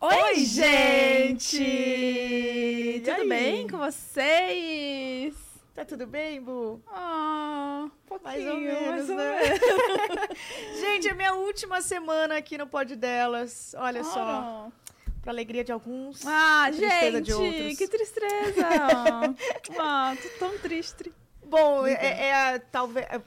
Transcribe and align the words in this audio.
Oi, 0.00 0.44
gente! 0.46 1.58
Tudo 3.04 3.20
aí? 3.20 3.28
bem 3.28 3.68
com 3.68 3.76
vocês? 3.78 5.34
Tá 5.74 5.84
tudo 5.84 6.06
bem, 6.06 6.40
Bu? 6.40 6.80
Ah, 6.88 7.86
pouquinho, 8.06 8.32
Mais 8.32 8.46
ou 8.46 8.56
menos, 8.56 9.08
mais 9.08 9.10
ou 9.10 9.16
né? 9.16 9.40
menos. 9.42 9.60
Gente, 10.80 11.08
é 11.08 11.14
minha 11.14 11.34
última 11.34 11.80
semana 11.82 12.36
aqui 12.38 12.56
no 12.58 12.66
Pod 12.66 12.94
Delas. 12.96 13.74
Olha 13.78 14.02
só, 14.04 14.20
Ah, 14.20 14.68
pra 15.22 15.32
alegria 15.32 15.62
de 15.64 15.70
alguns. 15.72 16.26
Ah, 16.26 16.64
tristeza 16.68 17.18
gente, 17.18 17.26
de 17.26 17.32
outros. 17.34 17.78
que 17.78 17.88
tristeza! 17.88 18.68
ah, 19.78 20.16
tô 20.20 20.28
tão 20.38 20.58
triste. 20.58 21.12
Bom, 21.44 21.86
é, 21.86 21.92
é- 21.92 22.28
é 22.54 22.58
talvez. 22.58 23.06
é, 23.06 23.20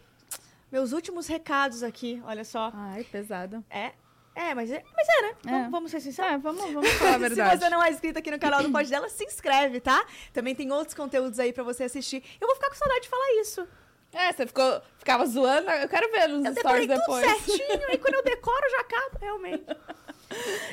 meus 0.71 0.91
últimos 0.91 1.27
recados 1.27 1.81
aqui, 1.83 2.21
olha 2.25 2.43
só. 2.43 2.71
Ai, 2.73 3.03
pesado. 3.03 3.63
É. 3.69 3.91
É, 4.35 4.53
mas 4.55 4.71
é, 4.71 4.83
mas 4.95 5.07
é 5.07 5.21
né? 5.21 5.35
É. 5.45 5.49
Vamos, 5.51 5.71
vamos 5.71 5.91
ser 5.91 5.99
sinceros. 6.01 6.31
É, 6.33 6.37
vamos, 6.37 6.71
vamos 6.73 6.89
falar 6.93 7.15
a 7.15 7.17
verdade. 7.19 7.51
Se 7.51 7.57
você 7.59 7.69
não 7.69 7.83
é 7.83 7.91
inscrito 7.91 8.19
aqui 8.19 8.31
no 8.31 8.39
canal 8.39 8.63
do 8.63 8.71
Pod 8.71 8.89
Delas, 8.89 9.11
se 9.11 9.23
inscreve, 9.25 9.79
tá? 9.79 10.05
Também 10.31 10.55
tem 10.55 10.71
outros 10.71 10.95
conteúdos 10.95 11.39
aí 11.39 11.53
pra 11.53 11.63
você 11.63 11.83
assistir. 11.83 12.23
Eu 12.41 12.47
vou 12.47 12.55
ficar 12.55 12.69
com 12.69 12.75
saudade 12.75 13.01
de 13.01 13.09
falar 13.09 13.31
isso. 13.41 13.67
É, 14.11 14.31
você 14.31 14.45
ficou, 14.45 14.81
ficava 14.99 15.25
zoando, 15.25 15.69
eu 15.71 15.89
quero 15.89 16.11
ver 16.11 16.27
nos 16.29 16.45
Eu 16.45 16.53
stories 16.55 16.87
decorei 16.87 16.87
tudo 16.87 16.99
depois. 16.99 17.45
certinho 17.45 17.91
e 17.91 17.97
quando 17.97 18.13
eu 18.13 18.21
decoro 18.25 18.69
já 18.69 18.79
acaba, 18.81 19.19
realmente. 19.19 19.65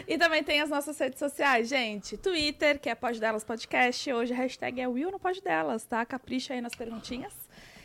E 0.07 0.19
também 0.19 0.45
tem 0.45 0.61
as 0.61 0.69
nossas 0.69 0.99
redes 0.99 1.19
sociais, 1.19 1.69
gente. 1.69 2.19
Twitter, 2.19 2.79
que 2.79 2.89
é 2.91 2.95
Pode 2.95 3.19
Delas 3.19 3.43
Podcast. 3.45 4.13
Hoje 4.13 4.33
a 4.35 4.37
hashtag 4.37 4.81
é 4.81 4.89
Will 4.89 5.11
no 5.11 5.19
Pode 5.19 5.41
Delas, 5.43 5.85
tá? 5.87 6.05
Capricha 6.05 6.53
aí 6.53 6.61
nas 6.61 6.75
perguntinhas. 6.75 7.40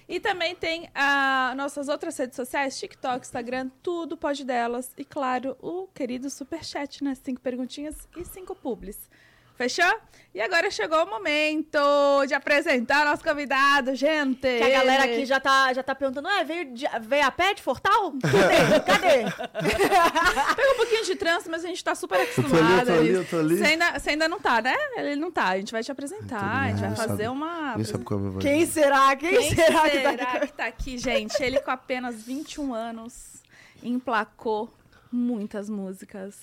E 0.07 0.19
também 0.19 0.55
tem 0.55 0.89
as 0.93 1.55
nossas 1.57 1.87
outras 1.87 2.15
redes 2.17 2.35
sociais, 2.35 2.79
TikTok, 2.79 3.25
Instagram, 3.25 3.69
tudo 3.81 4.15
Pode 4.15 4.45
Delas. 4.45 4.91
E 4.97 5.03
claro, 5.03 5.57
o 5.59 5.87
querido 5.87 6.29
Superchat, 6.29 7.03
né? 7.03 7.15
Cinco 7.15 7.41
perguntinhas 7.41 8.07
e 8.15 8.23
cinco 8.23 8.55
publis. 8.55 9.09
Fechou? 9.55 9.85
E 10.33 10.41
agora 10.41 10.69
chegou 10.69 11.01
o 11.05 11.09
momento 11.09 11.79
de 12.27 12.33
apresentar 12.33 13.05
nosso 13.05 13.23
convidado, 13.23 13.95
gente. 13.95 14.41
Que 14.41 14.63
a 14.63 14.69
galera 14.69 15.05
aqui 15.05 15.25
já 15.25 15.39
tá, 15.39 15.71
já 15.71 15.81
tá 15.81 15.95
perguntando, 15.95 16.27
é, 16.27 16.43
veio, 16.43 16.73
de- 16.73 16.85
veio 17.03 17.25
a 17.25 17.31
pé 17.31 17.53
de 17.53 17.61
Fortal? 17.61 18.11
Cadê? 18.21 18.81
Cadê? 18.81 19.23
Pegou 20.55 20.73
um 20.73 20.75
pouquinho 20.75 21.05
de 21.05 21.15
trânsito, 21.15 21.49
mas 21.49 21.63
a 21.63 21.67
gente 21.69 21.81
tá 21.81 21.95
super 21.95 22.17
tô 22.17 22.23
acostumado. 22.41 22.61
ali, 22.61 22.79
eu 22.81 22.85
tô 22.85 22.91
ali, 22.99 23.09
eu 23.13 23.25
tô 23.29 23.37
ali. 23.39 23.57
Você 23.57 23.63
ainda, 23.63 23.97
você 23.97 24.09
ainda 24.09 24.27
não 24.27 24.39
tá, 24.41 24.61
né? 24.61 24.75
Ele 24.97 25.15
não 25.15 25.31
tá. 25.31 25.45
A 25.51 25.57
gente 25.57 25.71
vai 25.71 25.81
te 25.81 25.91
apresentar, 25.91 26.63
a 26.63 26.67
gente 26.71 26.81
vai 26.81 26.95
fazer 26.97 27.07
sabe- 27.23 27.27
uma. 27.29 27.69
Ninguém 27.69 27.85
sabe 27.85 28.03
como 28.03 28.25
eu. 28.27 28.39
Quem 28.39 28.65
será? 28.65 29.15
Quem, 29.15 29.37
Quem 29.39 29.55
será, 29.55 29.89
será, 29.89 29.89
que 29.89 30.01
tá 30.01 30.09
aqui? 30.35 30.47
que 30.47 30.53
tá 30.53 30.65
aqui, 30.65 30.97
gente? 30.97 31.41
Ele 31.41 31.61
com 31.61 31.71
apenas 31.71 32.23
21 32.23 32.73
anos 32.73 33.35
emplacou 33.81 34.69
muitas 35.09 35.69
músicas 35.69 36.35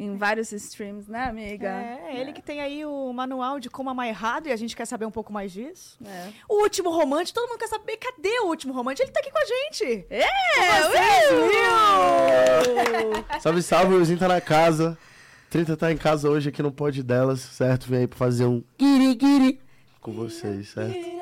em 0.00 0.16
vários 0.16 0.50
streams, 0.50 1.10
né, 1.10 1.24
amiga? 1.24 1.68
É, 1.68 2.18
ele 2.18 2.32
que 2.32 2.40
tem 2.40 2.60
aí 2.60 2.86
o 2.86 3.12
manual 3.12 3.60
de 3.60 3.68
como 3.68 3.90
amar 3.90 4.08
errado 4.08 4.46
e 4.46 4.52
a 4.52 4.56
gente 4.56 4.74
quer 4.74 4.86
saber 4.86 5.04
um 5.04 5.10
pouco 5.10 5.30
mais 5.30 5.52
disso. 5.52 5.98
É. 6.04 6.28
O 6.48 6.62
último 6.62 6.90
romântico, 6.90 7.38
todo 7.38 7.48
mundo 7.48 7.58
quer 7.58 7.68
saber, 7.68 7.98
cadê 7.98 8.40
o 8.40 8.46
último 8.46 8.72
romântico? 8.72 9.06
Ele 9.06 9.12
tá 9.12 9.20
aqui 9.20 9.30
com 9.30 9.38
a 9.38 9.44
gente. 9.44 10.06
É, 10.08 10.26
Will! 12.62 13.40
Salve, 13.40 13.62
salve, 13.62 13.94
o 13.94 13.98
Wilzinho 13.98 14.18
tá 14.18 14.28
na 14.28 14.40
casa. 14.40 14.96
30 15.50 15.76
tá 15.76 15.92
em 15.92 15.96
casa 15.96 16.30
hoje 16.30 16.48
aqui 16.48 16.62
no 16.62 16.72
Pod 16.72 17.02
Delas, 17.02 17.40
certo? 17.40 17.86
Vem 17.88 18.00
aí 18.00 18.06
pra 18.06 18.18
fazer 18.18 18.46
um 18.46 18.64
guiri 18.78 19.14
guiri 19.14 19.60
com 20.00 20.12
vocês, 20.12 20.70
certo? 20.70 21.19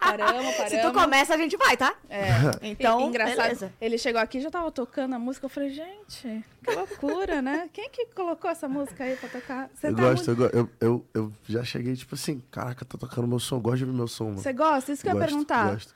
Paramos, 0.00 0.56
paramos. 0.56 0.56
Se 0.70 0.80
tu 0.80 0.92
começa, 0.92 1.34
a 1.34 1.36
gente 1.38 1.56
vai, 1.56 1.76
tá? 1.76 1.94
É. 2.08 2.28
Então, 2.62 3.00
E- 3.00 3.04
engraçado, 3.08 3.36
beleza. 3.42 3.72
ele 3.80 3.98
chegou 3.98 4.20
aqui 4.20 4.38
e 4.38 4.40
já 4.40 4.50
tava 4.50 4.70
tocando 4.70 5.14
a 5.14 5.18
música. 5.18 5.46
Eu 5.46 5.50
falei, 5.50 5.70
gente, 5.70 6.44
que 6.64 6.70
loucura, 6.74 7.40
né? 7.42 7.68
Quem 7.72 7.88
que 7.90 8.06
colocou 8.06 8.50
essa 8.50 8.68
música 8.68 9.04
aí 9.04 9.16
pra 9.16 9.28
tocar? 9.28 9.70
Você 9.74 9.88
Eu 9.88 9.96
tá 9.96 10.02
gosto, 10.02 10.26
muito- 10.36 10.42
eu, 10.42 10.50
eu, 10.60 10.70
eu, 10.80 11.06
eu 11.14 11.32
já 11.48 11.64
cheguei 11.64 11.94
tipo 11.96 12.14
assim, 12.14 12.42
caraca, 12.50 12.84
tá 12.84 12.98
tocando 12.98 13.26
meu 13.26 13.38
som, 13.38 13.58
gosto 13.60 13.78
de 13.78 13.84
ouvir 13.84 13.96
meu 13.96 14.08
som, 14.08 14.24
mano. 14.26 14.38
Você 14.38 14.52
gosta? 14.52 14.92
Isso 14.92 15.02
que 15.02 15.08
eu 15.08 15.12
ia 15.14 15.18
gosto, 15.20 15.28
perguntar. 15.30 15.72
Gosto, 15.72 15.94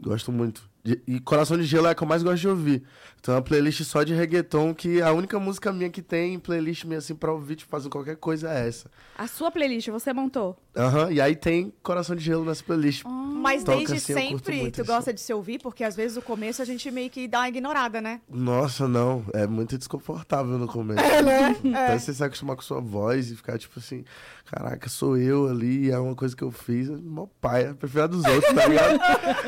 gosto 0.00 0.32
muito. 0.32 0.73
E 0.84 1.18
Coração 1.20 1.56
de 1.56 1.64
Gelo 1.64 1.86
é 1.86 1.90
a 1.90 1.94
que 1.94 2.02
eu 2.02 2.06
mais 2.06 2.22
gosto 2.22 2.40
de 2.40 2.48
ouvir. 2.48 2.82
Tem 3.22 3.34
uma 3.34 3.40
playlist 3.40 3.82
só 3.84 4.02
de 4.02 4.12
reggaeton, 4.12 4.74
que 4.74 5.00
a 5.00 5.10
única 5.12 5.40
música 5.40 5.72
minha 5.72 5.88
que 5.88 6.02
tem 6.02 6.38
playlist 6.38 6.84
minha 6.84 6.98
assim 6.98 7.14
pra 7.14 7.32
ouvir, 7.32 7.56
tipo, 7.56 7.70
fazendo 7.70 7.90
qualquer 7.90 8.16
coisa 8.16 8.52
é 8.52 8.68
essa. 8.68 8.90
A 9.16 9.26
sua 9.26 9.50
playlist 9.50 9.88
você 9.88 10.12
montou? 10.12 10.58
Aham, 10.76 11.10
e 11.10 11.22
aí 11.22 11.34
tem 11.34 11.72
Coração 11.82 12.14
de 12.14 12.22
Gelo 12.22 12.44
nessa 12.44 12.62
playlist. 12.62 13.02
Mas 13.06 13.64
Toca 13.64 13.78
desde 13.78 13.94
assim, 13.94 14.12
sempre 14.12 14.70
tu 14.70 14.82
isso. 14.82 14.84
gosta 14.84 15.10
de 15.10 15.22
se 15.22 15.32
ouvir, 15.32 15.58
porque 15.58 15.84
às 15.84 15.96
vezes 15.96 16.18
o 16.18 16.22
começo 16.22 16.60
a 16.60 16.66
gente 16.66 16.90
meio 16.90 17.08
que 17.08 17.26
dá 17.26 17.40
uma 17.40 17.48
ignorada, 17.48 17.98
né? 18.00 18.20
Nossa, 18.28 18.86
não. 18.86 19.24
É 19.32 19.46
muito 19.46 19.78
desconfortável 19.78 20.58
no 20.58 20.66
começo. 20.66 21.00
É, 21.00 21.22
né? 21.22 21.56
Até 21.84 21.98
você 21.98 22.12
se 22.12 22.22
acostumar 22.22 22.56
com 22.56 22.62
sua 22.62 22.80
voz 22.80 23.30
e 23.30 23.36
ficar 23.36 23.56
tipo 23.58 23.78
assim, 23.78 24.04
caraca, 24.44 24.86
sou 24.90 25.16
eu 25.16 25.48
ali, 25.48 25.90
é 25.90 25.98
uma 25.98 26.14
coisa 26.14 26.36
que 26.36 26.42
eu 26.42 26.50
fiz. 26.50 26.90
Mó 26.90 27.26
pai, 27.40 27.68
eu 27.68 27.74
prefiro 27.74 28.04
a 28.04 28.06
dos 28.06 28.24
outros, 28.24 28.54
tá 28.54 28.66
ligado? 28.66 29.00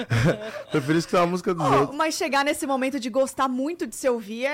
prefiro 0.73 0.99
escutar 0.99 1.26
a 1.27 1.31
música 1.31 1.55
dos 1.55 1.65
Ó, 1.65 1.81
outros. 1.81 1.97
mas 1.97 2.15
chegar 2.15 2.45
nesse 2.45 2.67
momento 2.67 2.99
de 3.01 3.11
gostar 3.11 3.49
muito 3.49 3.87
de 3.87 3.95
se 3.97 4.09
ouvir 4.09 4.45
é, 4.47 4.49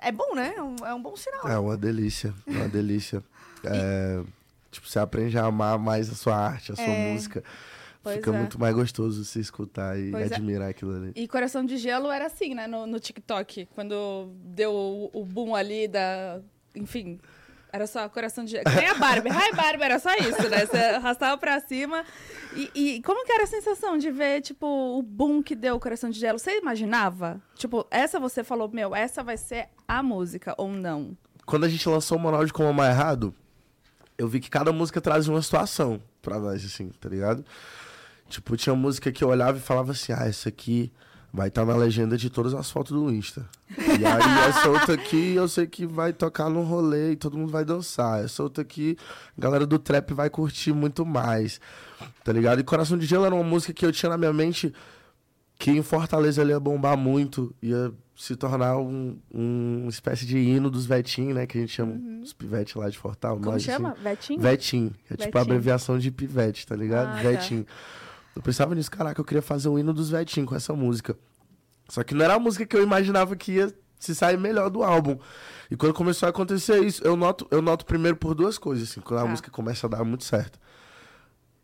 É. 0.00 0.08
é. 0.08 0.12
bom, 0.12 0.34
né? 0.34 0.54
É 0.56 0.62
um, 0.62 0.76
é 0.86 0.94
um 0.94 1.02
bom 1.02 1.16
sinal. 1.16 1.48
É 1.48 1.58
uma 1.58 1.76
delícia, 1.76 2.34
é 2.46 2.50
uma 2.50 2.68
delícia. 2.68 3.22
É, 3.64 4.20
tipo, 4.70 4.86
você 4.88 4.98
aprende 4.98 5.36
a 5.38 5.44
amar 5.44 5.78
mais 5.78 6.10
a 6.10 6.14
sua 6.14 6.36
arte, 6.36 6.72
a 6.72 6.76
sua 6.76 6.84
É. 6.84 7.12
música. 7.12 7.42
Pois 8.02 8.16
Fica 8.16 8.30
é. 8.30 8.38
muito 8.38 8.58
mais 8.60 8.74
gostoso 8.74 9.24
se 9.24 9.40
escutar 9.40 9.98
e 9.98 10.10
Pois 10.12 10.30
é. 10.30 10.34
admirar 10.36 10.70
aquilo 10.70 10.94
ali. 10.96 11.12
E 11.16 11.26
Coração 11.26 11.64
de 11.64 11.76
Gelo 11.76 12.10
era 12.10 12.26
assim, 12.26 12.54
né? 12.54 12.66
No, 12.66 12.86
no 12.86 13.00
TikTok. 13.00 13.68
Quando 13.74 14.30
deu 14.44 14.72
o, 14.72 15.10
o 15.12 15.24
boom 15.24 15.54
ali 15.54 15.88
da. 15.88 16.40
Enfim. 16.76 17.18
Era 17.72 17.86
só 17.86 18.08
Coração 18.08 18.44
de 18.44 18.52
Gelo. 18.52 18.64
Nem 18.74 18.88
a 18.88 18.94
Barbie. 18.94 19.30
Hi, 19.30 19.54
Barbie. 19.54 19.82
Era 19.84 19.98
só 19.98 20.14
isso, 20.14 20.48
né? 20.48 20.64
Você 20.64 20.76
arrastava 20.76 21.36
pra 21.36 21.60
cima. 21.60 22.04
E, 22.54 22.70
e 22.74 23.02
como 23.02 23.24
que 23.24 23.32
era 23.32 23.44
a 23.44 23.46
sensação 23.46 23.98
de 23.98 24.10
ver, 24.10 24.40
tipo, 24.40 24.66
o 24.66 25.02
boom 25.02 25.42
que 25.42 25.54
deu 25.54 25.76
o 25.76 25.80
Coração 25.80 26.08
de 26.08 26.18
Gelo? 26.18 26.38
Você 26.38 26.58
imaginava? 26.58 27.40
Tipo, 27.54 27.86
essa 27.90 28.18
você 28.18 28.42
falou, 28.42 28.70
meu, 28.72 28.94
essa 28.94 29.22
vai 29.22 29.36
ser 29.36 29.68
a 29.86 30.02
música 30.02 30.54
ou 30.56 30.68
não? 30.68 31.16
Quando 31.44 31.64
a 31.64 31.68
gente 31.68 31.88
lançou 31.88 32.16
o 32.16 32.20
manual 32.20 32.44
de 32.44 32.52
como 32.52 32.68
amar 32.68 32.90
errado, 32.90 33.34
eu 34.16 34.26
vi 34.28 34.40
que 34.40 34.50
cada 34.50 34.72
música 34.72 35.00
trazia 35.00 35.32
uma 35.32 35.42
situação 35.42 36.00
pra 36.22 36.38
nós, 36.38 36.64
assim, 36.64 36.90
tá 37.00 37.08
ligado? 37.08 37.44
Tipo, 38.28 38.56
tinha 38.56 38.74
música 38.74 39.12
que 39.12 39.22
eu 39.22 39.28
olhava 39.28 39.58
e 39.58 39.60
falava 39.60 39.92
assim, 39.92 40.12
ah, 40.12 40.26
essa 40.26 40.48
aqui 40.48 40.92
vai 41.32 41.48
estar 41.48 41.64
na 41.64 41.76
legenda 41.76 42.16
de 42.16 42.30
todas 42.30 42.54
as 42.54 42.70
fotos 42.70 42.92
do 42.92 43.10
Insta. 43.12 43.46
E 43.76 44.04
aí 44.04 44.48
essa 44.48 44.68
outra 44.68 44.94
aqui 44.94 45.34
eu 45.34 45.46
sei 45.46 45.66
que 45.66 45.86
vai 45.86 46.12
tocar 46.12 46.48
no 46.48 46.62
rolê 46.62 47.12
e 47.12 47.16
todo 47.16 47.36
mundo 47.36 47.50
vai 47.50 47.64
dançar. 47.64 48.24
Essa 48.24 48.42
outra 48.42 48.62
aqui, 48.62 48.96
a 49.36 49.40
galera 49.40 49.66
do 49.66 49.78
trap 49.78 50.14
vai 50.14 50.30
curtir 50.30 50.72
muito 50.72 51.04
mais, 51.04 51.60
tá 52.24 52.32
ligado? 52.32 52.60
E 52.60 52.64
Coração 52.64 52.96
de 52.96 53.06
Gelo 53.06 53.26
era 53.26 53.34
uma 53.34 53.44
música 53.44 53.72
que 53.72 53.84
eu 53.84 53.92
tinha 53.92 54.10
na 54.10 54.18
minha 54.18 54.32
mente 54.32 54.72
que 55.58 55.72
em 55.72 55.82
Fortaleza 55.82 56.40
ele 56.40 56.52
ia 56.52 56.60
bombar 56.60 56.96
muito, 56.96 57.52
ia 57.60 57.92
se 58.16 58.36
tornar 58.36 58.78
um, 58.78 59.18
um 59.32 59.80
uma 59.82 59.90
espécie 59.90 60.24
de 60.24 60.38
hino 60.38 60.70
dos 60.70 60.86
Vetim, 60.86 61.32
né? 61.32 61.46
Que 61.46 61.58
a 61.58 61.60
gente 61.60 61.72
chama 61.72 61.94
os 62.22 62.32
pivetes 62.32 62.74
lá 62.74 62.88
de 62.88 62.96
Fortal. 62.96 63.36
Como 63.36 63.50
nós, 63.50 63.62
chama? 63.62 63.96
Assim? 64.04 64.38
Vetim, 64.38 64.92
que 65.06 65.14
é 65.14 65.16
tipo 65.16 65.36
a 65.36 65.40
Vetim. 65.40 65.50
abreviação 65.52 65.98
de 65.98 66.10
pivete, 66.10 66.66
tá 66.66 66.76
ligado? 66.76 67.08
Ah, 67.08 67.22
tá. 67.22 67.64
Eu 68.38 68.42
pensava 68.42 68.72
nisso, 68.72 68.88
caraca, 68.88 69.20
eu 69.20 69.24
queria 69.24 69.42
fazer 69.42 69.68
um 69.68 69.76
hino 69.76 69.92
dos 69.92 70.10
Vetim 70.10 70.44
com 70.44 70.54
essa 70.54 70.72
música. 70.72 71.18
Só 71.88 72.04
que 72.04 72.14
não 72.14 72.24
era 72.24 72.34
a 72.34 72.38
música 72.38 72.64
que 72.64 72.76
eu 72.76 72.84
imaginava 72.84 73.34
que 73.34 73.50
ia 73.54 73.74
se 73.98 74.14
sair 74.14 74.38
melhor 74.38 74.70
do 74.70 74.84
álbum. 74.84 75.18
E 75.68 75.74
quando 75.76 75.92
começou 75.92 76.28
a 76.28 76.30
acontecer 76.30 76.78
isso, 76.84 77.02
eu 77.04 77.16
noto, 77.16 77.48
eu 77.50 77.60
noto 77.60 77.84
primeiro 77.84 78.16
por 78.16 78.36
duas 78.36 78.56
coisas, 78.56 78.88
assim, 78.88 79.00
quando 79.00 79.18
a 79.18 79.22
Tá. 79.24 79.28
música 79.28 79.50
começa 79.50 79.88
a 79.88 79.90
dar 79.90 80.04
muito 80.04 80.22
certo. 80.22 80.56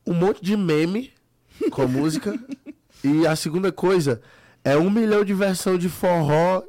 Um 0.04 0.14
monte 0.14 0.42
de 0.42 0.56
meme 0.56 1.12
com 1.70 1.82
a 1.82 1.86
música. 1.86 2.36
E 3.04 3.26
a 3.26 3.36
segunda 3.36 3.70
coisa 3.70 4.22
é 4.64 4.78
um 4.78 4.88
milhão 4.88 5.22
de 5.26 5.34
versão 5.34 5.76
de 5.76 5.90
forró, 5.90 6.62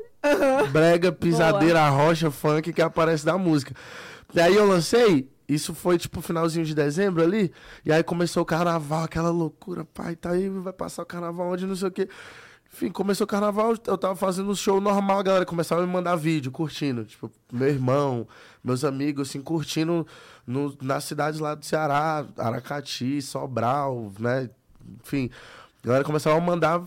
brega, 0.69 1.09
pisadeira, 1.13 1.87
rocha, 1.87 2.29
funk 2.29 2.73
que 2.73 2.81
aparece 2.81 3.25
da 3.25 3.37
música. 3.37 3.73
E 4.33 4.39
aí 4.41 4.53
eu 4.53 4.67
lancei, 4.67 5.29
isso 5.47 5.73
foi 5.73 5.97
tipo 5.97 6.21
finalzinho 6.21 6.65
de 6.65 6.73
dezembro 6.73 7.23
ali, 7.23 7.51
e 7.85 7.91
aí 7.91 8.03
começou 8.03 8.43
o 8.43 8.45
carnaval, 8.45 9.03
aquela 9.03 9.29
loucura, 9.29 9.85
pai, 9.85 10.15
tá 10.15 10.31
aí, 10.31 10.49
vai 10.49 10.73
passar 10.73 11.03
o 11.03 11.05
carnaval 11.05 11.51
onde 11.51 11.65
não 11.65 11.75
sei 11.75 11.87
o 11.87 11.91
quê. 11.91 12.09
Enfim, 12.73 12.89
começou 12.89 13.23
o 13.23 13.27
carnaval, 13.27 13.73
eu 13.87 13.97
tava 13.97 14.17
fazendo 14.17 14.51
um 14.51 14.55
show 14.55 14.81
normal, 14.81 15.19
a 15.19 15.23
galera 15.23 15.45
começava 15.45 15.81
a 15.81 15.87
me 15.87 15.93
mandar 15.93 16.17
vídeo, 16.17 16.51
curtindo. 16.51 17.05
Tipo, 17.05 17.31
meu 17.49 17.69
irmão, 17.69 18.27
meus 18.61 18.83
amigos, 18.83 19.29
assim, 19.29 19.41
curtindo 19.41 20.05
no, 20.45 20.75
nas 20.81 21.05
cidades 21.05 21.39
lá 21.39 21.55
do 21.55 21.65
Ceará, 21.65 22.25
Aracati, 22.37 23.21
Sobral, 23.21 24.11
né? 24.19 24.49
Enfim, 25.01 25.29
a 25.81 25.87
galera 25.87 26.03
começava 26.03 26.35
a 26.35 26.41
mandar 26.41 26.83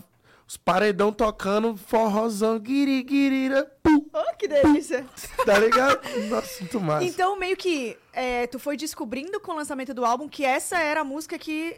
os 0.49 0.57
paredão 0.57 1.11
tocando 1.11 1.77
forrozão, 1.77 2.57
guiri, 2.57 3.03
guirira, 3.03 3.71
pum, 3.83 4.03
Oh, 4.11 4.35
que 4.35 4.47
delícia. 4.47 5.05
tá 5.45 5.59
ligado? 5.59 5.99
Nossa, 6.27 6.59
muito 6.61 6.81
massa. 6.81 7.05
Então, 7.05 7.37
meio 7.37 7.55
que 7.55 7.95
é, 8.11 8.47
tu 8.47 8.57
foi 8.57 8.75
descobrindo 8.75 9.39
com 9.39 9.51
o 9.51 9.55
lançamento 9.55 9.93
do 9.93 10.03
álbum 10.03 10.27
que 10.27 10.43
essa 10.43 10.79
era 10.79 11.01
a 11.01 11.03
música 11.03 11.37
que, 11.37 11.75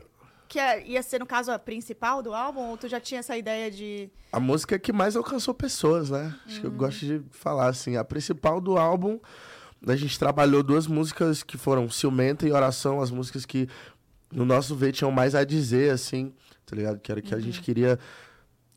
que 0.48 0.58
é- 0.58 0.88
ia 0.88 1.04
ser, 1.04 1.20
no 1.20 1.26
caso, 1.26 1.52
a 1.52 1.60
principal 1.60 2.24
do 2.24 2.34
álbum? 2.34 2.62
Ou 2.70 2.78
tu 2.78 2.88
já 2.88 2.98
tinha 3.02 3.20
essa 3.20 3.36
ideia 3.36 3.70
de. 3.70 4.10
A 4.32 4.40
música 4.40 4.80
que 4.80 4.94
mais 4.94 5.18
alcançou 5.18 5.54
pessoas, 5.54 6.10
né? 6.10 6.34
Acho 6.46 6.62
que 6.62 6.68
eu 6.68 6.72
gosto 6.72 7.00
de 7.06 7.22
falar 7.32 7.68
assim. 7.68 7.98
A 7.98 8.06
principal 8.06 8.62
do 8.62 8.78
álbum, 8.78 9.20
a 9.86 9.96
gente 9.98 10.18
trabalhou 10.18 10.64
duas 10.64 10.88
músicas 10.88 11.44
que 11.44 11.58
foram 11.58 11.90
Ciumenta 11.90 12.48
e 12.48 12.54
Oração, 12.54 13.02
as 13.02 13.12
músicas 13.12 13.46
que, 13.46 13.68
no 14.32 14.46
nosso 14.46 14.74
ver, 14.78 14.94
tinham 14.94 15.12
mais 15.12 15.36
a 15.36 15.44
dizer, 15.44 15.92
assim, 15.92 16.34
tá 16.66 16.74
ligado? 16.74 17.02
Que 17.02 17.12
era 17.12 17.22
que 17.22 17.36
a 17.36 17.40
gente 17.40 17.60
queria 17.62 18.00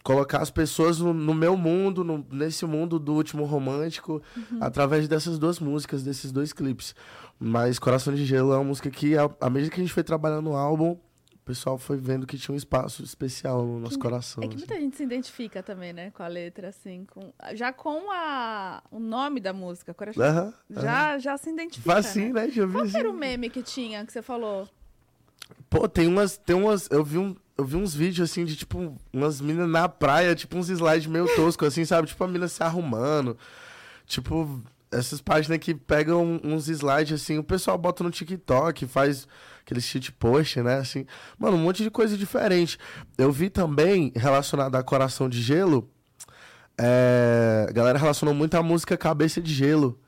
colocar 0.04 0.40
as 0.42 0.50
pessoas 0.50 0.98
no, 1.00 1.12
no 1.12 1.34
meu 1.34 1.56
mundo, 1.56 2.04
no- 2.04 2.24
nesse 2.30 2.64
mundo 2.66 2.98
do 3.00 3.14
último 3.14 3.44
romântico, 3.44 4.22
através 4.60 5.08
dessas 5.08 5.38
duas 5.38 5.58
músicas, 5.58 6.04
desses 6.04 6.30
dois 6.30 6.52
clipes. 6.52 6.94
Mas 7.40 7.78
Coração 7.80 8.14
de 8.14 8.24
Gelo 8.24 8.52
é 8.52 8.56
uma 8.56 8.64
música 8.64 8.90
que, 8.90 9.14
à 9.40 9.50
medida 9.50 9.74
que 9.74 9.80
a 9.80 9.82
gente 9.82 9.92
foi 9.94 10.04
trabalhando 10.04 10.44
no 10.50 10.54
álbum, 10.56 10.90
o 10.92 11.38
pessoal 11.44 11.76
foi 11.78 11.96
vendo 11.96 12.26
que 12.26 12.38
tinha 12.38 12.54
um 12.54 12.56
espaço 12.56 13.02
especial 13.02 13.64
no 13.66 13.80
nosso 13.80 13.98
coração. 13.98 14.42
É 14.44 14.46
que 14.48 14.54
assim. 14.56 14.64
muita 14.66 14.80
gente 14.80 14.96
se 14.96 15.02
identifica 15.02 15.62
também, 15.62 15.92
né, 15.92 16.10
com 16.10 16.22
a 16.22 16.28
letra, 16.28 16.68
assim, 16.68 17.06
com... 17.10 17.32
já 17.54 17.72
com 17.72 18.10
a... 18.12 18.82
o 18.90 18.98
nome 19.00 19.40
da 19.40 19.52
música, 19.54 19.92
Coração. 19.94 20.22
Aham, 20.22 20.54
Já, 20.70 21.18
já 21.18 21.36
se 21.38 21.50
identifica, 21.50 21.92
Faz 21.94 22.06
sim, 22.06 22.30
né? 22.32 22.46
né? 22.46 22.50
Já 22.50 22.64
vi 22.66 22.72
Qual 22.72 22.86
que 22.86 22.96
era 22.96 23.08
o 23.08 23.10
assim. 23.10 23.20
meme 23.20 23.50
que 23.50 23.62
tinha, 23.62 24.04
que 24.06 24.12
você 24.12 24.22
falou? 24.22 24.68
Pô, 25.68 25.88
tem 25.88 26.06
umas. 26.06 26.36
Tem 26.38 26.56
umas. 26.56 26.88
Eu 26.90 27.04
vi, 27.04 27.18
um, 27.18 27.36
eu 27.56 27.64
vi 27.64 27.76
uns 27.76 27.94
vídeos 27.94 28.30
assim 28.30 28.44
de 28.44 28.56
tipo 28.56 28.96
umas 29.12 29.40
minas 29.40 29.68
na 29.68 29.88
praia, 29.88 30.34
tipo 30.34 30.56
uns 30.56 30.68
slides 30.68 31.06
meio 31.06 31.26
toscos, 31.36 31.68
assim, 31.68 31.84
sabe? 31.84 32.08
Tipo 32.08 32.24
a 32.24 32.28
mina 32.28 32.48
se 32.48 32.62
arrumando. 32.62 33.38
Tipo, 34.06 34.62
essas 34.90 35.20
páginas 35.20 35.58
que 35.58 35.74
pegam 35.74 36.40
uns 36.42 36.68
slides 36.68 37.22
assim, 37.22 37.38
o 37.38 37.44
pessoal 37.44 37.78
bota 37.78 38.02
no 38.02 38.10
TikTok, 38.10 38.86
faz 38.86 39.26
aquele 39.62 39.80
shit 39.80 40.12
post, 40.12 40.60
né? 40.62 40.78
Assim, 40.78 41.06
mano, 41.38 41.56
um 41.56 41.60
monte 41.60 41.82
de 41.82 41.90
coisa 41.90 42.16
diferente. 42.16 42.78
Eu 43.16 43.30
vi 43.30 43.48
também, 43.48 44.12
relacionado 44.16 44.74
a 44.74 44.82
Coração 44.82 45.28
de 45.28 45.40
Gelo, 45.40 45.88
é, 46.76 47.66
a 47.68 47.72
galera 47.72 47.98
relacionou 47.98 48.34
muito 48.34 48.54
a 48.56 48.62
música 48.62 48.96
Cabeça 48.96 49.40
de 49.40 49.54
Gelo, 49.54 49.98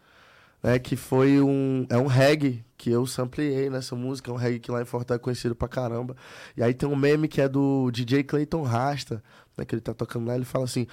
né? 0.62 0.78
Que 0.80 0.96
foi 0.96 1.40
um. 1.40 1.86
É 1.88 1.96
um 1.96 2.06
reggae 2.06 2.65
que 2.86 2.90
eu 2.92 3.04
sampleei 3.04 3.68
nessa 3.68 3.96
música, 3.96 4.30
é 4.30 4.32
um 4.32 4.36
reggae 4.36 4.60
que 4.60 4.70
lá 4.70 4.80
em 4.80 4.84
Fortaleza 4.84 5.20
é 5.20 5.24
conhecido 5.24 5.56
pra 5.56 5.66
caramba. 5.66 6.14
E 6.56 6.62
aí 6.62 6.72
tem 6.72 6.88
um 6.88 6.94
meme 6.94 7.26
que 7.26 7.40
é 7.40 7.48
do 7.48 7.90
DJ 7.90 8.22
Clayton 8.22 8.62
Rasta, 8.62 9.20
né? 9.56 9.64
Que 9.64 9.74
ele 9.74 9.82
tá 9.82 9.92
tocando 9.92 10.28
lá, 10.28 10.36
ele 10.36 10.44
fala 10.44 10.66
assim. 10.66 10.86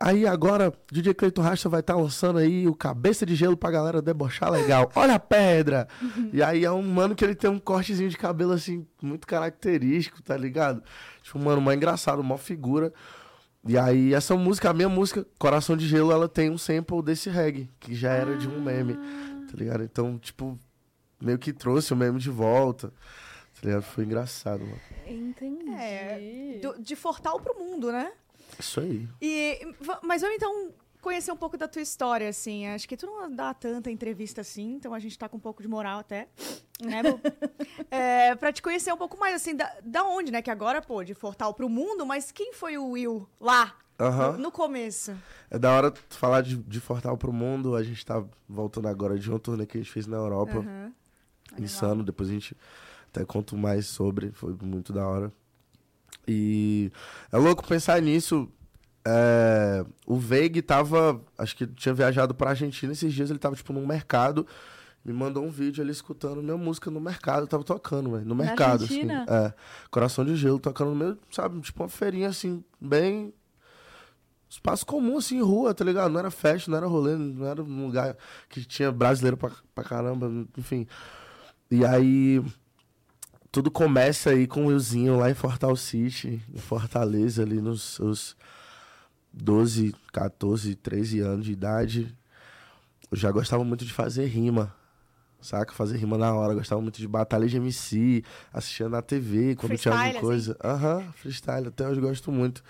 Aí 0.00 0.26
agora, 0.26 0.72
DJ 0.90 1.12
Cleiton 1.12 1.42
Rasta 1.42 1.68
vai 1.68 1.80
estar 1.80 1.94
lançando 1.94 2.38
aí 2.38 2.66
o 2.66 2.74
cabeça 2.74 3.26
de 3.26 3.34
gelo 3.34 3.54
pra 3.54 3.70
galera 3.70 4.00
debochar 4.00 4.50
legal. 4.50 4.90
Olha 4.94 5.16
a 5.16 5.18
pedra! 5.18 5.86
e 6.32 6.42
aí 6.42 6.64
é 6.64 6.72
um 6.72 6.80
mano 6.80 7.14
que 7.14 7.22
ele 7.22 7.34
tem 7.34 7.50
um 7.50 7.58
cortezinho 7.58 8.08
de 8.08 8.16
cabelo 8.16 8.52
assim, 8.52 8.86
muito 9.02 9.26
característico, 9.26 10.22
tá 10.22 10.38
ligado? 10.38 10.82
Tipo, 11.22 11.38
mano, 11.38 11.60
uma 11.60 11.74
engraçado, 11.74 12.20
uma 12.20 12.38
figura. 12.38 12.94
E 13.66 13.76
aí, 13.76 14.14
essa 14.14 14.34
música, 14.34 14.70
a 14.70 14.72
minha 14.72 14.88
música, 14.88 15.26
Coração 15.38 15.76
de 15.76 15.86
Gelo, 15.86 16.12
ela 16.12 16.30
tem 16.30 16.48
um 16.48 16.56
sample 16.56 17.02
desse 17.02 17.28
reggae, 17.28 17.68
que 17.78 17.94
já 17.94 18.12
era 18.12 18.38
de 18.38 18.48
um 18.48 18.58
meme, 18.58 18.94
tá 19.50 19.54
ligado? 19.54 19.84
Então, 19.84 20.16
tipo, 20.16 20.58
meio 21.20 21.38
que 21.38 21.52
trouxe 21.52 21.92
o 21.92 21.96
meme 21.96 22.18
de 22.18 22.30
volta. 22.30 22.92
Tá? 23.62 23.80
Foi 23.82 24.04
engraçado, 24.04 24.60
mano. 24.64 24.80
Entendi. 25.06 25.68
É, 25.70 26.58
do- 26.62 26.80
de 26.80 26.94
Fortal 26.94 27.40
pro 27.40 27.58
mundo, 27.58 27.90
né? 27.90 28.12
Isso 28.58 28.80
aí. 28.80 29.08
E, 29.20 29.58
mas 30.02 30.22
vamos 30.22 30.36
então 30.36 30.72
conhecer 31.00 31.30
um 31.32 31.36
pouco 31.36 31.56
da 31.56 31.66
tua 31.68 31.82
história, 31.82 32.28
assim. 32.28 32.66
Acho 32.68 32.88
que 32.88 32.96
tu 32.96 33.06
não 33.06 33.30
dá 33.34 33.52
tanta 33.54 33.90
entrevista 33.90 34.40
assim, 34.42 34.74
então 34.74 34.94
a 34.94 34.98
gente 34.98 35.18
tá 35.18 35.28
com 35.28 35.36
um 35.36 35.40
pouco 35.40 35.62
de 35.62 35.68
moral 35.68 35.98
até. 36.00 36.28
Né, 36.80 37.02
é, 37.90 38.34
pra 38.36 38.52
te 38.52 38.62
conhecer 38.62 38.92
um 38.92 38.96
pouco 38.96 39.18
mais, 39.18 39.34
assim, 39.34 39.54
da, 39.56 39.72
da 39.82 40.04
onde, 40.04 40.30
né? 40.30 40.40
Que 40.40 40.50
agora, 40.50 40.80
pô, 40.80 41.02
de 41.02 41.14
Fortal 41.14 41.52
pro 41.52 41.68
mundo, 41.68 42.06
mas 42.06 42.30
quem 42.30 42.52
foi 42.52 42.78
o 42.78 42.90
Will 42.90 43.28
lá, 43.40 43.76
Aham. 43.98 44.32
no, 44.32 44.38
no 44.38 44.52
começo? 44.52 45.16
É 45.50 45.58
da 45.58 45.72
hora 45.72 45.90
tu 45.90 46.16
falar 46.16 46.42
de, 46.42 46.56
de 46.56 46.80
Fortal 46.80 47.16
pro 47.16 47.32
Mundo. 47.32 47.74
A 47.74 47.82
gente 47.82 48.04
tá 48.06 48.22
voltando 48.48 48.86
agora 48.86 49.18
de 49.18 49.28
uma 49.28 49.38
turnê 49.40 49.66
que 49.66 49.78
a 49.78 49.80
gente 49.80 49.90
fez 49.92 50.06
na 50.06 50.16
Europa. 50.16 50.64
Aham. 51.52 51.62
Insano. 51.64 52.02
Depois 52.04 52.28
a 52.28 52.32
gente 52.32 52.56
até 53.08 53.24
conto 53.24 53.56
mais 53.56 53.86
sobre. 53.86 54.30
Foi 54.32 54.56
muito 54.62 54.92
da 54.92 55.06
hora. 55.06 55.32
E 56.26 56.90
é 57.32 57.36
louco 57.38 57.66
pensar 57.66 58.00
nisso. 58.02 58.48
É, 59.06 59.84
o 60.06 60.16
Veig 60.16 60.60
tava. 60.62 61.20
Acho 61.38 61.56
que 61.56 61.66
tinha 61.66 61.94
viajado 61.94 62.34
pra 62.34 62.50
Argentina 62.50 62.92
esses 62.92 63.12
dias. 63.12 63.30
Ele 63.30 63.38
tava, 63.38 63.56
tipo, 63.56 63.72
num 63.72 63.86
mercado. 63.86 64.46
Me 65.04 65.12
mandou 65.14 65.42
um 65.42 65.50
vídeo 65.50 65.82
ali 65.82 65.90
escutando 65.92 66.42
minha 66.42 66.56
música 66.56 66.90
no 66.90 67.00
mercado. 67.00 67.42
Eu 67.44 67.46
tava 67.46 67.64
tocando, 67.64 68.10
velho. 68.10 68.24
No 68.26 68.34
Na 68.34 68.44
mercado, 68.44 68.82
Argentina? 68.82 69.24
assim. 69.26 69.46
É. 69.46 69.54
Coração 69.90 70.24
de 70.24 70.36
gelo, 70.36 70.58
tocando 70.58 70.90
no 70.90 70.96
meio, 70.96 71.18
sabe? 71.30 71.58
Tipo 71.60 71.82
uma 71.84 71.88
feirinha 71.88 72.28
assim, 72.28 72.62
bem. 72.78 73.32
Espaço 74.50 74.84
comum, 74.84 75.18
assim, 75.18 75.40
rua, 75.40 75.72
tá 75.74 75.84
ligado? 75.84 76.10
Não 76.10 76.18
era 76.18 76.30
festa, 76.30 76.70
não 76.70 76.78
era 76.78 76.86
rolê, 76.86 77.16
não 77.16 77.46
era 77.46 77.62
um 77.62 77.86
lugar 77.86 78.16
que 78.48 78.64
tinha 78.64 78.90
brasileiro 78.90 79.36
pra, 79.36 79.50
pra 79.74 79.84
caramba, 79.84 80.30
enfim. 80.56 80.86
E 81.70 81.84
aí. 81.84 82.42
Tudo 83.50 83.70
começa 83.70 84.30
aí 84.30 84.46
com 84.46 84.64
o 84.64 84.68
Willzinho 84.68 85.18
lá 85.18 85.30
em 85.30 85.34
Fortal 85.34 85.74
City, 85.74 86.42
em 86.54 86.58
Fortaleza, 86.58 87.42
ali 87.42 87.62
nos 87.62 87.82
seus 87.94 88.36
12, 89.32 89.94
14, 90.12 90.74
13 90.74 91.20
anos 91.20 91.46
de 91.46 91.52
idade. 91.52 92.14
Eu 93.10 93.16
já 93.16 93.30
gostava 93.32 93.64
muito 93.64 93.86
de 93.86 93.92
fazer 93.92 94.26
rima, 94.26 94.74
saca? 95.40 95.72
Fazer 95.72 95.96
rima 95.96 96.18
na 96.18 96.32
hora. 96.34 96.54
Gostava 96.54 96.80
muito 96.82 96.98
de 96.98 97.08
batalha 97.08 97.48
de 97.48 97.56
MC, 97.56 98.22
assistia 98.52 98.88
na 98.88 99.00
TV 99.00 99.56
quando 99.56 99.78
tinha 99.78 99.94
Freestyle, 99.94 100.04
alguma 100.04 100.20
coisa. 100.20 100.56
Aham, 100.62 101.12
freestyle, 101.12 101.68
até 101.68 101.88
hoje 101.88 102.00
gosto 102.00 102.30
muito. 102.30 102.62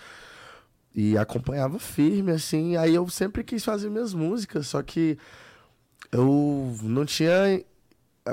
E 0.95 1.19
acompanhava 1.19 1.79
firme, 1.81 2.31
assim. 2.31 2.77
Aí 2.77 2.95
eu 2.95 3.09
sempre 3.09 3.43
quis 3.43 3.65
fazer 3.65 3.91
minhas 3.91 4.15
músicas, 4.15 4.69
só 4.69 4.81
que 4.81 5.19
eu 6.13 6.77
não 6.85 7.05
tinha 7.05 7.65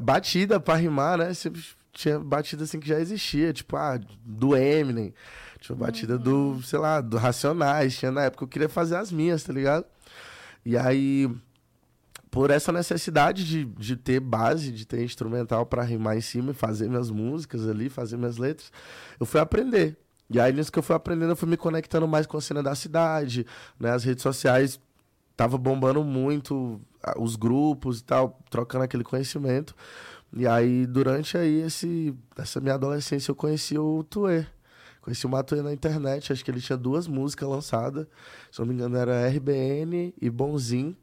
batida 0.01 0.59
pra 0.59 0.75
rimar, 0.75 1.17
né? 1.17 1.33
Sempre 1.33 1.63
tinha 1.91 2.19
batida 2.19 2.63
assim 2.63 2.79
que 2.79 2.87
já 2.87 2.99
existia, 2.99 3.53
tipo, 3.53 3.75
ah, 3.77 3.99
do 4.23 4.55
Eminem, 4.55 5.13
tinha 5.59 5.75
batida 5.75 6.17
do, 6.17 6.61
sei 6.61 6.77
lá, 6.77 6.99
do 6.99 7.17
Racionais, 7.17 7.97
tinha 7.97 8.11
na 8.11 8.23
época 8.23 8.43
eu 8.43 8.47
queria 8.47 8.69
fazer 8.69 8.97
as 8.97 9.11
minhas, 9.11 9.43
tá 9.43 9.53
ligado? 9.53 9.85
E 10.65 10.77
aí, 10.77 11.29
por 12.29 12.51
essa 12.51 12.71
necessidade 12.71 13.45
de, 13.45 13.65
de 13.65 13.95
ter 13.95 14.19
base, 14.19 14.71
de 14.71 14.85
ter 14.85 15.03
instrumental 15.03 15.65
pra 15.65 15.83
rimar 15.83 16.17
em 16.17 16.21
cima 16.21 16.51
e 16.51 16.53
fazer 16.53 16.89
minhas 16.89 17.09
músicas 17.09 17.67
ali, 17.67 17.87
fazer 17.87 18.17
minhas 18.17 18.37
letras, 18.37 18.71
eu 19.19 19.25
fui 19.25 19.39
aprender. 19.39 19.97
E 20.29 20.39
aí, 20.39 20.51
nisso 20.51 20.71
que 20.71 20.79
eu 20.79 20.83
fui 20.83 20.95
aprendendo, 20.95 21.31
eu 21.31 21.35
fui 21.35 21.47
me 21.47 21.55
conectando 21.55 22.07
mais 22.07 22.25
com 22.25 22.35
a 22.35 22.41
cena 22.41 22.61
da 22.61 22.75
cidade, 22.75 23.45
né? 23.79 23.91
As 23.91 24.03
redes 24.03 24.23
sociais 24.23 24.79
tava 25.37 25.57
bombando 25.57 26.03
muito 26.03 26.81
os 27.17 27.35
grupos 27.35 27.99
e 27.99 28.03
tal, 28.03 28.39
trocando 28.49 28.83
aquele 28.83 29.03
conhecimento. 29.03 29.75
E 30.33 30.47
aí, 30.47 30.85
durante 30.85 31.37
aí 31.37 31.61
esse, 31.61 32.13
essa 32.37 32.59
minha 32.59 32.75
adolescência, 32.75 33.31
eu 33.31 33.35
conheci 33.35 33.77
o 33.77 34.03
Tuê. 34.03 34.45
Conheci 35.01 35.25
o 35.25 35.29
Matuê 35.29 35.61
na 35.61 35.71
internet, 35.71 36.33
acho 36.33 36.43
que 36.43 36.49
ele 36.49 36.59
tinha 36.59 36.75
duas 36.75 37.07
músicas 37.07 37.47
lançadas. 37.47 38.07
Se 38.51 38.59
não 38.59 38.65
me 38.65 38.73
engano, 38.73 38.97
era 38.97 39.27
RBN 39.29 40.13
e 40.19 40.29
Bonzinho. 40.31 40.97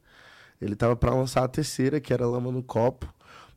Ele 0.61 0.75
tava 0.75 0.95
pra 0.95 1.15
lançar 1.15 1.43
a 1.43 1.47
terceira, 1.47 2.01
que 2.01 2.13
era 2.13 2.27
Lama 2.27 2.51
no 2.51 2.61
Copo. 2.61 3.11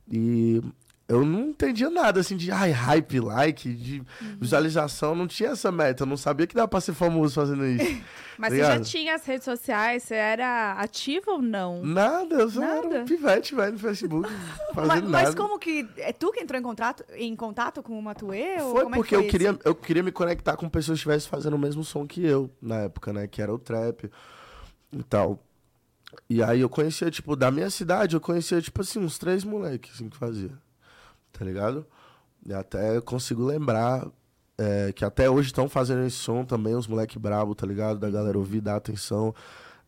E 0.09 0.61
eu 1.07 1.25
não 1.25 1.49
entendia 1.49 1.89
nada, 1.89 2.19
assim, 2.19 2.35
de 2.35 2.51
ai, 2.51 2.71
hype, 2.71 3.21
like, 3.21 3.73
de 3.73 4.03
visualização. 4.39 5.15
Não 5.15 5.25
tinha 5.25 5.51
essa 5.51 5.71
meta. 5.71 6.03
Eu 6.03 6.07
não 6.07 6.17
sabia 6.17 6.45
que 6.45 6.53
dava 6.53 6.67
pra 6.67 6.81
ser 6.81 6.93
famoso 6.93 7.35
fazendo 7.35 7.65
isso. 7.65 8.03
Mas 8.37 8.53
você 8.53 8.59
já 8.59 8.79
tinha 8.81 9.15
as 9.15 9.25
redes 9.25 9.45
sociais? 9.45 10.03
Você 10.03 10.15
era 10.15 10.73
ativo 10.73 11.31
ou 11.31 11.41
não? 11.41 11.81
Nada, 11.83 12.35
eu 12.35 12.49
só 12.49 12.61
era 12.61 12.83
Nada? 12.83 13.01
um 13.01 13.05
pivete, 13.05 13.55
velho, 13.55 13.71
no 13.73 13.79
Facebook, 13.79 14.29
fazendo 14.75 14.87
Mas, 14.87 15.03
nada. 15.03 15.09
mas 15.09 15.33
como 15.35 15.57
que. 15.57 15.87
É 15.97 16.11
tu 16.11 16.31
que 16.31 16.41
entrou 16.41 16.59
em 16.59 16.63
contato, 16.63 17.03
em 17.15 17.35
contato 17.35 17.81
com 17.81 17.97
o 17.97 18.01
Matuê? 18.03 18.61
ou 18.61 18.73
Foi 18.73 18.83
como 18.83 18.95
é 18.95 18.97
que 18.97 19.01
porque 19.03 19.15
foi 19.15 19.25
eu, 19.25 19.29
queria, 19.29 19.59
eu 19.63 19.73
queria 19.75 20.03
me 20.03 20.11
conectar 20.11 20.55
com 20.57 20.69
pessoas 20.69 20.97
que 20.97 20.99
estivessem 20.99 21.29
fazendo 21.29 21.55
o 21.55 21.59
mesmo 21.59 21.83
som 21.83 22.05
que 22.05 22.23
eu, 22.23 22.51
na 22.61 22.81
época, 22.81 23.11
né? 23.13 23.27
Que 23.27 23.41
era 23.41 23.51
o 23.51 23.57
trap 23.57 24.09
e 24.91 25.03
tal. 25.03 25.39
E 26.29 26.43
aí 26.43 26.61
eu 26.61 26.69
conhecia, 26.69 27.09
tipo, 27.09 27.35
da 27.35 27.49
minha 27.49 27.69
cidade, 27.69 28.15
eu 28.15 28.21
conhecia, 28.21 28.61
tipo 28.61 28.81
assim, 28.81 28.99
uns 28.99 29.17
três 29.17 29.43
moleques, 29.43 29.93
assim, 29.95 30.09
que 30.09 30.17
fazia. 30.17 30.51
Tá 31.37 31.45
ligado? 31.45 31.85
E 32.45 32.53
até 32.53 32.99
consigo 33.01 33.45
lembrar 33.45 34.07
é, 34.57 34.91
que 34.91 35.05
até 35.05 35.29
hoje 35.29 35.49
estão 35.49 35.69
fazendo 35.69 36.05
esse 36.05 36.17
som 36.17 36.43
também, 36.43 36.75
os 36.75 36.87
moleques 36.87 37.17
brabo, 37.17 37.53
tá 37.53 37.67
ligado? 37.67 37.99
Da 37.99 38.09
galera 38.09 38.37
ouvir, 38.37 38.61
dar 38.61 38.75
atenção. 38.75 39.35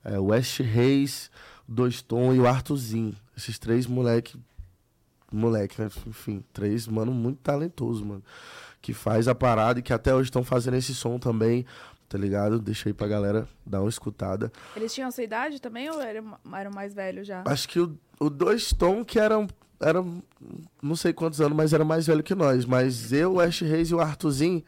É, 0.03 0.19
o 0.19 0.25
West 0.25 0.59
Reis, 0.59 1.31
Dois 1.67 2.01
Tom 2.01 2.33
e 2.33 2.39
o 2.39 2.47
Arthurzinho. 2.47 3.15
Esses 3.35 3.57
três 3.57 3.87
moleque, 3.87 4.37
moleque, 5.31 5.81
né? 5.81 5.89
Enfim, 6.05 6.43
três, 6.53 6.87
mano, 6.87 7.11
muito 7.11 7.39
talentoso, 7.39 8.05
mano. 8.05 8.23
Que 8.81 8.93
faz 8.93 9.27
a 9.27 9.35
parada 9.35 9.79
e 9.79 9.81
que 9.81 9.91
até 9.91 10.13
hoje 10.13 10.29
estão 10.29 10.43
fazendo 10.43 10.75
esse 10.75 10.93
som 10.93 11.17
também, 11.17 11.65
tá 12.07 12.17
ligado? 12.17 12.59
Deixa 12.59 12.89
aí 12.89 12.93
pra 12.93 13.07
galera 13.07 13.47
dar 13.65 13.81
uma 13.81 13.89
escutada. 13.89 14.51
Eles 14.75 14.93
tinham 14.93 15.09
a 15.09 15.11
sua 15.11 15.23
idade 15.23 15.59
também 15.59 15.89
ou 15.89 16.01
eram, 16.01 16.37
eram 16.53 16.71
mais 16.71 16.93
velhos 16.93 17.27
já? 17.27 17.43
Acho 17.45 17.67
que 17.67 17.79
o, 17.79 17.97
o 18.19 18.29
Dois 18.29 18.71
Tom, 18.71 19.03
que 19.03 19.19
era 19.19 19.35
era 19.79 20.03
não 20.81 20.95
sei 20.95 21.13
quantos 21.13 21.39
anos, 21.41 21.55
mas 21.55 21.73
era 21.73 21.85
mais 21.85 22.07
velho 22.07 22.23
que 22.23 22.35
nós. 22.35 22.65
Mas 22.65 23.11
eu, 23.13 23.33
o 23.33 23.39
Ash 23.39 23.61
Reis 23.61 23.89
e 23.89 23.95
o 23.95 23.99
Arthurzinho, 23.99 24.63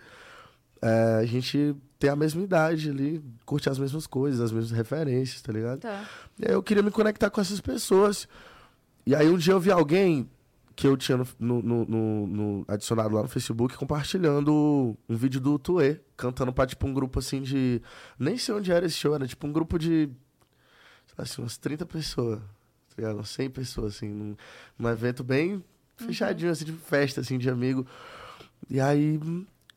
é, 0.82 1.20
a 1.22 1.26
gente 1.26 1.76
tem 2.00 2.10
a 2.10 2.16
mesma 2.16 2.42
idade 2.42 2.90
ali, 2.90 3.24
curte 3.46 3.70
as 3.70 3.78
mesmas 3.78 4.08
coisas, 4.08 4.40
as 4.42 4.52
mesmas 4.52 4.72
referências, 4.72 5.42
tá 5.42 5.52
ligado? 5.54 5.80
Tá. 5.82 6.04
E 6.40 6.46
aí 6.48 6.54
eu 6.54 6.64
queria 6.64 6.82
me 6.82 6.90
conectar 6.92 7.30
com 7.30 7.40
essas 7.42 7.62
pessoas. 7.62 8.28
E 9.06 9.14
aí 9.16 9.30
um 9.30 9.38
dia 9.38 9.54
eu 9.54 9.60
vi 9.60 9.72
alguém 9.72 10.30
que 10.76 10.88
eu 10.88 10.96
tinha 10.98 11.18
no, 11.38 11.62
no- 11.62 11.86
no- 11.86 12.28
no- 12.28 12.66
adicionado 12.68 13.14
lá 13.14 13.22
no 13.22 13.28
Facebook 13.28 13.76
compartilhando 13.78 14.98
um 15.08 15.16
vídeo 15.16 15.40
do 15.40 15.60
Tuê, 15.60 16.00
cantando 16.18 16.52
pra 16.54 16.66
tipo 16.66 16.88
um 16.88 16.94
grupo 16.94 17.20
assim 17.20 17.42
de. 17.42 17.82
Nem 18.18 18.38
sei 18.38 18.56
onde 18.56 18.72
era 18.72 18.86
esse 18.86 18.96
show, 18.96 19.14
era 19.14 19.28
tipo 19.28 19.46
um 19.46 19.52
grupo 19.52 19.78
de. 19.78 20.10
sei 21.06 21.16
lá, 21.18 21.24
assim, 21.24 21.42
umas 21.42 21.58
30 21.58 21.86
pessoas. 21.86 22.40
Tá 22.92 23.02
ligado? 23.02 23.16
Umas 23.16 23.30
100 23.30 23.50
pessoas, 23.50 23.96
assim, 23.96 24.10
num, 24.10 24.36
num 24.78 24.90
evento 24.90 25.24
bem 25.24 25.64
fechadinho, 25.96 26.52
assim, 26.52 26.66
de 26.66 26.74
festa, 26.74 27.22
assim, 27.22 27.38
de 27.38 27.50
amigo. 27.50 27.86
E 28.70 28.80
aí, 28.80 29.20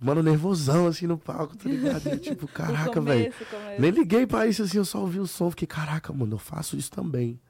mano, 0.01 0.23
nervosão, 0.23 0.87
assim, 0.87 1.07
no 1.07 1.17
palco, 1.17 1.57
tá 1.57 1.69
ligado? 1.69 2.09
E 2.09 2.19
tipo, 2.19 2.47
caraca, 2.49 3.01
velho. 3.01 3.33
Nem 3.79 3.91
liguei 3.91 4.27
pra 4.27 4.47
isso, 4.47 4.63
assim, 4.63 4.79
eu 4.79 4.85
só 4.85 5.01
ouvi 5.01 5.21
o 5.21 5.27
som, 5.27 5.51
fiquei, 5.51 5.67
caraca, 5.67 6.13
mano, 6.13 6.35
eu 6.35 6.39
faço 6.39 6.77
isso 6.77 6.91
também. 6.91 7.41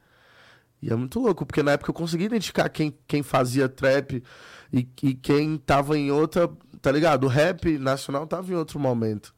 E 0.82 0.92
é 0.92 0.96
muito 0.96 1.18
louco, 1.18 1.46
porque 1.46 1.62
na 1.62 1.72
época 1.72 1.90
eu 1.90 1.94
consegui 1.94 2.24
identificar 2.24 2.68
quem, 2.68 2.94
quem 3.06 3.22
fazia 3.22 3.68
trap 3.68 4.22
e, 4.70 4.88
e 5.02 5.14
quem 5.14 5.56
tava 5.56 5.96
em 5.96 6.10
outra, 6.10 6.50
tá 6.82 6.92
ligado? 6.92 7.24
O 7.24 7.28
rap 7.28 7.78
nacional 7.78 8.26
tava 8.26 8.52
em 8.52 8.54
outro 8.54 8.78
momento. 8.78 9.34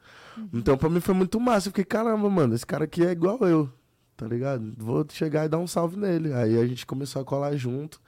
Então 0.52 0.76
pra 0.76 0.90
mim 0.90 1.00
foi 1.00 1.14
muito 1.14 1.38
massa, 1.40 1.68
eu 1.68 1.70
fiquei, 1.70 1.84
caramba, 1.84 2.28
mano, 2.28 2.54
esse 2.54 2.66
cara 2.66 2.84
aqui 2.84 3.04
é 3.04 3.12
igual 3.12 3.38
eu, 3.42 3.72
tá 4.16 4.26
ligado? 4.26 4.72
Vou 4.76 5.06
chegar 5.10 5.44
e 5.44 5.48
dar 5.48 5.58
um 5.58 5.66
salve 5.66 5.96
nele. 5.96 6.32
Aí 6.32 6.58
a 6.58 6.66
gente 6.66 6.86
começou 6.86 7.20
a 7.22 7.24
colar 7.24 7.54
junto 7.56 8.00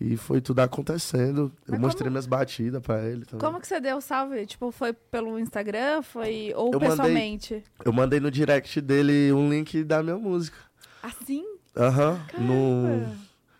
e 0.00 0.16
foi 0.16 0.40
tudo 0.40 0.60
acontecendo. 0.60 1.52
Eu 1.66 1.72
Mas 1.72 1.80
mostrei 1.80 2.04
como- 2.04 2.10
minhas 2.12 2.26
batidas 2.26 2.80
pra 2.82 3.02
ele 3.04 3.24
também. 3.24 3.44
Como 3.46 3.60
que 3.60 3.66
você 3.68 3.80
deu 3.80 3.96
o 3.98 4.00
salve? 4.00 4.44
Tipo, 4.46 4.70
foi 4.72 4.92
pelo 4.92 5.38
Instagram? 5.38 6.02
Foi. 6.02 6.52
Ou 6.56 6.66
Eu 6.72 6.80
mandei- 6.80 6.88
pessoalmente? 6.88 7.62
Eu 7.84 7.92
mandei 7.92 8.18
no 8.20 8.30
direct 8.30 8.80
dele 8.80 9.32
um 9.32 9.48
link 9.50 9.84
da 9.84 10.02
minha 10.02 10.16
música. 10.18 10.56
Assim? 11.02 11.44
Aham, 11.76 12.18
no... 12.38 12.82
Caramba. 12.88 13.14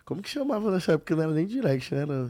Como 0.05 0.21
que 0.21 0.29
chamava 0.29 0.69
nessa 0.69 0.93
época? 0.93 1.15
Não 1.15 1.23
era 1.23 1.31
nem 1.31 1.45
direct, 1.47 1.95
né? 1.95 2.01
Era 2.01 2.29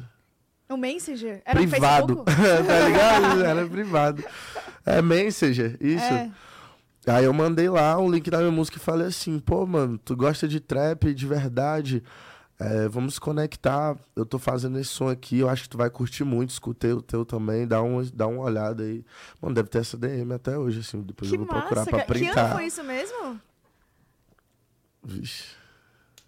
O 0.69 0.77
Messenger? 0.77 1.41
Era 1.43 1.59
no 1.61 1.67
privado. 1.69 2.23
Tá 2.25 2.87
ligado? 2.87 3.43
Era 3.43 3.67
privado. 3.67 4.23
É 4.85 5.01
Messenger, 5.01 5.75
isso. 5.81 6.03
É. 6.05 6.31
Aí 7.05 7.25
eu 7.25 7.33
mandei 7.33 7.69
lá 7.69 7.97
um 7.99 8.09
link 8.09 8.29
da 8.29 8.37
minha 8.37 8.51
música 8.51 8.77
e 8.77 8.79
falei 8.79 9.07
assim, 9.07 9.37
pô, 9.39 9.65
mano, 9.65 9.97
tu 9.97 10.15
gosta 10.15 10.47
de 10.47 10.61
trap 10.61 11.13
de 11.13 11.27
verdade? 11.27 12.01
É, 12.59 12.87
vamos 12.87 13.19
conectar. 13.19 13.97
Eu 14.15 14.25
tô 14.25 14.39
fazendo 14.39 14.79
esse 14.79 14.89
som 14.89 15.09
aqui, 15.09 15.39
eu 15.39 15.49
acho 15.49 15.63
que 15.63 15.69
tu 15.69 15.77
vai 15.77 15.89
curtir 15.89 16.23
muito. 16.23 16.51
Escutei 16.51 16.93
o 16.93 17.01
teu 17.01 17.25
também, 17.25 17.67
dá, 17.67 17.81
um, 17.81 18.01
dá 18.13 18.25
uma 18.27 18.43
olhada 18.43 18.83
aí. 18.83 19.03
Mano, 19.41 19.53
deve 19.53 19.67
ter 19.67 19.79
essa 19.79 19.97
DM 19.97 20.31
até 20.33 20.57
hoje, 20.57 20.79
assim. 20.79 21.01
Depois 21.01 21.29
Que 21.29 21.35
eu 21.35 21.39
vou 21.39 21.47
procurar 21.47 21.81
massa, 21.81 21.89
pra 21.89 21.99
cara. 22.05 22.13
Que 22.13 22.23
ano 22.25 22.33
printar. 22.33 22.53
foi 22.55 22.65
isso 22.67 22.81
mesmo? 22.83 23.37
Vixe, 25.03 25.43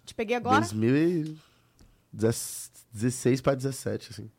Te 0.04 0.14
peguei 0.14 0.36
agora? 0.36 0.60
2016 0.60 3.40
pra 3.40 3.54
17, 3.54 4.10
assim. 4.10 4.30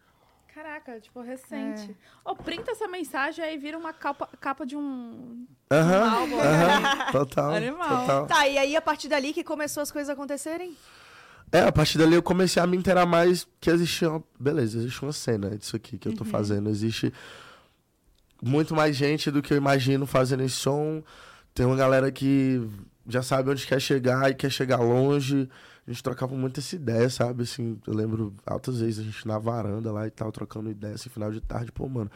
Caraca, 0.77 0.99
tipo, 0.99 1.21
recente. 1.21 1.95
Ô, 2.23 2.35
printa 2.35 2.71
essa 2.71 2.87
mensagem 2.87 3.43
aí 3.43 3.57
vira 3.57 3.77
uma 3.77 3.93
capa, 3.93 4.29
capa 4.39 4.65
de 4.65 4.75
um. 4.75 5.45
Aham, 5.71 6.09
álbum. 6.09 6.39
aham, 6.39 7.11
total, 7.11 7.53
Animal. 7.55 8.01
total. 8.01 8.27
Tá, 8.27 8.47
e 8.47 8.57
aí 8.57 8.75
a 8.75 8.81
partir 8.81 9.07
dali 9.07 9.33
que 9.33 9.43
começou 9.43 9.81
as 9.81 9.91
coisas 9.91 10.09
a 10.09 10.13
acontecerem? 10.13 10.75
É, 11.51 11.61
a 11.61 11.71
partir 11.71 11.97
dali 11.97 12.13
eu 12.13 12.21
comecei 12.21 12.61
a 12.61 12.67
me 12.67 12.77
inteirar 12.77 13.05
mais 13.05 13.47
que 13.59 13.69
existia 13.69 14.09
uma... 14.09 14.23
Beleza, 14.39 14.77
existe 14.77 15.01
uma 15.01 15.13
cena 15.13 15.57
disso 15.57 15.75
aqui 15.75 15.97
que 15.97 16.07
eu 16.07 16.15
tô 16.15 16.25
fazendo. 16.25 16.69
Existe 16.69 17.11
muito 18.41 18.75
mais 18.75 18.95
gente 18.95 19.31
do 19.31 19.41
que 19.41 19.53
eu 19.53 19.57
imagino 19.57 20.05
fazendo 20.05 20.43
esse 20.43 20.55
som. 20.55 21.01
Tem 21.55 21.65
uma 21.65 21.75
galera 21.75 22.11
que 22.11 22.61
já 23.07 23.23
sabe 23.23 23.49
onde 23.49 23.65
quer 23.65 23.79
chegar 23.79 24.29
e 24.29 24.35
quer 24.35 24.51
chegar 24.51 24.77
longe. 24.77 25.49
A 25.87 25.91
gente 25.91 26.03
trocava 26.03 26.35
muito 26.35 26.59
essa 26.59 26.75
ideia, 26.75 27.09
sabe? 27.09 27.43
Assim, 27.43 27.79
eu 27.87 27.93
lembro 27.93 28.33
altas 28.45 28.81
vezes 28.81 28.99
a 28.99 29.03
gente 29.03 29.25
na 29.25 29.39
varanda 29.39 29.89
lá 29.89 30.05
e 30.05 30.11
tal, 30.11 30.29
trocando 30.33 30.69
ideia, 30.69 30.95
assim, 30.95 31.09
final 31.09 31.31
de 31.31 31.39
tarde. 31.39 31.71
Pô, 31.71 31.87
mano, 31.87 32.11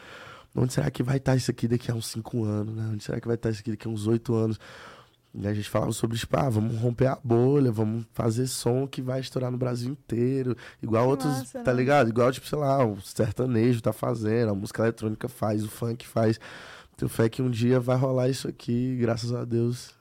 onde 0.54 0.74
será 0.74 0.90
que 0.90 1.02
vai 1.02 1.16
estar 1.16 1.34
isso 1.36 1.50
aqui 1.50 1.66
daqui 1.66 1.90
a 1.90 1.94
uns 1.94 2.06
5 2.08 2.44
anos, 2.44 2.74
né? 2.74 2.90
Onde 2.92 3.02
será 3.02 3.18
que 3.18 3.26
vai 3.26 3.36
estar 3.36 3.48
isso 3.48 3.60
aqui 3.60 3.70
daqui 3.70 3.88
a 3.88 3.90
uns 3.90 4.06
8 4.06 4.34
anos? 4.34 4.60
E 5.34 5.46
a 5.46 5.54
gente 5.54 5.70
falava 5.70 5.92
sobre, 5.92 6.18
tipo, 6.18 6.36
ah, 6.36 6.50
vamos 6.50 6.76
romper 6.76 7.06
a 7.06 7.18
bolha, 7.24 7.72
vamos 7.72 8.04
fazer 8.12 8.46
som 8.46 8.86
que 8.86 9.00
vai 9.00 9.20
estourar 9.20 9.50
no 9.50 9.56
Brasil 9.56 9.90
inteiro. 9.92 10.54
Igual 10.82 11.04
Que 11.04 11.10
outros, 11.10 11.32
massa, 11.38 11.60
tá 11.60 11.72
né? 11.72 11.76
ligado? 11.78 12.10
Igual, 12.10 12.30
tipo, 12.30 12.46
sei 12.46 12.58
lá, 12.58 12.84
o 12.84 13.00
sertanejo 13.00 13.80
tá 13.80 13.94
fazendo, 13.94 14.50
a 14.50 14.54
música 14.54 14.82
eletrônica 14.82 15.28
faz, 15.30 15.64
o 15.64 15.68
funk 15.70 16.06
faz. 16.06 16.38
Tenho 16.98 17.08
fé 17.08 17.30
que 17.30 17.40
um 17.40 17.48
dia 17.48 17.80
vai 17.80 17.96
rolar 17.96 18.28
isso 18.28 18.46
aqui, 18.46 18.94
graças 19.00 19.32
a 19.32 19.46
Deus. 19.46 19.94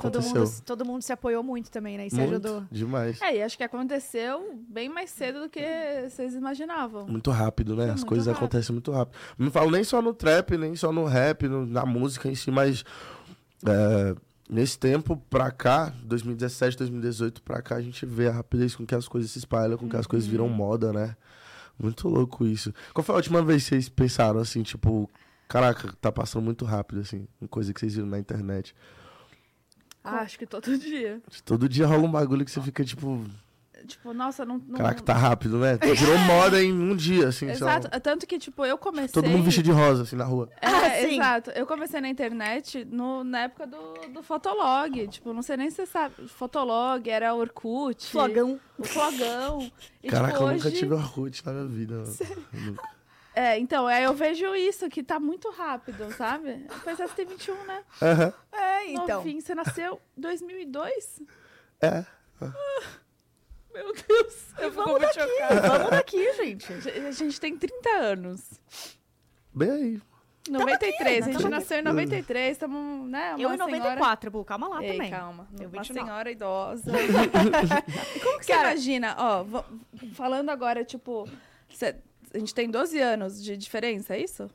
Todo 0.00 0.18
Aconteceu. 0.18 0.40
mundo, 0.42 0.62
todo 0.64 0.84
mundo 0.84 1.02
se 1.02 1.12
apoiou 1.12 1.42
muito 1.42 1.70
também, 1.70 1.96
né? 1.98 2.06
E 2.06 2.10
se 2.10 2.16
Muito, 2.16 2.30
ajudou. 2.30 2.64
demais. 2.70 3.20
É, 3.20 3.36
e 3.36 3.42
acho 3.42 3.56
que 3.56 3.62
aconteceu 3.64 4.58
bem 4.68 4.88
mais 4.88 5.10
cedo 5.10 5.40
do 5.40 5.48
que 5.48 5.60
vocês 6.08 6.34
imaginavam. 6.34 7.06
Muito 7.06 7.30
rápido, 7.30 7.76
né? 7.76 7.84
As 7.84 7.96
muito 7.96 8.06
coisas 8.06 8.26
rápido. 8.26 8.38
acontecem 8.44 8.72
muito 8.72 8.90
rápido. 8.92 9.16
Não 9.38 9.50
falo 9.50 9.70
nem 9.70 9.84
só 9.84 10.00
no 10.00 10.14
trap, 10.14 10.56
nem 10.56 10.74
só 10.76 10.92
no 10.92 11.04
rap, 11.04 11.46
no- 11.48 11.66
na 11.66 11.84
música 11.84 12.28
em 12.28 12.34
si, 12.34 12.50
mas 12.50 12.84
é, 13.66 14.14
nesse 14.48 14.78
tempo 14.78 15.16
pra 15.28 15.50
cá, 15.50 15.92
2017, 16.04 16.76
2018 16.78 17.42
pra 17.42 17.60
cá, 17.62 17.76
a 17.76 17.82
gente 17.82 18.04
vê 18.06 18.28
a 18.28 18.32
rapidez 18.32 18.74
com 18.74 18.86
que 18.86 18.94
as 18.94 19.06
coisas 19.06 19.30
se 19.30 19.38
espalham, 19.38 19.76
com 19.78 19.88
que 19.88 19.96
as 19.96 20.06
coisas 20.06 20.28
viram 20.28 20.48
moda, 20.48 20.92
né? 20.92 21.16
Muito 21.78 22.08
louco 22.08 22.44
isso. 22.46 22.72
Qual 22.92 23.02
foi 23.04 23.14
a 23.14 23.16
última 23.16 23.42
vez 23.42 23.62
que 23.64 23.68
vocês 23.70 23.88
pensaram 23.88 24.40
assim, 24.40 24.62
tipo, 24.62 25.08
caraca, 25.48 25.92
tá 26.00 26.12
passando 26.12 26.42
muito 26.44 26.64
rápido, 26.64 27.00
assim, 27.00 27.26
uma 27.40 27.48
coisa 27.48 27.72
que 27.72 27.80
vocês 27.80 27.94
viram 27.94 28.06
na 28.08 28.18
internet? 28.18 28.74
Ah, 30.02 30.20
acho 30.20 30.38
que 30.38 30.46
todo 30.46 30.76
dia. 30.78 31.20
Todo 31.44 31.68
dia 31.68 31.86
rola 31.86 32.02
um 32.04 32.10
bagulho 32.10 32.44
que 32.44 32.50
você 32.50 32.60
fica, 32.62 32.82
tipo, 32.84 33.24
Tipo, 33.86 34.12
nossa, 34.12 34.44
não. 34.44 34.58
não 34.68 34.76
caraca, 34.76 35.02
tá 35.02 35.14
rápido, 35.14 35.58
né? 35.58 35.78
Virou 35.78 36.16
moda 36.28 36.62
em 36.62 36.70
um 36.72 36.94
dia, 36.94 37.28
assim, 37.28 37.52
sei 37.54 37.64
lá. 37.64 37.78
Exato. 37.78 38.00
Tanto 38.00 38.26
que, 38.26 38.38
tipo, 38.38 38.64
eu 38.64 38.76
comecei. 38.76 39.08
Todo 39.08 39.28
mundo 39.28 39.42
vestido 39.44 39.64
de 39.64 39.70
rosa, 39.72 40.02
assim, 40.02 40.16
na 40.16 40.24
rua. 40.24 40.48
É, 40.60 40.66
Ah, 40.66 40.90
sim. 41.00 41.14
exato. 41.14 41.50
Eu 41.52 41.66
comecei 41.66 41.98
na 42.00 42.08
internet 42.08 42.84
no, 42.84 43.24
na 43.24 43.40
época 43.40 43.66
do, 43.66 43.78
do 44.12 44.22
Fotolog. 44.22 45.08
Tipo, 45.08 45.32
não 45.32 45.42
sei 45.42 45.56
nem 45.56 45.70
se 45.70 45.76
você 45.76 45.86
sabe. 45.86 46.14
Fotolog, 46.28 47.08
era 47.08 47.34
Orkut. 47.34 48.06
Flogão. 48.06 48.60
O 48.78 48.84
Flogão. 48.84 49.70
E, 50.02 50.08
Caraca, 50.08 50.32
tipo, 50.34 50.44
eu 50.44 50.52
nunca 50.52 50.70
tive 50.70 50.94
Orkut 50.94 51.44
na 51.46 51.52
minha 51.52 51.66
vida. 51.66 51.94
mano. 51.94 52.16
Nunca. 52.52 52.82
É, 53.34 53.58
então, 53.58 53.86
aí 53.86 54.02
eu 54.04 54.12
vejo 54.14 54.54
isso, 54.56 54.88
que 54.88 55.02
tá 55.02 55.20
muito 55.20 55.50
rápido, 55.50 56.12
sabe? 56.16 56.66
Pois 56.82 56.98
é, 56.98 57.06
você 57.06 57.14
tem 57.14 57.26
21, 57.26 57.64
né? 57.64 57.84
Aham. 58.02 58.32
É, 58.52 58.86
então. 58.92 59.18
Novinho, 59.18 59.40
você 59.40 59.54
nasceu 59.54 60.00
em 60.16 60.20
2002? 60.20 61.22
É. 61.80 62.04
Meu 63.72 63.92
Deus, 63.94 64.34
eu 64.58 64.70
fico 64.70 64.84
Vamos 64.84 65.00
muito 65.00 65.14
daqui, 65.16 65.30
chocada. 65.32 65.68
vamos 65.68 65.90
daqui, 65.90 66.32
gente. 66.34 66.72
A 67.06 67.10
gente 67.12 67.40
tem 67.40 67.56
30 67.56 67.88
anos. 67.90 68.40
Bem 69.54 69.70
aí. 69.70 70.02
93, 70.48 71.22
a 71.22 71.26
gente 71.30 71.36
tamo 71.36 71.50
nasceu 71.50 71.78
em 71.78 71.82
93, 71.82 72.52
estamos, 72.52 73.08
né? 73.08 73.34
Uma 73.34 73.42
Eu 73.42 73.50
em 73.52 73.56
senhora... 73.56 73.66
94, 73.70 74.30
Bu, 74.30 74.44
calma 74.44 74.68
lá 74.68 74.82
Ei, 74.82 74.92
também. 74.92 75.10
calma. 75.10 75.46
Eu 75.52 75.68
uma 75.68 75.82
29. 75.82 75.92
senhora 76.00 76.30
idosa. 76.32 76.90
Como 78.24 78.38
que 78.40 78.46
você 78.46 78.52
Cara- 78.52 78.70
imagina? 78.72 79.14
Ó, 79.18 79.44
falando 80.14 80.48
agora, 80.50 80.82
tipo, 80.84 81.28
cê- 81.72 81.96
a 82.34 82.38
gente 82.38 82.54
tem 82.54 82.70
12 82.70 82.98
anos 83.00 83.42
de 83.42 83.56
diferença, 83.56 84.14
é 84.14 84.20
isso? 84.22 84.50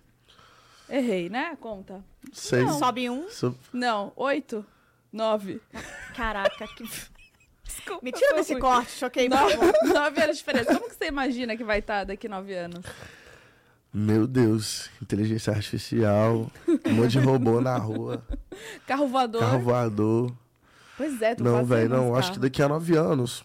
Errei, 0.90 1.30
né? 1.30 1.58
Conta. 1.60 2.04
Seis. 2.32 2.66
Não. 2.66 2.78
Sobe 2.80 3.10
um. 3.10 3.30
Sou- 3.30 3.56
Não, 3.74 4.12
8? 4.16 4.64
9. 5.12 5.62
Caraca, 6.16 6.68
que... 6.68 6.84
Desculpa. 7.66 8.00
Me 8.04 8.12
tira 8.12 8.36
desse 8.36 8.54
ruim. 8.54 8.62
corte, 8.62 8.92
choquei. 8.92 9.28
9, 9.28 9.56
9 9.92 10.22
anos 10.22 10.38
de 10.38 10.44
diferença. 10.44 10.76
Como 10.76 10.88
que 10.90 10.96
você 10.96 11.06
imagina 11.08 11.58
que 11.58 11.64
vai 11.64 11.80
estar 11.80 12.04
daqui 12.04 12.28
9 12.30 12.54
anos? 12.54 12.86
Meu 13.92 14.28
Deus. 14.28 14.90
Inteligência 15.02 15.52
artificial. 15.54 16.52
Um 16.86 16.94
monte 16.94 17.12
de 17.14 17.20
robô 17.20 17.60
na 17.62 17.78
rua. 17.78 18.24
Carro 18.86 19.08
voador? 19.08 19.42
Carro 19.42 19.60
voador. 19.60 20.32
Pois 20.98 21.22
é, 21.22 21.34
tu 21.36 21.44
Não, 21.44 21.66
velho, 21.66 21.90
não. 21.90 22.16
Acho 22.16 22.34
que 22.34 22.40
daqui 22.40 22.62
a 22.62 22.70
nove 22.70 22.96
anos. 22.96 23.44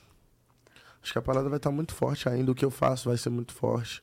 Acho 1.03 1.13
que 1.13 1.19
a 1.19 1.23
parada 1.23 1.49
vai 1.49 1.57
estar 1.57 1.71
muito 1.71 1.95
forte 1.95 2.29
ainda. 2.29 2.53
O 2.53 2.55
que 2.55 2.65
eu 2.65 2.71
faço 2.71 3.09
vai 3.09 3.17
ser 3.17 3.31
muito 3.31 3.53
forte. 3.55 4.03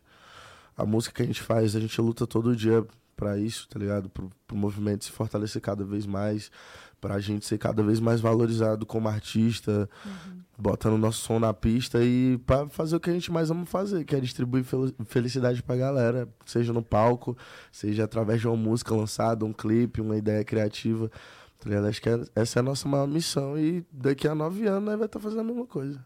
A 0.78 0.86
música 0.86 1.16
que 1.16 1.24
a 1.24 1.26
gente 1.26 1.42
faz, 1.42 1.76
a 1.76 1.80
gente 1.80 2.00
luta 2.00 2.28
todo 2.28 2.56
dia 2.56 2.86
pra 3.16 3.38
isso, 3.38 3.68
tá 3.68 3.80
ligado? 3.80 4.10
Pro, 4.10 4.30
pro 4.46 4.56
movimento 4.56 5.04
se 5.06 5.12
fortalecer 5.12 5.62
cada 5.62 5.84
vez 5.84 6.06
mais. 6.06 6.52
Pra 7.02 7.20
gente 7.20 7.46
ser 7.46 7.58
cada 7.58 7.82
vez 7.84 8.00
mais 8.00 8.22
valorizado 8.22 8.86
como 8.86 9.08
artista. 9.08 9.90
Botando 10.58 10.94
o 10.94 10.98
nosso 10.98 11.22
som 11.22 11.38
na 11.40 11.54
pista 11.54 12.04
e 12.04 12.40
pra 12.46 12.68
fazer 12.70 12.96
o 12.96 13.00
que 13.00 13.10
a 13.10 13.14
gente 13.14 13.32
mais 13.32 13.52
ama 13.52 13.66
fazer, 13.66 14.04
que 14.04 14.16
é 14.16 14.20
distribuir 14.20 14.64
fel- 14.64 14.92
felicidade 15.06 15.62
pra 15.62 15.76
galera. 15.76 16.28
Seja 16.46 16.74
no 16.74 16.82
palco, 16.82 17.38
seja 17.72 18.04
através 18.04 18.42
de 18.42 18.48
uma 18.48 18.58
música 18.58 18.96
lançada, 18.96 19.46
um 19.46 19.54
clipe, 19.54 20.02
uma 20.02 20.18
ideia 20.18 20.44
criativa. 20.44 21.10
Tá 21.60 21.70
ligado? 21.70 21.86
Acho 21.88 22.02
que 22.02 22.10
é- 22.10 22.24
essa 22.36 22.58
é 22.58 22.62
a 22.62 22.64
nossa 22.64 22.88
maior 22.88 23.08
missão 23.08 23.58
e 23.58 23.86
daqui 23.92 24.28
a 24.28 24.34
nove 24.34 24.66
anos 24.68 24.84
nós 24.86 24.98
vai 24.98 25.06
estar 25.08 25.20
fazendo 25.20 25.42
a 25.42 25.44
mesma 25.44 25.66
coisa. 25.68 26.04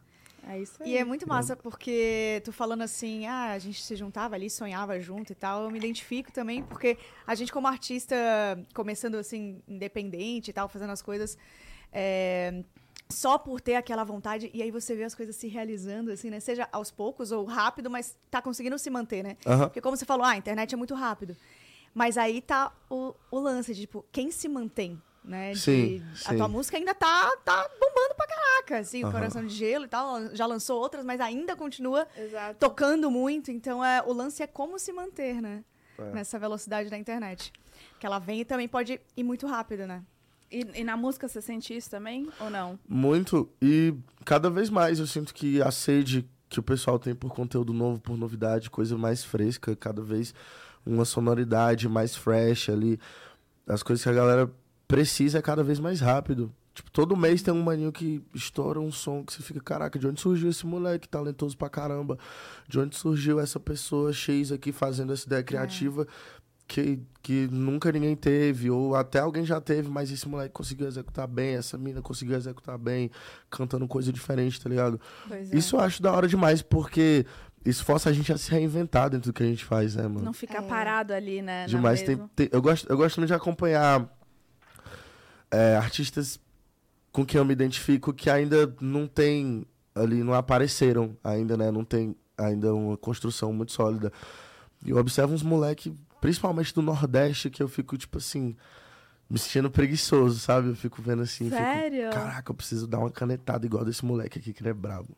É 0.47 0.59
isso 0.59 0.81
aí. 0.81 0.91
E 0.91 0.97
é 0.97 1.03
muito 1.03 1.27
massa, 1.27 1.55
porque 1.55 2.41
tu 2.43 2.51
falando 2.51 2.81
assim, 2.81 3.25
ah, 3.25 3.51
a 3.51 3.59
gente 3.59 3.81
se 3.81 3.95
juntava 3.95 4.35
ali, 4.35 4.49
sonhava 4.49 4.99
junto 4.99 5.31
e 5.31 5.35
tal, 5.35 5.63
eu 5.63 5.71
me 5.71 5.77
identifico 5.77 6.31
também, 6.31 6.63
porque 6.63 6.97
a 7.25 7.35
gente 7.35 7.51
como 7.51 7.67
artista, 7.67 8.15
começando 8.73 9.15
assim, 9.15 9.61
independente 9.67 10.49
e 10.49 10.53
tal, 10.53 10.67
fazendo 10.67 10.91
as 10.91 11.01
coisas, 11.01 11.37
é, 11.91 12.63
só 13.09 13.37
por 13.37 13.61
ter 13.61 13.75
aquela 13.75 14.03
vontade, 14.03 14.49
e 14.53 14.61
aí 14.63 14.71
você 14.71 14.95
vê 14.95 15.03
as 15.03 15.13
coisas 15.13 15.35
se 15.35 15.47
realizando, 15.47 16.11
assim, 16.11 16.29
né? 16.29 16.39
Seja 16.39 16.67
aos 16.71 16.89
poucos 16.89 17.31
ou 17.31 17.45
rápido, 17.45 17.89
mas 17.89 18.17
tá 18.29 18.41
conseguindo 18.41 18.79
se 18.79 18.89
manter, 18.89 19.23
né? 19.23 19.37
Porque 19.65 19.81
como 19.81 19.95
você 19.95 20.05
falou, 20.05 20.25
ah, 20.25 20.31
a 20.31 20.37
internet 20.37 20.73
é 20.73 20.77
muito 20.77 20.95
rápido. 20.95 21.35
Mas 21.93 22.17
aí 22.17 22.41
tá 22.41 22.71
o, 22.89 23.13
o 23.29 23.39
lance 23.39 23.73
de, 23.73 23.81
tipo, 23.81 24.05
quem 24.11 24.31
se 24.31 24.47
mantém, 24.47 25.01
né? 25.23 25.51
De- 25.53 25.59
Sim, 25.59 26.03
A 26.25 26.29
sim. 26.31 26.37
tua 26.37 26.47
música 26.47 26.77
ainda 26.77 26.93
tá, 26.93 27.31
tá 27.45 27.69
bombando 27.79 28.15
pra 28.15 28.27
caraca, 28.27 28.79
assim, 28.79 29.03
o 29.03 29.07
Aham. 29.07 29.13
Coração 29.13 29.45
de 29.45 29.53
Gelo 29.55 29.85
e 29.85 29.87
tal, 29.87 30.35
já 30.35 30.45
lançou 30.45 30.79
outras, 30.79 31.05
mas 31.05 31.19
ainda 31.21 31.55
continua 31.55 32.07
Exato. 32.17 32.59
tocando 32.59 33.09
muito. 33.11 33.51
Então, 33.51 33.83
é, 33.83 34.01
o 34.05 34.13
lance 34.13 34.41
é 34.41 34.47
como 34.47 34.77
se 34.79 34.91
manter, 34.91 35.41
né? 35.41 35.63
É. 35.97 36.11
Nessa 36.11 36.39
velocidade 36.39 36.89
da 36.89 36.97
internet. 36.97 37.51
Que 37.99 38.05
ela 38.05 38.17
vem 38.19 38.41
e 38.41 38.45
também 38.45 38.67
pode 38.67 38.99
ir 39.15 39.23
muito 39.23 39.45
rápido, 39.45 39.85
né? 39.85 40.01
E, 40.51 40.65
e 40.81 40.83
na 40.83 40.97
música 40.97 41.27
você 41.27 41.41
sente 41.41 41.75
isso 41.75 41.89
também 41.89 42.27
ou 42.39 42.49
não? 42.49 42.77
Muito. 42.87 43.49
E 43.61 43.93
cada 44.25 44.49
vez 44.49 44.69
mais 44.69 44.99
eu 44.99 45.07
sinto 45.07 45.33
que 45.33 45.61
a 45.61 45.71
sede 45.71 46.27
que 46.49 46.59
o 46.59 46.63
pessoal 46.63 46.99
tem 46.99 47.15
por 47.15 47.33
conteúdo 47.33 47.71
novo, 47.71 48.01
por 48.01 48.17
novidade, 48.17 48.69
coisa 48.69 48.97
mais 48.97 49.23
fresca, 49.23 49.73
cada 49.75 50.01
vez 50.01 50.33
uma 50.85 51.05
sonoridade 51.05 51.87
mais 51.87 52.15
fresh 52.15 52.69
ali. 52.69 52.99
As 53.65 53.81
coisas 53.81 54.03
que 54.03 54.09
a 54.09 54.13
galera 54.13 54.51
precisa 54.91 55.39
é 55.39 55.41
cada 55.41 55.63
vez 55.63 55.79
mais 55.79 55.99
rápido. 56.01 56.53
Tipo, 56.73 56.89
todo 56.91 57.17
mês 57.17 57.41
tem 57.41 57.53
um 57.53 57.61
maninho 57.61 57.91
que 57.91 58.21
estoura 58.33 58.79
um 58.79 58.91
som 58.91 59.23
que 59.25 59.33
você 59.33 59.41
fica, 59.43 59.59
caraca, 59.59 59.99
de 59.99 60.07
onde 60.07 60.21
surgiu 60.21 60.49
esse 60.49 60.65
moleque 60.65 61.07
talentoso 61.07 61.57
pra 61.57 61.69
caramba? 61.69 62.17
De 62.67 62.79
onde 62.79 62.95
surgiu 62.95 63.39
essa 63.39 63.59
pessoa 63.59 64.13
X 64.13 64.51
aqui 64.51 64.71
fazendo 64.71 65.11
essa 65.11 65.25
ideia 65.25 65.43
criativa 65.43 66.07
que, 66.65 67.01
que 67.21 67.49
nunca 67.51 67.91
ninguém 67.91 68.15
teve, 68.15 68.69
ou 68.71 68.95
até 68.95 69.19
alguém 69.19 69.45
já 69.45 69.59
teve, 69.59 69.89
mas 69.89 70.09
esse 70.09 70.25
moleque 70.29 70.53
conseguiu 70.53 70.87
executar 70.87 71.27
bem, 71.27 71.55
essa 71.55 71.77
mina 71.77 72.01
conseguiu 72.01 72.37
executar 72.37 72.77
bem, 72.77 73.11
cantando 73.49 73.85
coisa 73.89 74.13
diferente, 74.13 74.61
tá 74.61 74.69
ligado? 74.69 74.97
Pois 75.27 75.51
é. 75.51 75.57
Isso 75.57 75.75
eu 75.75 75.81
acho 75.81 76.01
da 76.01 76.13
hora 76.13 76.29
demais, 76.29 76.61
porque 76.61 77.25
isso 77.65 77.83
força 77.83 78.09
a 78.09 78.13
gente 78.13 78.31
a 78.31 78.37
se 78.37 78.49
reinventar 78.49 79.09
dentro 79.09 79.31
do 79.31 79.33
que 79.35 79.43
a 79.43 79.45
gente 79.45 79.65
faz, 79.65 79.95
né, 79.97 80.03
mano? 80.03 80.21
Não 80.23 80.31
ficar 80.33 80.63
É. 80.63 80.67
parado 80.67 81.11
ali, 81.13 81.41
né? 81.41 81.65
Demais. 81.65 82.01
Tem, 82.01 82.17
tem- 82.33 82.49
eu, 82.49 82.61
gosto, 82.61 82.89
eu 82.89 82.95
gosto 82.95 83.17
muito 83.17 83.27
de 83.27 83.33
acompanhar 83.33 84.09
é, 85.51 85.75
artistas 85.75 86.39
com 87.11 87.25
quem 87.25 87.37
eu 87.37 87.45
me 87.45 87.53
identifico 87.53 88.13
que 88.13 88.29
ainda 88.29 88.73
não 88.79 89.05
tem 89.05 89.65
ali, 89.93 90.23
não 90.23 90.33
apareceram 90.33 91.17
ainda, 91.23 91.57
né? 91.57 91.69
Não 91.69 91.83
tem 91.83 92.15
ainda 92.37 92.73
uma 92.73 92.97
construção 92.97 93.51
muito 93.51 93.71
sólida. 93.71 94.11
E 94.85 94.89
eu 94.89 94.97
observo 94.97 95.33
uns 95.33 95.43
moleque, 95.43 95.93
principalmente 96.19 96.73
do 96.73 96.81
Nordeste, 96.81 97.49
que 97.49 97.61
eu 97.61 97.67
fico, 97.67 97.97
tipo 97.97 98.17
assim, 98.17 98.55
me 99.29 99.37
sentindo 99.37 99.69
preguiçoso, 99.69 100.39
sabe? 100.39 100.69
Eu 100.69 100.75
fico 100.75 101.01
vendo 101.01 101.21
assim, 101.21 101.45
fico, 101.45 101.57
Sério? 101.57 102.09
caraca, 102.11 102.51
eu 102.51 102.55
preciso 102.55 102.87
dar 102.87 102.99
uma 102.99 103.11
canetada 103.11 103.65
igual 103.65 103.85
desse 103.85 104.03
moleque 104.05 104.39
aqui 104.39 104.53
que 104.53 104.61
ele 104.61 104.69
é 104.69 104.73
brabo. 104.73 105.15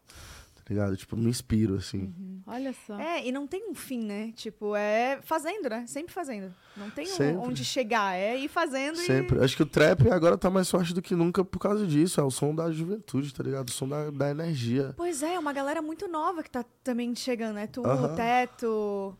Tá 0.65 0.73
ligado? 0.73 0.95
Tipo, 0.95 1.17
me 1.17 1.29
inspiro, 1.29 1.75
assim. 1.75 2.13
Olha 2.47 2.73
só. 2.87 2.97
É, 2.97 3.25
e 3.25 3.31
não 3.31 3.45
tem 3.45 3.69
um 3.69 3.75
fim, 3.75 3.99
né? 4.05 4.31
Tipo, 4.33 4.75
é 4.75 5.19
fazendo, 5.21 5.69
né? 5.69 5.85
Sempre 5.87 6.13
fazendo. 6.13 6.53
Não 6.77 6.89
tem 6.89 7.05
um- 7.07 7.41
onde 7.41 7.63
chegar, 7.65 8.15
é 8.15 8.37
ir 8.37 8.47
fazendo 8.47 8.95
Sempre. 8.95 9.43
Acho 9.43 9.55
que 9.57 9.63
o 9.63 9.65
trap 9.65 10.09
agora 10.09 10.37
tá 10.37 10.49
mais 10.49 10.69
forte 10.71 10.93
do 10.93 11.01
que 11.01 11.15
nunca 11.15 11.43
por 11.43 11.59
causa 11.59 11.85
disso. 11.85 12.19
É 12.19 12.23
o 12.23 12.31
som 12.31 12.55
da 12.55 12.71
juventude, 12.71 13.33
tá 13.33 13.43
ligado? 13.43 13.67
O 13.67 13.71
som 13.71 13.87
da, 13.87 14.09
da 14.09 14.31
energia. 14.31 14.89
e... 14.91 14.93
Pois 14.93 15.21
é, 15.21 15.37
uma 15.37 15.51
galera 15.51 15.81
muito 15.81 16.07
nova 16.07 16.41
que 16.41 16.49
tá 16.49 16.63
também 16.83 17.13
chegando, 17.13 17.55
né? 17.55 17.67
Tu, 17.67 17.85
Aham. 17.85 18.15
Teto... 18.15 19.17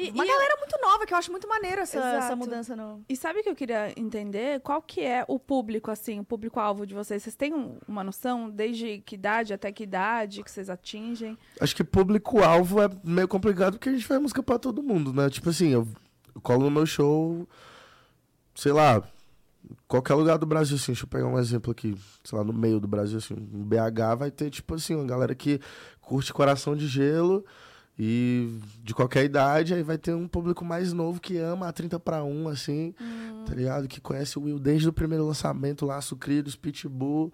E, 0.00 0.10
Uma 0.10 0.24
e- 0.24 0.28
galera 0.28 0.56
muito 0.58 0.78
nova, 0.80 1.04
que 1.06 1.12
eu 1.12 1.18
acho 1.18 1.30
muito 1.30 1.46
maneiro 1.48 1.80
essa, 1.82 1.98
essa 1.98 2.34
mudança 2.36 2.74
no... 2.74 3.04
E 3.08 3.16
sabe 3.16 3.40
o 3.40 3.42
que 3.42 3.48
eu 3.50 3.54
queria 3.54 3.92
entender? 3.96 4.60
Qual 4.60 4.80
que 4.80 5.00
é 5.02 5.24
o 5.28 5.38
público, 5.38 5.90
assim, 5.90 6.20
o 6.20 6.24
público-alvo 6.24 6.86
de 6.86 6.94
vocês? 6.94 7.22
Vocês 7.22 7.34
têm 7.36 7.52
um- 7.52 7.78
uma 7.86 8.02
noção 8.02 8.48
desde 8.48 8.98
que 9.00 9.14
idade 9.14 9.52
até 9.52 9.70
que 9.70 9.82
idade 9.82 10.42
que 10.42 10.50
vocês 10.50 10.70
atingem? 10.70 11.36
Acho 11.60 11.76
que 11.76 11.84
público-alvo 11.84 12.80
é 12.82 12.88
meio 13.04 13.28
complicado 13.28 13.74
porque 13.74 13.88
a 13.88 13.92
gente 13.92 14.06
faz 14.06 14.20
música 14.20 14.42
pra 14.42 14.58
todo 14.58 14.82
mundo, 14.82 15.12
né? 15.12 15.28
Tipo 15.28 15.50
assim, 15.50 15.68
eu, 15.68 15.86
eu 16.34 16.40
colo 16.40 16.64
no 16.64 16.70
meu 16.70 16.86
show, 16.86 17.46
sei 18.54 18.72
lá, 18.72 19.02
qualquer 19.86 20.14
lugar 20.14 20.38
do 20.38 20.46
Brasil, 20.46 20.76
assim. 20.76 20.92
Deixa 20.92 21.04
eu 21.04 21.08
pegar 21.08 21.26
um 21.26 21.38
exemplo 21.38 21.70
aqui, 21.72 21.96
sei 22.24 22.38
lá, 22.38 22.44
no 22.44 22.52
meio 22.52 22.80
do 22.80 22.88
Brasil, 22.88 23.18
assim. 23.18 23.34
Em 23.34 23.62
BH 23.62 24.16
vai 24.18 24.30
ter, 24.30 24.50
tipo 24.50 24.74
assim, 24.74 24.94
uma 24.94 25.04
galera 25.04 25.34
que 25.34 25.60
curte 26.00 26.32
Coração 26.32 26.74
de 26.74 26.86
Gelo 26.86 27.44
e 28.02 28.58
de 28.82 28.94
qualquer 28.94 29.24
idade. 29.26 29.74
Aí 29.74 29.82
vai 29.82 29.98
ter 29.98 30.14
um 30.14 30.26
público 30.26 30.64
mais 30.64 30.90
novo 30.90 31.20
que 31.20 31.36
ama 31.36 31.68
a 31.68 31.72
30 31.72 32.00
pra 32.00 32.24
1, 32.24 32.48
assim, 32.48 32.94
tá 33.46 33.54
ligado? 33.54 33.86
Que 33.86 34.00
conhece 34.00 34.38
o 34.38 34.42
Will 34.44 34.58
desde 34.58 34.88
o 34.88 34.92
primeiro 34.92 35.26
lançamento 35.26 35.84
lá, 35.84 36.00
Sucridos, 36.00 36.56
Pitbull. 36.56 37.30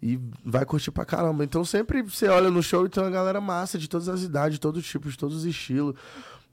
E 0.00 0.20
vai 0.44 0.64
curtir 0.64 0.92
pra 0.92 1.04
caramba. 1.04 1.42
Então 1.42 1.64
sempre 1.64 2.00
você 2.02 2.28
olha 2.28 2.48
no 2.48 2.62
show 2.62 2.86
e 2.86 2.88
tem 2.88 3.02
uma 3.02 3.10
galera 3.10 3.40
massa 3.40 3.76
de 3.76 3.88
todas 3.88 4.08
as 4.08 4.22
idades, 4.22 4.54
de 4.54 4.60
todos 4.60 4.80
os 4.84 4.88
tipos, 4.88 5.12
de 5.12 5.18
todos 5.18 5.38
os 5.38 5.44
estilos. 5.44 5.96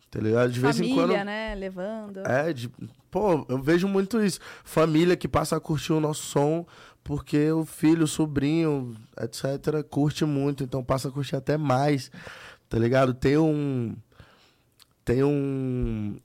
Tá 0.09 0.19
ligado? 0.19 0.51
De 0.51 0.59
vez 0.59 0.77
Família, 0.77 0.93
em 0.93 0.95
quando. 0.95 1.25
né? 1.25 1.55
Levando. 1.55 2.17
É, 2.25 2.51
de, 2.51 2.69
pô, 3.11 3.45
eu 3.47 3.61
vejo 3.61 3.87
muito 3.87 4.19
isso. 4.23 4.39
Família 4.63 5.15
que 5.15 5.27
passa 5.27 5.55
a 5.55 5.59
curtir 5.59 5.93
o 5.93 5.99
nosso 5.99 6.23
som 6.23 6.65
porque 7.03 7.51
o 7.51 7.65
filho, 7.65 8.03
o 8.03 8.07
sobrinho, 8.07 8.95
etc., 9.19 9.83
curte 9.89 10.23
muito, 10.23 10.63
então 10.63 10.83
passa 10.83 11.07
a 11.07 11.11
curtir 11.11 11.35
até 11.35 11.57
mais. 11.57 12.11
Tá 12.71 12.79
ligado? 12.79 13.13
Tem 13.13 13.37
um. 13.37 13.93
Tem 15.03 15.21
um. 15.25 16.17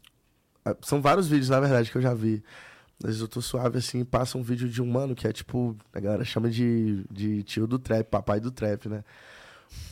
ah, 0.65 0.77
São 0.81 1.03
vários 1.03 1.27
vídeos, 1.27 1.49
na 1.49 1.59
verdade, 1.59 1.91
que 1.91 1.99
eu 1.99 2.01
já 2.01 2.15
vi. 2.15 2.41
Às 3.03 3.07
vezes 3.09 3.21
eu 3.21 3.27
tô 3.27 3.43
suave 3.43 3.79
assim, 3.79 4.05
passa 4.05 4.39
um 4.39 4.43
vídeo 4.45 4.69
de 4.69 4.81
um 4.81 4.87
mano 4.87 5.13
que 5.17 5.27
é 5.27 5.33
tipo. 5.33 5.77
A 5.93 5.99
galera 5.99 6.25
chama 6.25 6.49
de, 6.49 7.05
de 7.11 7.43
tio 7.43 7.67
do 7.67 7.81
trap, 7.81 8.07
papai 8.07 8.39
do 8.39 8.53
trap, 8.53 8.89
né? 8.89 9.03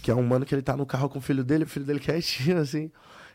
Que 0.01 0.13
é 0.13 0.15
um 0.15 0.23
mano 0.23 0.47
que 0.47 0.55
ele 0.55 0.63
tá 0.63 0.77
no 0.77 0.87
carro 0.87 1.09
com 1.09 1.19
o 1.19 1.21
filho 1.21 1.43
dele, 1.43 1.65
o 1.65 1.67
filho 1.67 1.85
dele 1.85 1.99
quietinho, 1.99 2.59
assim. 2.59 2.89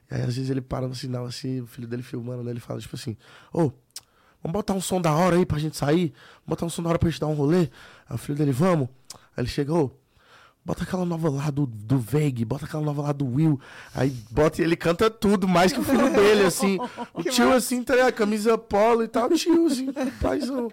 E 0.09 0.15
aí, 0.15 0.21
às 0.21 0.37
vezes, 0.37 0.49
ele 0.49 0.61
para 0.61 0.87
no 0.87 0.95
sinal, 0.95 1.25
assim, 1.25 1.59
o 1.59 1.67
filho 1.67 1.89
dele 1.89 2.01
filmando, 2.01 2.41
né? 2.41 2.51
Ele 2.51 2.61
fala, 2.61 2.79
tipo 2.79 2.95
assim, 2.95 3.17
ô, 3.51 3.69
vamos 4.41 4.53
botar 4.53 4.73
um 4.73 4.79
som 4.79 5.01
da 5.01 5.13
hora 5.13 5.35
aí 5.35 5.45
pra 5.45 5.59
gente 5.59 5.75
sair? 5.75 6.13
Vamos 6.37 6.47
botar 6.47 6.65
um 6.65 6.69
som 6.69 6.81
da 6.81 6.87
hora 6.87 6.97
pra 6.97 7.09
gente 7.09 7.19
dar 7.19 7.27
um 7.27 7.33
rolê? 7.33 7.69
Aí 8.07 8.15
o 8.15 8.17
filho 8.17 8.37
dele, 8.37 8.53
vamos. 8.53 8.87
Aí 9.35 9.43
ele 9.43 9.49
chega, 9.49 9.73
ô, 9.73 9.91
bota 10.63 10.83
aquela 10.83 11.05
nova 11.05 11.29
lá 11.29 11.49
do, 11.49 11.65
do 11.65 11.97
Veig, 11.97 12.45
bota 12.45 12.65
aquela 12.65 12.83
nova 12.83 13.01
lá 13.01 13.11
do 13.11 13.25
Will. 13.25 13.59
Aí 13.93 14.09
bota 14.31 14.61
e 14.61 14.65
ele 14.65 14.75
canta 14.75 15.09
tudo, 15.09 15.47
mais 15.47 15.73
que 15.73 15.79
o 15.79 15.83
filho 15.83 16.11
dele, 16.11 16.45
assim. 16.45 16.77
O 17.13 17.23
Que 17.23 17.29
tio, 17.29 17.51
assim, 17.51 17.83
tá 17.83 17.95
ligado? 17.95 18.13
Camisa 18.13 18.57
polo 18.57 19.03
e 19.03 19.07
tal, 19.07 19.29
tio, 19.29 19.67
assim, 19.67 19.91
paizão. 20.21 20.71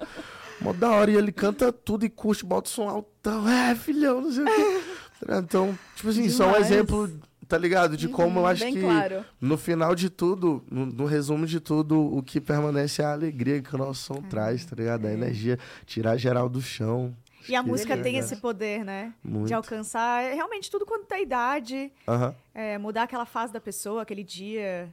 Mó 0.61 0.73
da 0.73 0.91
hora. 0.91 1.11
E 1.11 1.17
ele 1.17 1.33
canta 1.33 1.73
tudo 1.73 2.05
e 2.05 2.09
curte, 2.09 2.45
bota 2.45 2.69
o 2.69 2.73
som 2.73 2.89
altão. 2.89 3.49
É, 3.49 3.75
filhão, 3.75 4.21
não 4.21 4.33
sei 4.33 4.45
o 4.45 4.47
quê. 4.47 4.81
Tá? 5.25 5.39
Então, 5.39 5.79
tipo 5.95 6.09
assim, 6.09 6.29
só 6.29 6.45
um 6.45 6.53
Demais. 6.53 6.71
exemplo, 6.71 7.11
tá 7.49 7.57
ligado? 7.57 7.97
De 7.97 8.09
como 8.09 8.41
eu 8.41 8.47
acho 8.47 8.67
que 8.67 8.81
claro. 8.81 9.25
no 9.41 9.57
final 9.57 9.95
de 9.95 10.11
tudo, 10.11 10.63
no, 10.71 10.87
no 10.87 11.05
resumo 11.07 11.47
de 11.47 11.61
tudo, 11.61 12.01
o 12.01 12.23
que 12.23 12.41
permanece 12.41 13.03
é 13.03 13.05
a 13.05 13.13
alegria 13.13 13.63
que 13.63 13.75
o 13.75 13.79
nosso 13.79 14.03
som 14.03 14.23
traz, 14.23 14.65
tá 14.65 14.77
ligado? 14.77 15.07
A 15.07 15.13
energia, 15.13 15.59
tirar 15.87 16.17
geral 16.17 16.49
do 16.49 16.61
chão. 16.61 17.15
E 17.49 17.55
a 17.55 17.61
Acho 17.61 17.69
música 17.69 17.95
é 17.95 18.03
tem 18.03 18.17
esse 18.19 18.37
poder, 18.37 18.85
né? 18.85 19.15
Muito. 19.23 19.47
De 19.49 19.55
alcançar 19.55 20.23
é, 20.23 20.35
realmente 20.35 20.71
tudo 20.71 20.85
quanto 20.85 21.11
é 21.13 21.23
idade, 21.23 21.93
Aham. 22.07 22.35
é, 22.55 22.79
mudar 22.79 23.05
aquela 23.05 23.27
fase 23.27 23.53
da 23.53 23.61
pessoa, 23.61 24.03
aquele 24.03 24.25
dia. 24.25 24.93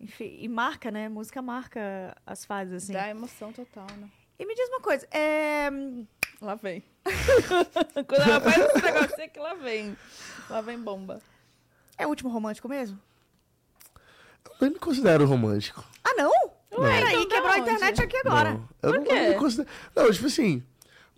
Enfim, 0.00 0.38
e 0.40 0.48
marca, 0.48 0.90
né? 0.90 1.08
Música 1.08 1.42
marca 1.42 2.16
as 2.26 2.44
fases, 2.44 2.84
assim. 2.84 2.92
Dá 2.92 3.08
emoção 3.08 3.52
total, 3.52 3.86
né? 3.98 4.08
E 4.38 4.46
me 4.46 4.54
diz 4.54 4.68
uma 4.70 4.80
coisa, 4.80 5.06
é, 5.10 5.68
Lá 6.40 6.54
vem. 6.54 6.82
Quando 8.06 8.22
ela 8.22 8.40
faz 8.40 8.56
esse 8.56 8.82
negócio 8.82 9.20
é 9.20 9.28
que 9.28 9.38
lá 9.38 9.54
vem. 9.54 9.96
Lá 10.48 10.62
vem 10.62 10.78
bomba. 10.78 11.20
é 11.98 12.06
o 12.06 12.08
último 12.08 12.30
romântico 12.30 12.66
mesmo? 12.66 12.98
Eu 14.46 14.52
nem 14.62 14.70
me 14.70 14.78
considero 14.78 15.26
romântico. 15.26 15.84
Ah, 16.02 16.14
não? 16.16 16.30
Ué, 16.78 17.00
Peraí, 17.00 17.14
então 17.16 17.28
quebrou 17.28 17.52
a 17.52 17.58
internet 17.58 18.02
aqui 18.02 18.16
agora. 18.16 18.54
Não, 18.54 18.68
eu 18.82 18.90
Por 18.90 18.98
não, 19.00 19.04
quê? 19.04 19.12
eu 19.12 19.16
não 19.22 19.28
me 19.28 19.34
considero. 19.34 19.68
Não, 19.94 20.10
tipo 20.10 20.26
assim, 20.26 20.62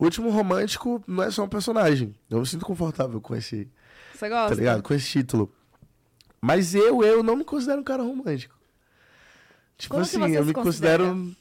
o 0.03 0.05
último 0.05 0.31
romântico 0.31 1.01
não 1.07 1.23
é 1.23 1.31
só 1.31 1.45
um 1.45 1.49
personagem. 1.49 2.13
Eu 2.29 2.41
me 2.41 2.47
sinto 2.47 2.67
confortável 2.67 3.21
com 3.21 3.37
esse, 3.37 3.71
Você 4.13 4.29
gosta? 4.29 4.49
tá 4.49 4.55
ligado? 4.57 4.83
Com 4.83 4.93
esse 4.95 5.07
título. 5.09 5.53
Mas 6.41 6.75
eu, 6.75 7.05
eu 7.05 7.23
não 7.23 7.37
me 7.37 7.45
considero 7.45 7.81
um 7.81 7.85
cara 7.85 8.03
romântico. 8.03 8.55
Tipo 9.79 9.95
Como 9.95 10.05
assim, 10.05 10.35
eu 10.35 10.45
me 10.45 10.53
considera? 10.53 11.05
considero. 11.05 11.37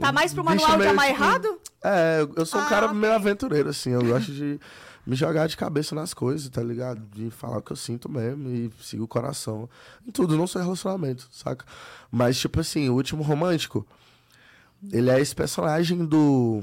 Tá 0.00 0.10
um 0.10 0.12
mais 0.12 0.32
pro 0.32 0.44
manual 0.44 0.70
de 0.72 0.78
meio, 0.78 0.90
amar 0.90 1.06
tipo, 1.08 1.20
errado? 1.20 1.60
É, 1.82 2.26
eu- 2.36 2.46
sou 2.46 2.60
um 2.60 2.64
Ah, 2.64 2.68
cara 2.68 2.86
ok. 2.86 2.98
meio 2.98 3.12
aventureiro, 3.14 3.70
assim. 3.70 3.90
Eu 3.90 4.04
gosto 4.04 4.30
de 4.30 4.60
me 5.04 5.16
jogar 5.16 5.46
de 5.48 5.56
cabeça 5.56 5.94
nas 5.94 6.14
coisas, 6.14 6.48
tá 6.48 6.62
ligado? 6.62 7.00
De 7.12 7.30
falar 7.30 7.58
o 7.58 7.62
que 7.62 7.72
eu 7.72 7.76
sinto 7.76 8.08
mesmo 8.08 8.48
e 8.50 8.70
sigo 8.82 9.04
o 9.04 9.08
coração. 9.08 9.68
Em 10.06 10.12
tudo, 10.12 10.36
não 10.36 10.46
só 10.46 10.60
em 10.60 10.62
relacionamento, 10.62 11.28
saca? 11.32 11.64
Mas, 12.10 12.38
tipo 12.38 12.60
assim, 12.60 12.88
o 12.88 12.94
último 12.94 13.22
romântico, 13.22 13.86
ele 14.92 15.10
é 15.10 15.20
esse 15.20 15.34
personagem 15.34 16.04
do, 16.04 16.62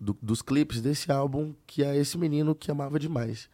do- 0.00 0.16
dos 0.22 0.42
clipes 0.42 0.80
desse 0.80 1.10
álbum, 1.12 1.54
que 1.66 1.82
é 1.84 1.96
esse 1.96 2.16
menino 2.18 2.54
que 2.54 2.70
amava 2.70 2.98
demais. 2.98 3.48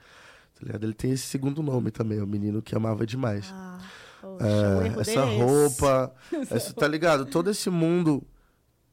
Tá 0.55 0.67
ligado? 0.67 0.85
Ele 0.85 0.95
tem 0.95 1.11
esse 1.13 1.25
segundo 1.27 1.63
nome 1.63 1.91
também, 1.91 2.21
o 2.21 2.27
menino 2.27 2.61
que 2.63 2.75
amava 2.75 3.07
demais. 3.07 3.51
Ah, 3.55 3.79
poxa, 4.21 4.45
É, 4.47 5.01
essa 5.01 5.21
é 5.21 5.37
roupa, 5.39 6.15
essa, 6.51 6.73
tá 6.75 6.87
ligado? 6.87 7.27
Todo 7.27 7.51
esse 7.51 7.69
mundo 7.71 8.23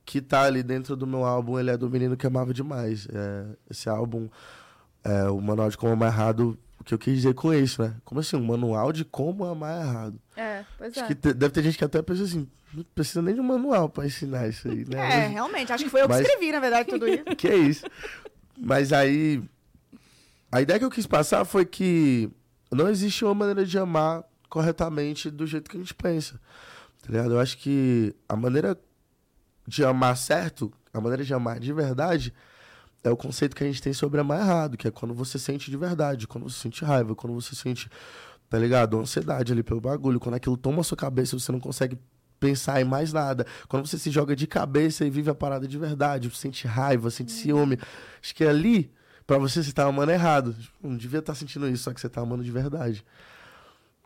que 0.05 0.21
tá 0.21 0.43
ali 0.43 0.63
dentro 0.63 0.95
do 0.95 1.05
meu 1.05 1.23
álbum, 1.23 1.59
ele 1.59 1.69
é 1.69 1.77
do 1.77 1.89
menino 1.89 2.17
que 2.17 2.25
amava 2.25 2.53
demais. 2.53 3.07
É, 3.13 3.45
esse 3.69 3.87
álbum, 3.89 4.27
é, 5.03 5.29
o 5.29 5.39
manual 5.39 5.69
de 5.69 5.77
como 5.77 5.93
amar 5.93 6.11
errado, 6.11 6.57
que 6.89 6.93
eu 6.95 6.97
quis 6.97 7.17
dizer 7.17 7.35
com 7.35 7.53
isso, 7.53 7.83
né? 7.83 7.93
Como 8.03 8.19
assim, 8.19 8.35
um 8.35 8.43
manual 8.43 8.91
de 8.91 9.05
como 9.05 9.45
amar 9.45 9.85
errado? 9.85 10.19
É, 10.35 10.65
pois 10.75 10.97
Acho 10.97 11.05
é. 11.11 11.15
que 11.15 11.33
deve 11.33 11.49
ter 11.53 11.61
gente 11.61 11.77
que 11.77 11.85
até 11.85 12.01
pensa 12.01 12.23
assim, 12.23 12.49
não 12.73 12.83
precisa 12.95 13.21
nem 13.21 13.35
de 13.35 13.39
um 13.39 13.43
manual 13.43 13.87
pra 13.89 14.07
ensinar 14.07 14.47
isso 14.47 14.67
aí, 14.67 14.85
né? 14.85 15.25
É, 15.25 15.27
realmente. 15.27 15.71
Acho 15.71 15.83
que 15.83 15.89
foi 15.91 16.01
eu 16.01 16.07
que 16.07 16.13
Mas- 16.15 16.25
escrevi, 16.25 16.51
na 16.51 16.59
verdade, 16.59 16.89
tudo 16.89 17.07
isso. 17.07 17.23
Que 17.37 17.47
é 17.47 17.55
isso. 17.55 17.85
Mas 18.57 18.91
aí. 18.91 19.43
A 20.51 20.61
ideia 20.61 20.79
que 20.79 20.85
eu 20.85 20.89
quis 20.89 21.05
passar 21.05 21.45
foi 21.45 21.63
que 21.63 22.27
não 22.71 22.89
existe 22.89 23.23
uma 23.23 23.35
maneira 23.35 23.63
de 23.63 23.77
amar 23.77 24.23
corretamente 24.49 25.29
do 25.29 25.45
jeito 25.45 25.69
que 25.69 25.77
a 25.77 25.79
gente 25.79 25.93
pensa. 25.93 26.39
Tá 27.03 27.11
ligado? 27.11 27.33
Eu 27.33 27.39
acho 27.39 27.55
que 27.59 28.15
a 28.27 28.35
maneira 28.35 28.75
de 29.67 29.85
amar 29.85 30.17
certo, 30.17 30.73
a 30.91 30.99
maneira 30.99 31.23
de 31.23 31.31
amar 31.35 31.59
de 31.59 31.71
verdade, 31.71 32.33
é 33.03 33.09
o 33.09 33.17
conceito 33.17 33.55
que 33.55 33.63
a 33.63 33.67
gente 33.67 33.81
tem 33.81 33.93
sobre 33.93 34.19
amar 34.19 34.39
errado, 34.39 34.77
que 34.77 34.87
é 34.87 34.91
quando 34.91 35.13
você 35.13 35.39
sente 35.39 35.71
de 35.71 35.77
verdade, 35.77 36.27
quando 36.27 36.49
você 36.49 36.59
sente 36.59 36.83
raiva, 36.83 37.15
quando 37.15 37.33
você 37.33 37.55
sente, 37.55 37.89
tá 38.49 38.57
ligado? 38.57 38.99
Ansiedade 38.99 39.51
ali 39.51 39.63
pelo 39.63 39.79
bagulho, 39.79 40.19
quando 40.19 40.35
aquilo 40.35 40.57
toma 40.57 40.81
a 40.81 40.83
sua 40.83 40.97
cabeça 40.97 41.35
e 41.35 41.39
você 41.39 41.51
não 41.51 41.59
consegue 41.59 41.97
pensar 42.39 42.79
em 42.81 42.85
mais 42.85 43.11
nada. 43.13 43.45
Quando 43.67 43.87
você 43.87 43.97
se 43.97 44.09
joga 44.09 44.35
de 44.35 44.47
cabeça 44.47 45.05
e 45.05 45.09
vive 45.09 45.29
a 45.29 45.35
parada 45.35 45.67
de 45.67 45.77
verdade, 45.77 46.29
sente 46.35 46.67
raiva, 46.67 47.09
sente 47.11 47.31
ciúme. 47.31 47.77
Acho 48.21 48.33
que 48.33 48.43
ali, 48.43 48.91
pra 49.27 49.37
você, 49.37 49.63
você 49.63 49.71
tá 49.71 49.85
amando 49.85 50.11
errado. 50.11 50.55
Não 50.81 50.95
devia 50.95 51.19
estar 51.19 51.35
sentindo 51.35 51.67
isso, 51.69 51.83
só 51.83 51.93
que 51.93 51.99
você 52.01 52.09
tá 52.09 52.21
amando 52.21 52.43
de 52.43 52.51
verdade. 52.51 53.05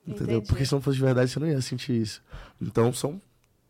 Entendeu? 0.05 0.37
Entendi. 0.37 0.47
Porque 0.47 0.65
se 0.65 0.73
não 0.73 0.81
fosse 0.81 0.97
de 0.97 1.03
verdade, 1.03 1.31
você 1.31 1.39
não 1.39 1.47
ia 1.47 1.61
sentir 1.61 1.93
isso. 1.93 2.21
Então, 2.61 2.91
são. 2.91 3.21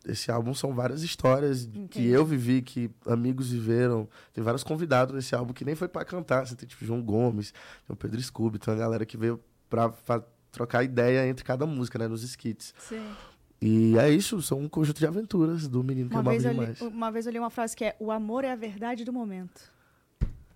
Esse 0.05 0.29
álbum 0.31 0.53
são 0.53 0.73
várias 0.73 1.01
histórias 1.01 1.65
que 1.65 1.79
Entendi. 1.79 2.07
eu 2.09 2.25
vivi, 2.25 2.61
que 2.61 2.91
amigos 3.05 3.51
viveram. 3.51 4.07
Tem 4.33 4.43
vários 4.43 4.63
convidados 4.63 5.15
nesse 5.15 5.33
álbum 5.33 5.53
que 5.53 5.63
nem 5.63 5.75
foi 5.75 5.87
pra 5.87 6.03
cantar. 6.03 6.45
Você 6.45 6.55
tem 6.55 6.67
tipo 6.67 6.83
João 6.85 7.01
Gomes, 7.01 7.51
tem 7.87 7.93
o 7.93 7.95
Pedro 7.95 8.21
Scooby, 8.21 8.59
tem 8.59 8.73
uma 8.73 8.79
galera 8.79 9.05
que 9.05 9.15
veio 9.15 9.39
pra, 9.69 9.91
fa- 9.91 10.23
trocar 10.51 10.83
ideia 10.83 11.25
entre 11.27 11.45
cada 11.45 11.65
música, 11.65 11.97
né? 11.97 12.07
Nos 12.07 12.21
skits. 12.23 12.73
Sim. 12.77 13.15
E 13.61 13.97
é 13.97 14.09
isso, 14.09 14.41
são 14.41 14.59
um 14.59 14.67
conjunto 14.67 14.99
de 14.99 15.07
aventuras 15.07 15.69
do 15.69 15.81
menino 15.81 16.09
que 16.09 16.15
Uma 16.15 16.19
amava 16.19 16.31
vez, 16.37 16.43
eu 16.43 16.51
li, 16.51 16.59
demais. 16.59 16.81
uma 16.81 17.09
vez 17.09 17.25
eu 17.25 17.31
li 17.31 17.39
uma 17.39 17.49
frase 17.49 17.73
que 17.73 17.85
é: 17.85 17.95
O 17.97 18.11
amor 18.11 18.43
é 18.43 18.51
a 18.51 18.55
verdade 18.57 19.05
do 19.05 19.13
momento. 19.13 19.71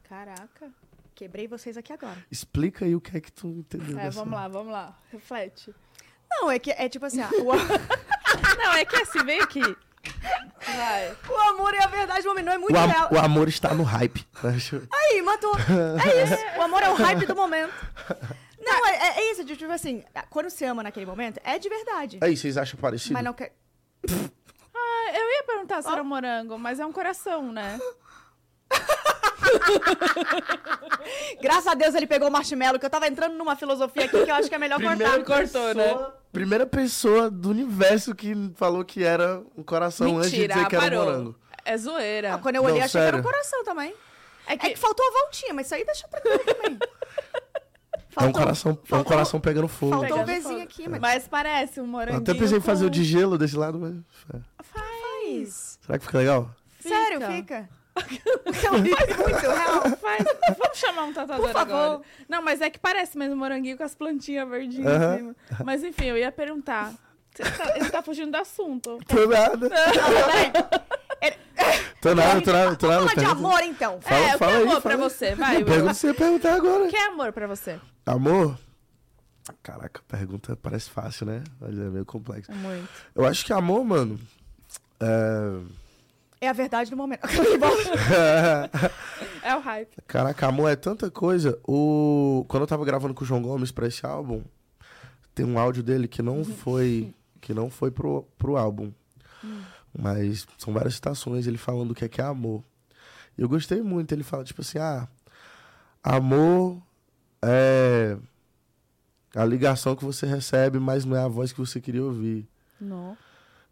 Caraca. 0.03 0.69
Quebrei 1.15 1.47
vocês 1.47 1.77
aqui 1.77 1.91
agora. 1.91 2.17
Explica 2.29 2.86
aí 2.86 2.95
o 2.95 3.01
que 3.01 3.17
é 3.17 3.21
que 3.21 3.31
tu 3.31 3.47
entendeu. 3.47 3.97
É, 3.97 4.03
dessa- 4.03 4.19
vamos 4.19 4.33
lá, 4.33 4.47
vamos 4.47 4.71
lá. 4.73 4.99
Reflete. 5.12 5.73
Não, 6.29 6.51
é 6.51 6.60
que 6.60 6.69
é 6.71 6.88
tipo 6.89 7.05
assim: 7.05 7.21
ah, 7.21 7.29
o, 7.31 7.51
Não, 8.57 8.73
é 8.73 8.85
que 8.85 8.95
assim, 8.97 9.23
vem 9.23 9.41
aqui. 9.41 9.61
Vai. 10.65 11.15
o 11.29 11.35
amor 11.49 11.73
é 11.73 11.83
a 11.83 11.87
verdade 11.87 12.21
do 12.23 12.29
momento. 12.29 12.45
Não 12.45 12.53
é 12.53 12.57
muito 12.57 12.75
O, 12.75 12.79
am- 12.79 12.87
real. 12.87 13.09
o 13.11 13.17
amor 13.19 13.47
está 13.47 13.73
no 13.73 13.83
hype. 13.83 14.25
Aí, 14.93 15.21
matou. 15.21 15.53
É 15.57 16.23
isso. 16.23 16.57
O 16.57 16.61
amor 16.61 16.81
é 16.83 16.89
o 16.89 16.93
hype 16.95 17.25
do 17.25 17.35
momento. 17.35 17.73
Não, 18.59 18.85
é, 18.87 18.91
é- 18.95 19.19
é 19.19 19.31
isso. 19.31 19.43
de, 19.43 19.55
Tipo 19.55 19.71
assim, 19.71 20.03
quando 20.29 20.49
você 20.49 20.65
ama 20.65 20.83
naquele 20.83 21.05
momento, 21.05 21.39
é 21.43 21.57
de 21.59 21.67
verdade. 21.69 22.19
Aí, 22.21 22.35
vocês 22.37 22.57
acham 22.57 22.79
parecido? 22.79 23.13
Mas 23.13 23.23
não 23.23 23.33
quer. 23.33 23.53
Ah, 24.75 25.11
eu 25.13 25.29
ia 25.35 25.43
perguntar 25.43 25.81
se 25.81 25.89
era 25.89 26.03
morango, 26.03 26.57
mas 26.57 26.79
é 26.79 26.85
um 26.85 26.91
coração, 26.91 27.51
né? 27.51 27.79
Graças 31.41 31.67
a 31.67 31.73
Deus 31.73 31.95
ele 31.95 32.07
pegou 32.07 32.27
o 32.27 32.31
marshmallow, 32.31 32.79
que 32.79 32.85
eu 32.85 32.89
tava 32.89 33.07
entrando 33.07 33.35
numa 33.35 33.55
filosofia 33.55 34.05
aqui 34.05 34.23
que 34.25 34.31
eu 34.31 34.35
acho 34.35 34.49
que 34.49 34.55
é 34.55 34.57
melhor 34.57 34.77
Primeira 34.77 35.23
cortar. 35.23 35.41
cortou, 35.41 35.73
né? 35.73 35.83
pessoa- 35.93 36.17
Primeira 36.31 36.65
pessoa 36.67 37.31
do 37.31 37.49
universo 37.49 38.13
que 38.13 38.51
falou 38.55 38.83
que 38.85 39.03
era 39.03 39.41
um 39.57 39.63
coração 39.63 40.17
antes 40.17 40.31
de 40.31 40.37
Mentira, 40.39 40.53
dizer 40.55 40.67
que 40.69 40.75
era 40.75 40.85
um 40.85 40.89
parou. 40.89 41.05
morango. 41.05 41.35
É 41.65 41.77
zoeira. 41.77 42.33
Ah, 42.35 42.37
quando 42.37 42.55
eu 42.57 42.63
olhei, 42.63 42.79
Não, 42.79 42.85
achei 42.85 43.01
que 43.01 43.07
era 43.07 43.17
um 43.17 43.19
sério. 43.19 43.31
coração 43.31 43.63
também. 43.63 43.93
É 44.45 44.53
É 44.53 44.57
que, 44.57 44.69
que 44.69 44.75
faltou 44.77 45.05
a 45.05 45.11
voltinha, 45.21 45.53
mas 45.53 45.65
isso 45.65 45.75
aí 45.75 45.83
deixa 45.85 46.07
tranquilo 46.07 46.39
também. 46.39 46.77
É 48.19 48.23
um 48.23 48.31
coração, 48.31 48.71
é 48.71 48.73
um 48.73 48.77
faltou- 48.87 49.05
coração 49.11 49.39
pegando 49.39 49.67
fogo. 49.67 49.91
faltou- 49.91 50.09
Pegando 50.09 50.23
o 50.29 50.33
vizinho 50.33 50.53
fogo. 50.59 50.63
aqui, 50.63 50.89
mas- 50.89 50.99
mas 51.01 51.27
parece 51.27 51.79
um 51.79 51.83
Eu 51.83 51.87
moranguinho 51.87 52.21
até 52.21 52.33
pensei 52.33 52.57
em 52.57 52.61
fazer 52.61 52.81
com- 52.85 52.87
o 52.87 52.91
de 52.91 53.03
gelo 53.03 53.37
desse 53.37 53.55
lado, 53.55 53.79
mas. 53.79 53.95
Faz. 54.63 55.79
Será 55.81 55.97
que 55.99 56.05
fica 56.05 56.17
legal? 56.19 56.49
Sério, 56.79 57.19
Fica. 57.21 57.69
Não, 57.97 58.53
faz 58.53 59.17
muito 59.17 59.39
real. 59.49 59.97
Faz. 59.97 60.25
Vamos 60.57 60.77
chamar 60.77 61.03
um 61.03 61.13
tatuador 61.13 61.45
Por 61.47 61.53
favor. 61.53 61.73
agora. 61.75 62.01
Não, 62.29 62.41
mas 62.41 62.62
é 62.62 62.69
que 62.69 62.79
parece 62.79 63.17
mesmo 63.17 63.36
moranguinho 63.36 63.77
com 63.77 63.83
as 63.83 63.95
plantinhas 63.95 64.47
verdinhas 64.49 64.88
em 65.01 65.17
cima. 65.17 65.36
Mas 65.65 65.83
enfim, 65.83 66.05
eu 66.05 66.17
ia 66.17 66.31
perguntar. 66.31 66.93
Você 67.36 67.43
tá, 67.51 67.77
ele 67.77 67.89
tá 67.89 68.01
fugindo 68.01 68.31
do 68.31 68.38
assunto. 68.38 68.97
Tô 69.07 69.25
nada. 69.27 69.69
Tô 72.01 72.13
nada, 72.15 72.41
tô 72.41 72.51
nada, 72.51 72.75
tô 72.75 72.88
nada. 72.88 73.07
Fala 73.10 73.15
de 73.15 73.25
amor, 73.25 73.62
então. 73.63 73.99
Fala- 74.01 74.19
é, 74.21 74.27
o 74.27 74.31
que 74.33 74.38
fala 74.38 74.51
é 74.51 74.55
aí, 74.57 74.63
amor 74.63 74.81
pra 74.81 74.91
aí. 74.93 74.97
você? 74.99 75.36
Vai. 75.36 75.63
Pergunta 75.63 75.93
se 75.93 75.99
você 76.01 76.13
perguntar 76.13 76.53
agora. 76.55 76.83
O 76.83 76.88
que 76.89 76.95
é 76.95 77.07
amor 77.07 77.31
pra 77.33 77.47
você? 77.47 77.79
Amor? 78.05 78.57
Caraca, 79.63 80.01
a 80.07 80.17
pergunta 80.17 80.55
parece 80.62 80.89
fácil, 80.89 81.25
né? 81.25 81.43
Mas 81.60 81.71
é 81.77 81.81
meio 81.89 82.05
complexo. 82.05 82.51
Muito. 82.51 82.88
Eu 83.15 83.25
acho 83.25 83.45
que 83.45 83.51
amor, 83.53 83.83
mano. 83.83 84.19
É. 84.99 85.60
É 86.39 86.47
a 86.47 86.54
verdade 86.54 86.89
do 86.89 86.97
momento. 86.97 87.21
É 89.43 89.56
o 89.56 89.60
hype. 89.62 89.95
Caraca, 90.06 90.47
amor 90.47 90.69
é 90.69 90.76
tanta 90.76 91.10
coisa. 91.10 91.58
O... 91.65 92.43
Quando 92.50 92.63
eu 92.63 92.67
tava 92.67 92.84
gravando 92.84 93.13
com 93.13 93.23
o 93.23 93.26
João 93.26 93.41
Gomes 93.41 93.71
pra 93.71 93.88
esse 93.88 94.06
álbum, 94.06 94.43
tem 95.34 95.45
um 95.45 95.58
áudio 95.58 95.82
dele 95.82 96.06
que 96.06 96.21
não 96.21 96.43
foi. 96.43 97.13
que 97.39 97.54
não 97.54 97.69
foi 97.69 97.89
pro, 97.89 98.28
pro 98.38 98.58
álbum. 98.58 98.91
Mas 99.97 100.45
são 100.58 100.73
várias 100.73 100.95
citações, 100.95 101.47
ele 101.47 101.58
falando 101.58 101.91
o 101.91 101.95
que 101.95 102.04
é 102.04 102.10
que 102.10 102.19
é 102.19 102.26
amor. 102.26 102.62
E 103.38 103.41
eu 103.41 103.47
gostei 103.47 103.82
muito. 103.82 104.12
Ele 104.12 104.23
fala, 104.23 104.43
tipo 104.43 104.62
assim, 104.62 104.80
ah, 104.80 105.08
amor 106.04 106.82
é 107.41 108.17
a 109.36 109.45
ligação 109.45 109.95
que 109.95 110.04
você 110.04 110.26
recebe, 110.26 110.80
mas 110.80 111.06
não 111.06 111.15
é 111.15 111.21
a 111.21 111.28
voz 111.28 111.54
que 111.54 111.60
você 111.60 111.80
queria 111.80 112.04
ouvir. 112.04 112.47
Não. 112.82 113.17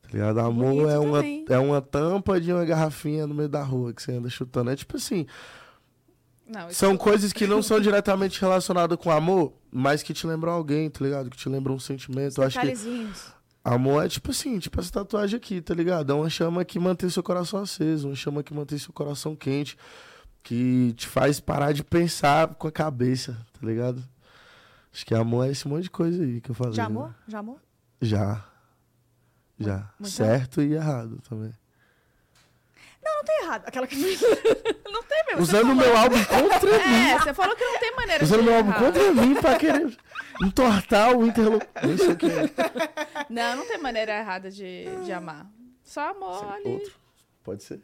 Tá 0.05 0.13
ligado? 0.13 0.39
Amor 0.39 0.89
é 0.89 0.99
uma, 0.99 1.17
também. 1.17 1.45
é 1.49 1.57
uma 1.57 1.81
tampa 1.81 2.39
de 2.39 2.51
uma 2.51 2.63
garrafinha 2.63 3.25
no 3.25 3.33
meio 3.33 3.49
da 3.49 3.63
rua 3.63 3.93
que 3.93 4.01
você 4.01 4.13
anda 4.13 4.29
chutando. 4.29 4.69
É 4.69 4.75
tipo 4.75 4.95
assim, 4.97 5.25
Não, 6.47 6.69
são 6.69 6.95
coisas 6.95 7.33
que 7.33 7.47
não 7.47 7.61
são 7.61 7.79
diretamente 7.79 8.39
relacionadas 8.39 8.97
com 8.97 9.11
amor, 9.11 9.53
mas 9.71 10.03
que 10.03 10.13
te 10.13 10.25
lembram 10.27 10.53
alguém, 10.53 10.89
tá 10.89 11.03
ligado? 11.03 11.29
Que 11.29 11.37
te 11.37 11.49
lembram 11.49 11.75
um 11.75 11.79
sentimento. 11.79 12.41
Acho 12.41 12.59
que 12.59 12.73
amor 13.63 14.05
é 14.05 14.07
tipo 14.07 14.29
assim, 14.31 14.59
tipo 14.59 14.79
essa 14.79 14.91
tatuagem 14.91 15.37
aqui, 15.37 15.59
tá 15.59 15.73
ligado? 15.73 16.11
É 16.11 16.15
uma 16.15 16.29
chama 16.29 16.63
que 16.63 16.79
mantém 16.79 17.09
seu 17.09 17.23
coração 17.23 17.61
aceso, 17.61 18.07
uma 18.07 18.15
chama 18.15 18.43
que 18.43 18.53
mantém 18.53 18.77
seu 18.77 18.93
coração 18.93 19.35
quente, 19.35 19.75
que 20.43 20.93
te 20.93 21.07
faz 21.07 21.39
parar 21.39 21.71
de 21.71 21.83
pensar 21.83 22.53
com 22.55 22.67
a 22.67 22.71
cabeça, 22.71 23.35
tá 23.59 23.65
ligado? 23.65 24.03
Acho 24.93 25.05
que 25.05 25.13
amor 25.13 25.47
é 25.47 25.51
esse 25.51 25.67
monte 25.67 25.83
de 25.83 25.89
coisa 25.89 26.23
aí 26.23 26.39
que 26.39 26.51
eu 26.51 26.55
falei. 26.55 26.73
Já 26.73 26.83
né? 26.83 26.95
amor? 26.95 27.15
Já 27.27 27.39
amor? 27.39 27.59
Já. 27.99 28.45
Já. 29.59 29.89
Muito 29.99 30.11
certo 30.13 30.61
e 30.61 30.73
errado 30.73 31.21
também. 31.27 31.53
Não, 33.03 33.15
não 33.17 33.23
tem 33.23 33.43
errado. 33.43 33.63
Aquela 33.67 33.85
que... 33.87 33.95
não 34.91 35.03
tem 35.03 35.23
mesmo. 35.27 35.41
Usando 35.41 35.71
o 35.71 35.75
meu 35.75 35.95
álbum 35.95 36.17
contra 36.25 36.71
mim. 36.87 37.09
É, 37.09 37.19
você 37.19 37.33
falou 37.33 37.55
que 37.55 37.63
não 37.63 37.79
tem 37.79 37.95
maneira 37.95 38.23
Usando 38.23 38.39
de 38.39 38.45
meu 38.45 38.55
álbum 38.57 38.73
contra 38.73 39.13
mim 39.13 39.35
pra 39.35 39.57
querer 39.57 39.97
entortar 40.41 41.15
o 41.15 41.25
interlocutor. 41.25 41.85
Nem 41.87 41.97
sei 41.97 42.09
o 42.11 42.15
que 42.17 42.25
é. 42.25 42.49
Não, 43.29 43.57
não 43.57 43.67
tem 43.67 43.77
maneira 43.77 44.17
errada 44.17 44.49
de, 44.49 44.85
de 45.03 45.11
amar. 45.11 45.45
Só 45.83 46.09
amor 46.09 46.51
ali. 46.51 46.67
Outro. 46.67 46.93
Pode 47.43 47.63
ser. 47.63 47.79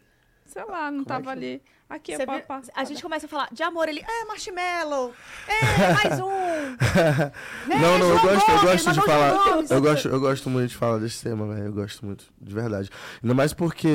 Sei 0.46 0.66
lá, 0.66 0.90
não 0.92 1.04
Como 1.04 1.16
é 1.16 1.22
tava 1.22 1.24
que- 1.24 1.30
ali. 1.30 1.64
Aqui, 1.92 2.16
Você 2.16 2.24
é 2.24 2.26
vê- 2.26 2.40
pá, 2.44 2.62
a 2.74 2.84
gente 2.86 3.04
começa 3.04 3.26
a 3.26 3.30
falar 3.30 3.50
de 3.52 3.62
amor, 3.64 3.90
ele, 3.90 4.00
é 4.00 4.24
marshmallow, 4.26 5.12
é 5.46 5.92
mais 5.94 6.20
um. 6.22 6.32
É, 7.70 7.78
não, 7.80 8.00
não, 8.00 8.10
eu 8.12 8.22
gosto, 8.22 8.50
eu 8.52 8.62
gosto 8.62 8.94
de 8.94 9.02
falar. 9.02 9.36
Eu 9.70 9.82
gosto, 9.82 10.08
eu 10.08 10.20
gosto 10.22 10.50
muito 10.50 10.70
de 10.70 10.78
falar 10.78 11.00
desse 11.00 11.22
tema, 11.22 11.46
velho. 11.54 11.66
Eu 11.68 11.74
gosto 11.74 12.06
muito, 12.06 12.32
de 12.40 12.54
verdade. 12.56 12.90
Ainda 13.22 13.34
mais 13.34 13.54
porque 13.54 13.90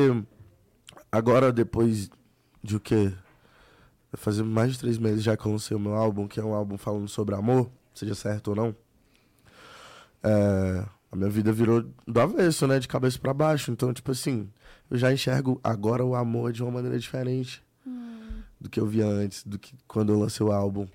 agora, 1.11 1.51
depois 1.51 2.11
de 2.63 2.77
o 2.77 2.81
quê? 2.81 3.15
Fazer 4.13 4.43
mais 4.43 4.73
de 4.75 4.79
três 4.79 4.99
meses 4.99 5.23
já 5.23 5.35
que 5.35 5.47
eu 5.47 5.53
lancei 5.53 5.75
o 5.75 5.81
meu 5.81 5.95
álbum, 5.95 6.29
que 6.29 6.39
é 6.39 6.45
um 6.45 6.53
álbum 6.55 6.77
falando 6.77 7.09
sobre 7.09 7.35
amor, 7.35 7.71
seja 7.95 8.15
certo 8.15 8.49
ou 8.49 8.57
não. 8.57 8.77
É, 10.23 10.85
a 11.11 11.17
minha 11.17 11.31
vida 11.31 11.51
virou 11.51 11.83
do 12.07 12.21
avesso, 12.21 12.67
né? 12.67 12.79
De 12.79 12.89
cabeça 12.89 13.19
pra 13.19 13.33
baixo. 13.33 13.71
Então, 13.71 13.91
tipo 13.95 14.11
assim, 14.11 14.51
eu 14.91 14.99
já 14.99 15.11
enxergo 15.11 15.59
agora 15.65 16.05
o 16.05 16.15
amor 16.15 16.53
de 16.53 16.63
uma 16.63 16.71
maneira 16.73 16.99
diferente 16.99 17.65
do 18.61 18.69
que 18.71 18.81
eu 18.81 18.87
via 18.87 19.07
antes, 19.07 19.45
do 19.45 19.59
que 19.59 19.75
quando 19.87 20.13
eu 20.13 20.19
lancei 20.19 20.45
o 20.45 20.53
álbum. 20.53 20.87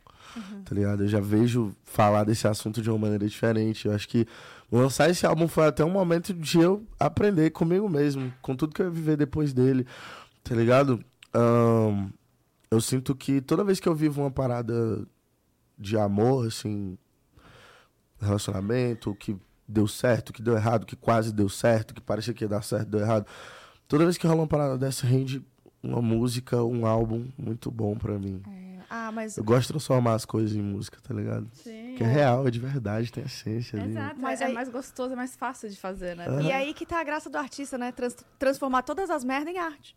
Tá 0.63 0.74
ligado? 0.74 1.04
Eu 1.04 1.08
já 1.08 1.19
vejo 1.19 1.76
falar 1.84 2.24
desse 2.24 2.47
assunto 2.47 2.82
de 2.82 2.89
uma 2.89 2.97
maneira 2.97 3.28
diferente. 3.28 3.88
Eu 3.88 3.93
acho 3.93 4.08
que 4.08 4.26
lançar 4.71 5.10
esse 5.10 5.26
álbum 5.26 5.47
foi 5.47 5.67
até 5.67 5.84
um 5.84 5.89
momento 5.89 6.34
de 6.34 6.60
eu 6.60 6.86
aprender 7.00 7.50
comigo 7.50 7.89
mesmo, 7.89 8.34
com 8.41 8.56
tudo 8.56 8.74
que 8.74 8.82
eu 8.82 8.86
ia 8.86 8.91
viver 8.91 9.17
depois 9.17 9.52
dele. 9.54 9.86
Tá 10.43 10.56
ligado? 10.56 11.04
Ahn, 11.34 12.10
eu 12.69 12.80
sinto 12.80 13.13
que 13.13 13.41
toda 13.41 13.63
vez 13.63 13.80
que 13.80 13.89
eu 13.89 13.95
vivo 13.95 14.21
uma 14.21 14.32
parada 14.32 15.06
de 15.78 15.97
amor, 15.97 16.47
assim, 16.47 16.97
relacionamento, 18.21 19.13
que 19.15 19.36
deu 19.67 19.88
certo, 19.88 20.32
que 20.32 20.41
deu 20.41 20.56
errado, 20.56 20.86
que 20.86 20.95
quase 20.95 21.34
deu 21.34 21.50
certo, 21.50 21.93
que 21.93 22.02
parecia 22.02 22.34
que 22.34 22.43
ia 22.43 22.47
dar 22.47 22.62
certo, 22.62 22.89
deu 22.89 23.02
errado. 23.02 23.26
Toda 23.88 24.06
vez 24.06 24.17
que 24.17 24.26
rola 24.26 24.41
uma 24.41 24.47
parada 24.47 24.78
dessa, 24.78 25.06
rende 25.06 25.45
uma 25.84 26.02
música, 26.02 26.63
um 26.63 26.86
álbum 26.86 27.28
muito 27.38 27.70
bom 27.72 27.96
pra 27.96 28.17
mim. 28.20 28.41
É. 28.48 28.72
Ah, 28.89 29.12
mas. 29.12 29.38
Eu 29.38 29.44
gosto 29.44 29.62
de 29.62 29.67
transformar 29.70 30.15
as 30.15 30.26
coisas 30.26 30.54
em 30.56 30.62
música, 30.62 30.98
tá 31.02 31.13
ligado? 31.13 31.50
Sim. 31.54 31.96
Que 31.98 32.04
é 32.04 32.08
real, 32.08 32.46
é 32.48 32.52
de 32.52 32.60
verdade, 32.60 33.12
tem 33.12 33.24
essência 33.24 33.80
ali. 33.80 33.91
Exato, 33.91 34.20
Mas 34.20 34.41
é 34.41 34.46
aí- 34.46 34.54
mais 34.54 34.67
gostoso, 34.70 35.13
é 35.13 35.15
mais 35.15 35.36
fácil 35.36 35.70
de 35.70 35.78
fazer, 35.78 36.15
né? 36.15 36.28
Aham. 36.28 36.41
E 36.41 36.52
aí 36.52 36.74
que 36.74 36.86
tá 36.86 37.00
a 37.00 37.04
graça 37.04 37.30
do 37.30 37.38
artista, 37.38 37.78
né? 37.78 37.91
Trans- 37.94 38.17
transformar 38.38 38.82
todas 38.82 39.10
as 39.10 39.24
merdas 39.24 39.54
em 39.54 39.58
arte. 39.60 39.96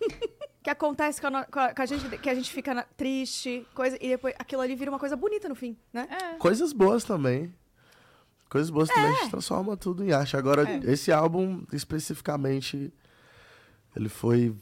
que 0.62 0.70
acontece 0.70 1.20
com 1.20 1.26
a, 1.26 1.44
com 1.44 1.58
a- 1.58 1.74
com 1.74 1.82
a 1.82 1.86
gente, 1.86 2.18
que 2.18 2.30
a 2.30 2.34
gente 2.34 2.52
fica 2.52 2.72
na- 2.72 2.84
triste, 2.96 3.66
coisa, 3.74 3.96
e 4.00 4.08
depois 4.10 4.34
aquilo 4.38 4.62
ali 4.62 4.76
vira 4.76 4.90
uma 4.92 4.98
coisa 5.00 5.16
bonita 5.16 5.48
no 5.48 5.56
fim, 5.56 5.76
né? 5.92 6.06
É. 6.08 6.34
Coisas 6.36 6.72
boas 6.72 7.02
também. 7.02 7.52
Coisas 8.48 8.70
boas 8.70 8.88
também, 8.88 9.10
a 9.10 9.14
gente 9.14 9.30
transforma 9.30 9.76
tudo 9.76 10.04
em 10.04 10.12
arte. 10.12 10.36
Agora, 10.36 10.68
É. 10.70 10.76
esse 10.92 11.10
álbum, 11.10 11.64
especificamente, 11.72 12.92
ele 13.96 14.08
foi 14.10 14.54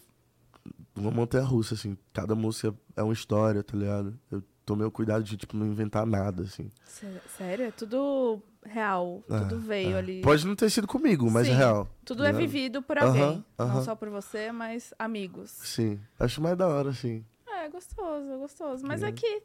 uma 1.00 1.10
montanha 1.10 1.44
russa, 1.44 1.74
assim. 1.74 1.96
Cada 2.12 2.34
música 2.34 2.74
é 2.96 3.02
uma 3.02 3.12
história, 3.12 3.62
tá 3.62 3.76
ligado? 3.76 4.18
Eu 4.30 4.42
tomei 4.64 4.86
o 4.86 4.90
cuidado 4.90 5.24
de, 5.24 5.36
tipo, 5.36 5.56
não 5.56 5.66
inventar 5.66 6.06
nada, 6.06 6.42
assim. 6.44 6.70
Sé- 6.84 7.20
Sério, 7.36 7.64
é 7.66 7.70
tudo 7.70 8.40
real. 8.64 9.22
Tudo 9.26 9.56
É, 9.56 9.58
veio 9.58 9.96
é. 9.96 9.98
ali. 9.98 10.20
Pode 10.22 10.46
não 10.46 10.54
ter 10.54 10.70
sido 10.70 10.86
comigo, 10.86 11.28
mas 11.30 11.46
Sim. 11.46 11.54
é 11.54 11.56
real. 11.56 11.88
Tudo 12.04 12.22
tá 12.22 12.28
é 12.28 12.32
vivido 12.32 12.80
por 12.82 12.98
alguém. 12.98 13.44
Não 13.58 13.66
aham. 13.66 13.82
só 13.82 13.96
por 13.96 14.08
você, 14.10 14.52
mas 14.52 14.92
amigos. 14.98 15.50
Sim. 15.50 15.98
Acho 16.18 16.40
mais 16.42 16.56
da 16.56 16.68
hora, 16.68 16.90
assim. 16.90 17.24
É, 17.48 17.68
gostoso, 17.68 18.38
gostoso. 18.38 18.86
Mas 18.86 19.02
Uhum. 19.02 19.08
é 19.08 19.12
que, 19.12 19.42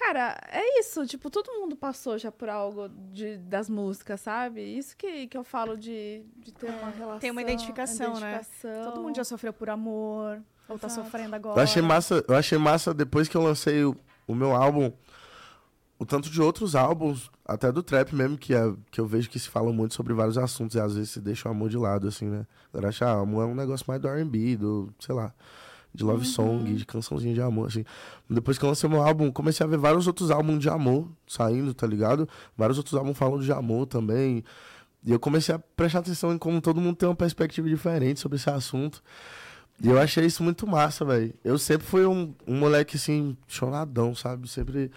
cara, 0.00 0.40
é 0.50 0.80
isso. 0.80 1.06
Tipo, 1.06 1.28
todo 1.28 1.52
mundo 1.52 1.76
passou 1.76 2.16
já 2.16 2.32
por 2.32 2.48
algo 2.48 2.88
de, 3.12 3.36
das 3.36 3.68
músicas, 3.68 4.22
sabe? 4.22 4.62
Isso 4.62 4.96
que, 4.96 5.26
que 5.26 5.36
eu 5.36 5.44
falo 5.44 5.76
de, 5.76 6.24
de 6.38 6.52
ter 6.52 6.70
uma 6.70 6.90
relação. 6.90 7.18
Tem 7.18 7.30
uma 7.30 7.42
identificação, 7.42 8.18
né? 8.18 8.36
identificação. 8.36 8.84
Todo 8.84 9.02
mundo 9.02 9.14
já 9.14 9.24
sofreu 9.24 9.52
por 9.52 9.68
amor, 9.68 10.42
ou 10.66 10.78
tá 10.78 10.86
Exato. 10.86 11.04
sofrendo 11.04 11.36
agora. 11.36 11.58
Eu 11.58 11.62
achei 11.62 11.82
massa, 11.82 12.24
eu 12.26 12.34
achei 12.34 12.56
massa 12.56 12.94
depois 12.94 13.28
que 13.28 13.36
eu 13.36 13.42
lancei 13.42 13.84
o, 13.84 13.94
o 14.26 14.34
meu 14.34 14.54
álbum, 14.56 14.90
o 15.98 16.06
tanto 16.06 16.30
de 16.30 16.40
outros 16.40 16.74
álbuns, 16.74 17.30
até 17.44 17.70
do 17.70 17.82
trap 17.82 18.14
mesmo, 18.14 18.38
que, 18.38 18.54
é, 18.54 18.72
que 18.90 19.00
eu 19.00 19.06
vejo 19.06 19.28
que 19.28 19.38
se 19.38 19.50
fala 19.50 19.70
muito 19.70 19.94
sobre 19.94 20.14
vários 20.14 20.38
assuntos 20.38 20.76
e 20.76 20.80
às 20.80 20.94
vezes 20.94 21.10
se 21.10 21.20
deixa 21.20 21.46
o 21.46 21.52
amor 21.52 21.68
de 21.68 21.76
lado, 21.76 22.08
assim, 22.08 22.24
né? 22.24 22.46
Eu 22.72 22.88
acho, 22.88 23.04
ah, 23.04 23.20
amor 23.20 23.42
é 23.42 23.46
um 23.46 23.54
negócio 23.54 23.84
mais 23.86 24.00
do 24.00 24.08
R&B, 24.08 24.56
do, 24.56 24.94
sei 24.98 25.14
lá, 25.14 25.34
de 25.92 26.04
love 26.04 26.24
song, 26.24 26.72
de 26.74 26.86
cançãozinha 26.86 27.34
de 27.34 27.40
amor, 27.40 27.68
assim. 27.68 27.84
Depois 28.28 28.58
que 28.58 28.64
eu 28.64 28.68
lancei 28.68 28.88
meu 28.88 29.02
álbum, 29.02 29.30
comecei 29.30 29.64
a 29.64 29.68
ver 29.68 29.78
vários 29.78 30.06
outros 30.06 30.30
álbuns 30.30 30.60
de 30.60 30.68
amor 30.68 31.08
saindo, 31.26 31.74
tá 31.74 31.86
ligado? 31.86 32.28
Vários 32.56 32.78
outros 32.78 32.94
álbuns 32.94 33.18
falando 33.18 33.42
de 33.42 33.52
amor 33.52 33.86
também. 33.86 34.44
E 35.04 35.12
eu 35.12 35.18
comecei 35.18 35.54
a 35.54 35.58
prestar 35.58 36.00
atenção 36.00 36.32
em 36.32 36.38
como 36.38 36.60
todo 36.60 36.80
mundo 36.80 36.96
tem 36.96 37.08
uma 37.08 37.14
perspectiva 37.14 37.68
diferente 37.68 38.20
sobre 38.20 38.36
esse 38.36 38.48
assunto. 38.48 39.02
E 39.82 39.88
eu 39.88 39.98
achei 39.98 40.26
isso 40.26 40.42
muito 40.42 40.66
massa, 40.66 41.04
velho. 41.04 41.34
Eu 41.42 41.58
sempre 41.58 41.86
fui 41.86 42.04
um, 42.04 42.34
um 42.46 42.58
moleque, 42.58 42.96
assim, 42.96 43.36
choradão, 43.48 44.14
sabe? 44.14 44.46
Sempre 44.46 44.90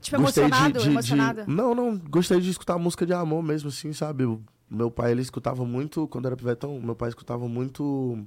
Tipo, 0.00 0.22
gostei 0.22 0.44
emocionado, 0.44 0.78
de, 0.78 0.84
de, 0.84 0.90
emocionada. 0.90 1.44
de... 1.44 1.50
Não, 1.50 1.74
não, 1.74 1.98
gostei 1.98 2.40
de 2.40 2.50
escutar 2.50 2.78
música 2.78 3.04
de 3.04 3.12
amor 3.12 3.42
mesmo, 3.42 3.68
assim, 3.68 3.92
sabe? 3.92 4.24
Meu 4.68 4.90
pai, 4.90 5.12
ele 5.12 5.20
escutava 5.20 5.64
muito, 5.64 6.08
quando 6.08 6.26
era 6.26 6.36
pivetão, 6.36 6.80
meu 6.80 6.94
pai 6.94 7.10
escutava 7.10 7.46
muito 7.46 8.26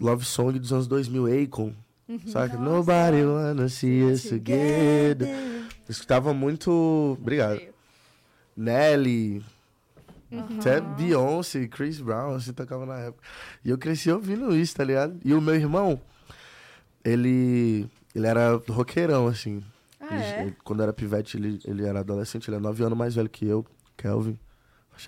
love 0.00 0.24
song 0.24 0.58
dos 0.58 0.72
anos 0.72 0.86
2000, 0.86 1.26
Akon. 1.44 1.72
Uhum. 2.08 2.20
Sabe? 2.26 2.56
Nobody 2.58 3.22
wanna 3.24 3.68
see 3.68 4.02
us 4.02 4.22
together. 4.24 5.64
Escutava 5.88 6.32
muito... 6.34 7.16
Obrigado. 7.20 7.60
Nelly, 8.56 9.42
Uhum. 10.30 10.58
até 10.58 10.80
Beyoncé, 10.80 11.66
Chris 11.68 12.00
Brown, 12.00 12.34
assim, 12.34 12.52
tocava 12.52 12.84
na 12.84 12.98
época. 12.98 13.22
E 13.64 13.70
eu 13.70 13.78
cresci 13.78 14.10
ouvindo 14.10 14.54
isso, 14.56 14.74
tá 14.74 14.82
ligado? 14.82 15.18
E 15.24 15.32
o 15.32 15.40
meu 15.40 15.54
irmão, 15.54 16.00
ele, 17.04 17.88
ele 18.14 18.26
era 18.26 18.60
roqueirão, 18.68 19.26
assim. 19.28 19.62
Ah, 20.00 20.14
Ele- 20.14 20.22
é? 20.24 20.42
ele- 20.42 20.56
quando 20.64 20.82
era 20.82 20.92
pivete, 20.92 21.36
ele, 21.36 21.60
ele 21.64 21.84
era 21.84 22.00
adolescente, 22.00 22.48
ele 22.48 22.56
é 22.56 22.60
nove 22.60 22.82
anos 22.84 22.98
mais 22.98 23.14
velho 23.14 23.28
que 23.28 23.46
eu, 23.46 23.64
Kelvin. 23.96 24.38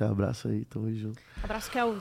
Um 0.01 0.05
abraço 0.11 0.49
aí, 0.49 0.65
tamo 0.65 0.93
junto. 0.95 1.19
Abraço, 1.43 1.71
Kel. 1.71 1.97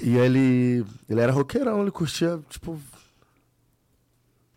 E 0.00 0.16
ele, 0.16 0.84
ele 1.08 1.20
era 1.20 1.32
roqueirão, 1.32 1.82
ele 1.82 1.90
curtia, 1.90 2.40
tipo... 2.48 2.72
O 2.72 2.80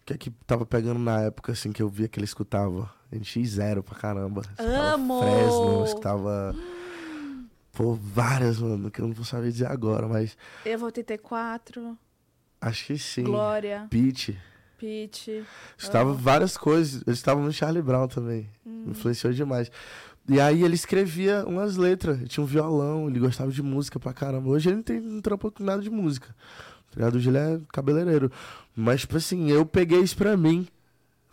que 0.06 0.14
é 0.14 0.18
que 0.18 0.30
tava 0.46 0.66
pegando 0.66 1.00
na 1.00 1.22
época, 1.22 1.52
assim, 1.52 1.72
que 1.72 1.82
eu 1.82 1.90
via 1.90 2.08
que 2.08 2.20
ele 2.20 2.26
escutava? 2.26 2.92
NX0 3.14 3.84
pra 3.84 3.96
caramba. 3.96 4.42
Escutava 4.42 4.94
Amo! 4.94 5.22
Fresno, 5.22 5.86
escutava... 5.86 6.56
Pô, 7.72 7.94
várias, 7.96 8.60
mano, 8.60 8.92
que 8.92 9.00
eu 9.00 9.08
não 9.08 9.14
vou 9.14 9.24
saber 9.24 9.50
dizer 9.52 9.68
agora, 9.68 10.08
mas 10.08 10.38
Eu 10.66 10.78
vou 10.78 10.92
ter 10.92 11.18
quatro. 11.18 11.98
acho 12.60 12.86
que 12.88 12.98
sim. 12.98 13.24
Glória, 13.24 13.88
Pete. 13.90 14.38
Pete. 14.78 15.46
Estava 15.78 16.12
várias 16.12 16.58
coisas. 16.58 17.04
Eles 17.08 17.20
estavam 17.20 17.44
no 17.44 17.54
Charlie 17.54 17.82
Brown 17.82 18.08
também. 18.08 18.50
Hum. 18.66 18.86
Influenciou 18.88 19.32
demais. 19.32 19.72
E 20.30 20.40
aí 20.40 20.64
ele 20.64 20.76
escrevia 20.76 21.44
umas 21.46 21.76
letras. 21.76 22.18
Ele 22.20 22.28
tinha 22.28 22.44
um 22.44 22.48
violão, 22.48 23.10
ele 23.10 23.20
gostava 23.20 23.52
de 23.52 23.62
música 23.62 24.00
pra 24.00 24.14
caramba. 24.14 24.50
Hoje 24.50 24.70
ele 24.70 24.78
não 24.78 24.84
tem 24.84 25.00
não 25.00 25.22
trampa 25.22 25.50
com 25.52 25.64
nada 25.64 25.82
de 25.82 25.90
música. 25.90 26.34
Tá? 26.96 27.08
Hoje 27.08 27.30
ele 27.30 27.38
é 27.38 27.60
cabeleireiro. 27.74 28.32
Mas, 28.76 29.02
tipo 29.02 29.18
assim, 29.18 29.50
eu 29.50 29.66
peguei 29.66 30.00
isso 30.00 30.16
pra 30.16 30.38
mim. 30.38 30.68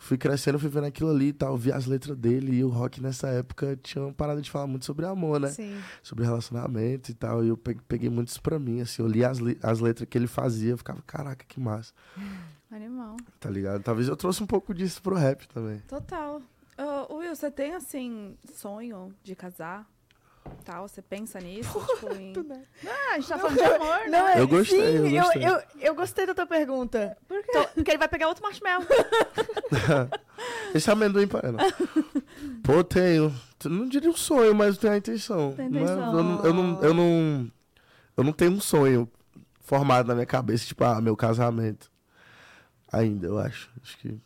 Fui 0.01 0.17
crescendo, 0.17 0.57
fui 0.57 0.69
vendo 0.69 0.85
aquilo 0.85 1.09
ali 1.09 1.27
e 1.27 1.33
tal. 1.33 1.57
Vi 1.57 1.71
as 1.73 1.85
letras 1.85 2.17
dele. 2.17 2.55
E 2.57 2.63
o 2.63 2.69
rock 2.69 3.01
nessa 3.01 3.27
época 3.27 3.77
tinha 3.83 4.03
uma 4.03 4.13
parada 4.13 4.41
de 4.41 4.49
falar 4.49 4.65
muito 4.65 4.85
sobre 4.85 5.05
amor, 5.05 5.39
né? 5.41 5.49
Sim. 5.49 5.77
Sobre 6.01 6.23
relacionamento 6.25 7.11
e 7.11 7.13
tal. 7.13 7.43
E 7.43 7.49
eu 7.49 7.57
pe- 7.57 7.77
peguei 7.87 8.09
muito 8.09 8.29
isso 8.29 8.41
pra 8.41 8.57
mim. 8.57 8.79
Assim, 8.81 9.01
eu 9.01 9.07
li 9.09 9.23
as, 9.25 9.39
as 9.61 9.79
letras 9.81 10.07
que 10.09 10.17
ele 10.17 10.27
fazia. 10.27 10.71
Eu 10.71 10.77
ficava, 10.77 11.01
caraca, 11.05 11.43
que 11.47 11.59
massa. 11.59 11.93
Animal. 12.71 13.17
Tá 13.39 13.49
ligado? 13.49 13.81
Talvez 13.83 14.07
eu 14.07 14.15
trouxe 14.15 14.41
um 14.41 14.47
pouco 14.47 14.73
disso 14.73 15.01
pro 15.01 15.15
rap 15.15 15.47
também. 15.49 15.79
Total. 15.87 16.41
Ô, 17.09 17.15
Will, 17.17 17.35
você 17.35 17.51
tem, 17.51 17.73
assim, 17.75 18.37
sonho 18.53 19.13
de 19.23 19.35
casar? 19.35 19.85
Tal, 20.63 20.87
você 20.87 21.01
pensa 21.01 21.39
nisso? 21.39 21.69
tipo, 21.95 22.13
em... 22.15 22.33
Ah, 22.87 23.13
a 23.15 23.19
gente 23.19 23.27
tá 23.27 23.37
falando 23.37 23.57
de 23.57 23.63
amor, 23.63 23.99
Não, 24.09 24.25
né? 24.27 24.33
é- 24.37 24.39
Eu 24.41 24.47
gostei, 24.47 24.79
sim, 24.97 25.15
eu 25.17 25.23
gostei. 25.23 25.45
Eu, 25.47 25.61
eu 25.79 25.95
gostei 25.95 26.25
da 26.25 26.33
tua 26.33 26.47
pergunta. 26.47 27.17
Por 27.27 27.37
quê? 27.43 27.47
Então, 27.49 27.65
porque 27.75 27.91
ele 27.91 27.97
vai 27.97 28.07
pegar 28.07 28.27
outro 28.29 28.43
marshmallow. 28.43 28.87
Esse 30.73 30.89
amendoim 30.89 31.27
para 31.27 31.51
não. 31.51 31.59
Pô, 32.63 32.83
tenho. 32.83 33.33
Não 33.65 33.87
diria 33.87 34.09
um 34.09 34.15
sonho, 34.15 34.55
mas 34.55 34.77
tenho 34.77 34.93
a 34.93 34.97
intenção. 34.97 35.53
Tem 35.53 35.69
Não 35.69 35.79
é- 35.79 35.83
intenção. 35.83 36.17
eu, 36.17 36.23
não, 36.23 36.45
eu, 36.45 36.53
não, 36.53 36.83
eu, 36.83 36.93
não, 36.93 37.51
eu 38.17 38.23
não 38.23 38.31
tenho 38.33 38.51
um 38.53 38.61
sonho 38.61 39.09
formado 39.59 40.07
na 40.07 40.13
minha 40.15 40.25
cabeça, 40.25 40.65
tipo, 40.65 40.83
ah, 40.83 41.01
meu 41.01 41.15
casamento. 41.17 41.91
Ainda, 42.91 43.27
eu 43.27 43.37
acho. 43.37 43.69
Acho 43.83 43.97
que. 43.99 44.17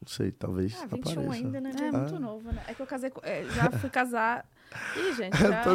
Não 0.00 0.08
sei, 0.08 0.32
talvez. 0.32 0.74
Ah, 0.80 0.86
21 0.86 1.12
apareça. 1.22 1.32
ainda, 1.34 1.60
né? 1.60 1.70
É 1.78 1.92
muito 1.92 2.16
Ah. 2.16 2.18
novo, 2.18 2.50
né? 2.52 2.62
É 2.66 2.74
que 2.74 2.80
eu 2.80 2.86
casei 2.86 3.10
com... 3.10 3.20
é, 3.22 3.44
já 3.44 3.70
fui 3.70 3.90
casar... 3.90 4.46
Ih, 4.96 5.12
gente, 5.14 5.36
já... 5.40 5.62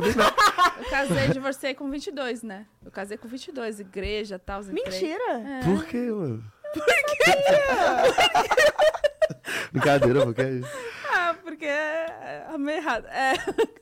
Eu 0.77 0.89
casei, 0.89 1.27
divorciei 1.29 1.73
com 1.73 1.89
22, 1.89 2.43
né? 2.43 2.65
Eu 2.83 2.91
casei 2.91 3.17
com 3.17 3.27
22, 3.27 3.79
igreja, 3.81 4.39
tal. 4.39 4.63
Mentira! 4.63 5.33
É. 5.33 5.61
Por 5.63 5.85
quê, 5.85 6.09
mano? 6.11 6.43
Brincadeira, 9.71 10.25
porque 10.25 10.41
é 10.41 10.49
isso. 10.51 10.69
Ah, 11.11 11.35
porque 11.43 11.65
é 11.65 12.45
a 12.49 12.57
meio 12.57 12.77
errado. 12.77 13.05
É, 13.07 13.33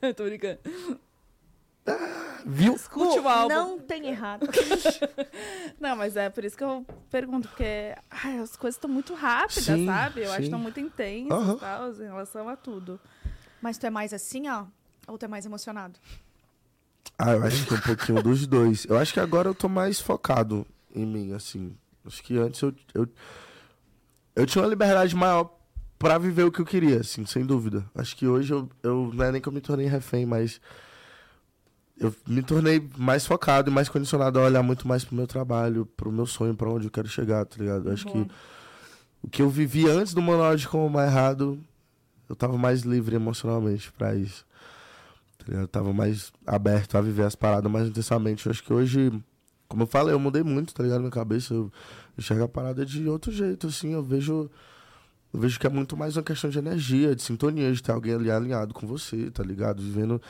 eu 0.02 0.14
tô 0.14 0.24
brincando. 0.24 0.58
Viu? 2.46 2.74
Escute 2.74 3.18
o 3.18 3.22
Bu, 3.22 3.28
álbum. 3.28 3.54
Não 3.54 3.78
tem 3.78 4.06
errado. 4.06 4.46
Não, 5.80 5.96
mas 5.96 6.16
é 6.16 6.28
por 6.28 6.44
isso 6.44 6.56
que 6.56 6.64
eu 6.64 6.84
pergunto, 7.10 7.48
porque 7.48 7.94
ai, 8.10 8.38
as 8.38 8.56
coisas 8.56 8.76
estão 8.76 8.90
muito 8.90 9.14
rápidas, 9.14 9.64
Sim, 9.64 9.86
sabe? 9.86 10.20
Eu 10.20 10.26
acho 10.26 10.36
que 10.36 10.42
sim. 10.42 10.44
estão 10.44 10.58
muito 10.58 10.78
intensas 10.80 11.60
tal, 11.60 11.92
em 11.92 12.04
relação 12.04 12.48
a 12.48 12.56
tudo. 12.56 13.00
Mas 13.62 13.78
tu 13.78 13.86
é 13.86 13.90
mais 13.90 14.12
assim, 14.12 14.48
ó? 14.48 14.64
Ou 15.08 15.16
tu 15.16 15.24
é 15.24 15.28
mais 15.28 15.46
emocionado? 15.46 15.98
Ah, 17.18 17.32
eu 17.32 17.44
acho 17.44 17.66
que 17.66 17.74
é 17.74 17.76
um 17.76 17.80
pouquinho 17.80 18.22
dos 18.22 18.46
dois. 18.46 18.84
Eu 18.86 18.98
acho 18.98 19.12
que 19.12 19.20
agora 19.20 19.48
eu 19.48 19.54
tô 19.54 19.68
mais 19.68 20.00
focado 20.00 20.66
em 20.94 21.06
mim, 21.06 21.32
assim. 21.32 21.74
Acho 22.06 22.22
que 22.22 22.36
antes 22.36 22.60
eu, 22.60 22.74
eu, 22.92 23.08
eu 24.36 24.46
tinha 24.46 24.62
uma 24.62 24.68
liberdade 24.68 25.14
maior 25.14 25.50
pra 25.98 26.18
viver 26.18 26.42
o 26.42 26.52
que 26.52 26.60
eu 26.60 26.66
queria, 26.66 27.00
assim, 27.00 27.24
sem 27.24 27.44
dúvida. 27.46 27.84
Acho 27.94 28.16
que 28.16 28.26
hoje 28.26 28.52
eu, 28.52 28.68
eu 28.82 29.10
não 29.14 29.24
é 29.24 29.32
nem 29.32 29.40
que 29.40 29.48
eu 29.48 29.52
me 29.52 29.60
tornei 29.60 29.86
refém, 29.86 30.26
mas 30.26 30.60
eu 31.98 32.14
me 32.26 32.42
tornei 32.42 32.86
mais 32.96 33.24
focado 33.24 33.70
e 33.70 33.72
mais 33.72 33.88
condicionado 33.88 34.38
a 34.38 34.42
olhar 34.42 34.62
muito 34.62 34.86
mais 34.86 35.04
pro 35.04 35.14
meu 35.14 35.26
trabalho, 35.26 35.86
pro 35.96 36.10
meu 36.10 36.26
sonho, 36.26 36.54
pra 36.54 36.68
onde 36.68 36.86
eu 36.86 36.90
quero 36.90 37.08
chegar, 37.08 37.44
tá 37.44 37.56
ligado? 37.58 37.90
Acho 37.90 38.06
que 38.06 38.26
o 39.22 39.28
que 39.28 39.40
eu 39.40 39.48
vivi 39.48 39.88
antes 39.88 40.12
do 40.12 40.20
Manual 40.20 40.56
de 40.56 40.68
Como 40.68 40.86
Amar 40.86 41.08
Errado, 41.08 41.58
eu 42.28 42.36
tava 42.36 42.58
mais 42.58 42.82
livre 42.82 43.16
emocionalmente 43.16 43.90
pra 43.92 44.14
isso. 44.14 44.44
Tá 45.38 45.44
ligado? 45.46 45.62
Eu 45.62 45.68
tava 45.68 45.92
mais 45.92 46.32
aberto 46.46 46.96
a 46.98 47.00
viver 47.00 47.24
as 47.24 47.34
paradas 47.34 47.70
mais 47.70 47.88
intensamente. 47.88 48.44
Eu 48.44 48.50
acho 48.50 48.62
que 48.62 48.72
hoje, 48.72 49.12
como 49.68 49.84
eu 49.84 49.86
falei, 49.86 50.14
eu 50.14 50.18
mudei 50.18 50.42
muito, 50.42 50.74
tá 50.74 50.82
ligado? 50.82 51.00
Minha 51.00 51.10
cabeça, 51.10 51.54
eu 51.54 51.72
enxergo 52.18 52.44
a 52.44 52.48
parada 52.48 52.84
de 52.84 53.08
outro 53.08 53.30
jeito, 53.32 53.68
assim. 53.68 53.92
Eu 53.92 54.02
vejo 54.02 54.50
Eu 55.32 55.40
vejo 55.40 55.58
que 55.58 55.66
é 55.66 55.70
muito 55.70 55.96
mais 55.96 56.16
uma 56.16 56.22
questão 56.22 56.50
de 56.50 56.58
energia, 56.58 57.14
de 57.14 57.22
sintonia, 57.22 57.72
de 57.72 57.82
ter 57.82 57.92
alguém 57.92 58.14
ali 58.14 58.30
alinhado 58.30 58.72
com 58.74 58.86
você, 58.86 59.30
tá 59.30 59.42
ligado? 59.42 59.82
Vivendo 59.82 60.20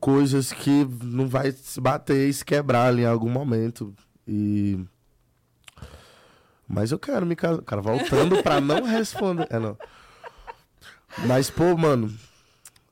coisas 0.00 0.52
que 0.52 0.86
não 1.02 1.28
vai 1.28 1.52
se 1.52 1.80
bater 1.80 2.28
e 2.28 2.32
se 2.32 2.44
quebrar 2.44 2.86
ali 2.88 3.02
em 3.02 3.06
algum 3.06 3.30
momento. 3.30 3.94
E. 4.26 4.78
Mas 6.66 6.92
eu 6.92 6.98
quero 6.98 7.24
me 7.24 7.34
casar. 7.34 7.62
Cara, 7.62 7.80
voltando 7.80 8.42
pra 8.42 8.60
não 8.60 8.82
responder. 8.84 9.46
É, 9.50 9.58
não. 9.58 9.76
Mas, 11.26 11.50
pô, 11.50 11.76
mano, 11.76 12.12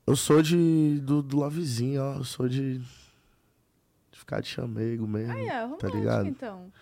eu 0.07 0.17
sou 0.17 0.43
de. 0.43 1.01
do, 1.01 1.23
do 1.23 1.39
lovezinho, 1.39 2.03
ó. 2.03 2.15
Eu 2.17 2.25
sou 2.25 2.49
de. 2.49 2.79
de 2.79 4.19
ficar 4.19 4.41
de 4.41 4.49
chamego 4.49 5.07
mesmo. 5.07 5.33
Aí, 5.33 5.47
é, 5.47 5.69
tá 5.79 5.89
ligado? 5.89 6.27
então. 6.27 6.73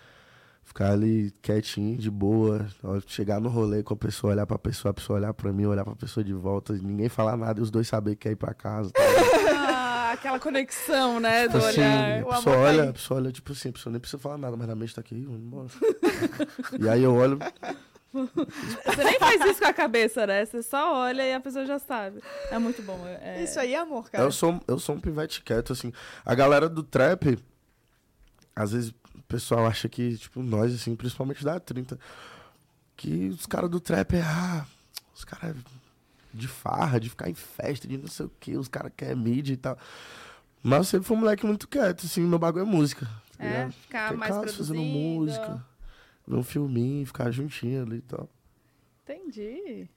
Ficar 0.63 0.93
ali 0.93 1.31
quietinho, 1.43 1.95
de 1.95 2.09
boa. 2.09 2.67
ó, 2.83 2.99
Chegar 3.05 3.39
no 3.39 3.49
rolê 3.49 3.83
com 3.83 3.93
a 3.93 3.97
pessoa, 3.97 4.33
olhar 4.33 4.47
pra 4.47 4.57
pessoa, 4.57 4.89
a 4.89 4.93
pessoa 4.93 5.19
olhar 5.19 5.33
pra 5.33 5.53
mim, 5.53 5.65
olhar 5.65 5.85
pra 5.85 5.95
pessoa 5.95 6.23
de 6.23 6.33
volta, 6.33 6.73
ninguém 6.73 7.07
falar 7.07 7.37
nada 7.37 7.59
e 7.59 7.63
os 7.63 7.69
dois 7.69 7.87
saber 7.87 8.15
que 8.15 8.23
quer 8.23 8.31
ir 8.31 8.35
pra 8.35 8.53
casa. 8.53 8.89
Tá 8.91 9.07
ligado? 9.07 9.25
Ah, 9.25 9.34
aquela 10.25 10.39
conexão, 10.39 11.19
né, 11.19 11.47
do 11.47 11.53
Tipo 11.59 11.65
assim, 11.65 11.79
olhar. 11.81 11.93
a 11.93 12.21
o 12.21 12.25
pessoa 12.25 12.37
amor 12.37 12.43
tá 12.43 12.59
olha, 12.59 12.89
a 12.89 12.93
pessoa 12.93 13.19
olha, 13.19 13.31
tipo 13.31 13.51
assim, 13.51 13.69
a 13.69 13.73
pessoa 13.73 13.91
nem 13.91 13.99
precisa 13.99 14.21
falar 14.21 14.37
nada, 14.37 14.57
mas 14.57 14.67
na 14.67 14.75
mente 14.75 14.95
tá 14.95 15.01
aqui, 15.01 15.21
vamos 15.23 15.39
embora. 15.41 15.67
e 16.79 16.89
aí 16.89 17.03
eu 17.03 17.13
olho, 17.13 17.37
Você 18.13 19.03
nem 19.03 19.19
faz 19.19 19.41
isso 19.45 19.59
com 19.59 19.67
a 19.67 19.73
cabeça, 19.73 20.25
né? 20.25 20.45
Você 20.45 20.63
só 20.63 20.93
olha 21.03 21.21
e 21.23 21.33
a 21.33 21.39
pessoa 21.39 21.65
já 21.65 21.77
sabe. 21.77 22.21
É 22.49 22.57
muito 22.57 22.81
bom. 22.81 22.97
é- 23.07 23.43
Isso 23.43 23.59
aí 23.59 23.73
é 23.73 23.77
amor, 23.79 24.09
cara. 24.09 24.23
eu 24.23 24.31
sou, 24.31 24.59
eu 24.67 24.79
sou 24.79 24.95
um 24.95 24.99
pivete 24.99 25.41
quieto, 25.43 25.73
assim. 25.73 25.91
A 26.25 26.33
galera 26.33 26.67
do 26.69 26.81
trap, 26.81 27.37
às 28.55 28.71
vezes 28.71 28.89
o 29.13 29.21
pessoal 29.27 29.65
acha 29.67 29.87
que, 29.89 30.17
tipo, 30.17 30.41
nós, 30.41 30.73
assim, 30.73 30.95
principalmente 30.95 31.43
da 31.43 31.59
30, 31.59 31.99
que 32.95 33.27
os 33.29 33.45
caras 33.45 33.69
do 33.69 33.79
trap 33.81 34.15
é, 34.15 34.21
ah, 34.21 34.65
os 35.13 35.25
caras 35.25 35.55
de 36.35 36.47
farra, 36.47 36.99
de 36.99 37.09
ficar 37.09 37.29
em 37.29 37.33
festa, 37.33 37.87
de 37.87 37.97
não 37.97 38.07
sei 38.07 38.25
o 38.25 38.31
que, 38.39 38.57
os 38.57 38.67
caras 38.67 38.91
querem 38.95 39.15
mídia 39.15 39.53
e 39.53 39.57
tal. 39.57 39.77
Mas 40.61 40.77
eu 40.79 40.83
sempre 40.85 41.07
fui 41.07 41.15
um 41.17 41.19
moleque 41.21 41.45
muito 41.45 41.67
quieto, 41.67 42.05
assim, 42.05 42.21
meu 42.21 42.39
bagulho 42.39 42.63
é 42.63 42.65
música. 42.65 43.07
tá 43.37 43.43
É, 43.45 43.69
ficar 43.71 44.13
em 44.13 44.17
mais 44.17 44.29
casa 44.31 44.41
produzindo. 44.43 44.67
fazendo 44.79 44.83
música, 44.83 45.65
ver 46.27 46.35
um 46.35 46.43
filminho, 46.43 47.05
ficar 47.05 47.29
juntinho 47.31 47.83
ali 47.83 47.97
e 47.97 48.01
tal. 48.01 48.29
Entendi. 49.03 49.87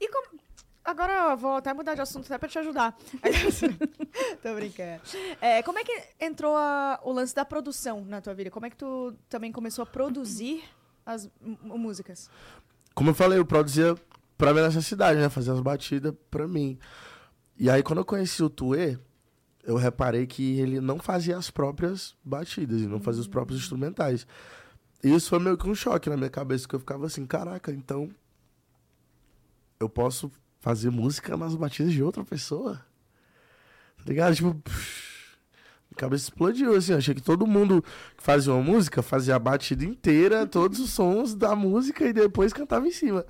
E 0.00 0.08
como... 0.10 0.38
Agora 0.84 1.12
eu 1.32 1.36
vou 1.36 1.56
até 1.56 1.74
mudar 1.74 1.94
de 1.94 2.00
assunto 2.00 2.24
até 2.26 2.38
pra 2.38 2.48
te 2.48 2.58
ajudar. 2.60 2.96
Tô 4.42 4.54
brincando. 4.54 5.02
É, 5.40 5.62
como 5.62 5.78
é 5.78 5.84
que 5.84 6.02
entrou 6.18 6.56
a- 6.56 6.98
o 7.04 7.12
lance 7.12 7.34
da 7.34 7.44
produção 7.44 8.04
na 8.06 8.20
tua 8.22 8.32
vida? 8.34 8.50
Como 8.50 8.64
é 8.64 8.70
que 8.70 8.76
tu 8.76 9.14
também 9.28 9.52
começou 9.52 9.82
a 9.82 9.86
produzir 9.86 10.64
as 11.04 11.28
músicas? 11.62 12.30
Como 12.94 13.10
eu 13.10 13.14
falei, 13.14 13.38
eu 13.38 13.44
produzia 13.44 13.94
pra 14.38 14.54
minha 14.54 14.68
necessidade, 14.68 15.18
né? 15.18 15.28
Fazer 15.28 15.50
as 15.50 15.60
batidas 15.60 16.14
pra 16.30 16.46
mim. 16.46 16.78
E 17.58 17.68
aí, 17.68 17.82
quando 17.82 17.98
eu 17.98 18.04
conheci 18.04 18.42
o 18.42 18.48
Tuê, 18.48 18.96
eu 19.64 19.76
reparei 19.76 20.26
que 20.26 20.60
ele 20.60 20.80
não 20.80 20.98
fazia 20.98 21.36
as 21.36 21.50
próprias 21.50 22.14
batidas 22.24 22.80
e 22.80 22.86
não 22.86 23.00
fazia 23.00 23.20
os 23.20 23.26
próprios 23.26 23.60
instrumentais. 23.60 24.26
E 25.02 25.12
isso 25.12 25.28
foi 25.28 25.40
meio 25.40 25.58
que 25.58 25.68
um 25.68 25.74
choque 25.74 26.08
na 26.08 26.16
minha 26.16 26.30
cabeça, 26.30 26.66
que 26.66 26.74
eu 26.74 26.80
ficava 26.80 27.06
assim, 27.06 27.26
caraca, 27.26 27.72
então 27.72 28.08
eu 29.78 29.88
posso 29.88 30.30
fazer 30.60 30.90
música 30.90 31.36
nas 31.36 31.54
batidas 31.54 31.92
de 31.92 32.02
outra 32.02 32.24
pessoa? 32.24 32.76
Tá 33.98 34.04
ligado? 34.06 34.34
Tipo, 34.34 34.54
psh, 34.54 35.36
minha 35.90 35.98
cabeça 35.98 36.24
explodiu, 36.24 36.74
assim, 36.74 36.92
eu 36.92 36.98
achei 36.98 37.14
que 37.14 37.22
todo 37.22 37.46
mundo 37.46 37.82
que 38.16 38.22
fazia 38.22 38.52
uma 38.52 38.62
música 38.62 39.02
fazia 39.02 39.36
a 39.36 39.38
batida 39.38 39.84
inteira, 39.84 40.46
todos 40.46 40.80
os 40.80 40.90
sons 40.90 41.34
da 41.34 41.54
música 41.54 42.04
e 42.04 42.12
depois 42.12 42.52
cantava 42.52 42.86
em 42.86 42.92
cima. 42.92 43.24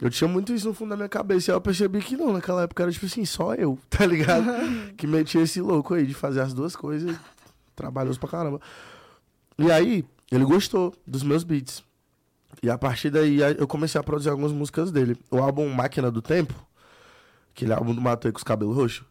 Eu 0.00 0.08
tinha 0.08 0.26
muito 0.26 0.54
isso 0.54 0.66
no 0.66 0.74
fundo 0.74 0.90
da 0.90 0.96
minha 0.96 1.08
cabeça 1.08 1.50
e 1.50 1.52
aí 1.52 1.56
eu 1.56 1.60
percebi 1.60 2.00
que 2.00 2.16
não, 2.16 2.32
naquela 2.32 2.62
época 2.62 2.82
era 2.82 2.92
tipo 2.92 3.04
assim, 3.04 3.24
só 3.24 3.54
eu, 3.54 3.78
tá 3.90 4.06
ligado? 4.06 4.46
que 4.96 5.06
metia 5.06 5.42
esse 5.42 5.60
louco 5.60 5.94
aí 5.94 6.06
de 6.06 6.14
fazer 6.14 6.40
as 6.40 6.54
duas 6.54 6.74
coisas, 6.74 7.16
trabalhoso 7.76 8.18
pra 8.18 8.28
caramba. 8.28 8.60
E 9.58 9.70
aí, 9.70 10.04
ele 10.30 10.44
gostou 10.44 10.94
dos 11.06 11.22
meus 11.22 11.44
beats. 11.44 11.84
E 12.62 12.70
a 12.70 12.78
partir 12.78 13.10
daí 13.10 13.42
aí 13.42 13.56
eu 13.58 13.66
comecei 13.66 14.00
a 14.00 14.04
produzir 14.04 14.30
algumas 14.30 14.52
músicas 14.52 14.90
dele. 14.90 15.16
O 15.30 15.38
álbum 15.38 15.68
Máquina 15.68 16.10
do 16.10 16.22
Tempo, 16.22 16.54
aquele 17.54 17.72
álbum 17.72 17.94
do 17.94 18.00
Matei 18.00 18.32
com 18.32 18.38
os 18.38 18.44
cabelos 18.44 18.76
roxos. 18.76 19.04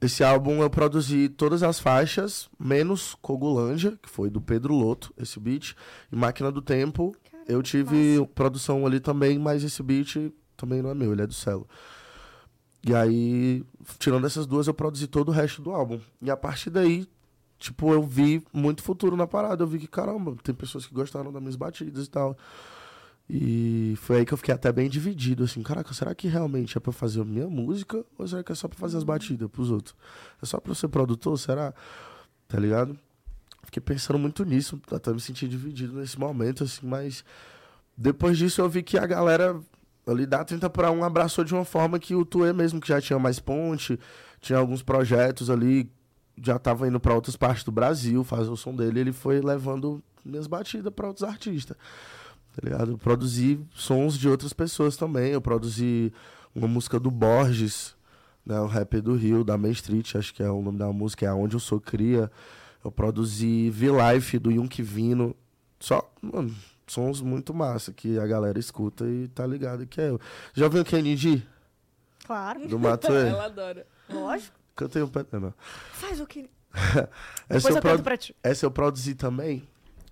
Esse 0.00 0.22
álbum 0.22 0.62
eu 0.62 0.68
produzi 0.68 1.28
todas 1.28 1.62
as 1.62 1.80
faixas, 1.80 2.48
menos 2.58 3.16
Cogulândia, 3.22 3.98
que 4.02 4.08
foi 4.08 4.28
do 4.28 4.40
Pedro 4.40 4.74
Loto, 4.74 5.14
esse 5.16 5.40
beat. 5.40 5.74
E 6.12 6.16
Máquina 6.16 6.52
do 6.52 6.60
Tempo, 6.60 7.16
eu 7.46 7.62
tive 7.62 8.26
produção 8.34 8.86
ali 8.86 9.00
também, 9.00 9.38
mas 9.38 9.62
esse 9.62 9.82
beat 9.82 10.32
também 10.56 10.82
não 10.82 10.90
é 10.90 10.94
meu, 10.94 11.12
ele 11.12 11.22
é 11.22 11.26
do 11.26 11.34
Celo. 11.34 11.68
E 12.86 12.94
aí, 12.94 13.64
tirando 13.98 14.26
essas 14.26 14.46
duas, 14.46 14.66
eu 14.66 14.74
produzi 14.74 15.06
todo 15.06 15.28
o 15.28 15.32
resto 15.32 15.62
do 15.62 15.70
álbum. 15.70 15.98
E 16.20 16.30
a 16.30 16.36
partir 16.36 16.68
daí, 16.68 17.08
tipo, 17.58 17.92
eu 17.92 18.02
vi 18.02 18.42
muito 18.52 18.82
futuro 18.82 19.16
na 19.16 19.26
parada. 19.26 19.62
Eu 19.62 19.66
vi 19.66 19.78
que, 19.78 19.86
caramba, 19.86 20.36
tem 20.42 20.54
pessoas 20.54 20.86
que 20.86 20.94
gostaram 20.94 21.32
das 21.32 21.40
minhas 21.40 21.56
batidas 21.56 22.06
e 22.06 22.10
tal. 22.10 22.36
E 23.28 23.94
foi 23.96 24.18
aí 24.18 24.26
que 24.26 24.34
eu 24.34 24.38
fiquei 24.38 24.52
até 24.54 24.70
bem 24.70 24.88
dividido, 24.90 25.44
assim, 25.44 25.62
caraca, 25.62 25.94
será 25.94 26.14
que 26.14 26.28
realmente 26.28 26.76
é 26.76 26.80
pra 26.80 26.92
fazer 26.92 27.22
a 27.22 27.24
minha 27.24 27.48
música 27.48 28.04
ou 28.18 28.28
será 28.28 28.44
que 28.44 28.52
é 28.52 28.54
só 28.54 28.68
pra 28.68 28.78
fazer 28.78 28.98
as 28.98 29.04
batidas 29.04 29.50
pros 29.50 29.70
outros? 29.70 29.96
É 30.42 30.46
só 30.46 30.60
pra 30.60 30.72
eu 30.72 30.74
ser 30.74 30.88
produtor, 30.88 31.38
será? 31.38 31.72
Tá 32.46 32.58
ligado? 32.60 32.98
Fiquei 33.74 33.94
pensando 33.94 34.20
muito 34.20 34.44
nisso, 34.44 34.80
até 34.92 35.12
me 35.12 35.20
senti 35.20 35.48
dividido 35.48 35.94
nesse 35.94 36.16
momento, 36.16 36.62
assim, 36.62 36.86
mas 36.86 37.24
depois 37.96 38.38
disso 38.38 38.60
eu 38.60 38.68
vi 38.68 38.84
que 38.84 38.96
a 38.96 39.04
galera 39.04 39.60
ali 40.06 40.26
da 40.26 40.44
30 40.44 40.70
para 40.70 40.92
1 40.92 41.02
abraçou 41.02 41.44
de 41.44 41.52
uma 41.52 41.64
forma 41.64 41.98
que 41.98 42.14
o 42.14 42.24
Tuê 42.24 42.52
mesmo, 42.52 42.80
que 42.80 42.86
já 42.86 43.00
tinha 43.00 43.18
mais 43.18 43.40
ponte, 43.40 43.98
tinha 44.40 44.60
alguns 44.60 44.80
projetos 44.80 45.50
ali, 45.50 45.90
já 46.40 46.56
tava 46.56 46.86
indo 46.86 47.00
pra 47.00 47.14
outras 47.14 47.34
partes 47.34 47.64
do 47.64 47.72
Brasil 47.72 48.22
fazer 48.22 48.50
o 48.50 48.56
som 48.56 48.76
dele, 48.76 49.00
ele 49.00 49.12
foi 49.12 49.40
levando 49.40 50.00
minhas 50.24 50.46
batidas 50.46 50.92
pra 50.94 51.08
outros 51.08 51.28
artistas 51.28 51.76
tá 52.54 52.60
ligado? 52.62 52.92
Eu 52.92 52.98
produzi 52.98 53.60
sons 53.74 54.16
de 54.16 54.28
outras 54.28 54.52
pessoas 54.52 54.96
também. 54.96 55.32
Eu 55.32 55.40
produzi 55.40 56.12
uma 56.54 56.68
música 56.68 57.00
do 57.00 57.10
Borges, 57.10 57.96
né? 58.46 58.60
O 58.60 58.66
rapper 58.66 59.02
do 59.02 59.16
Rio, 59.16 59.42
da 59.42 59.58
Main 59.58 59.72
Street, 59.72 60.14
acho 60.14 60.32
que 60.32 60.42
é 60.42 60.48
o 60.48 60.62
nome 60.62 60.78
da 60.78 60.92
música, 60.92 61.26
é 61.26 61.32
Onde 61.32 61.56
Eu 61.56 61.60
Sou 61.60 61.80
Cria. 61.80 62.30
Eu 62.84 62.92
produzi 62.92 63.70
V-Life 63.70 64.38
do 64.38 64.50
Yunk 64.52 64.82
Vino. 64.82 65.34
Só, 65.80 66.12
mano, 66.20 66.54
sons 66.86 67.20
muito 67.22 67.54
massa 67.54 67.92
que 67.92 68.18
a 68.18 68.26
galera 68.26 68.58
escuta 68.58 69.06
e 69.08 69.28
tá 69.28 69.46
ligado 69.46 69.86
que 69.86 70.00
é 70.00 70.10
eu. 70.10 70.20
Já 70.52 70.66
ouviu 70.66 70.82
o 70.82 70.84
Kennedy 70.84 71.46
Claro, 72.26 72.66
do 72.68 72.78
Matuê? 72.78 73.28
Ela 73.30 73.46
adora. 73.46 73.86
lógico. 74.10 74.56
Cantei 74.76 75.02
um 75.02 75.08
pé. 75.08 75.24
Não. 75.32 75.54
Faz 75.92 76.20
o 76.20 76.26
que... 76.26 76.48
Essa 76.74 77.08
Depois 77.48 77.64
eu, 77.66 77.74
eu 77.76 77.80
produ- 77.82 78.02
pra 78.02 78.16
ti. 78.16 78.34
essa 78.42 78.66
eu 78.66 78.70
produzi 78.70 79.14
também. 79.14 79.62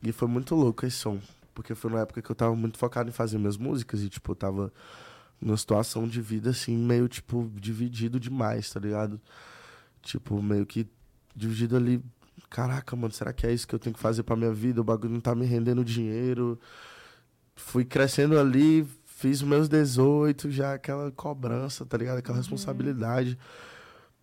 E 0.03 0.12
foi 0.12 0.29
muito 0.29 0.55
louco 0.55 0.87
esse 0.87 0.97
som. 0.97 1.18
Porque 1.55 1.75
foi 1.75 1.91
numa 1.91 2.01
época 2.03 2.23
que 2.23 2.31
eu 2.31 2.35
tava 2.37 2.55
muito 2.55 2.79
focado 2.79 3.09
em 3.09 3.12
fazer 3.12 3.37
minhas 3.39 3.57
músicas 3.57 4.01
e, 4.03 4.09
tipo, 4.09 4.31
eu 4.33 4.37
tava 4.37 4.73
numa 5.41 5.57
situação 5.57 6.07
de 6.07 6.20
vida, 6.20 6.51
assim, 6.51 6.77
meio, 6.77 7.09
tipo, 7.09 7.51
dividido 7.57 8.18
demais, 8.20 8.70
tá 8.70 8.79
ligado? 8.81 9.20
Tipo, 10.01 10.41
meio 10.41 10.64
que 10.64 10.87
dividido 11.35 11.77
ali. 11.77 12.01
Caraca, 12.53 12.94
mano, 12.94 13.11
será 13.14 13.32
que 13.32 13.46
é 13.46 13.53
isso 13.53 13.66
que 13.66 13.74
eu 13.74 13.78
tenho 13.78 13.94
que 13.94 14.00
fazer 14.00 14.22
pra 14.24 14.36
minha 14.36 14.53
vida? 14.53 14.78
O 14.78 14.84
bagulho 14.84 15.14
não 15.14 15.20
tá 15.20 15.34
me 15.34 15.46
rendendo 15.46 15.82
dinheiro. 15.82 16.61
Fui 17.57 17.82
crescendo 17.82 18.38
ali, 18.38 18.86
fiz 19.07 19.40
meus 19.40 19.70
18, 19.70 20.50
já 20.50 20.74
aquela 20.74 21.11
cobrança, 21.11 21.86
tá 21.86 21.96
ligado? 21.96 22.18
Aquela 22.18 22.36
responsabilidade. 22.36 23.38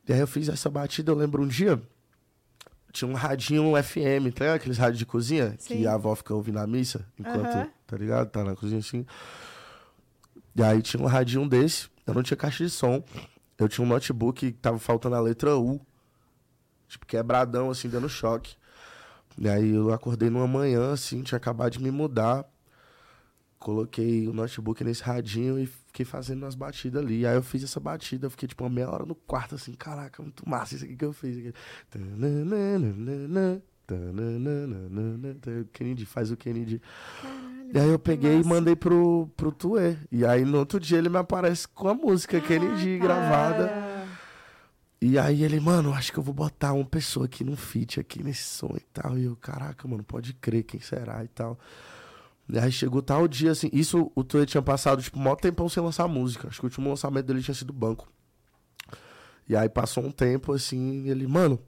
E 0.08 0.14
aí 0.14 0.20
eu 0.20 0.28
fiz 0.28 0.48
essa 0.48 0.70
batida, 0.70 1.12
eu 1.12 1.16
lembro 1.16 1.42
um 1.42 1.48
dia, 1.48 1.82
tinha 2.92 3.10
um 3.10 3.16
radinho 3.16 3.72
FM, 3.84 4.32
tá 4.36 4.46
ligado? 4.46 4.56
Aqueles 4.58 4.78
rádios 4.78 5.00
de 5.00 5.08
cozinha, 5.08 5.56
Sim. 5.58 5.78
que 5.78 5.88
a 5.88 5.96
avó 5.96 6.14
fica 6.14 6.32
ouvindo 6.32 6.60
a 6.60 6.68
missa, 6.68 7.04
enquanto, 7.18 7.48
Aham. 7.48 7.70
tá 7.88 7.98
ligado? 7.98 8.30
Tá 8.30 8.44
na 8.44 8.56
cozinha 8.56 8.80
assim. 8.80 9.08
E 10.56 10.62
aí 10.62 10.84
tinha 10.84 11.02
um 11.02 11.08
radinho 11.08 11.50
desse, 11.50 11.88
eu 12.06 12.14
não 12.14 12.22
tinha 12.22 12.38
caixa 12.38 12.64
de 12.64 12.70
som. 12.70 13.04
Eu 13.58 13.68
tinha 13.68 13.84
um 13.84 13.90
notebook 13.90 14.52
que 14.52 14.58
tava 14.60 14.78
faltando 14.78 15.16
a 15.16 15.20
letra 15.20 15.58
U. 15.58 15.82
Tipo, 16.90 17.06
quebradão, 17.06 17.70
assim, 17.70 17.88
dando 17.88 18.10
choque. 18.10 18.56
E 19.38 19.48
aí 19.48 19.74
eu 19.74 19.94
acordei 19.94 20.30
numa 20.30 20.48
manhã, 20.48 20.92
assim, 20.92 21.22
tinha 21.22 21.38
acabado 21.38 21.72
de 21.72 21.82
me 21.82 21.92
mudar. 21.92 22.46
Coloquei 23.58 24.28
o 24.28 24.34
notebook 24.34 24.84
nesse 24.84 25.04
radinho 25.04 25.60
e 25.60 25.66
fiquei 25.66 26.06
fazendo 26.06 26.46
as 26.46 26.56
batidas 26.56 27.04
ali. 27.04 27.26
Aí 27.26 27.36
eu 27.36 27.44
fiz 27.44 27.64
essa 27.64 27.80
batida, 27.80 28.26
eu 28.26 28.32
fiquei 28.32 28.48
tipo 28.48 28.64
uma 28.64 28.70
meia 28.70 28.90
hora 28.90 29.06
no 29.06 29.16
quarto, 29.16 29.56
assim, 29.56 29.74
caraca, 29.74 30.24
muito 30.24 30.48
massa 30.50 30.76
isso 30.76 30.86
aqui 30.86 30.96
que 30.96 31.06
eu 31.06 31.14
fiz. 31.14 31.54
Kennedy 35.72 36.06
faz 36.06 36.32
o 36.32 36.38
Kennedy. 36.38 36.82
E 37.74 37.78
aí 37.78 37.90
eu 37.90 38.00
peguei 38.00 38.34
e 38.34 38.38
massa. 38.38 38.50
mandei 38.50 38.76
pro, 38.76 39.30
pro 39.38 39.52
Tuê. 39.52 39.96
E 40.12 40.26
aí 40.26 40.44
no 40.44 40.60
outro 40.60 40.80
dia 40.80 40.98
ele 40.98 41.10
me 41.10 41.18
aparece 41.18 41.68
com 41.68 41.88
a 41.88 41.94
música 41.94 42.40
Kennedy 42.40 42.98
gravada. 42.98 43.89
E 45.02 45.18
aí 45.18 45.44
ele, 45.44 45.60
mano, 45.60 45.94
acho 45.94 46.12
que 46.12 46.20
eu 46.20 46.24
vou 46.24 46.34
botar 46.34 46.74
uma 46.74 46.84
pessoa 46.84 47.26
aqui 47.26 47.44
num 47.44 47.56
feat, 47.56 48.00
aqui 48.00 48.22
nesse 48.22 48.44
som 48.44 48.74
e 48.76 48.82
tal. 48.92 49.18
E 49.18 49.24
eu, 49.24 49.36
caraca, 49.36 49.88
mano, 49.88 50.04
pode 50.04 50.34
crer, 50.34 50.64
quem 50.64 50.82
será 50.82 51.24
e 51.24 51.28
tal. 51.30 51.58
E 52.50 52.60
aí 52.60 52.72
chegou 52.72 53.02
tal 53.02 53.28
dia, 53.28 53.52
assim, 53.52 53.70
isso 53.72 54.12
o 54.16 54.24
Tuê 54.24 54.46
tinha 54.46 54.62
passado, 54.62 55.02
tipo, 55.02 55.18
maior 55.20 55.36
tempão 55.36 55.70
sem 55.70 55.82
lançar 55.82 56.08
música. 56.08 56.48
Acho 56.48 56.60
que 56.60 56.66
o 56.66 56.68
último 56.68 56.90
lançamento 56.90 57.28
dele 57.28 57.42
tinha 57.42 57.56
sido 57.56 57.72
Banco. 57.72 58.12
E 59.48 59.56
aí 59.56 59.70
passou 59.70 60.04
um 60.04 60.12
tempo, 60.12 60.52
assim, 60.52 61.08
ele, 61.08 61.28
mano, 61.28 61.60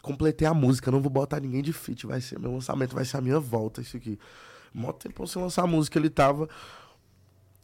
completei 0.00 0.46
a 0.46 0.54
música, 0.54 0.90
não 0.90 1.00
vou 1.00 1.10
botar 1.10 1.40
ninguém 1.40 1.62
de 1.62 1.72
feat, 1.72 2.06
vai 2.06 2.20
ser 2.20 2.38
meu 2.38 2.52
lançamento, 2.52 2.94
vai 2.94 3.04
ser 3.04 3.18
a 3.18 3.20
minha 3.20 3.38
volta, 3.38 3.80
isso 3.80 3.96
aqui. 3.96 4.18
Mó 4.72 4.92
tempo 4.92 5.26
sem 5.26 5.42
lançar 5.42 5.66
música, 5.66 5.98
ele 5.98 6.08
tava. 6.08 6.48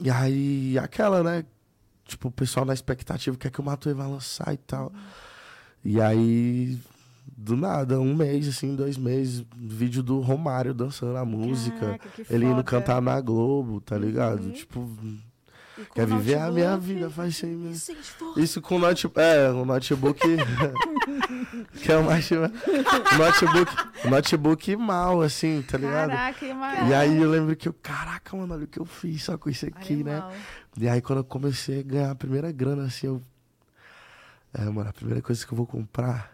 E 0.01 0.11
aí, 0.11 0.79
aquela, 0.79 1.23
né? 1.23 1.45
Tipo, 2.09 2.29
o 2.29 2.33
pessoal 2.33 2.65
na 2.65 2.73
expectativa 2.73 3.37
quer 3.37 3.51
que 3.51 3.61
o 3.61 3.63
Matuê 3.63 3.93
vai 3.93 4.09
lançar 4.09 4.55
e 4.55 4.57
tal. 4.57 4.91
E 5.85 6.01
aí, 6.01 6.79
do 7.37 7.55
nada, 7.55 8.01
um 8.01 8.15
mês, 8.15 8.49
assim, 8.49 8.75
dois 8.75 8.97
meses, 8.97 9.45
vídeo 9.55 10.03
do 10.03 10.19
Romário 10.21 10.73
dançando 10.73 11.19
a 11.19 11.25
música. 11.25 11.99
Caraca, 11.99 12.09
ele 12.31 12.47
indo 12.47 12.65
cantar 12.65 13.03
na 13.03 13.21
Globo, 13.21 13.79
tá 13.83 13.99
ligado? 13.99 14.45
Uhum. 14.45 14.53
Tipo, 14.53 14.89
quer 15.95 16.07
viver 16.07 16.39
a 16.39 16.51
minha 16.51 16.71
notebook, 16.71 16.95
vida, 16.95 17.11
faz 17.11 17.37
sem 17.37 17.51
mim. 17.51 17.71
Isso. 17.73 17.93
Isso 18.39 18.63
com 18.63 18.79
notebook. 18.79 19.21
É, 19.21 19.51
o 19.51 19.67
notebook. 19.67 20.21
que 21.83 21.93
é 21.93 21.97
o 21.99 22.05
mais. 22.05 22.29
notebook. 22.31 23.73
Notebook 24.09 24.77
mal, 24.77 25.21
assim, 25.21 25.63
tá 25.63 25.77
ligado? 25.77 26.11
Caraca, 26.11 26.47
e 26.47 26.89
E 26.89 26.95
aí 26.95 27.21
eu 27.21 27.31
lembro 27.31 27.55
que 27.55 27.69
eu, 27.69 27.75
caraca, 27.75 28.35
mano, 28.35 28.55
olha 28.55 28.65
o 28.65 28.67
que 28.67 28.81
eu 28.81 28.87
fiz 28.87 29.23
só 29.23 29.37
com 29.37 29.51
isso 29.51 29.67
aqui, 29.67 30.03
né? 30.03 30.23
E 30.81 30.89
aí 30.89 31.01
quando 31.01 31.18
eu 31.20 31.24
comecei 31.24 31.81
a 31.81 31.83
ganhar 31.83 32.11
a 32.11 32.14
primeira 32.14 32.51
grana, 32.53 32.85
assim, 32.85 33.07
eu. 33.07 33.22
É, 34.55 34.64
mano, 34.64 34.89
a 34.89 34.93
primeira 34.93 35.20
coisa 35.20 35.45
que 35.47 35.53
eu 35.53 35.57
vou 35.57 35.66
comprar 35.66 36.33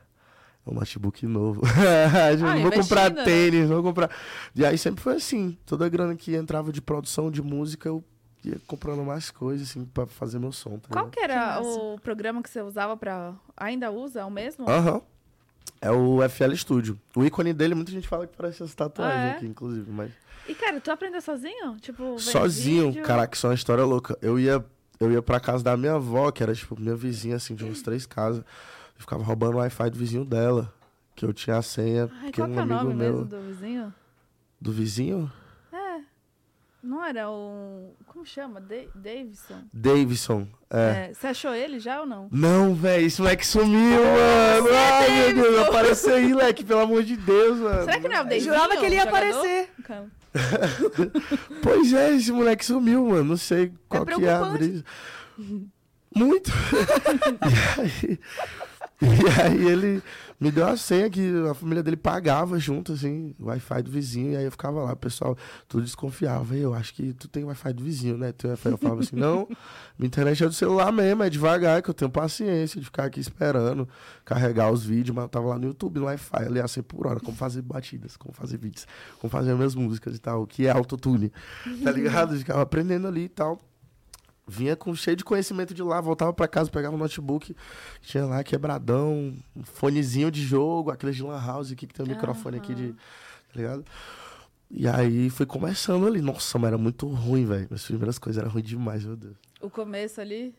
é 0.67 0.71
um 0.71 0.75
notebook 0.75 1.27
novo. 1.27 1.63
eu 1.65 2.47
Ah, 2.47 2.55
não 2.55 2.63
vou 2.63 2.73
comprar 2.73 3.11
né? 3.11 3.25
tênis, 3.25 3.69
não 3.69 3.77
vou 3.77 3.83
comprar. 3.85 4.11
E 4.55 4.65
aí 4.65 4.79
sempre 4.79 5.03
foi 5.03 5.17
assim. 5.17 5.57
Toda 5.67 5.85
a 5.87 5.89
grana 5.89 6.15
que 6.15 6.35
entrava 6.35 6.73
de 6.73 6.81
produção 6.81 7.31
de 7.31 7.43
música, 7.43 7.89
eu 7.89 8.05
ia 8.45 8.61
comprando 8.67 9.03
mais 9.03 9.31
coisas, 9.31 9.71
assim, 9.71 9.85
pra 9.87 10.07
fazer 10.07 10.39
meu 10.39 10.53
som. 10.53 10.79
Tá 10.79 10.89
Qual 10.91 11.09
que 11.09 11.21
era 11.21 11.61
Que 11.61 11.67
o 11.67 11.99
programa 12.03 12.43
que 12.43 12.49
você 12.51 12.61
usava 12.63 12.97
pra... 12.97 13.35
Ainda 13.57 13.91
usa? 13.91 14.21
É 14.21 14.25
o 14.25 14.31
mesmo? 14.31 14.69
Aham. 14.69 15.01
É 15.81 15.91
o 15.91 16.23
FL 16.29 16.55
Studio. 16.55 16.99
O 17.17 17.25
ícone 17.25 17.53
dele, 17.53 17.75
muita 17.75 17.91
gente 17.91 18.07
fala 18.07 18.27
que 18.27 18.37
parece 18.37 18.63
essa 18.63 18.75
tatuagem 18.77 19.19
Ah, 19.19 19.27
é? 19.29 19.31
aqui, 19.33 19.47
inclusive. 19.47 19.91
Mas 19.91 20.13
E, 20.49 20.55
cara, 20.55 20.81
tu 20.81 20.91
aprendeu 20.91 21.21
sozinho? 21.21 21.77
Tipo, 21.81 22.19
sozinho, 22.19 22.89
vídeo? 22.89 23.03
caraca, 23.05 23.35
isso 23.37 23.47
é 23.47 23.51
uma 23.51 23.55
história 23.55 23.85
louca. 23.85 24.17
Eu 24.21 24.39
ia, 24.39 24.65
eu 25.01 25.11
ia 25.11 25.23
pra 25.23 25.41
casa 25.41 25.65
da 25.65 25.77
minha 25.77 25.95
avó, 25.95 26.31
que 26.31 26.43
era, 26.43 26.55
tipo, 26.55 26.79
minha 26.79 26.95
vizinha, 26.97 27.37
assim, 27.37 27.55
de 27.55 27.65
uns 27.65 27.81
três 27.83 28.05
casas. 28.07 28.41
Eu 28.43 29.01
ficava 29.01 29.23
roubando 29.25 29.55
o 29.55 29.59
Wi-Fi 29.59 29.91
do 29.91 29.99
vizinho 29.99 30.25
dela. 30.25 30.73
Que 31.17 31.25
eu 31.25 31.33
tinha 31.33 31.57
a 31.57 31.63
senha, 31.63 32.11
Ai, 32.13 32.25
porque 32.25 32.41
qual 32.41 32.49
um 32.49 32.53
que 32.53 32.59
é 32.59 32.61
o 32.61 32.65
amigo 32.65 32.79
nome 32.83 32.95
meu. 32.95 33.13
mesmo 33.13 33.25
do 33.25 33.41
vizinho? 33.41 33.95
Do 34.61 34.73
vizinho? 34.73 35.33
É. 35.73 36.01
Não 36.83 37.05
era 37.05 37.31
o... 37.31 37.95
Como 38.07 38.27
chama? 38.27 38.61
Da- 38.61 38.75
Davidson? 38.95 39.63
Davidson. 39.73 40.47
É. 40.69 41.09
É, 41.11 41.15
Você 41.15 41.29
achou 41.29 41.55
ele 41.55 41.79
já 41.79 42.01
ou 42.01 42.07
não? 42.07 42.29
Não, 42.33 42.75
velho, 42.75 43.07
esse 43.07 43.21
moleque 43.23 43.47
sumiu, 43.47 43.71
mano. 44.03 44.69
Ai, 44.75 45.33
meu 45.33 45.43
Deus, 45.53 45.69
apareceu 45.69 46.15
aí, 46.17 46.35
leque, 46.35 46.65
pelo 46.65 46.81
amor 46.81 47.05
de 47.05 47.17
Deus, 47.17 47.59
mano. 47.61 47.85
Será 47.85 48.01
que 48.01 48.09
não 48.09 48.17
é 48.17 48.19
o 48.19 48.23
Eu 48.23 48.25
Davidson? 48.25 48.45
jurava 48.51 48.77
que 48.77 48.85
ele 48.87 48.95
ia 48.97 49.05
jogador? 49.05 49.17
aparecer. 49.29 49.71
Calma. 49.85 50.11
Pois 51.63 51.93
é, 51.93 52.15
esse 52.15 52.33
moleque 52.33 52.65
sumiu, 52.65 53.07
mano. 53.07 53.25
Não 53.25 53.37
sei 53.37 53.73
qual 53.89 54.05
que 54.05 54.25
é 54.25 54.33
a 54.33 54.45
brisa. 54.45 54.85
Muito. 56.15 56.51
e, 57.43 57.81
aí, 57.81 58.19
e 59.25 59.41
aí 59.41 59.67
ele 59.67 60.03
me 60.41 60.51
deu 60.51 60.67
a 60.67 60.77
senha 60.77 61.09
que 61.09 61.33
a 61.49 61.55
família 61.55 61.83
dele 61.83 61.97
pagava 61.97 62.59
junto, 62.59 62.93
assim, 62.93 63.35
o 63.39 63.47
Wi-Fi 63.47 63.83
do 63.83 63.91
vizinho. 63.91 64.33
E 64.33 64.37
aí 64.37 64.45
eu 64.45 64.51
ficava 64.51 64.83
lá, 64.83 64.93
o 64.93 64.97
pessoal 64.97 65.37
tudo 65.69 65.85
desconfiava. 65.85 66.57
Eu 66.57 66.75
acho 66.75 66.93
que 66.95 67.13
tu 67.13 67.29
tem 67.29 67.45
Wi-Fi 67.45 67.73
do 67.73 67.85
vizinho, 67.85 68.19
né? 68.19 68.33
Wi-Fi. 68.45 68.69
Eu 68.69 68.79
falava 68.79 69.01
assim, 69.01 69.17
não, 69.17 69.49
minha 69.99 70.07
internet 70.07 70.43
é 70.43 70.47
do 70.47 70.53
celular 70.53 70.93
mesmo, 70.93 71.23
é 71.23 71.31
devagar, 71.31 71.83
que 71.83 71.91
eu 71.91 71.95
tenho 71.95 72.11
paciência 72.11 72.81
de 72.81 72.85
ficar 72.85 73.05
aqui 73.05 73.21
esperando 73.21 73.89
carregar 74.25 74.71
os 74.71 74.85
vídeos, 74.85 75.15
mas 75.15 75.25
eu 75.25 75.29
tava 75.29 75.49
lá 75.49 75.59
no 75.59 75.67
YouTube, 75.67 76.01
no 76.01 76.07
Wi-Fi, 76.07 76.45
ali 76.45 76.61
a 76.61 76.69
100 76.69 76.83
por 76.83 77.07
hora, 77.07 77.21
como 77.21 77.37
fazer 77.37 77.63
batidas, 77.63 78.17
como 78.17 78.35
fazer 78.35 78.59
vídeos, 78.59 78.87
como 79.21 79.31
fazer 79.31 79.55
minhas 79.55 79.75
músicas 79.75 80.17
e 80.17 80.19
tal, 80.19 80.47
que 80.47 80.67
é 80.67 80.71
autotune, 80.71 81.33
tá 81.83 81.91
ligado? 81.91 82.35
Eu 82.35 82.39
ficava 82.39 82.63
aprendendo 82.63 83.07
ali 83.07 83.25
e 83.25 83.29
tal. 83.29 83.61
Vinha 84.47 84.77
com 84.77 84.95
cheio 84.95 85.17
de 85.17 85.25
conhecimento 85.25 85.73
de 85.73 85.83
lá, 85.83 86.01
voltava 86.03 86.33
pra 86.33 86.47
casa, 86.47 86.71
pegava 86.71 86.95
o 86.95 86.99
notebook, 86.99 87.57
tinha 88.03 88.27
lá 88.27 88.45
quebradão, 88.45 89.35
um 89.57 89.65
fonezinho 89.65 90.31
de 90.31 90.43
jogo, 90.43 90.91
aqueles 90.91 91.17
de 91.17 91.23
lan 91.23 91.41
house 91.43 91.73
aqui 91.73 91.87
que 91.87 91.95
tem 91.95 92.05
um 92.05 92.09
microfone 92.11 92.59
aqui 92.59 92.75
de, 92.75 92.93
tá 92.93 93.55
ligado? 93.55 93.85
E 94.71 94.87
aí 94.87 95.31
foi 95.31 95.47
começando 95.47 96.07
ali. 96.07 96.21
Nossa, 96.21 96.59
mas 96.59 96.69
era 96.69 96.77
muito 96.79 97.07
ruim, 97.07 97.47
velho. 97.47 97.69
As 97.71 97.85
primeiras 97.85 98.19
coisas 98.19 98.41
eram 98.43 98.51
ruins 98.53 98.67
demais, 98.67 99.05
meu 99.05 99.17
Deus. 99.17 99.37
O 99.63 99.71
começo 99.71 100.21
ali? 100.21 100.55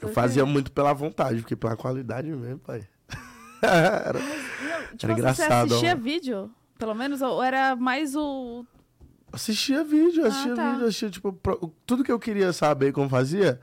Eu 0.00 0.08
fazia 0.08 0.44
muito 0.44 0.70
pela 0.72 0.92
vontade, 0.92 1.40
porque 1.40 1.56
pela 1.56 1.74
qualidade 1.76 2.28
mesmo, 2.28 2.58
pai. 2.58 2.86
Era- 3.62 4.18
Não, 4.18 4.96
tipo, 4.96 5.12
engraçado, 5.12 5.68
Você 5.68 5.74
assistia 5.74 5.94
ó. 5.94 5.96
vídeo? 5.96 6.50
Pelo 6.78 6.94
menos? 6.94 7.22
Ou 7.22 7.42
era 7.42 7.74
mais 7.74 8.14
o... 8.14 8.66
Assistia 9.32 9.84
vídeo, 9.84 10.24
assistia 10.26 10.54
tá. 10.54 10.72
vídeo, 10.72 10.86
assistia, 10.86 11.10
tipo, 11.10 11.32
pro- 11.32 11.72
tudo 11.84 12.02
que 12.04 12.12
eu 12.12 12.18
queria 12.18 12.52
saber 12.52 12.92
como 12.92 13.08
fazia, 13.08 13.60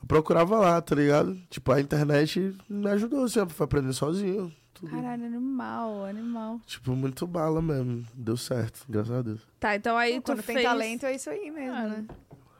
eu 0.00 0.06
procurava 0.06 0.58
lá, 0.58 0.80
tá 0.80 0.94
ligado? 0.94 1.36
Tipo, 1.48 1.72
a 1.72 1.80
internet 1.80 2.56
me 2.68 2.88
ajudou 2.90 3.28
sempre, 3.28 3.54
foi 3.54 3.64
aprender 3.64 3.92
sozinho. 3.92 4.54
Tudo. 4.74 4.90
Caralho, 4.92 5.24
animal, 5.26 6.04
animal. 6.04 6.60
Tipo, 6.66 6.92
muito 6.92 7.26
bala 7.26 7.60
mesmo. 7.60 8.04
Deu 8.14 8.36
certo, 8.36 8.84
graças 8.88 9.10
a 9.10 9.22
Deus. 9.22 9.40
Tá, 9.58 9.74
então 9.74 9.96
aí 9.96 10.14
Pô, 10.16 10.22
tu 10.22 10.26
Quando 10.32 10.42
tem 10.44 10.56
fez... 10.56 10.66
talento, 10.66 11.04
é 11.06 11.14
isso 11.14 11.28
aí 11.28 11.50
mesmo, 11.50 11.74
Ah, 11.76 11.86
né? 11.88 12.06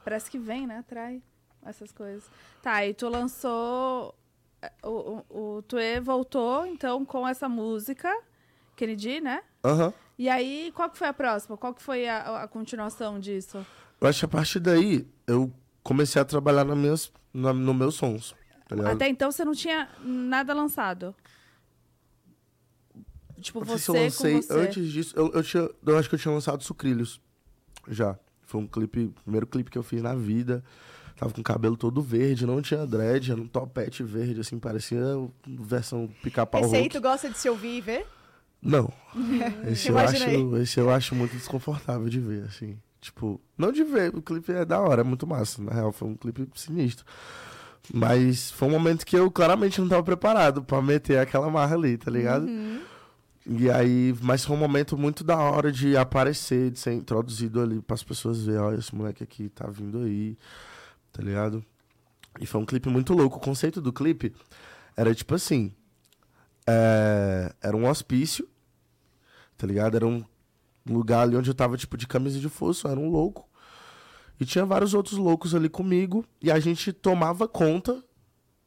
Parece 0.04 0.30
que 0.30 0.38
vem, 0.38 0.66
né? 0.66 0.78
Atrai 0.78 1.22
essas 1.64 1.92
coisas. 1.92 2.24
Tá, 2.62 2.84
e 2.86 2.92
tu 2.94 3.08
lançou... 3.08 4.14
O, 4.82 5.24
o, 5.30 5.56
o 5.56 5.62
Tue 5.62 6.00
voltou, 6.00 6.66
então, 6.66 7.02
com 7.02 7.26
essa 7.26 7.48
música, 7.48 8.14
Kennedy, 8.76 9.18
né? 9.18 9.40
Aham. 9.64 9.90
E 10.20 10.28
aí, 10.28 10.70
qual 10.74 10.90
que 10.90 10.98
foi 10.98 11.08
a 11.08 11.14
próxima? 11.14 11.56
Qual 11.56 11.72
que 11.72 11.82
foi 11.82 12.06
a, 12.06 12.42
a 12.42 12.46
continuação 12.46 13.18
disso? 13.18 13.64
Eu 13.98 14.06
acho 14.06 14.18
que 14.18 14.24
a 14.26 14.28
partir 14.28 14.60
daí, 14.60 15.08
eu 15.26 15.50
comecei 15.82 16.20
a 16.20 16.26
trabalhar 16.26 16.62
nas 16.62 16.76
minhas, 16.76 17.10
na, 17.32 17.54
nos 17.54 17.74
meus 17.74 17.94
sons, 17.94 18.36
tá? 18.68 18.92
Até 18.92 19.08
então 19.08 19.32
você 19.32 19.46
não 19.46 19.54
tinha 19.54 19.88
nada 20.04 20.52
lançado. 20.52 21.14
Tipo, 23.40 23.64
se 23.64 23.70
você 23.70 23.90
eu 23.90 23.94
lancei 23.94 24.42
você. 24.42 24.52
antes 24.52 24.92
disso. 24.92 25.14
Eu, 25.16 25.32
eu, 25.32 25.42
tinha, 25.42 25.70
eu 25.86 25.96
acho 25.96 26.06
que 26.06 26.16
eu 26.16 26.18
tinha 26.18 26.34
lançado 26.34 26.62
Sucrilhos. 26.64 27.18
Já. 27.88 28.14
Foi 28.42 28.60
um 28.60 28.66
clipe, 28.66 29.14
primeiro 29.24 29.46
clipe 29.46 29.70
que 29.70 29.78
eu 29.78 29.82
fiz 29.82 30.02
na 30.02 30.14
vida. 30.14 30.62
Tava 31.16 31.32
com 31.32 31.40
o 31.40 31.44
cabelo 31.44 31.78
todo 31.78 32.02
verde, 32.02 32.44
não 32.44 32.60
tinha 32.60 32.86
dread, 32.86 33.32
era 33.32 33.40
um 33.40 33.48
topete 33.48 34.02
verde, 34.02 34.40
assim, 34.40 34.58
parecia 34.58 35.00
versão 35.46 36.10
pica-pau 36.22 36.60
Esse 36.60 36.76
aí 36.76 36.90
tu 36.90 37.00
gosta 37.00 37.30
de 37.30 37.38
se 37.38 37.48
ouvir 37.48 37.78
e 37.78 37.80
ver? 37.80 38.06
Não. 38.62 38.92
Esse 39.66 39.88
eu, 39.88 39.98
acho, 39.98 40.56
esse 40.58 40.78
eu 40.80 40.90
acho 40.90 41.14
muito 41.14 41.32
desconfortável 41.32 42.08
de 42.08 42.20
ver, 42.20 42.44
assim. 42.44 42.78
Tipo, 43.00 43.40
não 43.56 43.72
de 43.72 43.82
ver, 43.82 44.14
o 44.14 44.20
clipe 44.20 44.52
é 44.52 44.64
da 44.64 44.78
hora, 44.78 45.00
é 45.00 45.04
muito 45.04 45.26
massa. 45.26 45.62
Na 45.62 45.72
real, 45.72 45.92
foi 45.92 46.08
um 46.08 46.14
clipe 46.14 46.46
sinistro. 46.54 47.04
Mas 47.92 48.50
foi 48.50 48.68
um 48.68 48.72
momento 48.72 49.06
que 49.06 49.16
eu 49.16 49.30
claramente 49.30 49.80
não 49.80 49.88
tava 49.88 50.02
preparado 50.02 50.62
pra 50.62 50.82
meter 50.82 51.18
aquela 51.18 51.50
marra 51.50 51.74
ali, 51.74 51.96
tá 51.96 52.10
ligado? 52.10 52.46
Uhum. 52.46 52.80
E 53.46 53.70
aí, 53.70 54.14
mas 54.20 54.44
foi 54.44 54.54
um 54.54 54.58
momento 54.58 54.98
muito 54.98 55.24
da 55.24 55.38
hora 55.38 55.72
de 55.72 55.96
aparecer, 55.96 56.70
de 56.70 56.78
ser 56.78 56.92
introduzido 56.92 57.60
ali 57.60 57.80
para 57.80 57.94
as 57.94 58.02
pessoas 58.02 58.44
verem, 58.44 58.60
olha, 58.60 58.78
esse 58.78 58.94
moleque 58.94 59.24
aqui 59.24 59.48
tá 59.48 59.66
vindo 59.66 60.00
aí, 60.00 60.36
tá 61.10 61.22
ligado? 61.22 61.64
E 62.38 62.46
foi 62.46 62.60
um 62.60 62.66
clipe 62.66 62.88
muito 62.88 63.14
louco. 63.14 63.38
O 63.38 63.40
conceito 63.40 63.80
do 63.80 63.92
clipe 63.92 64.32
era 64.96 65.14
tipo 65.14 65.34
assim: 65.34 65.72
é, 66.70 67.52
era 67.60 67.76
um 67.76 67.88
hospício, 67.88 68.48
tá 69.56 69.66
ligado? 69.66 69.96
Era 69.96 70.06
um 70.06 70.24
lugar 70.88 71.22
ali 71.22 71.36
onde 71.36 71.50
eu 71.50 71.54
tava 71.54 71.76
tipo 71.76 71.96
de 71.96 72.06
camisa 72.06 72.38
de 72.38 72.48
força, 72.48 72.88
era 72.88 72.98
um 72.98 73.10
louco. 73.10 73.48
E 74.38 74.44
tinha 74.44 74.64
vários 74.64 74.94
outros 74.94 75.18
loucos 75.18 75.54
ali 75.54 75.68
comigo, 75.68 76.24
e 76.40 76.50
a 76.50 76.58
gente 76.58 76.92
tomava 76.92 77.46
conta 77.46 78.02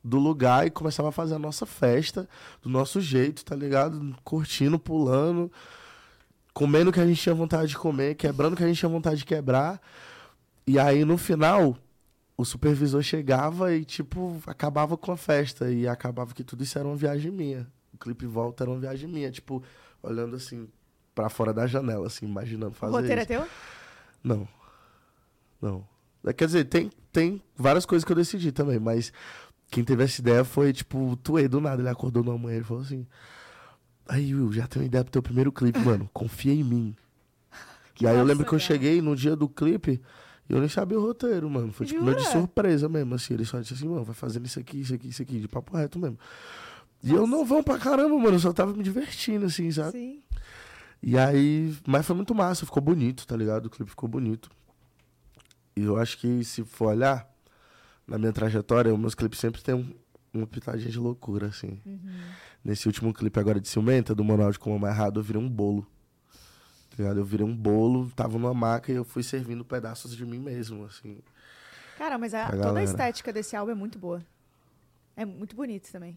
do 0.04 0.20
lugar 0.20 0.68
e 0.68 0.70
começava 0.70 1.10
a 1.10 1.12
fazer 1.12 1.36
a 1.36 1.39
nossa 1.39 1.66
festa 1.66 2.28
do 2.62 2.70
nosso 2.70 2.99
jeito, 2.99 3.43
tá 3.45 3.56
ligado? 3.56 4.16
Curtindo, 4.24 4.78
pulando, 4.78 5.51
comendo 6.54 6.89
o 6.89 6.93
que 6.93 6.99
a 6.99 7.08
gente 7.08 7.22
tinha 7.22 7.34
vontade 7.34 7.70
de 7.70 7.78
comer, 7.78 8.16
quebrando 8.16 8.54
o 8.54 8.58
que 8.58 8.64
a 8.64 8.68
gente 8.68 8.78
tinha 8.78 8.89
vontade 8.89 9.18
de 9.18 9.26
quebrar. 9.26 9.82
E 10.68 10.78
aí 10.78 11.06
no 11.06 11.18
final, 11.18 11.78
o 12.38 12.43
supervisor 12.43 13.01
chegava 13.01 13.74
e 13.74 13.86
tipo 13.86 14.41
acabava 14.45 14.97
com 14.97 15.12
a 15.12 15.18
festa 15.18 15.72
e 15.72 15.88
acabava 15.88 16.34
que 16.34 16.43
tudo 16.43 16.64
isso 16.64 16.78
era 16.78 16.88
uma 16.88 16.97
viagem 16.97 17.32
minha. 17.32 17.68
O 17.93 17.97
clipe 17.97 18.25
volta 18.25 18.63
era 18.63 18.71
uma 18.71 18.79
viagem 18.79 19.07
minha, 19.09 19.31
tipo, 19.31 19.63
olhando 20.01 20.35
assim 20.35 20.67
pra 21.13 21.29
fora 21.29 21.53
da 21.53 21.67
janela 21.67 22.07
assim, 22.07 22.25
imaginando 22.25 22.71
O 22.71 22.75
fazer 22.75 22.93
roteiro 22.93 23.19
é 23.19 23.23
isso. 23.23 23.27
teu? 23.27 23.47
Não. 24.23 24.47
Não. 25.61 25.87
É, 26.25 26.33
Quer 26.33 26.45
dizer, 26.47 26.65
tem, 26.65 26.89
tem 27.11 27.41
várias 27.55 27.85
coisas 27.85 28.03
que 28.03 28.11
eu 28.11 28.15
decidi 28.15 28.51
também, 28.51 28.79
mas 28.79 29.11
quem 29.69 29.83
teve 29.83 30.03
essa 30.03 30.21
ideia 30.21 30.43
foi, 30.43 30.71
tipo, 30.73 31.11
o 31.11 31.15
Tuê, 31.15 31.47
do 31.47 31.59
nada. 31.59 31.81
Ele 31.81 31.89
acordou 31.89 32.23
numa 32.23 32.37
manhã 32.37 32.59
e 32.59 32.63
falou 32.63 32.83
assim: 32.83 33.05
Aí, 34.07 34.33
Will, 34.33 34.51
já 34.51 34.67
tenho 34.67 34.83
uma 34.83 34.87
ideia 34.87 35.03
pro 35.03 35.11
teu 35.11 35.23
primeiro 35.23 35.51
clipe, 35.51 35.79
mano. 35.79 36.09
Confia 36.13 36.53
em 36.53 36.63
mim. 36.63 36.95
e 37.99 38.07
aí 38.07 38.17
eu 38.17 38.23
lembro 38.23 38.45
que 38.45 38.53
eu 38.53 38.59
cheguei 38.59 39.01
no 39.01 39.15
dia 39.15 39.35
do 39.35 39.47
clipe 39.49 40.01
e 40.49 40.53
eu 40.53 40.59
nem 40.59 40.69
sabia 40.69 40.99
o 40.99 41.01
roteiro, 41.01 41.49
mano. 41.49 41.71
Foi 41.71 41.85
tipo 41.85 42.03
meio 42.03 42.17
de 42.17 42.27
surpresa 42.27 42.87
mesmo, 42.89 43.15
assim. 43.15 43.33
Ele 43.33 43.45
só 43.45 43.59
disse 43.59 43.73
assim, 43.73 43.87
mano, 43.87 44.03
vai 44.03 44.13
fazendo 44.13 44.45
isso 44.45 44.59
aqui, 44.59 44.81
isso 44.81 44.93
aqui, 44.93 45.07
isso 45.07 45.21
aqui, 45.21 45.39
de 45.39 45.47
papo 45.47 45.75
reto 45.75 45.97
mesmo. 45.97 46.19
E 47.04 47.12
eu 47.12 47.28
não 47.28 47.43
vão 47.45 47.62
pra 47.62 47.78
caramba, 47.78 48.18
mano. 48.18 48.36
Eu 48.36 48.39
só 48.39 48.54
tava 48.54 48.74
me 48.74 48.82
divertindo, 48.84 49.45
assim, 49.45 49.70
sabe? 49.72 49.91
Sim. 49.91 50.24
E 51.01 51.18
aí. 51.18 51.76
Mas 51.86 52.06
foi 52.06 52.16
muito 52.16 52.34
massa, 52.34 52.66
ficou 52.66 52.82
bonito, 52.82 53.28
tá 53.28 53.36
ligado? 53.36 53.66
O 53.66 53.70
clipe 53.70 53.89
ficou 53.89 54.08
bonito. 54.08 54.49
E 55.76 55.82
eu 55.84 55.97
acho 55.97 56.18
que 56.18 56.43
se 56.43 56.64
for 56.64 56.88
olhar 56.89 57.28
na 58.08 58.18
minha 58.18 58.32
trajetória, 58.32 58.93
os 58.93 58.99
meus 58.99 59.16
clipes 59.16 59.39
sempre 59.39 59.62
tem 59.62 59.76
um, 59.76 59.93
uma 60.34 60.47
pitadinha 60.47 60.89
de 60.89 60.99
loucura, 60.99 61.47
assim. 61.47 61.82
Nesse 62.64 62.88
último 62.88 63.14
clipe 63.14 63.38
agora 63.39 63.60
de 63.60 63.68
Ciumenta, 63.68 64.16
do 64.16 64.24
Manual 64.24 64.51
de 64.51 64.60
Como 64.60 64.88
Errado, 64.88 65.20
eu 65.20 65.24
virei 65.24 65.41
um 65.41 65.49
bolo. 65.49 65.86
Tá 66.91 66.97
ligado? 66.99 67.18
Eu 67.20 67.26
virei 67.26 67.45
um 67.45 67.56
bolo, 67.56 68.10
tava 68.16 68.38
numa 68.38 68.54
maca 68.54 68.91
e 68.91 68.95
eu 68.95 69.04
fui 69.04 69.24
servindo 69.24 69.66
pedaços 69.66 70.16
de 70.16 70.26
mim 70.26 70.39
mesmo, 70.39 70.86
assim. 70.86 71.18
Cara, 71.97 72.18
mas 72.18 72.34
a- 72.34 72.49
toda 72.68 72.80
a 72.80 72.84
estética 72.84 73.34
desse 73.34 73.56
álbum 73.56 73.72
é 73.72 73.76
muito 73.76 73.97
boa. 73.99 74.24
É 75.16 75.26
muito 75.26 75.56
bonito 75.56 75.91
também. 75.91 76.16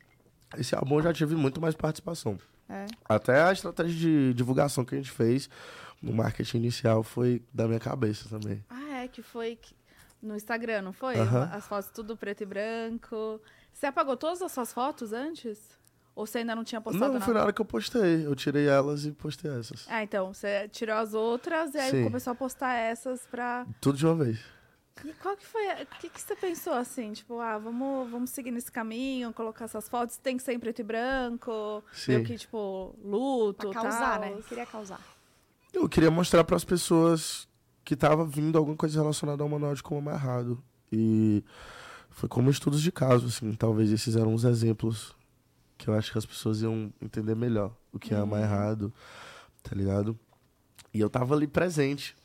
Esse 0.57 0.75
álbum 0.75 0.99
eu 0.99 1.03
já 1.03 1.13
tive 1.13 1.35
muito 1.35 1.61
mais 1.61 1.75
participação. 1.75 2.39
É. 2.69 2.87
Até 3.05 3.43
a 3.43 3.53
estratégia 3.53 3.97
de 3.97 4.35
divulgação 4.35 4.85
que 4.85 4.95
a 4.95 4.99
gente 4.99 5.11
fez 5.11 5.49
no 6.03 6.13
marketing 6.13 6.59
inicial 6.59 7.03
foi 7.03 7.43
da 7.53 7.67
minha 7.67 7.81
cabeça 7.81 8.29
também. 8.29 8.65
Ah, 8.69 9.03
é, 9.05 9.09
que 9.09 9.23
foi 9.23 9.59
no 10.23 10.35
Instagram, 10.37 10.83
não 10.83 10.93
foi? 10.93 11.17
Aham. 11.19 11.51
As 11.53 11.67
fotos 11.67 11.91
tudo 11.91 12.17
preto 12.17 12.43
e 12.43 12.47
branco. 12.47 13.41
Você 13.73 13.87
apagou 13.87 14.17
todas 14.17 14.43
as 14.43 14.53
suas 14.53 14.73
fotos 14.73 15.13
antes? 15.13 15.59
Ou 16.15 16.27
você 16.27 16.39
ainda 16.39 16.57
não 16.57 16.65
tinha 16.65 16.81
postado 16.81 17.05
Não, 17.05 17.13
nada? 17.15 17.25
foi 17.25 17.35
na 17.35 17.43
hora 17.43 17.53
que 17.53 17.61
eu 17.61 17.65
postei. 17.65 18.25
Eu 18.25 18.35
tirei 18.35 18.67
elas 18.67 19.05
e 19.05 19.13
postei 19.13 19.51
essas. 19.51 19.87
Ah, 19.87 20.03
então, 20.03 20.33
você 20.33 20.67
tirou 20.69 20.97
as 20.97 21.13
outras 21.13 21.75
e 21.75 21.79
aí 21.79 21.91
Sim. 21.91 22.05
começou 22.05 22.31
a 22.33 22.35
postar 22.35 22.73
essas 22.73 23.27
pra... 23.27 23.67
Tudo 23.81 23.99
de 23.99 24.07
uma 24.07 24.15
vez. 24.25 24.41
E 25.05 25.13
qual 25.15 25.37
que 25.37 25.45
foi, 25.47 25.67
o 25.83 25.87
que, 26.01 26.09
que 26.09 26.21
você 26.21 26.35
pensou 26.35 26.73
assim? 26.73 27.13
Tipo, 27.13 27.39
ah, 27.41 27.59
vamos, 27.59 28.11
vamos 28.11 28.31
seguir 28.31 28.51
nesse 28.51 28.73
caminho, 28.73 29.33
colocar 29.33 29.67
essas 29.67 29.89
fotos, 29.89 30.17
tem 30.17 30.37
que 30.37 30.43
ser 30.43 30.55
em 30.55 30.59
preto 30.59 30.81
e 30.81 30.85
branco, 30.85 31.85
Sim. 31.93 32.13
meio 32.13 32.25
que, 32.25 32.37
tipo, 32.39 32.95
luto, 33.05 33.71
Pra 33.71 33.83
causar, 33.83 34.21
tal. 34.21 34.31
né? 34.37 34.43
Queria 34.49 34.67
causar. 34.67 35.01
Eu 35.73 35.89
queria 35.89 36.11
mostrar 36.11 36.43
para 36.45 36.57
as 36.57 36.65
pessoas 36.65 37.47
que 37.85 37.95
tava 37.95 38.25
vindo 38.25 38.57
alguma 38.57 38.77
coisa 38.77 38.99
relacionada 39.01 39.43
ao 39.43 39.49
manual 39.49 39.75
de 39.75 39.83
como 39.83 40.01
amar 40.01 40.15
errado. 40.15 40.63
E 40.91 41.45
foi 42.11 42.29
como 42.29 42.49
estudos 42.51 42.81
de 42.81 42.91
caso, 42.91 43.27
assim. 43.27 43.53
Talvez 43.53 43.93
esses 43.93 44.17
eram 44.17 44.33
os 44.33 44.45
exemplos 44.45 45.15
que 45.77 45.89
eu 45.89 45.95
acho 45.95 46.11
que 46.11 46.17
as 46.19 46.25
pessoas 46.25 46.63
iam 46.63 46.91
entender 47.03 47.37
melhor 47.37 47.71
o 47.93 47.99
que 47.99 48.15
é 48.15 48.17
amar 48.17 48.41
errado, 48.41 48.91
tá 49.63 49.75
ligado? 49.75 50.19
E 50.93 50.99
eu 51.01 51.11
tava 51.11 51.35
ali 51.35 51.47
presente. 51.47 52.17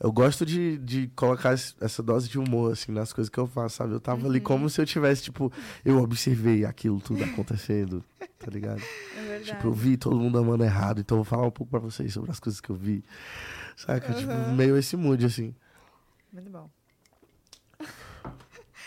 Eu 0.00 0.12
gosto 0.12 0.44
de, 0.44 0.76
de 0.78 1.06
colocar 1.14 1.52
essa 1.52 2.02
dose 2.02 2.28
de 2.28 2.38
humor, 2.38 2.72
assim, 2.72 2.90
nas 2.92 3.12
coisas 3.12 3.30
que 3.30 3.38
eu 3.38 3.46
faço, 3.46 3.76
sabe? 3.76 3.92
Eu 3.94 4.00
tava 4.00 4.26
ali 4.26 4.40
como 4.40 4.68
se 4.68 4.80
eu 4.80 4.84
tivesse, 4.86 5.22
tipo, 5.22 5.52
eu 5.84 5.98
observei 6.02 6.64
aquilo 6.64 7.00
tudo 7.00 7.22
acontecendo, 7.24 8.04
tá 8.38 8.50
ligado? 8.50 8.82
É 9.16 9.22
verdade. 9.22 9.44
Tipo, 9.52 9.68
eu 9.68 9.72
vi 9.72 9.96
todo 9.96 10.16
mundo 10.18 10.38
amando 10.38 10.64
errado, 10.64 11.00
então 11.00 11.16
eu 11.18 11.22
vou 11.22 11.30
falar 11.30 11.46
um 11.46 11.50
pouco 11.50 11.70
pra 11.70 11.78
vocês 11.80 12.12
sobre 12.12 12.30
as 12.30 12.38
coisas 12.40 12.60
que 12.60 12.70
eu 12.70 12.76
vi. 12.76 13.02
Saca? 13.76 14.12
Tipo, 14.12 14.32
meio 14.54 14.76
esse 14.76 14.96
mood, 14.96 15.24
assim. 15.24 15.54
Muito 16.32 16.50
bom. 16.50 16.68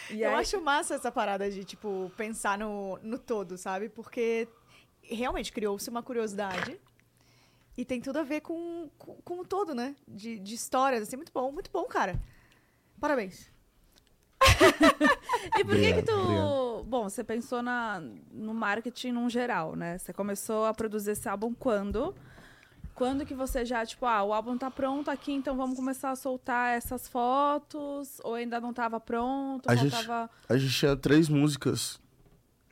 E 0.10 0.22
eu 0.22 0.30
aí- 0.30 0.36
acho 0.36 0.62
massa 0.62 0.96
essa 0.96 1.12
parada 1.12 1.50
de, 1.52 1.64
tipo, 1.66 2.10
pensar 2.16 2.58
no, 2.58 2.98
no 3.04 3.18
todo, 3.18 3.58
sabe? 3.58 3.90
Porque 3.90 4.48
realmente 5.02 5.52
criou-se 5.52 5.90
uma 5.90 6.02
curiosidade. 6.02 6.80
E 7.78 7.86
tem 7.86 8.02
tudo 8.02 8.18
a 8.18 8.24
ver 8.24 8.42
com, 8.42 8.90
com, 8.98 9.14
com 9.24 9.40
o 9.40 9.46
todo, 9.46 9.76
né? 9.76 9.96
De, 10.08 10.40
de 10.40 10.56
histórias, 10.56 11.04
assim, 11.04 11.16
muito 11.16 11.32
bom, 11.32 11.52
muito 11.52 11.70
bom, 11.72 11.84
cara. 11.86 12.20
Parabéns. 13.00 13.50
E 15.58 15.64
por 15.64 15.76
que 15.76 15.94
que 15.94 16.02
tu... 16.04 16.12
obrigado. 16.14 16.84
Bom, 16.88 17.10
você 17.10 17.24
pensou 17.24 17.62
na, 17.62 18.00
no 18.32 18.54
marketing 18.54 19.12
num 19.12 19.30
geral, 19.30 19.76
né? 19.76 19.98
Você 19.98 20.12
começou 20.14 20.66
a 20.66 20.74
produzir 20.74 21.12
esse 21.12 21.28
álbum 21.30 21.54
quando? 21.54 22.14
Quando 22.96 23.26
que 23.26 23.34
você 23.34 23.64
já, 23.64 23.86
tipo, 23.86 24.06
ah, 24.06 24.24
o 24.24 24.34
álbum 24.34 24.58
tá 24.58 24.70
pronto 24.72 25.10
aqui, 25.12 25.32
então 25.32 25.56
vamos 25.56 25.76
começar 25.76 26.12
a 26.12 26.16
soltar 26.16 26.76
essas 26.76 27.08
fotos? 27.08 28.20
Ou 28.24 28.34
ainda 28.36 28.60
não 28.60 28.74
tava 28.74 29.00
pronto? 29.00 29.70
A 29.70 29.76
gente- 29.76 29.92
faltava... 29.92 30.30
A 30.50 30.58
gente 30.58 30.74
tinha 30.74 30.96
três 30.96 31.30
músicas 31.30 32.00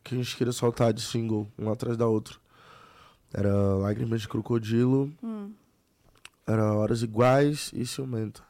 que 0.03 0.15
a 0.15 0.17
gente 0.17 0.35
queria 0.35 0.53
soltar 0.53 0.91
de 0.93 1.01
single, 1.01 1.47
uma 1.57 1.73
atrás 1.73 1.95
da 1.97 2.07
outra. 2.07 2.35
Era 3.37 3.53
Lágrimas 3.75 4.21
de 4.21 4.27
Crocodilo, 4.29 5.11
Hum. 5.21 5.51
era 6.47 6.73
Horas 6.73 7.01
Iguais 7.03 7.71
e 7.73 7.85
Ciumenta. 7.85 8.41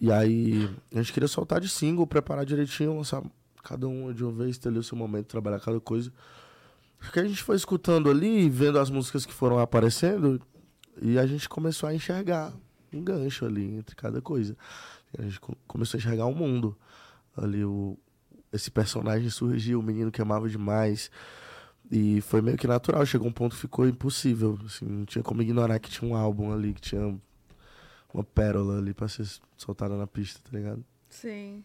E 0.00 0.10
aí, 0.10 0.68
a 0.92 0.96
gente 0.96 1.12
queria 1.12 1.28
soltar 1.28 1.60
de 1.60 1.68
single, 1.68 2.06
preparar 2.06 2.44
direitinho, 2.44 2.96
lançar 2.96 3.22
cada 3.62 3.86
uma 3.86 4.12
de 4.12 4.24
uma 4.24 4.32
vez, 4.32 4.58
ter 4.58 4.68
ali 4.68 4.78
o 4.78 4.82
seu 4.82 4.96
momento, 4.96 5.26
trabalhar 5.26 5.60
cada 5.60 5.78
coisa. 5.80 6.12
Porque 6.98 7.20
a 7.20 7.24
gente 7.24 7.42
foi 7.42 7.56
escutando 7.56 8.10
ali, 8.10 8.48
vendo 8.48 8.78
as 8.78 8.90
músicas 8.90 9.24
que 9.26 9.32
foram 9.32 9.58
aparecendo, 9.58 10.40
e 11.00 11.18
a 11.18 11.26
gente 11.26 11.48
começou 11.48 11.88
a 11.88 11.94
enxergar 11.94 12.52
um 12.92 13.02
gancho 13.02 13.44
ali 13.44 13.76
entre 13.76 13.94
cada 13.94 14.20
coisa. 14.20 14.56
A 15.16 15.22
gente 15.22 15.38
co- 15.40 15.56
começou 15.66 15.98
a 15.98 16.00
enxergar 16.00 16.26
o 16.26 16.34
mundo. 16.34 16.76
Ali, 17.36 17.64
o, 17.64 17.96
esse 18.52 18.70
personagem 18.70 19.30
surgiu, 19.30 19.78
o 19.78 19.82
menino 19.82 20.10
que 20.10 20.20
amava 20.22 20.48
demais. 20.48 21.10
E 21.94 22.22
foi 22.22 22.40
meio 22.40 22.56
que 22.56 22.66
natural. 22.66 23.04
Chegou 23.04 23.28
um 23.28 23.32
ponto 23.32 23.54
que 23.54 23.60
ficou 23.60 23.86
impossível. 23.86 24.58
Assim, 24.64 24.86
não 24.86 25.04
tinha 25.04 25.22
como 25.22 25.42
ignorar 25.42 25.78
que 25.78 25.90
tinha 25.90 26.10
um 26.10 26.16
álbum 26.16 26.50
ali, 26.50 26.72
que 26.72 26.80
tinha 26.80 27.20
uma 28.14 28.24
pérola 28.24 28.78
ali 28.78 28.94
pra 28.94 29.06
ser 29.08 29.26
soltada 29.58 29.94
na 29.94 30.06
pista, 30.06 30.40
tá 30.42 30.56
ligado? 30.56 30.82
Sim. 31.10 31.62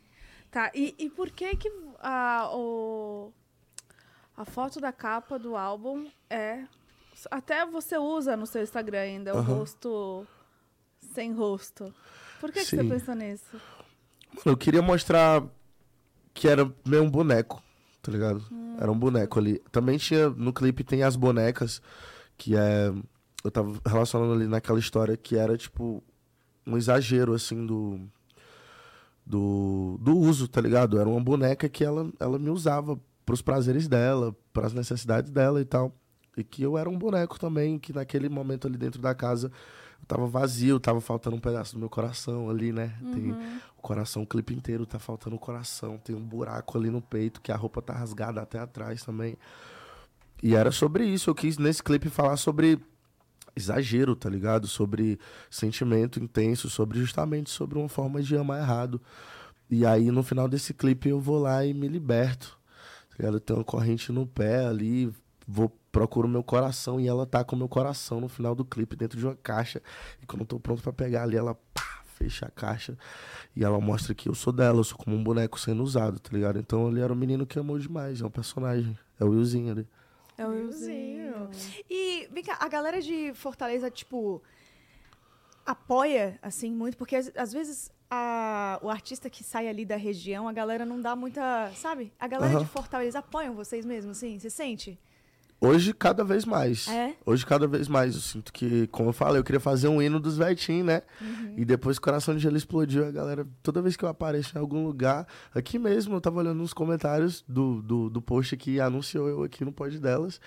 Tá, 0.51 0.69
e, 0.75 0.93
e 0.99 1.09
por 1.09 1.29
que 1.29 1.55
que 1.55 1.71
a, 2.01 2.49
o, 2.53 3.31
a 4.35 4.43
foto 4.43 4.81
da 4.81 4.91
capa 4.91 5.39
do 5.39 5.55
álbum 5.55 6.09
é... 6.29 6.65
Até 7.31 7.65
você 7.65 7.97
usa 7.97 8.35
no 8.35 8.45
seu 8.45 8.61
Instagram 8.61 8.99
ainda 8.99 9.33
o 9.33 9.37
Aham. 9.37 9.55
rosto 9.55 10.27
sem 11.13 11.31
rosto. 11.31 11.93
Por 12.39 12.51
que, 12.51 12.59
que 12.59 12.65
você 12.65 12.83
pensou 12.83 13.15
nisso? 13.15 13.59
Mano, 14.33 14.41
eu 14.45 14.57
queria 14.57 14.81
mostrar 14.81 15.41
que 16.33 16.49
era 16.49 16.69
meio 16.85 17.03
um 17.03 17.09
boneco, 17.09 17.63
tá 18.01 18.11
ligado? 18.11 18.45
Era 18.77 18.91
um 18.91 18.97
boneco 18.97 19.39
ali. 19.39 19.61
Também 19.71 19.97
tinha, 19.97 20.29
no 20.29 20.53
clipe 20.53 20.83
tem 20.83 21.03
as 21.03 21.15
bonecas, 21.15 21.81
que 22.37 22.55
é. 22.55 22.93
Eu 23.43 23.51
tava 23.51 23.79
relacionando 23.85 24.33
ali 24.33 24.47
naquela 24.47 24.79
história 24.79 25.15
que 25.15 25.35
era 25.35 25.57
tipo 25.57 26.03
um 26.65 26.77
exagero, 26.77 27.33
assim, 27.33 27.65
do. 27.65 27.99
Do, 29.25 29.97
do 30.01 30.17
uso, 30.17 30.47
tá 30.47 30.61
ligado? 30.61 30.97
Era 30.97 31.09
uma 31.09 31.19
boneca 31.19 31.67
que 31.67 31.83
ela, 31.83 32.09
ela 32.17 32.39
me 32.39 32.49
usava 32.49 32.97
pros 33.25 33.41
prazeres 33.41 33.85
dela, 33.85 34.33
pras 34.53 34.71
necessidades 34.71 35.29
dela 35.29 35.59
e 35.59 35.65
tal. 35.65 35.93
E 36.37 36.43
que 36.45 36.63
eu 36.63 36.77
era 36.77 36.89
um 36.89 36.97
boneco 36.97 37.37
também, 37.37 37.77
que 37.77 37.91
naquele 37.91 38.29
momento 38.29 38.67
ali 38.67 38.77
dentro 38.77 39.01
da 39.01 39.13
casa 39.13 39.51
eu 39.99 40.05
tava 40.07 40.27
vazio, 40.27 40.79
tava 40.79 41.01
faltando 41.01 41.35
um 41.35 41.39
pedaço 41.39 41.73
do 41.73 41.79
meu 41.79 41.89
coração 41.89 42.49
ali, 42.49 42.71
né? 42.71 42.97
Tem 43.13 43.31
o 43.31 43.81
coração, 43.81 44.23
o 44.23 44.27
clipe 44.27 44.53
inteiro 44.53 44.85
tá 44.85 44.99
faltando 44.99 45.35
o 45.35 45.39
coração, 45.39 45.97
tem 45.97 46.15
um 46.15 46.23
buraco 46.23 46.77
ali 46.77 46.89
no 46.89 47.01
peito, 47.01 47.41
que 47.41 47.51
a 47.51 47.55
roupa 47.55 47.81
tá 47.81 47.93
rasgada 47.93 48.41
até 48.41 48.59
atrás 48.59 49.03
também. 49.03 49.37
E 50.41 50.55
era 50.55 50.71
sobre 50.71 51.05
isso, 51.05 51.29
eu 51.29 51.35
quis 51.35 51.57
nesse 51.57 51.81
clipe 51.81 52.09
falar 52.09 52.37
sobre 52.37 52.79
exagero, 53.55 54.15
tá 54.15 54.29
ligado? 54.29 54.67
Sobre 54.67 55.19
sentimento 55.49 56.19
intenso, 56.19 56.69
sobre 56.69 56.99
justamente 56.99 57.49
sobre 57.49 57.77
uma 57.77 57.89
forma 57.89 58.21
de 58.21 58.37
amar 58.37 58.61
errado. 58.61 59.01
E 59.69 59.85
aí 59.85 60.11
no 60.11 60.23
final 60.23 60.47
desse 60.47 60.73
clipe 60.73 61.09
eu 61.09 61.19
vou 61.19 61.39
lá 61.39 61.65
e 61.65 61.73
me 61.73 61.87
liberto. 61.87 62.57
Tá 63.09 63.15
ligado? 63.19 63.37
Eu 63.37 63.41
tenho 63.41 63.59
uma 63.59 63.65
corrente 63.65 64.11
no 64.11 64.27
pé 64.27 64.65
ali, 64.65 65.11
vou 65.47 65.69
procuro 65.97 66.27
meu 66.27 66.43
coração 66.43 66.99
e 66.99 67.07
ela 67.07 67.25
tá 67.25 67.43
com 67.43 67.55
meu 67.55 67.67
coração 67.67 68.21
no 68.21 68.27
final 68.29 68.53
do 68.53 68.63
clipe 68.63 68.95
dentro 68.95 69.17
de 69.17 69.25
uma 69.25 69.35
caixa. 69.35 69.81
E 70.21 70.25
quando 70.27 70.41
eu 70.41 70.45
tô 70.47 70.59
pronto 70.59 70.81
pra 70.83 70.93
pegar 70.93 71.23
ali, 71.23 71.35
ela 71.35 71.55
pá, 71.73 72.01
fecha 72.05 72.45
a 72.45 72.51
caixa 72.51 72.95
e 73.55 73.63
ela 73.63 73.79
mostra 73.79 74.13
que 74.13 74.29
eu 74.29 74.35
sou 74.35 74.53
dela, 74.53 74.79
eu 74.79 74.83
sou 74.83 74.95
como 74.97 75.15
um 75.15 75.23
boneco 75.23 75.59
sendo 75.59 75.81
usado, 75.81 76.19
tá 76.19 76.29
ligado? 76.31 76.59
Então 76.59 76.87
ele 76.89 76.99
era 77.01 77.11
um 77.11 77.15
menino 77.15 77.47
que 77.47 77.57
amou 77.57 77.79
demais, 77.79 78.21
é 78.21 78.25
um 78.25 78.29
personagem, 78.29 78.95
é 79.19 79.23
o 79.25 79.29
Willzinho 79.29 79.71
ali. 79.71 79.87
É 80.37 80.45
o 80.45 80.49
Willzinho. 80.51 81.49
E, 81.89 82.27
vem 82.31 82.43
cá, 82.43 82.57
a 82.59 82.67
galera 82.67 83.01
de 83.01 83.33
Fortaleza, 83.33 83.89
tipo, 83.89 84.39
apoia, 85.65 86.37
assim, 86.43 86.71
muito, 86.71 86.95
porque 86.95 87.15
às, 87.15 87.51
vezes 87.51 87.91
a- 88.09 88.79
o 88.83 88.89
artista 88.89 89.29
que 89.31 89.43
sai 89.43 89.67
ali 89.67 89.83
da 89.83 89.95
região, 89.97 90.47
a 90.47 90.53
galera 90.53 90.85
não 90.85 91.01
dá 91.01 91.15
muita, 91.15 91.71
sabe? 91.75 92.13
A 92.19 92.27
galera 92.27 92.53
Aham. 92.53 92.63
de 92.63 92.69
Fortaleza 92.69 93.17
apoiam 93.19 93.55
vocês 93.55 93.83
mesmo, 93.83 94.11
assim? 94.11 94.37
Você 94.39 94.49
sente? 94.51 94.99
Hoje, 95.59 95.91
cada 95.91 96.23
vez 96.23 96.45
mais. 96.45 96.87
É? 96.87 97.15
Hoje, 97.25 97.43
cada 97.45 97.65
vez 97.67 97.87
mais. 97.87 98.13
Eu 98.13 98.21
sinto 98.21 98.53
que, 98.53 98.85
como 98.87 99.09
eu 99.09 99.13
falei, 99.13 99.39
eu 99.39 99.43
queria 99.43 99.59
fazer 99.59 99.87
um 99.87 99.99
hino 99.99 100.19
dos 100.19 100.37
Vetim, 100.37 100.83
né? 100.83 101.01
E 101.55 101.65
depois 101.65 101.97
o 101.97 102.01
Coração 102.01 102.35
de 102.35 102.39
Gelo 102.41 102.57
explodiu. 102.57 103.07
A 103.07 103.11
galera, 103.11 103.47
toda 103.63 103.81
vez 103.81 103.97
que 103.97 104.05
eu 104.05 104.09
apareço 104.09 104.55
em 104.55 104.61
algum 104.61 104.85
lugar, 104.85 105.25
aqui 105.55 105.79
mesmo, 105.79 106.15
eu 106.15 106.21
tava 106.21 106.37
olhando 106.39 106.59
nos 106.59 106.73
comentários 106.73 107.43
do, 107.47 107.81
do, 107.81 108.09
do 108.09 108.21
post 108.21 108.55
que 108.55 108.79
anunciou 108.79 109.27
eu 109.27 109.43
aqui 109.43 109.65
no 109.65 109.71
pod 109.71 109.97
delas. 109.99 110.39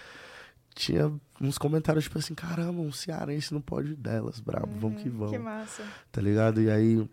tinha 0.77 1.13
uns 1.41 1.59
comentários 1.59 2.05
tipo 2.05 2.17
assim, 2.19 2.35
caramba, 2.35 2.81
um 2.81 2.93
cearense 2.93 3.53
não 3.53 3.61
pode 3.61 3.93
ir 3.93 3.97
delas, 3.97 4.39
brabo, 4.39 4.69
vamos 4.79 5.03
que 5.03 5.09
Uhum, 5.09 5.17
vamos. 5.17 5.33
Que 5.33 5.39
massa. 5.39 5.83
Tá 6.13 6.21
ligado? 6.21 6.61
E 6.63 6.71
aí, 6.71 7.09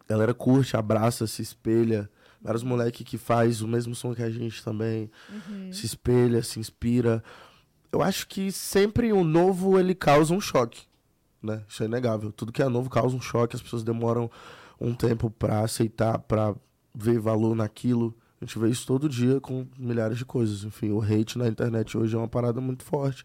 a 0.00 0.12
galera 0.12 0.34
curte, 0.34 0.76
abraça, 0.76 1.26
se 1.28 1.42
espelha. 1.42 2.10
Vários 2.42 2.62
moleque 2.62 3.04
que 3.04 3.18
faz 3.18 3.60
o 3.60 3.68
mesmo 3.68 3.94
som 3.94 4.14
que 4.14 4.22
a 4.22 4.30
gente 4.30 4.64
também. 4.64 5.10
Uhum. 5.28 5.72
Se 5.72 5.84
espelha, 5.84 6.42
se 6.42 6.58
inspira. 6.58 7.22
Eu 7.92 8.02
acho 8.02 8.26
que 8.26 8.50
sempre 8.50 9.12
o 9.12 9.22
novo, 9.22 9.78
ele 9.78 9.94
causa 9.94 10.32
um 10.32 10.40
choque, 10.40 10.82
né? 11.42 11.62
Isso 11.68 11.82
é 11.82 11.86
inegável. 11.86 12.32
Tudo 12.32 12.52
que 12.52 12.62
é 12.62 12.68
novo 12.68 12.88
causa 12.88 13.14
um 13.14 13.20
choque. 13.20 13.56
As 13.56 13.62
pessoas 13.62 13.82
demoram 13.82 14.30
um 14.80 14.94
tempo 14.94 15.30
pra 15.30 15.60
aceitar, 15.60 16.18
pra 16.20 16.54
ver 16.94 17.18
valor 17.18 17.54
naquilo. 17.54 18.16
A 18.40 18.44
gente 18.44 18.58
vê 18.58 18.70
isso 18.70 18.86
todo 18.86 19.08
dia 19.08 19.38
com 19.38 19.66
milhares 19.78 20.16
de 20.16 20.24
coisas. 20.24 20.64
Enfim, 20.64 20.92
o 20.92 21.02
hate 21.02 21.36
na 21.36 21.46
internet 21.46 21.98
hoje 21.98 22.14
é 22.14 22.18
uma 22.18 22.28
parada 22.28 22.60
muito 22.60 22.84
forte. 22.84 23.22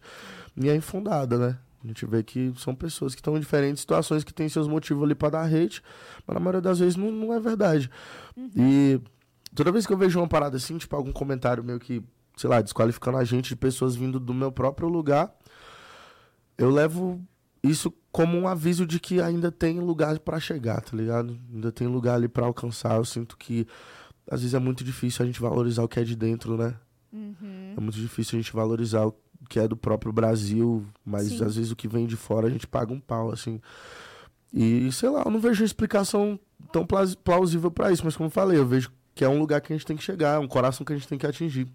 E 0.56 0.68
é 0.68 0.76
infundada, 0.76 1.38
né? 1.38 1.58
A 1.86 1.88
gente 1.88 2.04
vê 2.04 2.22
que 2.22 2.52
são 2.56 2.74
pessoas 2.74 3.14
que 3.14 3.20
estão 3.20 3.36
em 3.36 3.40
diferentes 3.40 3.80
situações 3.80 4.24
que 4.24 4.34
têm 4.34 4.48
seus 4.48 4.66
motivos 4.66 5.04
ali 5.04 5.14
pra 5.14 5.30
dar 5.30 5.44
hate, 5.44 5.80
mas 6.26 6.34
na 6.34 6.40
maioria 6.40 6.60
das 6.60 6.80
vezes 6.80 6.96
não, 6.96 7.12
não 7.12 7.32
é 7.32 7.38
verdade. 7.38 7.88
E 8.56 9.00
toda 9.54 9.70
vez 9.70 9.86
que 9.86 9.92
eu 9.92 9.96
vejo 9.96 10.18
uma 10.18 10.26
parada 10.26 10.56
assim, 10.56 10.76
tipo, 10.76 10.96
algum 10.96 11.12
comentário 11.12 11.62
meio 11.62 11.78
que, 11.78 12.02
sei 12.36 12.50
lá, 12.50 12.60
desqualificando 12.60 13.18
a 13.18 13.24
gente 13.24 13.50
de 13.50 13.56
pessoas 13.56 13.94
vindo 13.94 14.18
do 14.18 14.34
meu 14.34 14.50
próprio 14.50 14.88
lugar, 14.88 15.32
eu 16.58 16.70
levo 16.70 17.24
isso 17.62 17.92
como 18.10 18.36
um 18.36 18.48
aviso 18.48 18.84
de 18.84 18.98
que 18.98 19.20
ainda 19.20 19.52
tem 19.52 19.78
lugar 19.78 20.18
pra 20.18 20.40
chegar, 20.40 20.80
tá 20.80 20.96
ligado? 20.96 21.38
Ainda 21.52 21.70
tem 21.70 21.86
lugar 21.86 22.14
ali 22.14 22.28
pra 22.28 22.46
alcançar. 22.46 22.96
Eu 22.96 23.04
sinto 23.04 23.36
que 23.36 23.66
às 24.28 24.40
vezes 24.40 24.54
é 24.54 24.58
muito 24.58 24.82
difícil 24.82 25.22
a 25.22 25.26
gente 25.26 25.40
valorizar 25.40 25.84
o 25.84 25.88
que 25.88 26.00
é 26.00 26.04
de 26.04 26.16
dentro, 26.16 26.56
né? 26.56 26.74
Uhum. 27.12 27.74
É 27.76 27.80
muito 27.80 27.96
difícil 27.96 28.38
a 28.38 28.42
gente 28.42 28.52
valorizar 28.52 29.06
o 29.06 29.14
que 29.48 29.58
é 29.58 29.68
do 29.68 29.76
próprio 29.76 30.12
Brasil, 30.12 30.84
mas 31.04 31.28
Sim. 31.28 31.44
às 31.44 31.56
vezes 31.56 31.70
o 31.70 31.76
que 31.76 31.88
vem 31.88 32.06
de 32.06 32.16
fora 32.16 32.46
a 32.46 32.50
gente 32.50 32.66
paga 32.66 32.92
um 32.92 33.00
pau, 33.00 33.30
assim. 33.30 33.60
E 34.52 34.90
sei 34.92 35.08
lá, 35.10 35.22
eu 35.24 35.30
não 35.30 35.40
vejo 35.40 35.64
explicação 35.64 36.38
tão 36.72 36.86
plausível 37.24 37.70
pra 37.70 37.92
isso, 37.92 38.04
mas 38.04 38.16
como 38.16 38.28
eu 38.28 38.32
falei, 38.32 38.58
eu 38.58 38.66
vejo 38.66 38.90
que 39.14 39.24
é 39.24 39.28
um 39.28 39.38
lugar 39.38 39.60
que 39.60 39.72
a 39.72 39.76
gente 39.76 39.86
tem 39.86 39.96
que 39.96 40.02
chegar, 40.02 40.36
é 40.36 40.38
um 40.38 40.48
coração 40.48 40.84
que 40.84 40.92
a 40.92 40.96
gente 40.96 41.08
tem 41.08 41.18
que 41.18 41.26
atingir. 41.26 41.66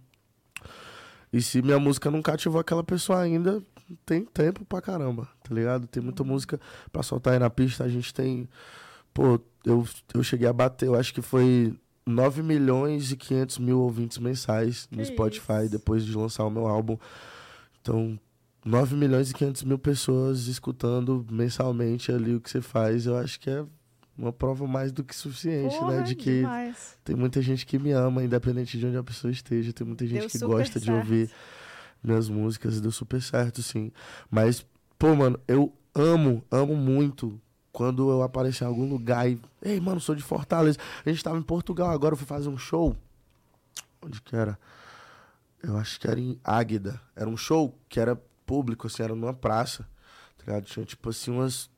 E 1.34 1.42
se 1.42 1.62
minha 1.62 1.80
música 1.80 2.12
não 2.12 2.22
cativou 2.22 2.60
aquela 2.60 2.84
pessoa 2.84 3.20
ainda, 3.20 3.64
tem 4.06 4.26
tempo 4.26 4.66
pra 4.66 4.82
caramba, 4.82 5.28
tá 5.44 5.54
ligado? 5.54 5.88
Tem 5.88 6.02
muita 6.04 6.24
música 6.24 6.60
pra 6.92 7.04
soltar 7.04 7.34
aí 7.34 7.40
na 7.40 7.50
pista, 7.50 7.84
a 7.84 7.90
gente 7.90 8.14
tem. 8.14 8.50
Pô, 9.14 9.40
eu, 9.66 9.88
eu 10.14 10.24
cheguei 10.24 10.48
a 10.48 10.54
bater, 10.54 10.88
eu 10.88 10.96
acho 10.96 11.14
que 11.14 11.22
foi 11.22 11.74
9 12.06 12.42
milhões 12.42 13.12
e 13.12 13.18
500 13.18 13.60
mil 13.60 13.80
ouvintes 13.80 14.18
mensais 14.18 14.88
no 14.92 14.98
Que 14.98 15.06
Spotify 15.06 15.62
isso. 15.64 15.72
depois 15.72 16.06
de 16.06 16.16
lançar 16.16 16.46
o 16.46 16.50
meu 16.50 16.68
álbum. 16.68 16.98
Então, 17.82 18.20
9 18.64 18.96
milhões 18.96 19.32
e 19.32 19.34
500 19.34 19.64
mil 19.64 19.80
pessoas 19.80 20.48
escutando 20.48 21.26
mensalmente 21.30 22.12
ali 22.12 22.36
o 22.36 22.42
que 22.42 22.50
você 22.50 22.62
faz, 22.62 23.06
eu 23.06 23.18
acho 23.18 23.40
que 23.40 23.50
é 23.50 23.66
uma 24.18 24.32
prova 24.32 24.68
mais 24.68 24.92
do 24.92 25.04
que 25.04 25.16
suficiente, 25.16 25.76
Porra, 25.78 25.98
né? 25.98 26.04
De 26.04 26.16
que 26.16 26.42
demais. 26.42 26.98
tem 27.04 27.16
muita 27.16 27.42
gente 27.42 27.66
que 27.66 27.80
me 27.80 27.92
ama, 27.92 28.24
independente 28.24 28.78
de 28.78 28.86
onde 28.86 28.98
a 28.98 29.04
pessoa 29.04 29.32
esteja. 29.32 29.74
Tem 29.74 29.86
muita 29.86 30.06
gente 30.06 30.20
Deu 30.20 30.30
que 30.30 30.38
gosta 30.40 30.80
de 30.80 30.86
certo. 30.86 30.98
ouvir 30.98 31.32
minhas 32.04 32.30
músicas. 32.30 32.80
Deu 32.80 32.92
super 32.92 33.22
certo, 33.22 33.64
sim. 33.64 33.92
Mas, 34.30 34.66
pô, 35.00 35.16
mano, 35.16 35.40
eu 35.48 35.74
amo, 35.96 36.44
amo 36.52 36.76
muito 36.76 37.42
quando 37.72 38.12
eu 38.12 38.22
aparecer 38.22 38.64
em 38.64 38.68
algum 38.68 38.88
lugar 38.88 39.30
e. 39.30 39.42
Ei, 39.62 39.80
mano, 39.80 40.00
sou 40.00 40.14
de 40.14 40.22
Fortaleza. 40.22 40.78
A 41.04 41.10
gente 41.10 41.24
tava 41.24 41.40
em 41.40 41.44
Portugal 41.44 41.90
agora, 41.90 42.14
eu 42.14 42.18
fui 42.18 42.28
fazer 42.28 42.50
um 42.50 42.58
show. 42.58 42.96
Onde 44.04 44.22
que 44.22 44.36
era? 44.36 44.58
Eu 45.64 45.78
acho 45.78 46.00
que 46.00 46.08
era 46.08 46.20
em 46.20 46.40
Águeda. 46.44 47.00
Era 47.16 47.30
um 47.30 47.38
show 47.38 47.78
que 47.88 48.00
era 48.00 48.16
público, 48.46 48.88
assim, 48.88 49.04
era 49.04 49.14
numa 49.16 49.34
praça. 49.34 49.84
Tá 50.38 50.44
ligado? 50.48 50.66
Tinha 50.66 50.86
tipo 50.86 51.10
assim 51.10 51.32
umas. 51.32 51.70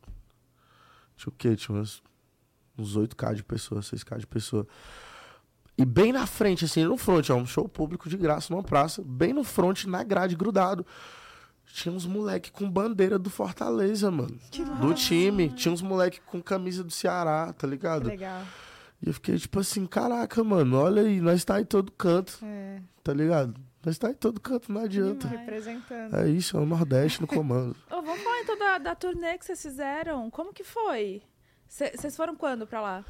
Tinha 1.17 1.29
o 1.29 1.36
quê? 1.38 1.55
Tinha 1.55 1.77
umas. 1.77 2.01
Uns 2.77 2.97
8k 2.97 3.36
de 3.36 3.43
pessoas, 3.43 3.86
6k 3.91 4.17
de 4.19 4.25
pessoas. 4.27 4.65
E 5.77 5.86
bem 5.86 6.11
na 6.11 6.25
frente, 6.25 6.65
assim, 6.65 6.84
no 6.86 6.97
front, 6.97 7.29
é 7.29 7.34
um 7.34 7.45
show 7.45 7.67
público 7.67 8.07
de 8.09 8.15
graça 8.17 8.51
numa 8.53 8.63
praça, 8.63 9.01
bem 9.05 9.34
no 9.34 9.43
front, 9.43 9.86
na 9.86 10.03
grade, 10.03 10.36
grudado. 10.36 10.86
Tinha 11.65 11.93
uns 11.93 12.05
moleque 12.05 12.51
com 12.51 12.69
bandeira 12.69 13.17
do 13.17 13.29
Fortaleza, 13.29 14.09
mano. 14.11 14.38
do 14.81 14.93
time. 14.93 15.49
Tinha 15.49 15.71
uns 15.73 15.81
moleque 15.81 16.19
com 16.21 16.41
camisa 16.41 16.84
do 16.84 16.91
Ceará, 16.91 17.47
tá 17.53 17.53
Que 17.53 17.67
ligado? 17.67 18.07
legal. 18.07 18.43
E 19.03 19.09
eu 19.09 19.13
fiquei 19.13 19.37
tipo 19.37 19.59
assim, 19.59 19.85
caraca, 19.85 20.41
mano, 20.43 20.77
olha 20.79 21.01
aí, 21.01 21.19
nós 21.19 21.43
tá 21.43 21.59
em 21.59 21.65
todo 21.65 21.91
canto, 21.91 22.39
É. 22.41 22.81
tá 23.03 23.13
ligado? 23.13 23.53
Nós 23.85 23.97
tá 23.97 24.09
em 24.09 24.13
todo 24.13 24.39
canto, 24.39 24.71
não 24.71 24.79
adianta. 24.81 25.27
Representando. 25.27 26.15
É 26.15 26.29
isso, 26.29 26.55
é 26.55 26.59
o 26.61 26.65
Nordeste 26.65 27.19
no 27.19 27.27
comando. 27.27 27.75
Ô, 27.91 28.01
vamos 28.01 28.21
falar 28.23 28.39
então 28.39 28.57
da, 28.57 28.77
da 28.77 28.95
turnê 28.95 29.37
que 29.37 29.45
vocês 29.45 29.61
fizeram. 29.61 30.29
Como 30.31 30.53
que 30.53 30.63
foi? 30.63 31.21
Vocês 31.67 32.15
foram 32.15 32.33
quando 32.33 32.65
pra 32.65 32.79
lá? 32.79 33.05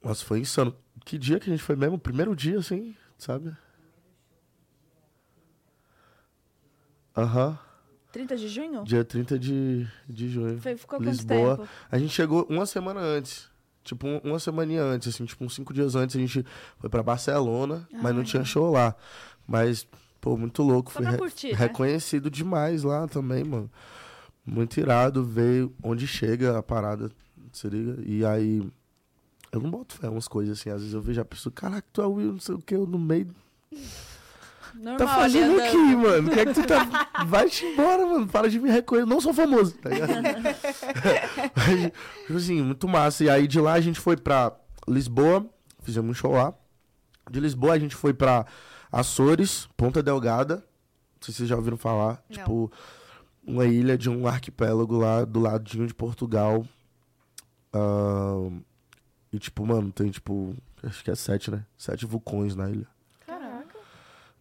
Nossa, 0.00 0.24
foi 0.24 0.38
insano. 0.38 0.72
Que 1.04 1.18
dia 1.18 1.40
que 1.40 1.50
a 1.50 1.52
gente 1.52 1.64
foi 1.64 1.74
mesmo? 1.74 1.98
Primeiro 1.98 2.36
dia, 2.36 2.58
assim, 2.60 2.94
sabe? 3.18 3.52
Aham. 7.16 7.58
30 8.12 8.36
de 8.36 8.48
junho? 8.48 8.84
Dia 8.84 9.04
30 9.04 9.36
de, 9.38 9.86
de 10.08 10.28
junho. 10.28 10.60
Foi, 10.60 10.76
ficou 10.76 11.00
Lisboa. 11.00 11.56
quanto 11.56 11.58
tempo? 11.58 11.72
A 11.90 11.98
gente 11.98 12.12
chegou 12.12 12.46
uma 12.48 12.66
semana 12.66 13.00
antes. 13.00 13.50
Tipo, 13.86 14.06
um- 14.06 14.18
uma 14.24 14.38
semaninha 14.38 14.82
antes, 14.82 15.08
assim, 15.08 15.24
tipo, 15.24 15.44
uns 15.44 15.54
cinco 15.54 15.72
dias 15.72 15.94
antes, 15.94 16.14
a 16.16 16.18
gente 16.18 16.44
foi 16.78 16.90
pra 16.90 17.02
Barcelona, 17.02 17.88
mas 18.02 18.14
não 18.14 18.22
tinha 18.24 18.44
show 18.44 18.70
lá. 18.72 18.94
Mas, 19.46 19.86
pô, 20.20 20.36
muito 20.36 20.62
louco. 20.62 20.92
Só 20.92 20.98
Fui 20.98 21.06
re- 21.06 21.16
curtir, 21.16 21.52
né? 21.52 21.54
reconhecido 21.54 22.28
demais 22.30 22.82
lá 22.82 23.06
também, 23.06 23.44
mano. 23.44 23.70
Muito 24.44 24.78
irado 24.78 25.24
ver 25.24 25.68
onde 25.82 26.06
chega 26.06 26.58
a 26.58 26.62
parada, 26.62 27.10
se 27.52 27.68
liga? 27.68 28.00
E 28.04 28.24
aí, 28.24 28.62
eu 29.52 29.60
não 29.60 29.70
boto 29.70 29.94
fé 29.94 30.08
umas 30.08 30.28
coisas 30.28 30.58
assim. 30.58 30.68
Às 30.70 30.80
vezes 30.80 30.94
eu 30.94 31.00
vejo 31.00 31.20
a 31.20 31.24
pessoa, 31.24 31.52
caraca, 31.52 31.86
tu 31.92 32.02
é 32.02 32.06
o 32.06 32.12
Will, 32.14 32.32
não 32.32 32.40
sei 32.40 32.54
o 32.54 32.58
que, 32.58 32.74
eu 32.74 32.86
no 32.86 32.98
meio. 32.98 33.28
Normal, 34.76 34.96
Tá 34.98 35.06
fazendo 35.06 35.60
aqui, 35.60 35.96
mano? 35.96 36.28
O 36.28 36.32
que 36.32 36.40
é 36.40 36.46
que 36.46 36.54
tu 36.54 36.66
tá. 36.66 37.24
Vai-te 37.26 37.64
embora, 37.64 38.06
mano. 38.06 38.26
Para 38.26 38.48
de 38.48 38.60
me 38.60 38.70
reconhecer. 38.70 39.08
Não 39.08 39.20
sou 39.20 39.32
famoso, 39.32 39.76
tá 39.78 39.90
ligado? 39.90 40.12
Tipo 42.26 42.36
assim, 42.36 42.62
muito 42.62 42.88
massa. 42.88 43.24
E 43.24 43.30
aí 43.30 43.46
de 43.46 43.60
lá 43.60 43.72
a 43.72 43.80
gente 43.80 44.00
foi 44.00 44.16
pra 44.16 44.52
Lisboa, 44.88 45.46
fizemos 45.82 46.10
um 46.10 46.14
show 46.14 46.32
lá. 46.32 46.54
De 47.30 47.40
Lisboa 47.40 47.74
a 47.74 47.78
gente 47.78 47.94
foi 47.94 48.14
pra 48.14 48.46
Açores, 48.92 49.68
Ponta 49.76 50.02
Delgada. 50.02 50.56
Não 50.56 50.62
sei 51.20 51.32
se 51.32 51.38
vocês 51.38 51.48
já 51.48 51.56
ouviram 51.56 51.76
falar. 51.76 52.22
Não. 52.28 52.36
Tipo, 52.36 52.72
uma 53.44 53.64
ilha 53.64 53.96
de 53.96 54.10
um 54.10 54.26
arquipélago 54.26 54.96
lá 54.98 55.24
do 55.24 55.40
ladinho 55.40 55.86
de 55.86 55.94
Portugal. 55.94 56.64
Ahn, 57.72 58.60
e 59.32 59.38
tipo, 59.38 59.66
mano, 59.66 59.90
tem 59.92 60.10
tipo. 60.10 60.54
Acho 60.82 61.02
que 61.02 61.10
é 61.10 61.14
sete, 61.14 61.50
né? 61.50 61.64
Sete 61.76 62.06
vulcões 62.06 62.54
na 62.54 62.70
ilha. 62.70 62.86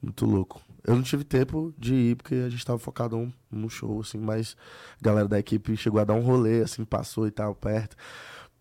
Muito 0.06 0.26
louco. 0.26 0.62
Eu 0.84 0.96
não 0.96 1.02
tive 1.02 1.24
tempo 1.24 1.74
de 1.78 1.96
ir 1.96 2.16
porque 2.16 2.36
a 2.36 2.50
gente 2.50 2.64
tava 2.64 2.78
focado 2.78 3.18
um- 3.18 3.32
no 3.52 3.70
show, 3.70 4.00
assim, 4.02 4.20
mas 4.20 4.56
a 5.02 5.04
galera 5.04 5.28
da 5.28 5.40
equipe 5.40 5.76
chegou 5.76 6.00
a 6.00 6.04
dar 6.04 6.14
um 6.14 6.22
rolê, 6.22 6.62
assim, 6.62 6.86
passou 6.86 7.26
e 7.26 7.32
tal, 7.32 7.56
perto. 7.56 7.96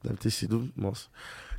Deve 0.03 0.17
ter 0.17 0.31
sido, 0.31 0.71
nossa. 0.75 1.09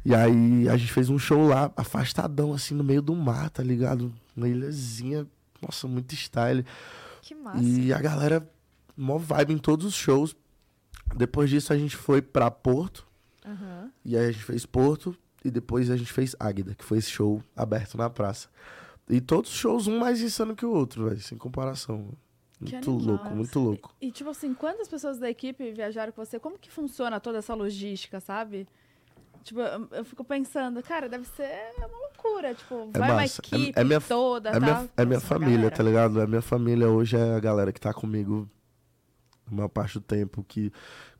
E 0.03 0.13
aí 0.15 0.67
a 0.67 0.75
gente 0.75 0.91
fez 0.91 1.09
um 1.09 1.19
show 1.19 1.47
lá, 1.47 1.71
afastadão, 1.77 2.51
assim, 2.53 2.73
no 2.73 2.83
meio 2.83 3.01
do 3.01 3.15
mar, 3.15 3.49
tá 3.51 3.61
ligado? 3.61 4.11
Uma 4.35 4.49
ilhazinha, 4.49 5.27
nossa, 5.61 5.87
muito 5.87 6.13
style. 6.15 6.65
Que 7.21 7.35
massa. 7.35 7.61
E 7.63 7.93
a 7.93 7.99
galera, 8.01 8.47
mó 8.97 9.17
vibe 9.19 9.53
em 9.53 9.57
todos 9.59 9.85
os 9.85 9.93
shows. 9.93 10.35
Depois 11.15 11.49
disso 11.49 11.71
a 11.73 11.77
gente 11.77 11.95
foi 11.95 12.21
pra 12.23 12.49
Porto, 12.49 13.05
Aham. 13.45 13.91
e 14.03 14.17
aí 14.17 14.25
a 14.29 14.31
gente 14.31 14.43
fez 14.43 14.65
Porto 14.65 15.15
e 15.43 15.51
depois 15.51 15.91
a 15.91 15.97
gente 15.97 16.11
fez 16.11 16.35
Águida, 16.39 16.73
que 16.73 16.83
foi 16.83 16.97
esse 16.97 17.11
show 17.11 17.43
aberto 17.55 17.95
na 17.97 18.09
praça. 18.09 18.47
E 19.09 19.21
todos 19.21 19.51
os 19.51 19.57
shows, 19.57 19.87
um 19.87 19.99
mais 19.99 20.21
insano 20.21 20.55
que 20.55 20.65
o 20.65 20.71
outro, 20.71 21.05
velho, 21.05 21.21
sem 21.21 21.37
comparação. 21.37 22.09
Que 22.63 22.71
Muito 22.73 22.89
animal. 22.91 23.07
louco, 23.17 23.29
muito 23.35 23.59
louco. 23.59 23.95
E, 24.01 24.11
tipo 24.11 24.29
assim, 24.29 24.53
quantas 24.53 24.87
pessoas 24.87 25.19
da 25.19 25.29
equipe 25.29 25.71
viajaram 25.73 26.11
com 26.13 26.23
você? 26.23 26.39
Como 26.39 26.57
que 26.57 26.71
funciona 26.71 27.19
toda 27.19 27.39
essa 27.39 27.53
logística, 27.53 28.19
sabe? 28.19 28.65
Tipo, 29.43 29.59
eu, 29.59 29.87
eu 29.91 30.05
fico 30.05 30.23
pensando, 30.23 30.81
cara, 30.81 31.07
deve 31.09 31.25
ser 31.27 31.51
uma 31.77 31.85
loucura. 31.87 32.55
Tipo, 32.55 32.89
É 32.93 32.97
vai 32.99 33.09
uma 33.11 33.21
massa. 33.21 33.41
É- 33.51 33.55
equipe 33.57 33.79
é 33.79 33.83
minha- 33.83 34.01
toda, 34.01 34.49
É 34.49 34.53
tá? 34.53 34.59
minha, 34.59 34.89
é 34.97 35.05
minha 35.05 35.19
família, 35.19 35.55
galera. 35.57 35.75
tá 35.75 35.83
ligado? 35.83 36.21
É 36.21 36.25
minha 36.27 36.41
família 36.41 36.89
hoje 36.89 37.15
é 37.17 37.35
a 37.35 37.39
galera 37.39 37.71
que 37.73 37.79
tá 37.79 37.93
comigo 37.93 38.49
a 39.45 39.53
maior 39.53 39.67
parte 39.67 39.99
do 39.99 40.01
tempo, 40.01 40.43
que 40.47 40.71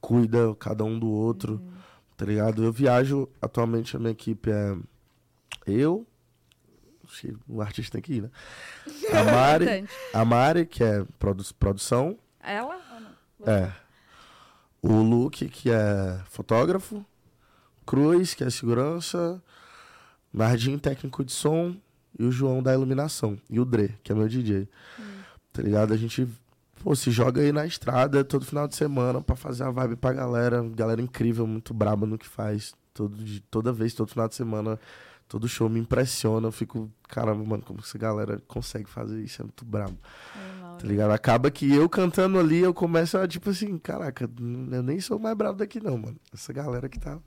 cuida 0.02 0.56
cada 0.56 0.84
um 0.84 0.98
do 0.98 1.08
outro, 1.12 1.56
Uhum. 1.62 1.72
tá 2.18 2.26
ligado? 2.26 2.64
Eu 2.64 2.72
viajo, 2.72 3.30
atualmente 3.40 3.96
a 3.96 4.00
minha 4.00 4.12
equipe 4.14 4.50
é 4.50 4.76
eu, 5.68 6.08
o 7.48 7.62
artista 7.62 7.94
tem 7.94 8.02
que 8.02 8.14
ir, 8.16 8.22
né? 8.24 8.30
A 9.14 9.24
Mari, 9.24 9.88
a 10.14 10.26
Mari 10.26 10.66
que 10.66 10.84
é 10.84 11.04
produ- 11.20 11.54
produção, 11.60 12.18
Ela? 12.42 12.78
Você? 13.40 13.50
É. 13.50 13.74
O 14.82 15.02
Luke, 15.02 15.48
que 15.50 15.70
é 15.72 16.20
fotógrafo. 16.30 17.04
Cruz, 17.86 18.34
que 18.34 18.44
é 18.44 18.50
segurança. 18.50 19.42
Nardinho, 20.34 20.80
técnico 20.80 21.24
de 21.24 21.32
som. 21.32 21.76
E 22.18 22.24
o 22.24 22.32
João 22.32 22.62
da 22.64 22.74
iluminação. 22.74 23.38
E 23.50 23.60
o 23.60 23.66
Dre, 23.66 23.96
que 24.04 24.12
é 24.12 24.16
meu 24.16 24.28
DJ. 24.28 24.68
tá 25.52 25.62
ligado? 25.62 25.94
A 25.94 25.98
gente, 25.98 26.28
pô, 26.84 26.96
se 26.96 27.10
joga 27.12 27.42
aí 27.42 27.52
na 27.52 27.66
estrada 27.66 28.24
todo 28.24 28.46
final 28.46 28.68
de 28.68 28.76
semana 28.76 29.22
pra 29.22 29.36
fazer 29.36 29.64
a 29.64 29.72
vibe 29.72 29.96
pra 29.98 30.14
galera. 30.14 30.62
Galera 30.76 31.02
incrível, 31.02 31.46
muito 31.48 31.74
braba 31.74 32.06
no 32.06 32.18
que 32.18 32.28
faz. 32.28 32.74
Todo, 32.94 33.18
toda 33.52 33.74
vez, 33.74 33.94
todo 33.94 34.08
final 34.10 34.28
de 34.30 34.36
semana, 34.36 34.80
todo 35.28 35.48
show 35.48 35.68
me 35.70 35.80
impressiona. 35.80 36.48
Eu 36.48 36.52
fico, 36.52 36.92
caramba, 37.08 37.44
mano, 37.44 37.64
como 37.64 37.80
essa 37.80 37.98
galera 37.98 38.42
consegue 38.48 38.90
fazer 38.90 39.22
isso? 39.24 39.42
É 39.42 39.46
muito 39.46 39.66
brabo. 39.66 39.98
Normal, 40.36 40.78
Tá 40.78 40.84
né? 40.84 40.90
ligado? 40.90 41.12
Acaba 41.12 41.50
que 41.52 41.74
eu 41.74 41.88
cantando 41.88 42.38
ali, 42.40 42.60
eu 42.60 42.74
começo 42.74 43.18
a, 43.18 43.28
tipo 43.28 43.50
assim, 43.50 43.78
caraca, 43.78 44.26
eu 44.26 44.82
nem 44.84 45.00
sou 45.00 45.18
mais 45.18 45.36
brabo 45.36 45.58
daqui 45.58 45.80
não, 45.82 45.98
mano. 45.98 46.18
Essa 46.34 46.52
galera 46.52 46.90
que 46.90 47.00
tá 47.00 47.18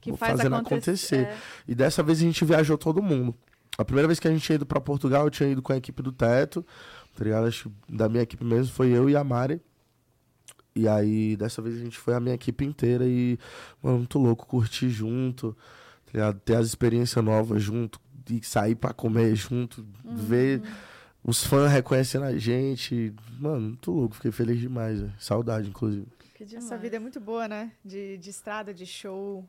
Que 0.00 0.16
fazendo 0.16 0.54
acontecer. 0.56 1.16
acontecer. 1.26 1.42
E 1.68 1.74
dessa 1.74 2.02
vez 2.02 2.18
a 2.18 2.22
gente 2.22 2.44
viajou 2.44 2.78
todo 2.78 3.02
mundo. 3.02 3.34
A 3.78 3.84
primeira 3.84 4.08
vez 4.08 4.18
que 4.18 4.26
a 4.26 4.30
gente 4.30 4.42
tinha 4.42 4.56
ido 4.56 4.64
pra 4.64 4.80
Portugal, 4.80 5.24
eu 5.24 5.30
tinha 5.30 5.48
ido 5.50 5.60
com 5.60 5.72
a 5.72 5.76
equipe 5.76 6.02
do 6.02 6.10
Teto, 6.10 6.64
tá 7.14 7.22
ligado? 7.24 7.46
Acho 7.46 7.68
que 7.86 7.94
da 7.94 8.08
minha 8.08 8.22
equipe 8.22 8.42
mesmo 8.42 8.72
foi 8.72 8.88
eu 8.88 9.10
e 9.10 9.14
a 9.16 9.22
Mari. 9.22 9.60
E 10.74 10.86
aí, 10.88 11.36
dessa 11.36 11.60
vez 11.62 11.76
a 11.76 11.78
gente 11.80 11.98
foi 11.98 12.14
a 12.14 12.20
minha 12.20 12.34
equipe 12.34 12.64
inteira 12.64 13.04
e, 13.06 13.38
mano, 13.82 13.98
muito 13.98 14.18
louco, 14.18 14.46
curtir 14.46 14.88
junto? 14.90 15.54
Ter 16.44 16.56
as 16.56 16.66
experiências 16.66 17.24
novas 17.24 17.62
junto, 17.62 18.00
e 18.30 18.42
sair 18.44 18.74
pra 18.74 18.92
comer 18.92 19.34
junto, 19.36 19.86
Uhum. 20.04 20.16
ver 20.16 20.62
os 21.22 21.44
fãs 21.44 21.70
reconhecendo 21.70 22.24
a 22.24 22.36
gente. 22.38 23.12
Mano, 23.38 23.60
muito 23.68 23.90
louco, 23.92 24.14
fiquei 24.16 24.32
feliz 24.32 24.58
demais, 24.60 25.00
velho. 25.00 25.12
Saudade, 25.18 25.68
inclusive. 25.68 26.06
Essa 26.54 26.76
vida 26.76 26.96
é 26.96 26.98
muito 26.98 27.18
boa, 27.20 27.48
né? 27.48 27.72
De, 27.84 28.18
de 28.18 28.30
estrada, 28.30 28.74
de 28.74 28.84
show. 28.84 29.44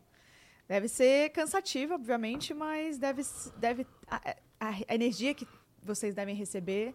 Deve 0.69 0.87
ser 0.87 1.29
cansativa, 1.31 1.95
obviamente, 1.95 2.53
mas 2.53 2.97
deve. 2.97 3.21
deve 3.57 3.85
a, 4.09 4.15
a- 4.59 4.75
a 4.89 4.95
energia 4.95 5.33
que 5.33 5.47
vocês 5.83 6.13
devem 6.15 6.35
receber 6.35 6.93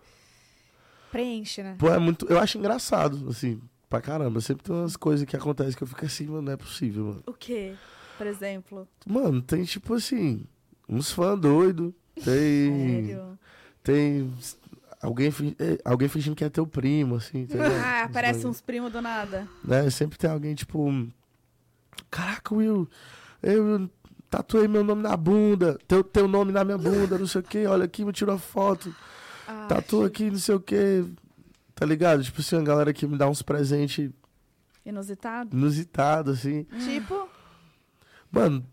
preenche, 1.11 1.63
né? 1.63 1.77
Pô, 1.79 1.89
é 1.89 1.99
muito. 1.99 2.27
Eu 2.29 2.39
acho 2.39 2.59
engraçado, 2.59 3.29
assim, 3.29 3.61
pra 3.89 4.01
caramba. 4.01 4.41
Sempre 4.41 4.65
tem 4.65 4.75
umas 4.75 4.97
coisas 4.97 5.27
que 5.27 5.37
acontecem 5.37 5.77
que 5.77 5.83
eu 5.83 5.87
fico 5.87 6.05
assim, 6.05 6.27
mano, 6.27 6.43
não 6.43 6.53
é 6.53 6.57
possível, 6.57 7.05
mano. 7.07 7.23
O 7.27 7.33
quê? 7.33 7.75
Por 8.19 8.27
exemplo. 8.27 8.89
Mano, 9.07 9.41
tem 9.43 9.65
tipo 9.65 9.95
assim, 9.95 10.45
uns 10.89 11.11
fãs 11.11 11.39
doidos, 11.41 11.93
tem. 12.15 13.05
Sério. 13.07 13.39
Tem. 13.83 14.33
Alguém, 15.01 15.33
eh, 15.59 15.79
alguém 15.85 16.09
fingindo 16.09 16.37
que 16.37 16.45
é 16.45 16.49
teu 16.49 16.67
primo, 16.67 17.17
assim. 17.17 17.47
tá? 17.51 17.57
Ah, 17.85 18.05
aparece 18.05 18.47
uns 18.47 18.61
primos 18.61 18.93
do 18.93 19.01
nada. 19.03 19.49
Né? 19.65 19.91
Sempre 19.91 20.17
tem 20.19 20.31
alguém, 20.31 20.55
tipo. 20.55 20.89
Caraca, 22.11 22.55
Will, 22.55 22.89
eu 23.43 23.91
tatuei 24.31 24.69
meu 24.69 24.85
nome 24.85 25.03
na 25.03 25.17
bunda, 25.17 25.79
teu, 25.89 26.03
teu 26.05 26.27
nome 26.29 26.53
na 26.53 26.65
minha 26.65 26.79
bunda, 26.79 27.19
não 27.19 27.27
sei 27.27 27.41
o 27.41 27.45
quê, 27.45 27.67
olha 27.67 27.85
aqui, 27.85 28.05
me 28.05 28.13
tirou 28.13 28.35
a 28.35 28.39
foto, 28.39 28.95
Ah, 29.47 29.67
tatua 29.69 30.07
aqui, 30.07 30.31
não 30.31 30.39
sei 30.39 30.55
o 30.55 30.61
quê. 30.61 31.05
Tá 31.75 31.85
ligado? 31.87 32.23
Tipo 32.23 32.41
assim, 32.41 32.57
a 32.57 32.63
galera 32.63 32.93
que 32.93 33.07
me 33.07 33.17
dá 33.19 33.29
uns 33.29 33.43
presentes 33.43 34.11
Inusitado. 34.85 35.55
inusitados, 35.57 36.39
assim. 36.39 36.65
Tipo, 36.85 37.29
Mano, 38.33 38.67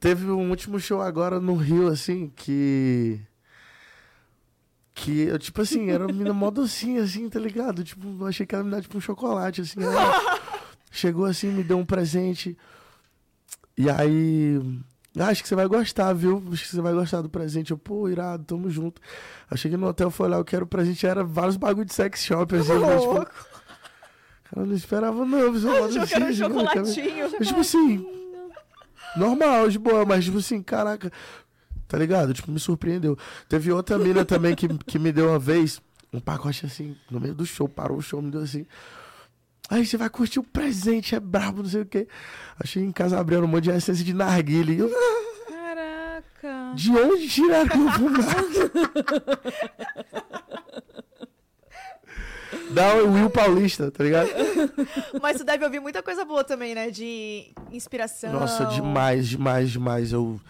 teve 0.00 0.26
um 0.30 0.50
último 0.50 0.78
show 0.80 1.00
agora 1.00 1.38
no 1.40 1.54
Rio, 1.54 1.86
assim, 1.88 2.30
que. 2.34 3.20
Que 4.92 5.20
eu, 5.22 5.38
tipo 5.38 5.62
assim, 5.62 5.88
era 5.90 6.04
uma 6.04 6.12
menina 6.12 6.32
mó 6.34 6.50
docinha, 6.50 7.02
assim, 7.02 7.28
tá 7.30 7.38
ligado? 7.38 7.82
Tipo, 7.84 8.06
eu 8.20 8.26
achei 8.26 8.44
que 8.44 8.54
ela 8.54 8.64
me 8.64 8.70
dar, 8.70 8.82
tipo, 8.82 8.98
um 8.98 9.00
chocolate, 9.00 9.60
assim. 9.62 9.82
Ela 9.82 10.40
chegou 10.90 11.24
assim, 11.24 11.48
me 11.48 11.62
deu 11.62 11.78
um 11.78 11.86
presente. 11.86 12.58
E 13.78 13.88
aí. 13.88 14.60
"Ah, 15.18 15.28
acho 15.28 15.42
que 15.42 15.48
você 15.48 15.54
vai 15.54 15.66
gostar, 15.66 16.12
viu? 16.12 16.42
Acho 16.52 16.64
que 16.64 16.68
você 16.70 16.80
vai 16.82 16.92
gostar 16.92 17.22
do 17.22 17.30
presente. 17.30 17.70
Eu, 17.70 17.78
pô, 17.78 18.08
irado, 18.08 18.44
tamo 18.44 18.68
junto. 18.68 19.00
Eu 19.50 19.56
cheguei 19.56 19.78
no 19.78 19.86
hotel, 19.86 20.10
fui 20.10 20.26
olhar, 20.26 20.36
eu 20.36 20.44
quero 20.44 20.64
o 20.64 20.68
presente, 20.68 21.06
era 21.06 21.24
vários 21.24 21.56
bagulho 21.56 21.86
de 21.86 21.94
sex 21.94 22.22
shop, 22.22 22.54
assim. 22.56 22.72
eu, 22.72 22.80
tipo, 23.00 23.12
louco. 23.12 23.24
cara, 24.44 24.56
eu 24.56 24.66
não 24.66 24.74
esperava, 24.74 25.24
não, 25.24 25.38
Achou 25.86 26.06
que 26.06 26.14
era 26.14 26.24
um 26.24 26.28
assim, 26.28 26.42
eu 26.42 26.50
quero- 26.50 26.86
chocolatinho. 26.86 27.18
eu, 27.18 27.40
tipo 27.46 27.60
assim, 27.60 28.06
normal, 29.16 29.68
de 29.68 29.78
boa, 29.78 30.04
mas 30.04 30.24
tipo 30.24 30.38
assim, 30.38 30.62
caraca, 30.62 31.10
tá 31.86 31.98
ligado? 31.98 32.32
Tipo, 32.32 32.50
me 32.50 32.60
surpreendeu. 32.60 33.16
Teve 33.48 33.72
outra 33.72 33.98
mina 33.98 34.24
também 34.24 34.54
que, 34.54 34.68
que 34.68 34.98
me 34.98 35.12
deu 35.12 35.28
uma 35.28 35.38
vez 35.38 35.80
um 36.12 36.20
pacote 36.20 36.66
assim, 36.66 36.96
no 37.10 37.20
meio 37.20 37.34
do 37.34 37.46
show, 37.46 37.68
parou 37.68 37.98
o 37.98 38.02
show, 38.02 38.20
me 38.20 38.30
deu 38.30 38.42
assim. 38.42 38.66
Aí 39.68 39.86
você 39.86 39.96
vai 39.96 40.10
curtir 40.10 40.40
o 40.40 40.42
presente, 40.42 41.14
é 41.14 41.20
brabo, 41.20 41.62
não 41.62 41.70
sei 41.70 41.82
o 41.82 41.86
quê. 41.86 42.08
Achei 42.58 42.82
em 42.82 42.90
casa 42.90 43.18
abrindo 43.18 43.44
um 43.44 43.46
monte 43.46 43.64
de 43.64 43.70
essência 43.70 44.04
de 44.04 44.12
narguile. 44.12 44.78
Eu, 44.78 44.90
Caraca. 45.48 46.74
de 46.74 46.90
onde 46.90 47.28
tiraram 47.28 47.92
fumava? 47.92 48.30
Dá 52.72 52.94
o 52.96 53.12
Will 53.12 53.30
Paulista, 53.30 53.90
tá 53.90 54.04
ligado? 54.04 54.28
Mas 55.20 55.38
tu 55.38 55.44
deve 55.44 55.64
ouvir 55.64 55.80
muita 55.80 56.02
coisa 56.02 56.24
boa 56.24 56.44
também, 56.44 56.74
né? 56.74 56.90
De 56.90 57.52
inspiração. 57.72 58.32
Nossa, 58.32 58.66
demais, 58.66 59.28
demais, 59.28 59.70
demais. 59.70 60.12
Eu, 60.12 60.40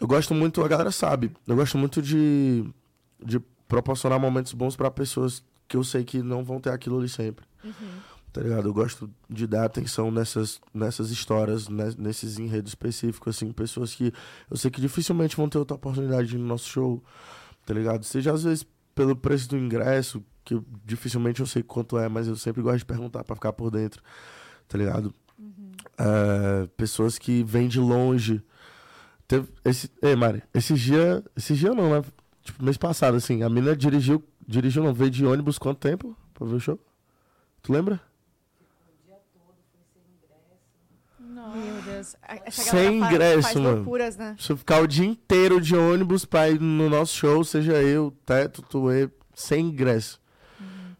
eu 0.00 0.06
gosto 0.06 0.34
muito, 0.34 0.62
a 0.62 0.68
galera 0.68 0.90
sabe, 0.90 1.30
eu 1.46 1.56
gosto 1.56 1.78
muito 1.78 2.02
de, 2.02 2.64
de 3.24 3.40
proporcionar 3.68 4.18
momentos 4.18 4.52
bons 4.52 4.76
pra 4.76 4.90
pessoas 4.90 5.42
que 5.68 5.76
eu 5.76 5.84
sei 5.84 6.04
que 6.04 6.22
não 6.22 6.44
vão 6.44 6.60
ter 6.60 6.70
aquilo 6.70 6.98
ali 6.98 7.08
sempre. 7.08 7.44
Tá 8.32 8.40
ligado? 8.40 8.68
Eu 8.68 8.74
gosto 8.74 9.08
de 9.30 9.46
dar 9.46 9.64
atenção 9.64 10.10
nessas, 10.10 10.60
nessas 10.74 11.10
histórias, 11.10 11.68
né, 11.68 11.94
nesses 11.96 12.36
enredos 12.36 12.72
específicos, 12.72 13.36
assim, 13.36 13.52
pessoas 13.52 13.94
que 13.94 14.12
eu 14.50 14.56
sei 14.56 14.72
que 14.72 14.80
dificilmente 14.80 15.36
vão 15.36 15.48
ter 15.48 15.58
outra 15.58 15.76
oportunidade 15.76 16.36
no 16.36 16.44
nosso 16.44 16.68
show, 16.68 17.02
tá 17.64 17.72
ligado? 17.72 18.04
Seja 18.04 18.32
às 18.32 18.42
vezes 18.42 18.66
pelo 18.92 19.14
preço 19.14 19.48
do 19.48 19.56
ingresso, 19.56 20.22
que 20.44 20.60
dificilmente 20.84 21.40
eu 21.40 21.46
sei 21.46 21.62
quanto 21.62 21.96
é, 21.98 22.08
mas 22.08 22.28
eu 22.28 22.36
sempre 22.36 22.60
gosto 22.62 22.78
de 22.78 22.84
perguntar 22.84 23.24
pra 23.24 23.34
ficar 23.34 23.52
por 23.52 23.70
dentro, 23.70 24.02
tá 24.68 24.76
ligado? 24.76 25.12
É, 25.98 26.66
pessoas 26.76 27.18
que 27.18 27.42
vêm 27.44 27.68
de 27.68 27.80
longe. 27.80 28.42
Teve 29.26 29.48
esse, 29.64 29.90
ei, 30.02 30.14
Mari, 30.14 30.42
esse 30.52 30.74
dia, 30.74 31.24
esse 31.36 31.54
dia 31.54 31.72
não, 31.74 31.90
né? 31.90 32.04
Tipo, 32.42 32.62
mês 32.62 32.76
passado, 32.76 33.16
assim, 33.16 33.42
a 33.42 33.48
mina 33.48 33.74
dirigiu, 33.74 34.22
dirigiu 34.46 34.82
não, 34.84 34.92
veio 34.92 35.10
de 35.10 35.24
ônibus 35.24 35.58
quanto 35.58 35.78
tempo 35.78 36.14
pra 36.34 36.46
ver 36.46 36.54
o 36.56 36.60
show? 36.60 36.78
Tu 37.62 37.72
lembra? 37.72 38.00
Meu 41.54 41.82
Deus. 41.82 42.16
Essa 42.46 42.62
Sem 42.70 43.00
faz- 43.00 43.12
ingresso, 43.12 43.42
faz 43.42 43.54
mano. 43.56 43.76
loucuras, 43.76 44.16
né? 44.16 44.36
Se 44.38 44.52
eu 44.52 44.56
ficar 44.56 44.80
o 44.82 44.86
dia 44.86 45.04
inteiro 45.06 45.60
de 45.60 45.74
ônibus 45.76 46.24
pra 46.24 46.48
ir 46.50 46.60
no 46.60 46.88
nosso 46.90 47.14
show, 47.16 47.44
seja 47.44 47.74
eu, 47.82 48.12
Teto, 48.26 48.62
Tuê, 48.62 49.08
sem 49.34 49.66
ingresso. 49.66 50.20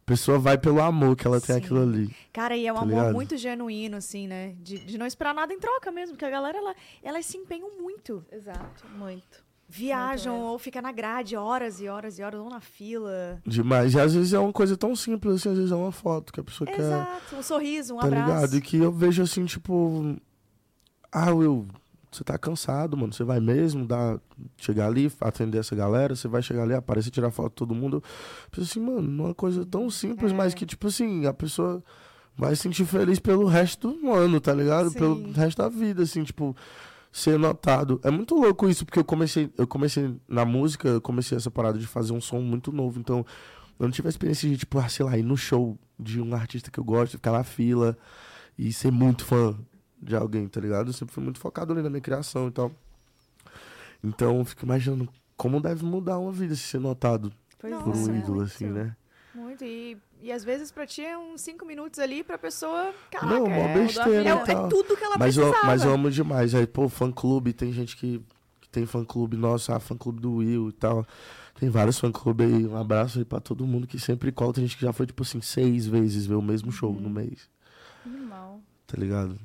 A 0.05 0.07
pessoa 0.07 0.39
vai 0.39 0.59
pelo 0.59 0.83
amor 0.83 1.17
que 1.17 1.27
ela 1.27 1.41
tem 1.41 1.57
Sim. 1.57 1.63
aquilo 1.63 1.81
ali. 1.83 2.15
Cara, 2.31 2.55
e 2.55 2.67
é 2.67 2.71
um 2.73 2.77
Tá 2.77 2.83
amor 2.83 2.91
ligado? 2.95 3.13
muito 3.15 3.37
genuíno, 3.39 3.97
assim, 3.97 4.29
né? 4.29 4.55
De, 4.61 4.79
de 4.79 4.99
não 4.99 5.07
esperar 5.07 5.33
nada 5.35 5.51
em 5.55 5.59
troca 5.59 5.91
mesmo, 5.91 6.15
porque 6.15 6.27
a 6.27 6.31
galera, 6.31 6.59
ela, 6.59 6.75
elas 7.03 7.25
se 7.25 7.39
empenham 7.39 7.71
muito. 7.81 8.23
Exato, 8.31 8.85
muito. 8.99 9.43
Viajam 9.67 10.35
mesmo. 10.35 10.49
ou 10.51 10.59
fica 10.59 10.83
na 10.83 10.93
grade 10.93 11.35
horas 11.37 11.81
e 11.81 11.89
horas 11.89 12.19
e 12.19 12.23
horas, 12.23 12.39
ou 12.39 12.51
na 12.51 12.61
fila. 12.61 13.41
Demais. 13.47 13.95
E 13.95 13.99
às 14.01 14.13
vezes 14.15 14.35
é 14.35 14.39
uma 14.39 14.53
coisa 14.53 14.77
tão 14.77 14.95
simples 14.95 15.37
assim, 15.37 15.49
às 15.49 15.57
vezes 15.57 15.73
é 15.73 15.75
uma 15.75 15.91
foto 15.91 16.35
que 16.35 16.39
a 16.41 16.45
pessoa 16.45 16.69
quer. 16.71 16.79
Exato, 16.81 17.37
um 17.37 17.43
sorriso, 17.43 17.95
um 17.95 17.99
tá 17.99 18.07
abraço. 18.07 18.35
ligado? 18.35 18.57
E 18.57 18.61
que 18.61 18.77
eu 18.77 18.93
vejo 18.93 19.23
assim, 19.23 19.47
tipo. 19.47 20.17
Ah, 21.11 21.33
Will, 21.33 21.67
você 22.15 22.25
tá 22.25 22.39
cansado, 22.39 22.97
mano. 22.97 23.12
Você 23.12 23.25
vai 23.25 23.41
mesmo 23.41 23.87
dar, 23.87 24.19
chegar 24.57 24.87
ali, 24.87 25.11
atender 25.21 25.59
essa 25.59 25.75
galera, 25.75 26.15
você 26.15 26.29
vai 26.29 26.43
chegar 26.43 26.62
ali, 26.62 26.75
aparecer, 26.75 27.11
tirar 27.11 27.31
foto 27.31 27.51
de 27.51 27.57
todo 27.57 27.75
mundo. 27.75 27.97
Eu 27.97 28.03
penso 28.51 28.71
assim, 28.71 28.81
mano, 28.81 29.01
uma 29.25 29.35
coisa 29.35 29.65
tão 29.67 29.89
simples, 29.91 30.33
É. 30.33 30.35
mas 30.35 30.55
que, 30.55 30.65
tipo 30.67 30.87
assim, 30.87 31.27
a 31.27 31.33
pessoa 31.33 31.83
vai 32.37 32.55
se 32.57 32.62
sentir 32.62 32.85
feliz 32.85 33.19
pelo 33.19 33.47
resto 33.47 33.93
do 33.93 34.12
ano, 34.12 34.41
tá 34.41 34.53
ligado? 34.53 34.91
Sim. 34.91 34.99
Pelo 34.99 35.33
resto 35.33 35.59
da 35.59 35.69
vida, 35.69 36.03
assim, 36.03 36.25
tipo, 36.25 36.57
ser 37.12 37.39
notado. 37.39 38.01
É 38.03 38.11
muito 38.11 38.35
louco 38.35 38.69
isso, 38.69 38.85
porque 38.85 38.99
eu 38.99 39.05
comecei, 39.05 39.51
eu 39.57 39.67
comecei 39.67 40.17
na 40.29 40.45
música, 40.45 40.89
eu 40.89 41.01
comecei 41.01 41.37
essa 41.37 41.51
parada 41.51 41.79
de 41.79 41.87
fazer 41.87 42.12
um 42.12 42.21
som 42.21 42.41
muito 42.41 42.73
novo, 42.73 42.99
então. 42.99 43.25
Eu 43.79 43.87
não 43.87 43.91
tive 43.91 44.07
a 44.07 44.11
experiência 44.11 44.49
de, 44.49 44.57
tipo, 44.57 44.79
ah, 44.79 44.89
sei 44.89 45.05
lá, 45.05 45.19
ir 45.19 45.25
no 45.25 45.37
show 45.37 45.77
de 45.99 46.21
um 46.21 46.33
artista 46.35 46.71
que 46.71 46.79
eu 46.79 46.85
gosto, 46.85 47.12
ficar 47.12 47.33
na 47.33 47.43
fila 47.43 47.97
e 48.57 48.73
ser 48.73 48.93
muito 48.93 49.25
fã 49.25 49.57
de 50.05 50.15
alguém, 50.17 50.47
tá 50.49 50.61
ligado? 50.61 50.89
Eu 50.89 50.93
sempre 50.93 51.15
fui 51.15 51.23
muito 51.25 51.39
focado 51.39 51.73
ali 51.73 51.83
na 51.83 51.89
minha 51.91 52.01
criação 52.01 52.49
e 52.49 52.51
tal. 52.51 52.71
Então, 54.03 54.39
eu 54.39 54.45
fico 54.45 54.65
imaginando 54.65 55.09
como 55.37 55.61
deve 55.61 55.85
mudar 55.85 56.19
uma 56.19 56.31
vida 56.33 56.55
se 56.55 56.63
ser 56.63 56.79
notado 56.81 57.33
Pois 57.59 57.75
por 57.83 57.95
um 57.97 58.15
é. 58.15 58.19
ídolo, 58.19 58.37
muito. 58.37 58.43
assim, 58.53 58.67
né? 58.67 58.95
Muito. 59.35 59.65
E, 59.65 59.97
e 60.23 60.31
às 60.31 60.45
vezes 60.45 60.71
pra 60.71 60.87
ti 60.87 61.03
é 61.03 61.17
uns 61.19 61.41
cinco 61.41 61.65
minutos 61.67 61.99
ali 61.99 62.23
pra 62.23 62.37
pessoa. 62.39 62.93
Caraca, 63.11 63.35
Não, 63.35 63.47
mó 63.49 63.57
é, 63.63 63.75
besteira 63.75 64.29
é, 64.29 64.37
tal. 64.45 64.67
é 64.67 64.69
tudo 64.69 64.97
que 64.97 65.03
ela 65.03 65.17
Mas 65.19 65.37
eu, 65.37 65.45
precisava. 65.45 65.67
mas 65.73 65.85
eu 65.85 65.93
amo 65.93 66.11
demais. 66.11 66.55
Aí, 66.55 66.67
pô, 66.67 66.89
fã 66.89 67.11
clube, 67.11 67.53
tem 67.53 67.73
gente 67.73 67.97
que, 67.97 68.23
que 68.61 68.69
tem 68.69 68.87
fã 68.87 69.05
clube, 69.05 69.37
nossa, 69.37 69.75
ah, 69.77 69.81
fã 69.81 69.97
clube 69.97 70.21
do 70.21 70.35
Will 70.37 70.69
e 70.69 70.73
tal. 70.73 71.05
Tem 71.59 71.69
vários 71.71 71.99
fã 71.99 72.13
clube 72.13 72.45
aí. 72.45 72.67
Um 72.67 72.77
abraço 72.77 73.19
aí 73.19 73.25
pra 73.25 73.41
todo 73.41 73.67
mundo 73.67 73.87
que 73.87 73.99
sempre 73.99 74.31
cola. 74.31 74.53
Tem 74.53 74.65
gente 74.65 74.77
que 74.77 74.83
já 74.85 74.93
foi, 74.93 75.07
tipo 75.07 75.23
assim, 75.23 75.41
seis 75.41 75.87
vezes 75.87 76.27
ver 76.27 76.35
o 76.35 76.43
mesmo 76.43 76.71
show 76.71 76.91
Uhum. 76.93 77.01
no 77.01 77.11
mês, 77.11 77.49
Animal. 78.05 78.61
tá 78.87 78.97
ligado? 78.99 79.37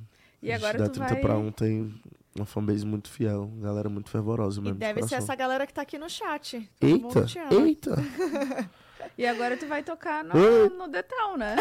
E 0.42 0.52
agora 0.52 0.78
da 0.78 0.86
tu 0.86 0.94
30 0.94 1.14
vai... 1.14 1.22
pra 1.22 1.38
1 1.38 1.52
tem 1.52 2.02
uma 2.36 2.46
fanbase 2.46 2.86
muito 2.86 3.10
fiel, 3.10 3.52
galera 3.60 3.90
muito 3.90 4.10
fervorosa 4.10 4.60
E 4.60 4.64
mesmo. 4.64 4.76
de 4.76 4.80
deve 4.80 5.04
ser 5.04 5.16
essa 5.16 5.36
galera 5.36 5.68
que 5.68 5.74
tá 5.74 5.82
aqui 5.82 5.98
no 5.98 6.10
chat. 6.10 6.70
Eita, 6.82 7.26
eita. 7.52 7.96
E 9.18 9.26
agora 9.26 9.58
tu 9.58 9.66
vai 9.66 9.82
tocar 9.84 10.24
no, 10.24 10.70
no 10.70 10.88
Detão, 10.88 11.36
né? 11.38 11.56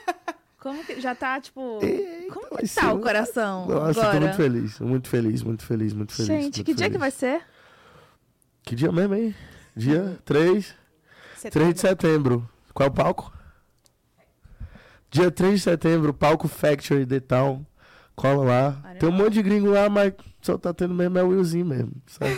Como 0.58 0.84
que. 0.84 1.00
Já 1.00 1.14
tá, 1.14 1.40
tipo. 1.40 1.78
Eita, 1.82 2.34
como 2.34 2.58
que 2.58 2.68
tá 2.68 2.92
o 2.92 3.00
coração 3.00 3.66
Nossa, 3.66 3.88
eu 3.88 3.94
tô 3.94 4.00
agora? 4.00 4.20
muito 4.20 4.36
feliz, 4.36 4.80
muito 4.80 5.08
feliz, 5.08 5.42
muito 5.42 5.64
feliz, 5.64 5.92
muito 5.92 6.12
feliz. 6.12 6.26
Gente, 6.26 6.42
muito 6.42 6.64
que 6.64 6.74
dia 6.74 6.86
que 6.86 6.98
feliz. 6.98 7.00
vai 7.00 7.10
ser? 7.10 7.42
Que 8.62 8.74
dia 8.74 8.90
mesmo, 8.90 9.14
hein? 9.14 9.34
Dia 9.76 10.18
3, 10.24 10.74
3 11.50 11.74
de 11.74 11.80
setembro. 11.80 12.48
Qual 12.74 12.88
é 12.88 12.90
o 12.90 12.92
palco? 12.92 13.32
Dia 15.10 15.30
3 15.30 15.54
de 15.54 15.60
setembro, 15.60 16.12
palco 16.12 16.48
Factory 16.48 17.06
The 17.06 17.20
Town. 17.20 17.64
Cola 18.20 18.44
lá. 18.44 18.94
Tem 18.98 19.08
um 19.08 19.12
monte 19.12 19.34
de 19.34 19.42
gringo 19.42 19.70
lá, 19.70 19.88
mas 19.88 20.12
só 20.42 20.56
tá 20.58 20.72
tendo 20.74 20.94
mesmo 20.94 21.18
é 21.18 21.22
o 21.22 21.28
Willzinho 21.28 21.66
mesmo. 21.66 21.92
sabe? 22.06 22.36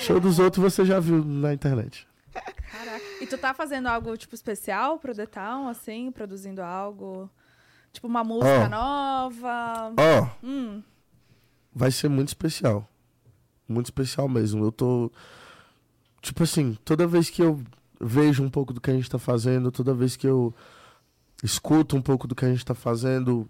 Show 0.00 0.20
dos 0.20 0.38
outros 0.38 0.62
você 0.62 0.84
já 0.84 1.00
viu 1.00 1.24
na 1.24 1.52
internet. 1.52 2.06
Caraca. 2.32 3.04
E 3.20 3.26
tu 3.26 3.36
tá 3.36 3.52
fazendo 3.52 3.86
algo, 3.88 4.16
tipo, 4.16 4.34
especial 4.34 4.98
pro 4.98 5.14
Detão, 5.14 5.68
assim? 5.68 6.10
Produzindo 6.12 6.62
algo? 6.62 7.28
Tipo, 7.92 8.06
uma 8.06 8.22
música 8.22 8.66
Ó. 8.66 8.68
nova? 8.68 9.92
Ó, 9.96 10.28
Hum. 10.46 10.82
vai 11.74 11.90
ser 11.90 12.08
muito 12.08 12.28
especial. 12.28 12.88
Muito 13.68 13.86
especial 13.86 14.28
mesmo. 14.28 14.64
Eu 14.64 14.70
tô. 14.72 15.10
Tipo 16.22 16.42
assim, 16.44 16.76
toda 16.84 17.06
vez 17.06 17.28
que 17.30 17.42
eu 17.42 17.60
vejo 18.00 18.42
um 18.42 18.50
pouco 18.50 18.72
do 18.72 18.80
que 18.80 18.90
a 18.90 18.94
gente 18.94 19.10
tá 19.10 19.18
fazendo, 19.18 19.72
toda 19.72 19.92
vez 19.94 20.16
que 20.16 20.26
eu 20.26 20.54
escuto 21.42 21.96
um 21.96 22.02
pouco 22.02 22.26
do 22.28 22.34
que 22.34 22.44
a 22.44 22.48
gente 22.48 22.64
tá 22.64 22.74
fazendo, 22.74 23.48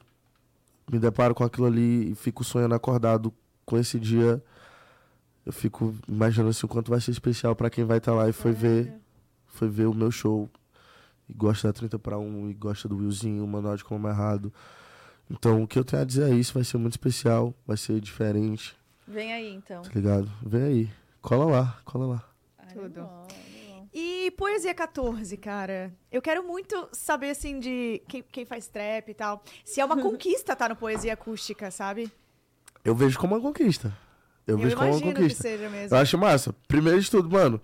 me 0.91 0.99
deparo 0.99 1.34
com 1.34 1.45
aquilo 1.45 1.66
ali 1.66 2.12
e 2.12 2.14
fico 2.14 2.43
sonhando 2.45 2.74
acordado 2.74 3.32
com 3.64 3.76
esse 3.78 3.99
dia. 3.99 4.43
Eu 5.45 5.53
fico 5.53 5.95
imaginando 6.07 6.51
assim, 6.51 6.66
o 6.66 6.68
quanto 6.68 6.91
vai 6.91 7.01
ser 7.01 7.11
especial 7.11 7.55
pra 7.57 7.70
quem 7.70 7.84
vai 7.84 7.99
estar 7.99 8.12
lá 8.14 8.28
e 8.28 8.32
foi 8.32 8.53
ver, 8.53 8.93
foi 9.47 9.68
ver 9.68 9.86
o 9.86 9.95
meu 9.95 10.11
show. 10.11 10.49
E 11.28 11.32
gosta 11.32 11.68
da 11.68 11.72
30 11.72 11.99
para 11.99 12.18
1 12.18 12.51
e 12.51 12.55
gosta 12.55 12.89
do 12.89 12.97
Willzinho, 12.97 13.45
o 13.45 13.49
Manual 13.49 13.76
de 13.76 13.84
Como 13.84 14.07
é 14.09 14.11
Errado. 14.11 14.53
Então, 15.30 15.62
o 15.62 15.68
que 15.68 15.78
eu 15.78 15.84
tenho 15.84 16.03
a 16.03 16.05
dizer 16.05 16.30
é 16.30 16.34
isso, 16.34 16.55
vai 16.55 16.64
ser 16.64 16.78
muito 16.78 16.95
especial, 16.95 17.53
vai 17.66 17.76
ser 17.76 18.01
diferente, 18.01 18.74
Vem 19.07 19.32
aí, 19.32 19.55
então. 19.55 19.82
tá 19.82 19.91
ligado? 19.95 20.30
Vem 20.43 20.62
aí, 20.62 20.91
cola 21.20 21.45
lá, 21.45 21.78
cola 21.84 22.07
lá. 22.07 22.24
Tudo. 22.72 23.01
Animal, 23.01 23.26
animal. 23.28 23.28
E 23.93 24.30
Poesia 24.32 24.74
14, 24.74 25.36
cara. 25.36 25.93
Eu 26.11 26.20
quero 26.20 26.43
muito 26.43 26.89
saber, 26.93 27.30
assim, 27.30 27.59
de 27.59 28.03
quem, 28.09 28.22
quem 28.22 28.45
faz 28.45 28.66
trap 28.68 29.09
e 29.09 29.14
tal. 29.14 29.43
Se 29.64 29.80
é 29.80 29.84
uma 29.84 29.97
conquista 30.03 30.55
tá 30.55 30.68
no 30.68 30.76
Poesia 30.76 31.14
Acústica, 31.14 31.70
sabe? 31.70 32.11
Eu 32.84 32.95
vejo 32.95 33.18
como 33.18 33.34
uma 33.34 33.41
conquista. 33.41 33.97
Eu, 34.47 34.57
Eu 34.57 34.62
vejo 34.62 34.76
como 34.76 34.89
uma 34.89 34.97
imagino 34.97 35.14
que 35.14 35.20
conquista. 35.22 35.43
seja 35.43 35.68
mesmo. 35.68 35.95
Eu 35.97 36.01
acho 36.01 36.18
massa. 36.18 36.55
Primeiro 36.66 37.01
de 37.01 37.11
tudo, 37.11 37.30
mano, 37.30 37.61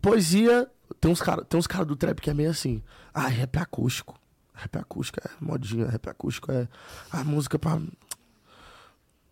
poesia, 0.00 0.70
tem 1.00 1.10
uns 1.10 1.20
caras 1.20 1.44
tem 1.48 1.58
uns 1.58 1.66
cara 1.66 1.84
do 1.84 1.96
trap 1.96 2.20
que 2.20 2.30
é 2.30 2.34
meio 2.34 2.50
assim, 2.50 2.82
ah, 3.12 3.26
rap 3.26 3.56
acústico. 3.58 4.18
Rap 4.54 4.76
acústico 4.78 5.20
é 5.22 5.30
modinha, 5.40 5.86
rap 5.86 6.08
acústico 6.08 6.50
é 6.52 6.68
ah, 7.10 7.24
música 7.24 7.58
pra 7.58 7.80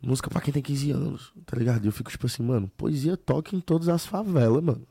música 0.02 0.28
pra 0.28 0.40
quem 0.40 0.52
tem 0.52 0.62
15 0.62 0.90
anos, 0.90 1.32
tá 1.46 1.56
ligado? 1.56 1.84
E 1.84 1.88
eu 1.88 1.92
fico 1.92 2.10
tipo 2.10 2.26
assim, 2.26 2.42
mano, 2.42 2.70
poesia 2.76 3.16
toca 3.16 3.56
em 3.56 3.60
todas 3.60 3.88
as 3.88 4.04
favelas, 4.04 4.62
mano. 4.62 4.86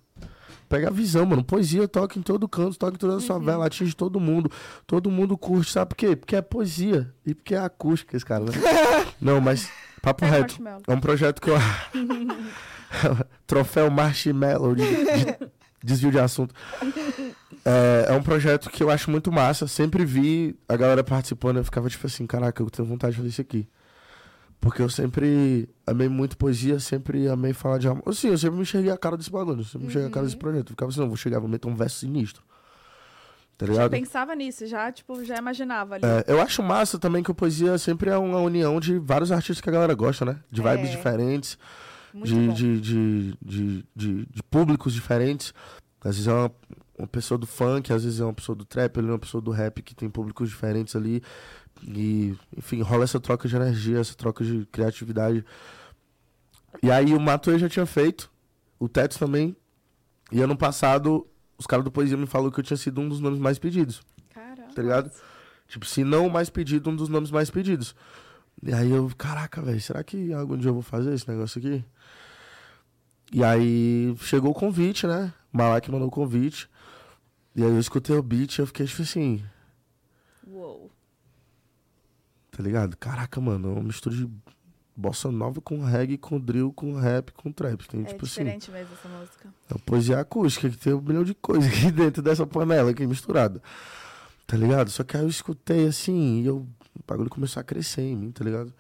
Pega 0.70 0.88
a 0.88 0.92
visão, 0.92 1.26
mano. 1.26 1.44
Poesia 1.44 1.88
toca 1.88 2.18
em 2.18 2.22
todo 2.22 2.48
canto, 2.48 2.78
toca 2.78 2.96
em 2.96 3.00
todas 3.00 3.18
as 3.18 3.26
favelas, 3.26 3.68
atinge 3.68 3.96
todo 3.96 4.20
mundo. 4.20 4.52
Todo 4.88 5.12
mundo 5.12 5.38
curte, 5.38 5.72
sabe 5.72 5.90
por 5.90 5.96
quê? 5.96 6.16
Porque 6.16 6.36
é 6.36 6.42
poesia 6.42 7.14
e 7.26 7.34
porque 7.34 7.56
é 7.56 7.60
acústica 7.60 8.16
esse 8.16 8.26
cara, 8.26 8.46
né? 8.46 8.52
Não, 9.22 9.40
mas 9.40 9.70
papo 10.02 10.26
É 10.26 10.30
reto. 10.30 10.58
É 10.88 10.94
um 10.94 11.00
projeto 11.00 11.42
que 11.42 11.50
eu. 11.50 11.56
Troféu 13.48 13.90
Marshmallow 13.90 14.76
de, 14.76 14.84
de 14.84 15.38
desvio 15.84 16.12
de 16.12 16.20
assunto. 16.20 16.54
É, 17.66 18.08
é 18.10 18.14
um 18.14 18.24
projeto 18.24 18.70
que 18.70 18.84
eu 18.84 18.90
acho 18.90 19.10
muito 19.10 19.32
massa. 19.32 19.68
Sempre 19.68 20.06
vi 20.06 20.56
a 20.68 20.76
galera 20.76 21.04
participando. 21.04 21.58
Eu 21.58 21.64
ficava 21.64 21.90
tipo 21.90 22.06
assim: 22.08 22.26
caraca, 22.26 22.62
eu 22.62 22.70
tenho 22.70 22.88
vontade 22.88 23.12
de 23.12 23.18
fazer 23.18 23.30
isso 23.30 23.42
aqui. 23.42 23.68
Porque 24.64 24.82
eu 24.82 24.88
sempre 24.90 25.68
amei 25.86 26.08
muito 26.08 26.38
poesia, 26.38 26.80
sempre 26.80 27.28
amei 27.28 27.52
falar 27.52 27.80
de 27.80 27.88
amor. 27.90 28.02
Assim, 28.08 28.30
eu 28.30 28.38
sempre 28.38 28.56
me 28.56 28.62
enxerguei 28.62 28.90
a 28.92 28.98
cara 28.98 29.18
desse 29.18 29.30
bagulho, 29.30 29.60
eu 29.60 29.66
sempre 29.66 29.80
me 29.82 29.88
enxerguei 29.88 30.10
a 30.10 30.14
cara 30.14 30.26
desse 30.26 30.38
projeto. 30.38 30.68
Eu 30.68 30.72
ficava 30.72 30.90
assim: 30.90 31.02
não, 31.02 31.08
vou 31.10 31.18
chegar, 31.18 31.40
vou 31.40 31.50
meter 31.50 31.68
um 31.68 31.76
verso 31.76 31.98
sinistro. 32.00 32.42
Tá 33.58 33.66
Já 33.66 33.72
ligado? 33.74 33.92
pensava 33.92 34.34
nisso, 34.36 34.66
já, 34.66 34.90
tipo, 34.90 35.22
já 35.26 35.36
imaginava 35.38 35.96
ali. 35.96 36.06
É, 36.06 36.24
eu 36.32 36.42
acho 36.42 36.64
massa 36.64 36.98
também 36.98 37.22
que 37.22 37.30
o 37.30 37.36
poesia 37.36 37.78
sempre 37.78 38.10
é 38.10 38.18
uma 38.18 38.40
união 38.40 38.80
de 38.80 38.98
vários 38.98 39.34
artistas 39.34 39.60
que 39.60 39.70
a 39.70 39.74
galera 39.74 39.94
gosta, 39.94 40.24
né? 40.24 40.40
De 40.50 40.62
vibes 40.62 40.88
É. 40.90 40.92
diferentes. 40.92 41.58
de, 42.14 42.54
de, 42.54 42.80
de, 42.82 43.38
de, 43.42 43.86
de, 43.94 44.26
de 44.28 44.44
públicos 44.50 44.94
diferentes. 44.94 45.54
Às 46.04 46.16
vezes 46.16 46.28
é 46.28 46.34
uma, 46.34 46.52
uma 47.00 47.08
pessoa 47.08 47.38
do 47.38 47.46
funk, 47.48 47.92
às 47.92 48.04
vezes 48.04 48.20
é 48.20 48.24
uma 48.24 48.34
pessoa 48.34 48.56
do 48.56 48.64
trap, 48.66 48.98
ali 49.00 49.08
é 49.08 49.12
uma 49.12 49.20
pessoa 49.20 49.42
do 49.42 49.52
rap 49.52 49.82
que 49.82 49.94
tem 49.96 50.10
públicos 50.10 50.50
diferentes 50.50 50.96
ali. 50.96 51.22
E, 51.88 52.36
enfim, 52.58 52.82
rola 52.82 53.04
essa 53.04 53.20
troca 53.20 53.48
de 53.48 53.56
energia, 53.56 54.00
essa 54.00 54.16
troca 54.16 54.44
de 54.44 54.66
criatividade. 54.72 55.46
E 56.82 56.90
aí 56.90 57.14
o 57.14 57.20
Matuê 57.20 57.60
já 57.60 57.68
tinha 57.68 57.86
feito, 57.86 58.32
o 58.80 58.88
Teto 58.88 59.20
também. 59.20 59.56
E 60.32 60.42
ano 60.42 60.58
passado, 60.58 61.28
os 61.58 61.68
caras 61.68 61.84
do 61.84 61.92
Poesia 61.92 62.18
me 62.18 62.26
falaram 62.26 62.52
que 62.52 62.60
eu 62.60 62.64
tinha 62.64 62.78
sido 62.78 63.00
um 63.02 63.08
dos 63.08 63.20
nomes 63.20 63.40
mais 63.40 63.60
pedidos 63.60 64.02
Caramba. 64.34 64.74
tá 64.74 64.82
ligado? 64.82 65.12
Tipo, 65.68 65.86
se 65.86 66.04
não 66.04 66.28
o 66.28 66.32
mais 66.32 66.50
pedido, 66.50 66.90
um 66.90 66.96
dos 66.96 67.10
nomes 67.10 67.32
mais 67.32 67.50
pedidos. 67.50 67.96
E 68.62 68.74
aí 68.74 68.92
eu, 68.92 69.10
caraca, 69.18 69.62
velho, 69.62 69.82
será 69.82 70.04
que 70.04 70.32
algum 70.34 70.58
dia 70.58 70.70
eu 70.70 70.74
vou 70.74 70.84
fazer 70.84 71.14
esse 71.14 71.28
negócio 71.28 71.60
aqui? 71.60 71.84
E 73.32 73.44
aí 73.44 74.16
chegou 74.20 74.52
o 74.52 74.56
convite, 74.56 75.08
né? 75.08 75.34
O 75.52 75.58
Malak 75.58 75.90
mandou 75.92 76.08
o 76.08 76.12
convite. 76.12 76.70
E 77.56 77.64
aí 77.64 77.70
eu 77.70 77.80
escutei 77.80 78.16
o 78.16 78.24
beat 78.24 78.58
e 78.58 78.62
eu 78.62 78.68
fiquei 78.68 78.86
tipo 78.86 79.02
assim, 79.02 79.44
Uou. 80.48 80.83
Tá 82.56 82.62
ligado? 82.64 82.96
Caraca, 82.98 83.42
mano, 83.42 83.70
é 83.70 83.72
uma 83.74 83.84
mistura 83.84 84.16
de 84.16 84.30
bossa 84.96 85.32
nova 85.32 85.60
com 85.60 85.84
reggae, 85.84 86.18
com 86.20 86.40
drill, 86.40 86.72
com 86.72 86.94
rap, 86.96 87.32
com 87.34 87.52
trap. 87.52 87.88
Tem, 87.88 88.02
É 88.02 88.06
tipo 88.06 88.26
assim, 88.26 88.44
diferente 88.44 88.70
mesmo 88.72 88.94
essa 88.94 89.10
música. 89.10 89.50
é 89.70 89.74
uma 89.74 89.80
poesia 89.80 90.20
acústica 90.20 90.70
que 90.70 90.78
tem 90.78 90.94
um 90.94 91.02
milhão 91.02 91.24
de 91.24 91.34
coisas 91.34 91.68
aqui 91.68 91.90
dentro 91.92 92.22
dessa 92.22 92.46
panela 92.46 92.92
aqui 92.92 93.06
misturada. 93.08 93.62
Tá 94.46 94.56
ligado? 94.56 94.90
Só 94.92 95.04
que 95.04 95.18
aí 95.18 95.24
eu 95.24 95.30
escutei 95.30 95.88
assim 95.88 96.42
e 96.42 96.46
eu, 96.46 96.58
o 96.96 97.04
bagulho 97.08 97.30
começou 97.30 97.60
a 97.60 97.64
crescer 97.64 98.02
em 98.04 98.16
mim, 98.16 98.32
tá 98.32 98.44
ligado? 98.44 98.72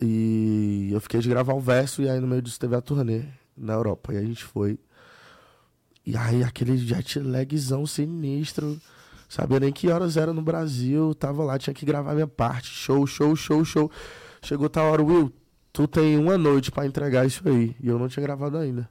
E 0.00 0.90
eu 0.92 1.00
fiquei 1.00 1.20
de 1.20 1.28
gravar 1.28 1.54
um 1.54 1.60
verso 1.60 2.02
e 2.02 2.08
aí 2.08 2.20
no 2.20 2.26
meio 2.26 2.42
disso 2.42 2.60
teve 2.60 2.76
a 2.76 2.80
turnê 2.80 3.24
na 3.56 3.72
Europa. 3.72 4.12
E 4.12 4.16
a 4.18 4.22
gente 4.22 4.44
foi. 4.44 4.78
E 6.04 6.16
aí 6.16 6.42
aquele 6.44 6.76
jet 6.76 7.18
lagzão 7.18 7.86
sinistro. 7.86 8.80
Sabia 9.28 9.60
nem 9.60 9.72
que 9.72 9.88
horas 9.88 10.16
era 10.16 10.32
no 10.32 10.40
Brasil. 10.40 11.14
Tava 11.14 11.44
lá, 11.44 11.58
tinha 11.58 11.74
que 11.74 11.84
gravar 11.84 12.14
minha 12.14 12.26
parte. 12.26 12.68
Show, 12.68 13.06
show, 13.06 13.36
show, 13.36 13.64
show. 13.64 13.90
Chegou 14.42 14.70
tal 14.70 14.90
hora, 14.90 15.02
Will, 15.02 15.32
tu 15.72 15.86
tem 15.86 16.16
uma 16.16 16.38
noite 16.38 16.70
pra 16.70 16.86
entregar 16.86 17.26
isso 17.26 17.46
aí. 17.46 17.76
E 17.80 17.88
eu 17.88 17.98
não 17.98 18.08
tinha 18.08 18.22
gravado 18.22 18.56
ainda. 18.56 18.88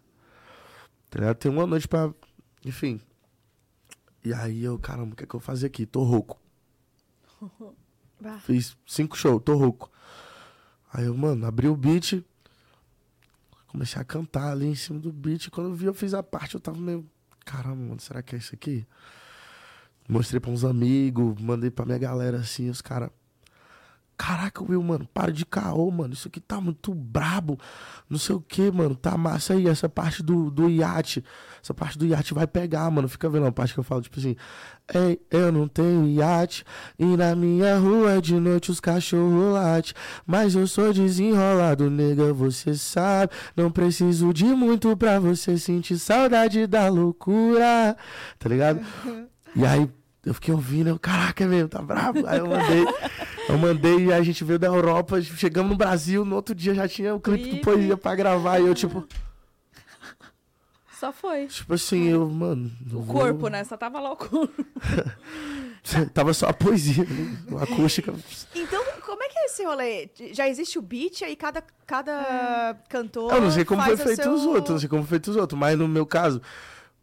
Tá? 1.09 1.33
Tem 1.33 1.51
uma 1.51 1.65
noite 1.65 1.87
pra. 1.87 2.13
Enfim. 2.63 3.01
E 4.23 4.33
aí 4.33 4.63
eu, 4.63 4.77
caramba, 4.77 5.13
o 5.13 5.15
que 5.15 5.23
é 5.23 5.27
que 5.27 5.35
eu 5.35 5.39
vou 5.39 5.45
fazer 5.45 5.67
aqui? 5.67 5.85
Tô 5.85 6.03
rouco. 6.03 6.39
Fiz 8.41 8.77
cinco 8.85 9.17
shows, 9.17 9.41
tô 9.43 9.55
rouco. 9.55 9.91
Aí 10.91 11.05
eu, 11.05 11.15
mano, 11.15 11.45
abri 11.45 11.67
o 11.67 11.75
beat. 11.75 12.23
Comecei 13.67 14.01
a 14.01 14.05
cantar 14.05 14.51
ali 14.51 14.65
em 14.67 14.75
cima 14.75 14.99
do 14.99 15.11
beat. 15.11 15.49
Quando 15.49 15.69
eu 15.69 15.75
vi, 15.75 15.85
eu 15.85 15.93
fiz 15.93 16.13
a 16.13 16.21
parte, 16.21 16.55
eu 16.55 16.59
tava 16.59 16.77
meio. 16.77 17.07
Caramba, 17.45 17.75
mano, 17.75 17.99
será 17.99 18.21
que 18.21 18.35
é 18.35 18.37
isso 18.37 18.53
aqui? 18.53 18.85
Mostrei 20.07 20.39
pra 20.39 20.51
uns 20.51 20.63
amigos, 20.63 21.39
mandei 21.41 21.69
pra 21.69 21.85
minha 21.85 21.97
galera 21.97 22.37
assim, 22.37 22.69
os 22.69 22.81
caras. 22.81 23.09
Caraca, 24.17 24.63
Will, 24.63 24.81
mano, 24.81 25.07
para 25.13 25.31
de 25.31 25.45
caô, 25.45 25.91
mano. 25.91 26.13
Isso 26.15 26.27
aqui 26.27 26.39
tá 26.39 26.59
muito 26.59 26.91
brabo. 26.91 27.59
Não 28.09 28.17
sei 28.17 28.35
o 28.35 28.41
que, 28.41 28.71
mano. 28.71 28.95
Tá 28.95 29.15
massa 29.15 29.53
aí. 29.53 29.67
Essa 29.67 29.87
parte 29.87 30.23
do, 30.23 30.49
do 30.49 30.67
iate. 30.67 31.23
Essa 31.61 31.71
parte 31.71 31.99
do 31.99 32.05
iate 32.07 32.33
vai 32.33 32.47
pegar, 32.47 32.89
mano. 32.89 33.07
Fica 33.07 33.29
vendo 33.29 33.45
a 33.45 33.51
parte 33.51 33.75
que 33.75 33.79
eu 33.79 33.83
falo, 33.83 34.01
tipo 34.01 34.17
assim. 34.17 34.35
Ei, 34.91 35.21
eu 35.29 35.51
não 35.51 35.67
tenho 35.67 36.07
iate. 36.07 36.65
E 36.97 37.05
na 37.15 37.35
minha 37.35 37.77
rua 37.77 38.19
de 38.19 38.39
noite 38.39 38.71
os 38.71 38.79
cachorros 38.79 39.53
late. 39.53 39.93
Mas 40.25 40.55
eu 40.55 40.65
sou 40.65 40.91
desenrolado, 40.91 41.87
nega, 41.87 42.33
você 42.33 42.73
sabe. 42.73 43.31
Não 43.55 43.69
preciso 43.69 44.33
de 44.33 44.45
muito 44.45 44.97
pra 44.97 45.19
você 45.19 45.59
sentir 45.59 45.99
saudade 45.99 46.65
da 46.65 46.89
loucura. 46.89 47.95
Tá 48.39 48.49
ligado? 48.49 48.81
E 49.55 49.65
aí 49.65 49.89
eu 50.25 50.33
fiquei 50.33 50.53
ouvindo, 50.53 50.89
eu, 50.89 50.99
caraca, 50.99 51.43
é 51.43 51.47
mesmo, 51.47 51.69
tá 51.69 51.81
bravo. 51.81 52.25
Aí 52.27 52.39
eu 52.39 52.47
mandei, 52.47 52.85
eu 53.49 53.57
mandei 53.57 54.05
e 54.07 54.13
a 54.13 54.21
gente 54.21 54.43
veio 54.43 54.59
da 54.59 54.67
Europa, 54.67 55.21
chegamos 55.21 55.71
no 55.71 55.77
Brasil, 55.77 56.25
no 56.25 56.35
outro 56.35 56.53
dia 56.53 56.73
já 56.75 56.87
tinha 56.87 57.15
o 57.15 57.19
clipe 57.19 57.57
do. 57.57 57.61
Poesia 57.61 57.95
pra 57.97 58.13
gravar. 58.15 58.59
E 58.59 58.67
eu, 58.67 58.75
tipo, 58.75 59.07
Só 60.99 61.11
foi. 61.13 61.45
tipo 61.47 61.73
assim, 61.73 62.07
eu, 62.09 62.27
mano. 62.29 62.71
eu 62.91 62.97
O 62.99 63.01
vou- 63.03 63.15
corpo, 63.21 63.47
né? 63.49 63.63
Só 63.63 63.77
tava 63.77 63.99
lá 63.99 64.11
o 64.11 64.17
corpo. 64.17 64.65
Tava 66.13 66.33
só 66.33 66.47
a 66.49 66.53
poesia, 66.53 67.05
né? 67.05 67.37
a 67.57 67.63
acústica. 67.63 68.13
Então, 68.53 68.83
como 69.05 69.23
é 69.23 69.29
que 69.29 69.39
é 69.39 69.45
esse 69.45 69.63
rolê? 69.63 70.09
Já 70.33 70.49
existe 70.49 70.77
o 70.77 70.81
beat, 70.81 71.21
aí 71.21 71.33
cada, 71.33 71.63
cada 71.85 72.75
cantor. 72.89 73.31
Eu 73.33 73.39
não 73.41 73.49
sei 73.51 73.63
como 73.63 73.81
foi 73.81 73.95
feito 73.95 74.23
seu... 74.23 74.33
os 74.33 74.43
outros, 74.43 74.69
não 74.71 74.79
sei 74.79 74.89
como 74.89 75.03
foi 75.03 75.09
feito 75.11 75.31
os 75.31 75.37
outros, 75.37 75.57
mas 75.57 75.77
no 75.77 75.87
meu 75.87 76.05
caso, 76.05 76.41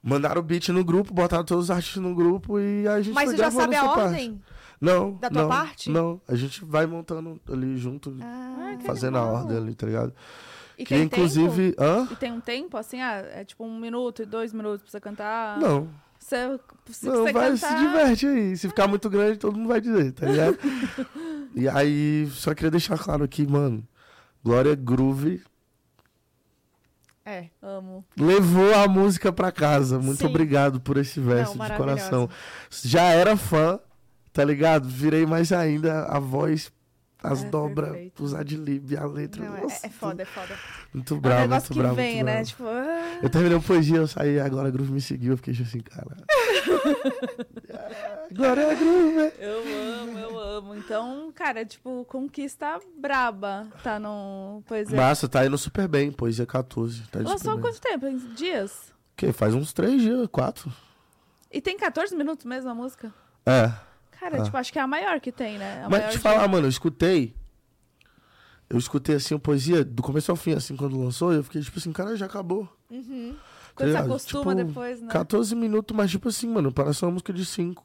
Mandaram 0.07 0.41
o 0.41 0.45
beat 0.45 0.69
no 0.69 0.85
grupo, 0.85 1.15
botaram 1.15 1.43
todos 1.43 1.65
os 1.65 1.71
artistas 1.71 2.03
no 2.03 2.15
grupo 2.15 2.61
e 2.61 2.87
a 2.87 3.01
gente 3.01 3.15
Mas 3.15 3.25
foi 3.25 3.37
você 3.37 3.43
já 3.43 3.51
sabe 3.51 3.75
a 3.75 3.85
ordem? 3.87 4.33
Parte. 4.33 4.43
Não. 4.79 5.15
Da 5.15 5.31
tua 5.31 5.43
não, 5.43 5.49
parte? 5.49 5.91
Não, 5.91 6.21
a 6.29 6.35
gente 6.35 6.63
vai 6.63 6.85
montando 6.85 7.41
ali 7.51 7.79
junto, 7.79 8.15
Ah, 8.21 8.77
fazendo 8.85 9.17
a 9.17 9.23
ordem 9.25 9.57
ali, 9.57 9.75
tá 9.75 9.87
ligado? 9.87 10.13
E 10.77 10.85
que 10.85 10.95
inclusive. 10.95 11.73
tempo? 11.73 11.83
Hã? 11.83 12.09
E 12.13 12.17
tem 12.17 12.33
um 12.33 12.41
tempo, 12.41 12.77
assim, 12.77 13.01
ah, 13.01 13.25
é 13.33 13.45
tipo 13.47 13.65
um 13.65 13.81
minuto 13.81 14.21
e 14.21 14.27
dois 14.27 14.53
minutos 14.53 14.83
pra 14.83 14.91
você 14.91 15.01
cantar? 15.01 15.59
Não. 15.59 15.89
Você, 16.19 16.61
se 16.91 17.07
Não, 17.07 17.23
você 17.23 17.33
vai, 17.33 17.51
cantar... 17.53 17.69
se 17.69 17.79
diverte 17.79 18.27
aí. 18.27 18.57
Se 18.59 18.69
ficar 18.69 18.87
muito 18.87 19.09
grande, 19.09 19.39
todo 19.39 19.57
mundo 19.57 19.69
vai 19.69 19.81
dizer, 19.81 20.13
tá 20.13 20.27
ligado? 20.27 20.59
e 21.57 21.67
aí, 21.67 22.29
só 22.31 22.55
queria 22.55 22.71
deixar 22.71 22.99
claro 22.99 23.25
aqui, 23.25 23.47
mano. 23.47 23.87
Glória 24.43 24.75
Groove 24.75 25.43
É. 27.27 27.47
Amo. 27.63 28.05
levou 28.19 28.75
a 28.75 28.87
música 28.87 29.33
pra 29.33 29.51
casa. 29.51 29.99
Muito 29.99 30.19
Sim. 30.19 30.27
obrigado 30.27 30.81
por 30.81 30.97
esse 30.99 31.19
verso 31.21 31.53
de 31.53 31.59
maravilhosa. 31.59 31.95
coração. 32.11 32.31
Já 32.83 33.05
era 33.05 33.37
fã, 33.37 33.81
tá 34.33 34.45
ligado? 34.45 34.87
Virei 34.89 35.25
mais 35.25 35.51
ainda 35.53 36.05
a 36.05 36.19
voz, 36.19 36.71
as 37.25 37.43
É, 37.43 37.49
dobras, 37.49 37.91
perfeito. 37.91 38.23
os 38.23 38.35
adlib, 38.35 38.97
a 38.97 39.07
letra. 39.07 39.45
Não, 39.45 39.57
é, 39.57 39.61
Nossa, 39.63 39.87
é 39.87 39.91
foda, 39.91 40.23
é 40.23 40.27
foda. 40.27 40.57
Muito 40.93 41.15
É 41.15 41.17
um 41.17 41.21
bravo, 41.21 41.41
negócio 41.43 41.61
muito 41.61 41.73
que 41.75 41.79
bravo. 41.81 41.95
vem, 41.97 42.23
né? 42.23 42.33
bravo. 42.35 42.47
Tipo, 42.47 42.65
ah, 42.67 43.19
Eu 43.23 43.31
terminei 43.31 43.57
uma 43.57 43.63
poesia, 43.65 43.97
eu 43.97 44.07
saí, 44.07 44.39
agora 44.41 44.69
a 44.69 44.71
Groove 44.71 44.93
me 44.93 45.01
seguiu, 45.01 45.33
eu 45.33 45.37
fiquei 45.37 45.55
assim, 45.55 45.81
cara. 45.81 46.17
Glória 48.33 48.75
Groove. 48.75 49.33
eu 49.39 49.59
amo, 50.03 50.19
eu 50.19 50.39
amo. 50.39 50.75
Então, 50.77 51.33
cara, 51.35 51.65
tipo, 51.65 52.05
conquista 52.07 52.79
braba. 52.99 53.67
Tá 53.83 53.99
no 53.99 54.63
Poesia. 54.67 54.97
Massa, 54.97 55.29
tá 55.29 55.45
indo 55.47 55.57
super 55.59 55.89
bem, 55.89 56.11
poesia 56.13 56.47
14. 56.47 57.03
Tá 57.09 57.21
Lançou 57.21 57.59
quanto 57.59 57.81
tempo? 57.81 58.07
Em 58.07 58.19
dias? 58.35 58.93
Que 59.17 59.33
faz 59.33 59.55
uns 59.55 59.73
três 59.73 60.01
dias, 60.03 60.27
quatro. 60.31 60.73
E 61.51 61.61
tem 61.61 61.77
14 61.77 62.15
minutos 62.17 62.45
mesmo 62.45 62.71
a 62.71 62.75
música? 62.75 63.13
É. 63.47 63.73
Cara, 64.25 64.41
Ah. 64.41 64.45
tipo, 64.45 64.57
acho 64.57 64.73
que 64.73 64.79
é 64.79 64.83
a 64.83 64.87
maior 64.87 65.21
que 65.21 65.31
tem, 65.31 65.59
né? 65.59 65.83
A 65.85 65.89
Mas 65.91 66.05
te 66.07 66.13
de- 66.13 66.19
falar, 66.19 66.49
mano, 66.49 66.65
eu 66.67 66.71
escutei. 66.71 67.35
Eu 68.71 68.79
escutei 68.79 69.17
assim 69.17 69.35
a 69.35 69.39
poesia 69.39 69.85
do 69.85 70.03
começo 70.03 70.31
ao 70.31 70.37
fim, 70.37 70.53
assim, 70.55 70.75
quando 70.77 70.99
lançou, 70.99 71.33
e 71.33 71.37
eu 71.37 71.45
fiquei 71.45 71.61
tipo 71.61 71.79
assim, 71.79 71.93
cara, 71.93 72.17
já 72.17 72.25
acabou. 72.27 72.67
Uhum. 72.91 73.37
Quando 73.75 73.91
você 73.91 73.97
acostuma 73.99 74.55
Tipo, 74.57 74.67
depois, 74.69 75.03
né? 75.03 75.09
14 75.11 75.55
minutos, 75.55 75.95
mas 75.95 76.11
tipo 76.11 76.29
assim, 76.29 76.49
mano, 76.49 76.73
parece 76.73 77.05
uma 77.05 77.11
música 77.13 77.33
de 77.33 77.45
5. 77.45 77.85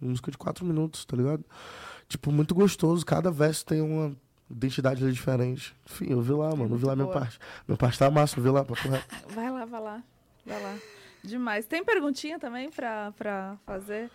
Uma 0.00 0.10
música 0.10 0.30
de 0.30 0.36
4 0.36 0.64
minutos, 0.66 1.04
tá 1.06 1.16
ligado? 1.16 1.42
Tipo, 2.06 2.30
muito 2.30 2.54
gostoso. 2.54 3.04
Cada 3.06 3.30
verso 3.30 3.64
tem 3.64 3.80
uma 3.80 4.14
identidade 4.50 5.10
diferente. 5.10 5.74
Enfim, 5.88 6.06
eu 6.10 6.20
vi 6.20 6.32
lá, 6.32 6.54
mano. 6.54 6.74
eu 6.74 6.78
vi 6.78 6.84
lá 6.84 6.94
minha 6.94 7.06
boa. 7.06 7.18
parte. 7.20 7.38
Minha 7.66 7.78
parte 7.78 7.98
tá 7.98 8.10
massa, 8.10 8.38
eu 8.38 8.42
vi 8.42 8.50
lá, 8.50 8.62
papo 8.64 8.86
reto. 8.88 9.06
Vai 9.34 9.50
lá, 9.50 9.64
vai 9.64 9.80
lá. 9.80 10.02
Vai 10.44 10.62
lá. 10.62 10.74
Demais. 11.24 11.66
Tem 11.66 11.82
perguntinha 11.84 12.38
também 12.38 12.70
pra, 12.70 13.12
pra 13.12 13.56
fazer? 13.64 14.10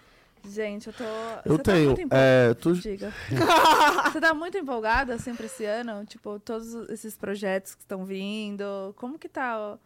Gente, 0.45 0.87
eu 0.87 0.93
tô. 0.93 1.03
Eu 1.45 1.55
você 1.57 1.63
tá 1.63 1.71
tenho. 1.71 1.85
muito 1.87 2.01
empol- 2.01 2.17
é, 2.17 2.53
tu, 2.53 2.73
Diga. 2.75 3.13
Você 4.11 4.19
tá 4.19 4.33
muito 4.33 4.57
empolgada 4.57 5.17
sempre 5.17 5.45
esse 5.45 5.63
ano? 5.65 6.05
Tipo, 6.05 6.37
todos 6.39 6.73
esses 6.89 7.15
projetos 7.15 7.73
que 7.75 7.81
estão 7.81 8.03
vindo. 8.05 8.93
Como 8.97 9.17
que 9.17 9.29
tá 9.29 9.57
ó, 9.57 9.77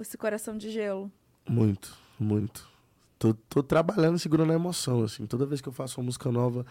esse 0.00 0.16
coração 0.18 0.56
de 0.58 0.70
gelo? 0.70 1.10
Muito, 1.48 1.96
muito. 2.20 2.68
Tô, 3.18 3.32
tô 3.48 3.62
trabalhando 3.62 4.18
segurando 4.18 4.52
a 4.52 4.54
emoção, 4.54 5.02
assim. 5.02 5.24
Toda 5.26 5.46
vez 5.46 5.60
que 5.62 5.68
eu 5.68 5.72
faço 5.72 5.98
uma 6.00 6.04
música 6.06 6.30
nova, 6.30 6.66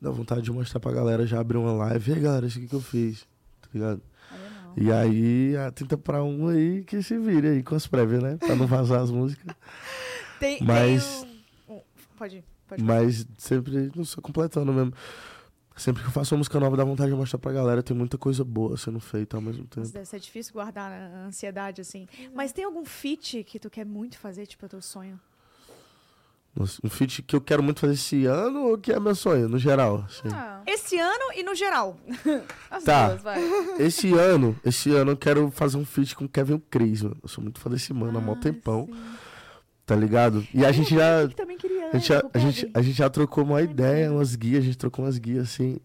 dá 0.00 0.10
vontade 0.10 0.42
de 0.42 0.52
mostrar 0.52 0.78
pra 0.78 0.92
galera, 0.92 1.26
já 1.26 1.40
abrir 1.40 1.56
uma 1.56 1.72
live. 1.72 2.10
E 2.10 2.14
aí, 2.14 2.20
galera, 2.20 2.46
isso 2.46 2.58
aqui 2.58 2.68
que 2.68 2.74
eu 2.74 2.80
fiz, 2.80 3.22
tá 3.62 3.68
ligado? 3.72 4.02
Não. 4.30 4.74
E 4.76 4.92
aí, 4.92 5.56
a 5.56 5.70
30 5.70 5.96
pra 5.96 6.22
1 6.22 6.48
aí 6.48 6.84
que 6.84 7.02
se 7.02 7.16
vire 7.18 7.48
aí 7.48 7.62
com 7.62 7.74
as 7.74 7.86
prévias, 7.86 8.22
né? 8.22 8.36
Pra 8.36 8.54
não 8.54 8.66
vazar 8.66 9.00
as 9.00 9.10
músicas. 9.10 9.46
Tem, 10.38 10.58
Mas- 10.62 11.22
tem 11.22 11.30
um- 11.70 11.76
um- 11.78 11.82
Pode 12.18 12.36
ir, 12.36 12.44
pode. 12.66 12.82
Mas 12.82 13.26
sempre, 13.38 13.90
não 13.94 14.04
sei, 14.04 14.22
completando 14.22 14.72
mesmo. 14.72 14.92
Sempre 15.76 16.02
que 16.02 16.08
eu 16.08 16.12
faço 16.12 16.34
uma 16.34 16.38
música 16.38 16.58
nova, 16.58 16.74
dá 16.74 16.84
vontade 16.84 17.10
de 17.10 17.16
mostrar 17.16 17.38
pra 17.38 17.52
galera. 17.52 17.82
Tem 17.82 17.94
muita 17.94 18.16
coisa 18.16 18.42
boa 18.42 18.78
sendo 18.78 18.98
feita 18.98 19.36
ao 19.36 19.42
mesmo 19.42 19.64
tempo. 19.64 19.80
Nossa, 19.80 19.92
Deve 19.92 20.06
ser 20.06 20.18
difícil 20.20 20.54
guardar 20.54 20.90
a 20.90 21.26
ansiedade, 21.26 21.82
assim. 21.82 22.08
Mas 22.34 22.50
tem 22.50 22.64
algum 22.64 22.84
feat 22.84 23.44
que 23.44 23.58
tu 23.58 23.68
quer 23.68 23.84
muito 23.84 24.18
fazer, 24.18 24.46
tipo, 24.46 24.64
é 24.64 24.68
teu 24.68 24.80
sonho? 24.80 25.20
Nossa, 26.54 26.80
Um 26.82 26.88
feat 26.88 27.20
que 27.22 27.36
eu 27.36 27.40
quero 27.42 27.62
muito 27.62 27.80
fazer 27.80 27.92
esse 27.92 28.24
ano 28.24 28.68
ou 28.68 28.78
que 28.78 28.90
é 28.90 28.98
meu 28.98 29.14
sonho, 29.14 29.46
no 29.50 29.58
geral? 29.58 30.06
assim? 30.08 30.28
Ah, 30.34 30.62
Esse 30.66 30.98
ano 30.98 31.32
e 31.34 31.42
no 31.42 31.54
geral. 31.54 31.98
as 32.70 32.82
Tá. 32.82 33.08
duas, 33.10 33.22
vai. 33.22 33.38
Esse 33.78 34.14
ano, 34.14 34.58
esse 34.64 34.90
ano 34.94 35.10
eu 35.10 35.16
quero 35.18 35.50
fazer 35.50 35.76
um 35.76 35.84
feat 35.84 36.16
com 36.16 36.24
o 36.24 36.28
Kevin 36.28 36.58
Cris, 36.70 37.02
mano. 37.02 37.18
Eu 37.22 37.28
sou 37.28 37.44
muito 37.44 37.60
fã 37.60 37.68
desse 37.68 37.92
mano 37.92 38.16
há 38.16 38.20
mó 38.22 38.32
Ah, 38.32 38.36
tempão, 38.36 38.86
sim. 38.86 38.94
Tá 39.86 39.94
ligado? 39.96 40.46
E 40.52 40.64
a 40.64 40.72
gente 40.72 40.94
já. 40.94 41.26
Queria. 41.58 41.90
A 41.90 41.98
gente, 41.98 42.08
já, 42.08 42.22
a, 42.34 42.38
gente, 42.38 42.60
Kevin. 42.62 42.72
a 42.74 42.82
gente 42.82 42.96
já 42.98 43.08
trocou 43.08 43.44
uma 43.44 43.62
ideia, 43.62 44.12
umas 44.12 44.34
guias, 44.34 44.62
a 44.64 44.66
gente 44.66 44.76
trocou 44.76 45.04
umas 45.04 45.16
guias 45.16 45.44
assim. 45.44 45.78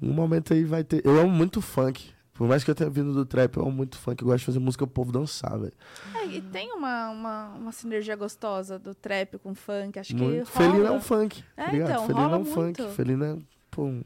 Um 0.00 0.12
momento 0.12 0.52
aí 0.54 0.62
vai 0.64 0.84
ter. 0.84 1.04
Eu 1.04 1.18
amo 1.18 1.30
muito 1.30 1.60
funk. 1.60 2.10
Por 2.34 2.48
mais 2.48 2.64
que 2.64 2.70
eu 2.70 2.74
tenha 2.74 2.88
vindo 2.88 3.12
do 3.12 3.26
trap, 3.26 3.56
eu 3.56 3.62
amo 3.64 3.72
muito 3.72 3.98
funk. 3.98 4.22
Eu 4.22 4.26
gosto 4.28 4.38
de 4.40 4.44
fazer 4.46 4.58
música 4.60 4.86
pro 4.86 4.94
povo 4.94 5.12
dançar, 5.12 5.58
velho. 5.58 5.72
É, 6.14 6.26
e 6.26 6.40
tem 6.40 6.72
uma, 6.72 7.10
uma, 7.10 7.48
uma 7.48 7.72
sinergia 7.72 8.16
gostosa 8.16 8.78
do 8.78 8.94
trap 8.94 9.36
com 9.38 9.54
funk. 9.54 9.98
Acho 9.98 10.14
que 10.14 10.22
Muito. 10.22 10.48
rola. 10.48 10.70
Felina 10.72 10.88
é 10.88 10.90
um 10.92 11.00
funk. 11.02 11.44
É, 11.54 11.64
tá 11.66 11.76
então, 11.76 12.06
Felina 12.06 12.24
rola 12.24 12.36
é 12.36 12.40
um 12.40 12.44
funk. 12.46 12.80
muito. 12.80 12.88
Felina 12.94 13.26
é. 13.26 13.36
Pô, 13.70 13.84
um- 13.84 14.02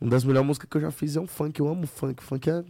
uma 0.00 0.10
das 0.10 0.24
melhores 0.24 0.46
músicas 0.48 0.68
que 0.68 0.76
eu 0.76 0.80
já 0.80 0.90
fiz 0.90 1.14
é 1.16 1.20
um 1.20 1.28
funk. 1.28 1.60
Eu 1.60 1.68
amo 1.68 1.86
funk. 1.86 2.22
Funk 2.24 2.50
é. 2.50 2.64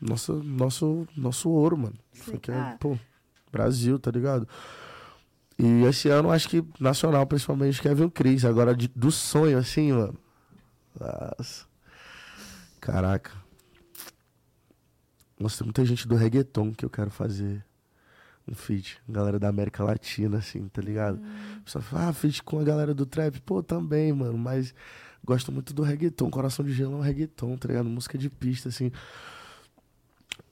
Nosso, 0.00 0.32
nosso, 0.42 1.06
nosso 1.16 1.50
ouro, 1.50 1.76
mano. 1.76 1.94
Sim. 2.12 2.32
Funk 2.32 2.50
é, 2.50 2.54
Ah. 2.54 2.76
pô, 2.80 2.96
Brasil, 3.52 3.98
tá 3.98 4.10
ligado? 4.10 4.48
E 5.58 5.82
esse 5.84 6.08
ano, 6.08 6.30
acho 6.30 6.48
que 6.48 6.64
nacional, 6.78 7.26
principalmente, 7.26 7.82
Kevin 7.82 8.08
Cris. 8.08 8.44
Agora, 8.44 8.74
de- 8.76 8.88
do 8.88 9.10
sonho, 9.10 9.58
assim, 9.58 9.92
mano. 9.92 10.16
Nossa. 10.98 11.66
Caraca. 12.80 13.32
Nossa, 15.38 15.58
tem 15.58 15.66
muita 15.66 15.84
gente 15.84 16.06
do 16.06 16.14
reggaeton 16.16 16.72
que 16.72 16.84
eu 16.84 16.90
quero 16.90 17.10
fazer 17.10 17.64
um 18.46 18.54
feat. 18.54 18.98
Galera 19.08 19.38
da 19.38 19.48
América 19.48 19.84
Latina, 19.84 20.38
assim, 20.38 20.66
tá 20.68 20.80
ligado? 20.80 21.18
Hum. 21.18 21.60
Pessoa 21.64 21.82
fala, 21.82 22.08
ah, 22.08 22.12
feat 22.12 22.42
com 22.42 22.58
a 22.60 22.64
galera 22.64 22.94
do 22.94 23.04
trap. 23.04 23.40
Pô, 23.40 23.62
também, 23.62 24.12
mano, 24.12 24.38
mas 24.38 24.74
gosto 25.24 25.52
muito 25.52 25.74
do 25.74 25.82
reggaeton. 25.82 26.30
Coração 26.30 26.64
de 26.64 26.72
Gelo 26.72 26.94
é 26.94 26.96
um 26.96 27.00
reggaeton, 27.00 27.56
tá 27.56 27.68
ligado? 27.68 27.88
Música 27.88 28.16
de 28.16 28.30
pista, 28.30 28.68
assim. 28.68 28.90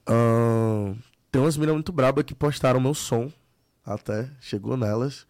Ahn, 0.06 0.94
tem 1.30 1.40
umas 1.42 1.56
meninas 1.56 1.76
muito 1.76 1.92
brabas 1.92 2.24
que 2.24 2.34
postaram 2.34 2.80
meu 2.80 2.94
som, 2.94 3.30
até, 3.86 4.28
chegou 4.40 4.76
nelas, 4.76 5.26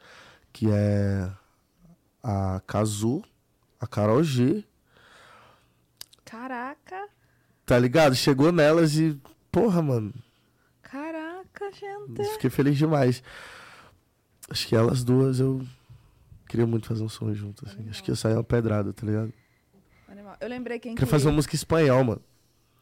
que 0.52 0.66
é 0.70 1.30
a 2.22 2.60
Kazu, 2.66 3.22
a 3.78 3.86
Carol 3.86 4.22
G, 4.22 4.64
Caraca, 6.24 7.08
tá 7.64 7.78
ligado? 7.78 8.16
Chegou 8.16 8.50
nelas 8.50 8.96
e, 8.96 9.20
porra, 9.52 9.80
mano, 9.80 10.12
caraca, 10.82 11.70
gente. 11.70 12.24
fiquei 12.32 12.50
feliz 12.50 12.76
demais. 12.76 13.22
Acho 14.50 14.66
que 14.66 14.74
elas 14.74 15.04
duas 15.04 15.38
eu 15.38 15.64
queria 16.48 16.66
muito 16.66 16.88
fazer 16.88 17.02
um 17.04 17.08
som 17.08 17.32
junto, 17.34 17.64
assim. 17.66 17.88
Acho 17.88 18.02
que 18.02 18.10
ia 18.10 18.16
sair 18.16 18.34
uma 18.34 18.42
pedrada, 18.44 18.92
tá 18.92 19.06
ligado? 19.06 19.32
Animal. 20.08 20.36
Eu 20.40 20.48
lembrei 20.48 20.78
quem 20.78 20.94
Queria 20.94 21.06
que... 21.06 21.10
fazer 21.10 21.28
uma 21.28 21.34
música 21.34 21.54
espanhol, 21.54 22.02
mano. 22.02 22.22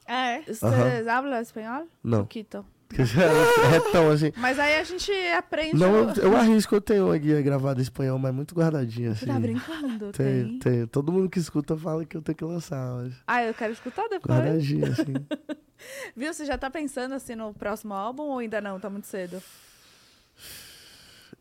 É. 0.06 0.42
Vocês 0.42 1.06
hablam 1.06 1.40
espanhol? 1.40 1.86
Não. 2.02 2.18
Pouquito. 2.20 2.64
é 2.94 3.68
retão, 3.68 4.10
assim. 4.10 4.32
Mas 4.36 4.58
aí 4.58 4.76
a 4.78 4.84
gente 4.84 5.10
aprende... 5.36 5.76
Não, 5.76 5.94
eu, 5.94 6.14
eu 6.14 6.36
arrisco, 6.36 6.74
eu 6.74 6.80
tenho 6.80 7.06
uma 7.06 7.16
guia 7.18 7.40
gravada 7.42 7.80
em 7.80 7.82
espanhol, 7.82 8.18
mas 8.18 8.34
muito 8.34 8.54
guardadinha, 8.54 9.12
assim. 9.12 9.26
Você 9.26 9.32
tá 9.32 9.38
brincando? 9.40 10.12
Tenho, 10.12 10.48
Tem. 10.48 10.58
tenho. 10.58 10.86
Todo 10.86 11.10
mundo 11.12 11.28
que 11.28 11.38
escuta 11.38 11.76
fala 11.76 12.04
que 12.04 12.16
eu 12.16 12.22
tenho 12.22 12.36
que 12.36 12.44
lançar, 12.44 12.94
mas 12.96 13.14
Ah, 13.26 13.42
eu 13.44 13.54
quero 13.54 13.72
escutar 13.72 14.08
depois. 14.08 14.24
guardadinha, 14.24 14.88
assim. 14.88 15.14
Viu? 16.16 16.32
Você 16.32 16.44
já 16.44 16.56
tá 16.56 16.70
pensando 16.70 17.14
assim 17.14 17.34
no 17.34 17.52
próximo 17.52 17.94
álbum 17.94 18.22
ou 18.24 18.38
ainda 18.38 18.60
não? 18.60 18.78
Tá 18.78 18.88
muito 18.88 19.06
cedo? 19.06 19.42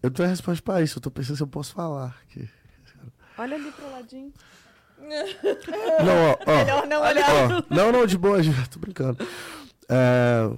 Eu 0.01 0.11
tenho 0.11 0.27
a 0.27 0.31
resposta 0.31 0.61
pra 0.61 0.81
isso, 0.81 0.97
eu 0.97 1.01
tô 1.01 1.09
pensando 1.11 1.37
se 1.37 1.43
eu 1.43 1.47
posso 1.47 1.73
falar. 1.73 2.17
Que... 2.29 2.49
Olha 3.37 3.55
ali 3.55 3.71
pro 3.71 3.89
ladinho. 3.91 4.33
Não, 4.99 6.31
ó, 6.31 6.37
ó. 6.45 6.57
Melhor 6.63 6.87
não 6.87 7.01
olhar. 7.01 7.29
Ó, 7.29 7.63
não, 7.73 7.91
não, 7.91 8.05
de 8.05 8.17
boa, 8.17 8.39
tô 8.69 8.79
brincando. 8.79 9.17
É, 9.89 10.49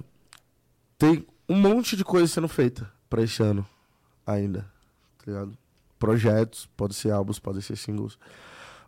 tem 0.98 1.26
um 1.48 1.56
monte 1.56 1.96
de 1.96 2.04
coisa 2.04 2.26
sendo 2.26 2.48
feita 2.48 2.90
pra 3.08 3.22
esse 3.22 3.42
ano 3.42 3.66
ainda, 4.26 4.62
tá 5.18 5.24
ligado? 5.26 5.56
Projetos, 5.98 6.66
pode 6.76 6.94
ser 6.94 7.10
álbuns, 7.10 7.38
pode 7.38 7.62
ser 7.62 7.76
singles, 7.76 8.18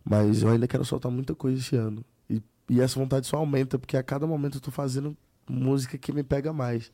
mas 0.03 0.43
eu 0.43 0.49
ainda 0.49 0.67
quero 0.67 0.85
soltar 0.85 1.11
muita 1.11 1.33
coisa 1.33 1.59
esse 1.59 1.75
ano. 1.75 2.03
E, 2.29 2.41
e 2.69 2.81
essa 2.81 2.99
vontade 2.99 3.27
só 3.27 3.37
aumenta, 3.37 3.79
porque 3.79 3.97
a 3.97 4.03
cada 4.03 4.27
momento 4.27 4.57
eu 4.57 4.61
tô 4.61 4.71
fazendo 4.71 5.15
música 5.47 5.97
que 5.97 6.11
me 6.11 6.23
pega 6.23 6.53
mais, 6.53 6.91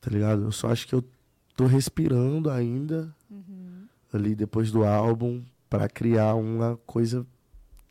tá 0.00 0.10
ligado? 0.10 0.44
Eu 0.44 0.52
só 0.52 0.70
acho 0.70 0.86
que 0.86 0.94
eu 0.94 1.04
tô 1.56 1.66
respirando 1.66 2.50
ainda 2.50 3.14
ali 4.12 4.34
depois 4.34 4.70
do 4.70 4.84
álbum 4.84 5.42
pra 5.68 5.88
criar 5.88 6.34
uma 6.34 6.76
coisa 6.86 7.26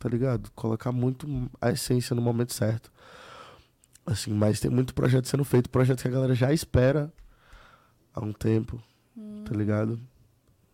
tá 0.04 0.10
ligado? 0.10 0.50
Colocar 0.54 0.92
muito 0.92 1.26
a 1.58 1.70
essência 1.70 2.14
no 2.14 2.20
momento 2.20 2.52
certo. 2.52 2.92
Assim, 4.06 4.32
mas 4.32 4.60
tem 4.60 4.70
muito 4.70 4.94
projeto 4.94 5.26
sendo 5.28 5.44
feito, 5.44 5.70
projeto 5.70 6.02
que 6.02 6.08
a 6.08 6.10
galera 6.10 6.34
já 6.34 6.52
espera 6.52 7.12
há 8.14 8.20
um 8.24 8.32
tempo. 8.32 8.82
tá 9.44 9.54
ligado? 9.54 10.00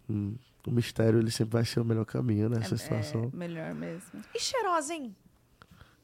Hum, 0.09 0.35
o 0.67 0.71
mistério, 0.71 1.19
ele 1.21 1.31
sempre 1.31 1.53
vai 1.53 1.65
ser 1.65 1.79
o 1.81 1.85
melhor 1.85 2.05
caminho 2.05 2.49
nessa 2.49 2.75
É- 2.75 2.79
situação. 2.79 3.31
É 3.33 3.37
melhor 3.37 3.75
mesmo. 3.75 4.21
E 4.35 4.41
cheirosa, 4.41 4.95
hein? 4.95 5.15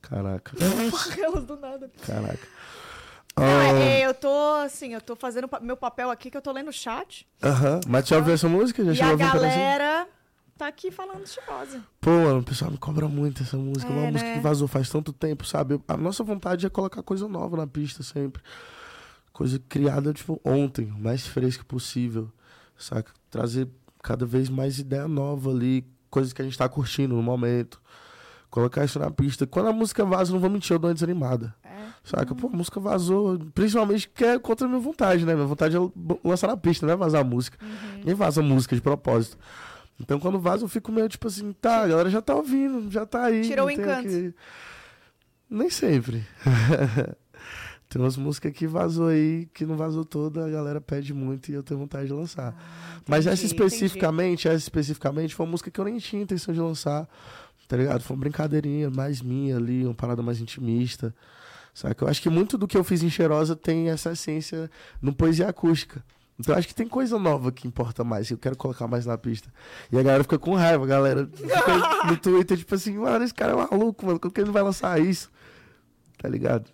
Caraca, 0.02 0.52
Aquelas 1.10 1.44
do 1.44 1.56
nada. 1.56 1.90
caraca. 2.06 2.46
Não, 3.38 3.44
Ah, 3.44 3.64
é, 3.82 4.00
eu 4.06 4.14
tô, 4.14 4.54
assim, 4.64 4.94
eu 4.94 5.00
tô 5.00 5.14
fazendo 5.16 5.48
meu 5.60 5.76
papel 5.76 6.10
aqui, 6.10 6.30
que 6.30 6.36
eu 6.36 6.42
tô 6.42 6.52
lendo 6.52 6.68
o 6.68 6.72
chat. 6.72 7.26
Aham, 7.42 7.80
mas 7.88 8.04
tu 8.04 8.10
já 8.10 8.16
ouviu 8.18 8.34
essa 8.34 8.48
música? 8.48 8.82
Já 8.94 9.08
e 9.08 9.12
a 9.12 9.16
galera 9.16 10.08
tá 10.56 10.66
aqui 10.66 10.90
falando 10.90 11.26
cheirosa. 11.26 11.82
Pô, 12.00 12.10
mano, 12.10 12.40
o 12.40 12.42
pessoal 12.42 12.70
me 12.70 12.78
cobra 12.78 13.08
muito 13.08 13.42
essa 13.42 13.56
música. 13.56 13.92
É, 13.92 13.96
uma 13.96 14.10
música 14.10 14.30
né? 14.30 14.36
que 14.36 14.40
vazou 14.40 14.66
faz 14.66 14.88
tanto 14.88 15.12
tempo, 15.12 15.46
sabe? 15.46 15.80
A 15.86 15.96
nossa 15.96 16.24
vontade 16.24 16.66
é 16.66 16.70
colocar 16.70 17.02
coisa 17.02 17.28
nova 17.28 17.56
na 17.56 17.66
pista 17.66 18.02
sempre. 18.02 18.42
Coisa 19.32 19.60
criada, 19.68 20.12
tipo, 20.12 20.40
ontem, 20.44 20.90
o 20.90 20.98
mais 20.98 21.26
fresca 21.26 21.62
possível, 21.64 22.30
saca? 22.76 23.12
Trazer 23.30 23.68
cada 24.02 24.24
vez 24.24 24.48
mais 24.48 24.78
ideia 24.78 25.06
nova 25.06 25.50
ali, 25.50 25.86
coisas 26.08 26.32
que 26.32 26.40
a 26.40 26.44
gente 26.44 26.56
tá 26.56 26.68
curtindo 26.68 27.14
no 27.14 27.22
momento. 27.22 27.80
Colocar 28.48 28.84
isso 28.84 28.98
na 28.98 29.10
pista. 29.10 29.46
Quando 29.46 29.68
a 29.68 29.72
música 29.72 30.04
vaza, 30.04 30.32
não 30.32 30.40
vou 30.40 30.48
mentir, 30.48 30.72
eu 30.72 30.78
dou 30.78 30.88
uma 30.88 30.94
desanimada. 30.94 31.54
É. 31.62 31.88
Saca? 32.02 32.34
Pô, 32.34 32.46
a 32.46 32.50
música 32.50 32.80
vazou. 32.80 33.38
Principalmente 33.52 34.08
que 34.08 34.24
é 34.24 34.38
contra 34.38 34.66
a 34.66 34.70
minha 34.70 34.80
vontade, 34.80 35.26
né? 35.26 35.34
Minha 35.34 35.46
vontade 35.46 35.76
é 35.76 35.80
lançar 36.24 36.46
na 36.46 36.56
pista, 36.56 36.86
não 36.86 36.94
é 36.94 36.96
vazar 36.96 37.20
a 37.20 37.24
música. 37.24 37.58
Nem 38.02 38.14
vaza 38.14 38.40
música 38.40 38.74
de 38.74 38.80
propósito. 38.80 39.36
Então 40.00 40.18
quando 40.20 40.38
vaza, 40.38 40.64
eu 40.64 40.68
fico 40.68 40.92
meio 40.92 41.08
tipo 41.08 41.26
assim, 41.26 41.52
tá, 41.54 41.82
a 41.84 41.88
galera 41.88 42.10
já 42.10 42.20
tá 42.20 42.34
ouvindo, 42.34 42.90
já 42.90 43.06
tá 43.06 43.24
aí. 43.24 43.42
Tirou 43.42 43.66
o 43.66 43.70
encanto. 43.70 44.08
que- 44.08 44.34
Nem 45.48 45.70
sempre. 45.70 46.24
tem 47.88 48.02
umas 48.02 48.16
músicas 48.16 48.52
que 48.52 48.66
vazou 48.66 49.08
aí, 49.08 49.48
que 49.54 49.64
não 49.64 49.76
vazou 49.76 50.04
toda, 50.04 50.44
a 50.44 50.50
galera 50.50 50.80
pede 50.80 51.14
muito 51.14 51.50
e 51.50 51.54
eu 51.54 51.62
tenho 51.62 51.78
vontade 51.80 52.08
de 52.08 52.12
lançar. 52.12 52.52
Mas 53.08 53.26
essa 53.26 53.30
Ah, 53.30 53.46
entendi, 53.46 53.54
especificamente, 53.54 54.48
essa 54.48 54.56
especificamente, 54.56 55.34
foi 55.34 55.46
uma 55.46 55.52
música 55.52 55.70
que 55.70 55.80
eu 55.80 55.84
nem 55.84 55.96
tinha 55.98 56.22
intenção 56.22 56.52
de 56.52 56.60
lançar, 56.60 57.08
tá 57.68 57.76
ligado? 57.76 58.02
Foi 58.02 58.16
uma 58.16 58.20
brincadeirinha 58.20 58.90
mais 58.90 59.22
minha 59.22 59.56
ali, 59.56 59.84
uma 59.84 59.94
parada 59.94 60.22
mais 60.22 60.40
intimista. 60.40 61.14
Saca? 61.72 62.04
Eu 62.04 62.08
acho 62.08 62.22
que 62.22 62.30
muito 62.30 62.56
do 62.58 62.66
que 62.66 62.76
eu 62.76 62.82
fiz 62.82 63.02
em 63.02 63.10
Cheirosa 63.10 63.54
tem 63.54 63.90
essa 63.90 64.10
essência 64.12 64.70
no 65.00 65.14
poesia 65.14 65.48
acústica. 65.48 66.02
Então 66.38 66.54
eu 66.54 66.58
acho 66.58 66.68
que 66.68 66.74
tem 66.74 66.86
coisa 66.86 67.18
nova 67.18 67.50
que 67.50 67.66
importa 67.66 68.04
mais, 68.04 68.28
que 68.28 68.34
eu 68.34 68.38
quero 68.38 68.56
colocar 68.56 68.86
mais 68.86 69.06
na 69.06 69.16
pista. 69.16 69.52
E 69.90 69.98
a 69.98 70.02
galera 70.02 70.22
fica 70.22 70.38
com 70.38 70.54
raiva, 70.54 70.84
a 70.84 70.86
galera 70.86 71.26
fica 71.32 72.06
no 72.06 72.16
Twitter, 72.18 72.58
tipo 72.58 72.74
assim, 72.74 72.98
mano, 72.98 73.24
esse 73.24 73.32
cara 73.34 73.52
é 73.52 73.56
maluco, 73.56 74.04
mano, 74.04 74.20
como 74.20 74.32
que 74.32 74.40
ele 74.40 74.46
não 74.46 74.52
vai 74.52 74.62
lançar 74.62 75.00
isso? 75.00 75.30
Tá 76.18 76.28
ligado? 76.28 76.70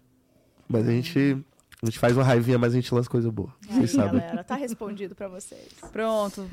Mas 0.68 0.88
a 0.88 0.90
gente, 0.90 1.36
a 1.82 1.86
gente 1.86 1.98
faz 1.98 2.16
uma 2.16 2.24
raivinha, 2.24 2.58
mas 2.58 2.72
a 2.72 2.76
gente 2.76 2.92
lança 2.92 3.08
coisa 3.08 3.30
boa. 3.30 3.54
Aí, 3.68 3.76
Vocês 3.76 3.92
sabem. 3.92 4.20
galera, 4.20 4.42
tá 4.42 4.56
respondido 4.56 5.14
pra 5.14 5.28
vocês. 5.28 5.68
Pronto. 5.92 6.48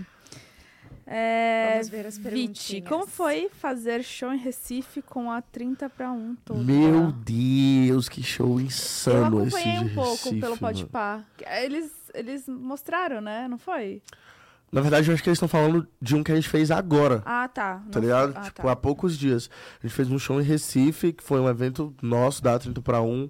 É, 1.11 1.71
Vamos 1.73 1.89
ver 1.89 2.05
as 2.05 2.17
Viti, 2.19 2.29
perguntinhas. 2.29 2.87
como 2.87 3.07
foi 3.07 3.49
fazer 3.49 4.03
show 4.03 4.31
em 4.31 4.37
Recife 4.37 5.01
com 5.01 5.31
a 5.31 5.41
30 5.41 5.89
para 5.89 6.11
1 6.11 6.35
toda? 6.45 6.59
Meu 6.61 7.11
Deus, 7.11 8.07
que 8.07 8.21
show 8.21 8.59
Eu 8.59 8.65
insano 8.67 9.43
esse 9.47 9.55
acompanhei 9.57 9.79
de 9.79 9.85
um 9.85 9.95
pouco 9.95 10.11
Recife, 10.11 10.39
pelo. 10.39 10.57
Podpah. 10.57 11.23
Eles, 11.63 11.91
eles 12.13 12.47
mostraram, 12.47 13.21
né? 13.21 13.47
Não 13.47 13.57
foi? 13.57 14.03
Na 14.71 14.81
verdade, 14.81 15.09
eu 15.09 15.13
acho 15.15 15.23
que 15.23 15.29
eles 15.29 15.37
estão 15.37 15.47
falando 15.47 15.87
de 15.99 16.15
um 16.15 16.23
que 16.23 16.31
a 16.31 16.35
gente 16.35 16.47
fez 16.47 16.69
agora. 16.69 17.23
Ah, 17.25 17.47
tá. 17.47 17.81
Tá 17.91 17.99
ligado? 17.99 18.33
foi- 18.33 18.41
ah, 18.41 18.45
tipo, 18.45 18.61
tá. 18.61 18.71
há 18.71 18.75
poucos 18.75 19.17
dias. 19.17 19.49
A 19.81 19.87
gente 19.87 19.95
fez 19.95 20.11
um 20.11 20.19
show 20.19 20.39
em 20.39 20.43
Recife, 20.43 21.11
que 21.11 21.23
foi 21.23 21.39
um 21.39 21.49
evento 21.49 21.91
nosso, 22.03 22.43
da 22.43 22.59
30 22.59 22.79
para 22.83 23.01
1. 23.01 23.27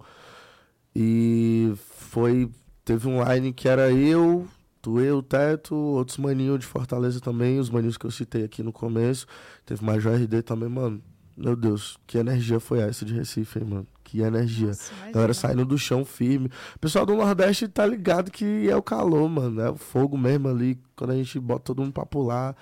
E 0.93 1.71
foi. 1.77 2.49
Teve 2.83 3.07
um 3.07 3.23
line 3.23 3.53
que 3.53 3.69
era 3.69 3.89
eu, 3.91 4.45
tu, 4.89 4.99
eu, 4.99 5.21
Teto, 5.21 5.75
outros 5.75 6.17
maninhos 6.17 6.59
de 6.59 6.65
Fortaleza 6.65 7.19
também, 7.19 7.59
os 7.59 7.69
maninhos 7.69 7.97
que 7.97 8.05
eu 8.05 8.11
citei 8.11 8.43
aqui 8.43 8.63
no 8.63 8.73
começo. 8.73 9.27
Teve 9.65 9.83
Major 9.85 10.15
RD 10.15 10.41
também, 10.41 10.67
mano. 10.67 11.01
Meu 11.37 11.55
Deus, 11.55 11.97
que 12.05 12.17
energia 12.17 12.59
foi 12.59 12.79
essa 12.79 13.05
de 13.05 13.13
Recife, 13.13 13.59
hein, 13.59 13.65
mano? 13.65 13.87
Que 14.03 14.21
energia. 14.21 14.67
Nossa, 14.67 14.93
galera 15.11 15.33
saindo 15.33 15.63
do 15.63 15.77
chão 15.77 16.03
firme. 16.03 16.49
O 16.75 16.79
pessoal 16.79 17.05
do 17.05 17.15
Nordeste 17.15 17.67
tá 17.67 17.85
ligado 17.85 18.31
que 18.31 18.67
é 18.69 18.75
o 18.75 18.81
calor, 18.81 19.29
mano. 19.29 19.61
É 19.61 19.69
o 19.69 19.75
fogo 19.75 20.17
mesmo 20.17 20.49
ali. 20.49 20.77
Quando 20.95 21.11
a 21.11 21.15
gente 21.15 21.39
bota 21.39 21.65
todo 21.65 21.81
mundo 21.81 21.93
pra 21.93 22.05
pular. 22.05 22.55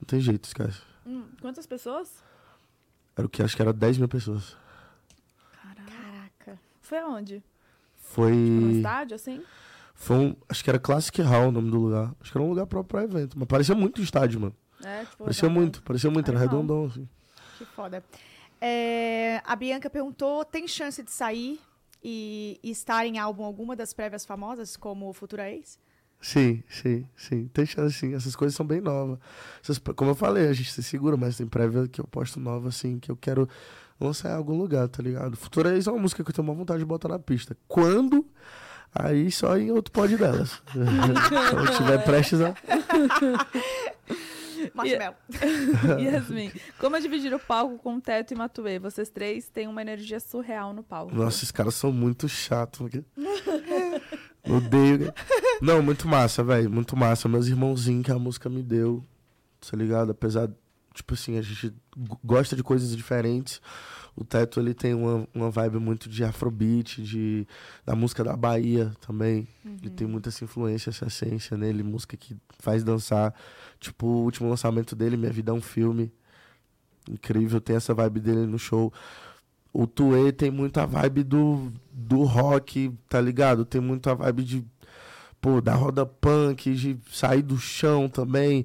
Não 0.00 0.06
tem 0.06 0.18
jeito, 0.18 0.44
esquece. 0.44 0.80
Hum, 1.06 1.24
quantas 1.40 1.66
pessoas? 1.66 2.10
Era 3.16 3.26
o 3.26 3.30
que? 3.30 3.42
Acho 3.42 3.54
que 3.54 3.62
era 3.62 3.72
10 3.72 3.98
mil 3.98 4.08
pessoas. 4.08 4.56
Caraca. 5.62 6.58
Foi 6.80 6.98
aonde? 6.98 7.42
Foi. 7.96 8.34
No 8.34 8.70
estádio, 8.72 9.14
assim? 9.14 9.42
Foi 9.96 10.16
um. 10.16 10.36
Acho 10.48 10.62
que 10.62 10.70
era 10.70 10.78
Classic 10.78 11.20
Hall 11.22 11.48
o 11.48 11.52
nome 11.52 11.70
do 11.70 11.78
lugar. 11.78 12.14
Acho 12.20 12.30
que 12.30 12.38
era 12.38 12.44
um 12.44 12.50
lugar 12.50 12.66
próprio 12.66 12.88
pra 12.88 13.02
evento. 13.18 13.36
Mas 13.38 13.48
parecia 13.48 13.74
muito 13.74 14.00
estádio, 14.00 14.38
mano. 14.40 14.54
É, 14.84 15.04
tipo, 15.04 15.24
Parecia 15.24 15.48
muito, 15.48 15.82
parecia 15.82 16.10
muito. 16.10 16.30
Era 16.30 16.38
redondão, 16.38 16.84
assim. 16.86 17.08
Que 17.58 17.64
foda. 17.64 18.04
É, 18.60 19.40
a 19.44 19.56
Bianca 19.56 19.88
perguntou: 19.90 20.44
tem 20.44 20.68
chance 20.68 21.02
de 21.02 21.10
sair 21.10 21.58
e, 22.04 22.60
e 22.62 22.70
estar 22.70 23.06
em 23.06 23.18
álbum 23.18 23.42
alguma 23.44 23.74
das 23.74 23.92
prévias 23.92 24.24
famosas, 24.24 24.76
como 24.76 25.12
Futura 25.12 25.50
Ex? 25.50 25.78
Sim, 26.20 26.62
sim, 26.68 27.06
sim. 27.16 27.46
Tem 27.48 27.64
chance, 27.66 27.94
sim. 27.94 28.14
Essas 28.14 28.34
coisas 28.36 28.54
são 28.56 28.66
bem 28.66 28.80
novas. 28.80 29.18
Essas- 29.62 29.78
como 29.78 30.10
eu 30.10 30.14
falei, 30.14 30.48
a 30.48 30.52
gente 30.52 30.70
se 30.72 30.82
segura, 30.82 31.16
mas 31.16 31.36
tem 31.36 31.46
prévia 31.46 31.86
que 31.88 32.00
eu 32.00 32.06
posto 32.06 32.40
nova, 32.40 32.68
assim, 32.68 32.98
que 32.98 33.10
eu 33.10 33.16
quero 33.16 33.48
lançar 34.00 34.30
em 34.30 34.34
algum 34.34 34.56
lugar, 34.58 34.88
tá 34.88 35.02
ligado? 35.02 35.36
Futura 35.36 35.74
Ex 35.74 35.86
é 35.86 35.90
uma 35.90 36.00
música 36.00 36.22
que 36.24 36.30
eu 36.30 36.34
tenho 36.34 36.46
uma 36.48 36.54
vontade 36.54 36.78
de 36.80 36.84
botar 36.86 37.08
na 37.08 37.18
pista. 37.18 37.56
Quando? 37.68 38.26
Aí 38.98 39.30
só 39.30 39.56
em 39.58 39.70
outro 39.70 39.92
pod 39.92 40.16
delas. 40.16 40.62
Quando 40.72 41.76
tiver 41.76 41.98
prestes 42.04 42.40
a. 42.40 42.54
Marshmallow. 44.74 45.14
Yasmin, 46.00 46.50
como 46.78 46.96
é 46.96 47.00
dividir 47.00 47.32
o 47.34 47.38
palco 47.38 47.78
com 47.78 48.00
Teto 48.00 48.32
e 48.32 48.36
Matuê? 48.36 48.78
Vocês 48.78 49.08
três 49.08 49.48
têm 49.48 49.68
uma 49.68 49.80
energia 49.82 50.18
surreal 50.18 50.72
no 50.72 50.82
palco. 50.82 51.14
Nossa, 51.14 51.38
esses 51.38 51.50
caras 51.50 51.74
são 51.74 51.92
muito 51.92 52.28
chatos. 52.28 52.78
porque- 52.80 53.04
Odeio. 54.48 55.12
Não, 55.60 55.82
muito 55.82 56.08
massa, 56.08 56.42
velho. 56.42 56.70
Muito 56.70 56.96
massa. 56.96 57.28
Meus 57.28 57.46
irmãozinhos 57.48 58.04
que 58.04 58.12
a 58.12 58.18
música 58.18 58.48
me 58.48 58.62
deu, 58.62 59.04
tá 59.60 59.76
ligado? 59.76 60.10
Apesar, 60.12 60.48
tipo 60.94 61.14
assim, 61.14 61.36
a 61.38 61.42
gente 61.42 61.74
gosta 62.24 62.56
de 62.56 62.62
coisas 62.62 62.96
diferentes. 62.96 63.60
O 64.16 64.24
Teto, 64.24 64.58
ele 64.58 64.72
tem 64.72 64.94
uma, 64.94 65.28
uma 65.34 65.50
vibe 65.50 65.78
muito 65.78 66.08
de 66.08 66.24
afrobeat, 66.24 67.02
de, 67.02 67.46
da 67.84 67.94
música 67.94 68.24
da 68.24 68.34
Bahia 68.34 68.90
também. 69.06 69.46
Ele 69.64 69.90
tem 69.90 70.06
muita 70.06 70.30
essa 70.30 70.42
influência, 70.42 70.88
essa 70.88 71.06
essência 71.06 71.56
nele. 71.56 71.82
Música 71.82 72.16
que 72.16 72.34
faz 72.58 72.82
dançar. 72.82 73.34
Tipo, 73.78 74.06
o 74.06 74.24
último 74.24 74.48
lançamento 74.48 74.96
dele, 74.96 75.18
Minha 75.18 75.30
Vida 75.30 75.52
é 75.52 75.54
um 75.54 75.60
Filme. 75.60 76.10
Incrível, 77.10 77.60
tem 77.60 77.76
essa 77.76 77.92
vibe 77.92 78.20
dele 78.20 78.46
no 78.46 78.58
show. 78.58 78.90
O 79.70 79.86
Tuê 79.86 80.32
tem 80.32 80.50
muita 80.50 80.86
vibe 80.86 81.22
do, 81.22 81.70
do 81.92 82.22
rock, 82.22 82.90
tá 83.10 83.20
ligado? 83.20 83.66
Tem 83.66 83.82
muita 83.82 84.14
vibe 84.14 84.42
de, 84.42 84.64
pô, 85.42 85.60
da 85.60 85.74
roda 85.74 86.06
punk, 86.06 86.74
de 86.74 86.98
sair 87.10 87.42
do 87.42 87.58
chão 87.58 88.08
também, 88.08 88.64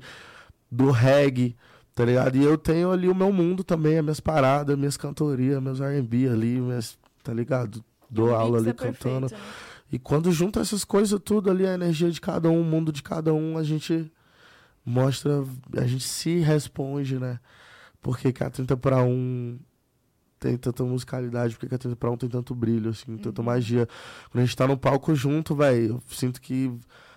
do 0.71 0.89
reggae, 0.91 1.57
tá 1.93 2.05
ligado? 2.05 2.35
E 2.35 2.43
eu 2.43 2.57
tenho 2.57 2.91
ali 2.91 3.07
o 3.07 3.15
meu 3.15 3.31
mundo 3.31 3.63
também, 3.63 3.97
as 3.97 4.03
minhas 4.03 4.19
paradas, 4.19 4.77
minhas 4.77 4.97
cantorias, 4.97 5.61
meus 5.61 5.81
R&B 5.81 6.29
ali, 6.29 6.59
minhas, 6.59 6.97
tá 7.23 7.33
ligado? 7.33 7.83
Dou 8.09 8.35
aula 8.35 8.59
mix 8.59 8.61
ali 8.61 8.69
é 8.69 8.73
perfeito, 8.73 9.03
cantando. 9.03 9.33
né? 9.33 9.41
E 9.91 9.99
quando 9.99 10.31
junta 10.31 10.61
essas 10.61 10.85
coisas 10.85 11.19
tudo 11.23 11.51
ali, 11.51 11.65
a 11.67 11.73
energia 11.73 12.09
de 12.09 12.21
cada 12.21 12.49
um, 12.49 12.61
o 12.61 12.63
mundo 12.63 12.91
de 12.91 13.03
cada 13.03 13.33
um, 13.33 13.57
a 13.57 13.63
gente 13.63 14.11
mostra, 14.85 15.43
a 15.77 15.85
gente 15.85 16.03
se 16.05 16.39
responde, 16.39 17.19
né? 17.19 17.39
Porque 18.01 18.31
que 18.31 18.43
a 18.43 18.49
30 18.49 18.77
para 18.77 19.03
1 19.03 19.59
tem 20.39 20.57
tanta 20.57 20.83
musicalidade, 20.83 21.53
porque 21.53 21.67
que 21.67 21.75
a 21.75 21.77
30 21.77 21.95
para 21.97 22.09
1 22.09 22.17
tem 22.17 22.29
tanto 22.29 22.55
brilho, 22.55 22.89
assim, 22.89 23.17
tanta 23.17 23.43
magia. 23.43 23.87
Quando 24.31 24.41
a 24.41 24.45
gente 24.45 24.55
tá 24.55 24.65
no 24.65 24.77
palco 24.77 25.13
junto, 25.13 25.55
velho, 25.55 25.95
eu 25.95 26.03
sinto 26.09 26.41
que 26.41 26.73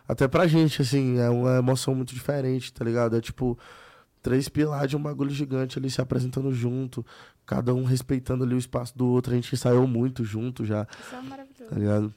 até 0.07 0.29
pra 0.29 0.47
gente, 0.47 0.83
assim, 0.83 1.19
é 1.19 1.31
uma 1.31 1.57
emoção 1.57 1.95
muito 1.95 2.15
diferente, 2.15 2.73
tá 2.73 2.85
ligado? 2.85 3.17
É 3.17 3.21
tipo 3.21 3.59
três 4.25 4.49
pilares 4.49 4.89
de 4.89 4.97
um 4.97 5.03
bagulho 5.03 5.31
gigante 5.31 5.79
ali 5.79 5.91
se 5.91 6.01
apresentando 6.01 6.51
junto, 6.51 7.05
cada 7.45 7.75
um 7.75 7.85
respeitando 7.85 8.43
ali 8.43 8.55
o 8.55 8.59
espaço 8.59 8.97
do 8.97 9.07
outro. 9.07 9.33
A 9.33 9.37
gente 9.37 9.55
ensaiou 9.55 9.87
muito 9.87 10.25
junto 10.25 10.65
já 10.65 10.89
Isso 10.99 11.15
é 11.15 11.21
maravilhoso. 11.21 11.67
tá 11.69 11.77
ligado? 11.79 12.15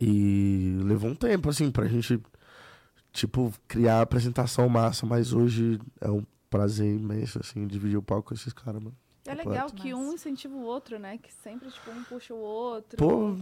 E 0.00 0.78
levou 0.84 1.10
um 1.10 1.16
tempo, 1.16 1.50
assim, 1.50 1.72
pra 1.72 1.88
gente, 1.88 2.22
tipo, 3.12 3.52
criar 3.66 3.98
a 3.98 4.02
apresentação 4.02 4.68
massa, 4.68 5.04
mas 5.04 5.32
hoje 5.32 5.80
é 6.00 6.08
um 6.08 6.24
prazer 6.48 6.94
imenso, 6.94 7.40
assim, 7.40 7.66
dividir 7.66 7.98
o 7.98 8.02
palco 8.02 8.28
com 8.28 8.34
esses 8.34 8.52
caras, 8.52 8.80
mano. 8.80 8.96
É 9.26 9.34
legal 9.34 9.70
que 9.72 9.92
um 9.92 10.12
incentiva 10.14 10.54
o 10.54 10.62
outro, 10.62 11.00
né? 11.00 11.18
Que 11.18 11.32
sempre, 11.42 11.68
tipo, 11.68 11.90
um 11.90 12.04
puxa 12.04 12.32
o 12.32 12.38
outro. 12.38 12.96
Pô, 12.96 13.34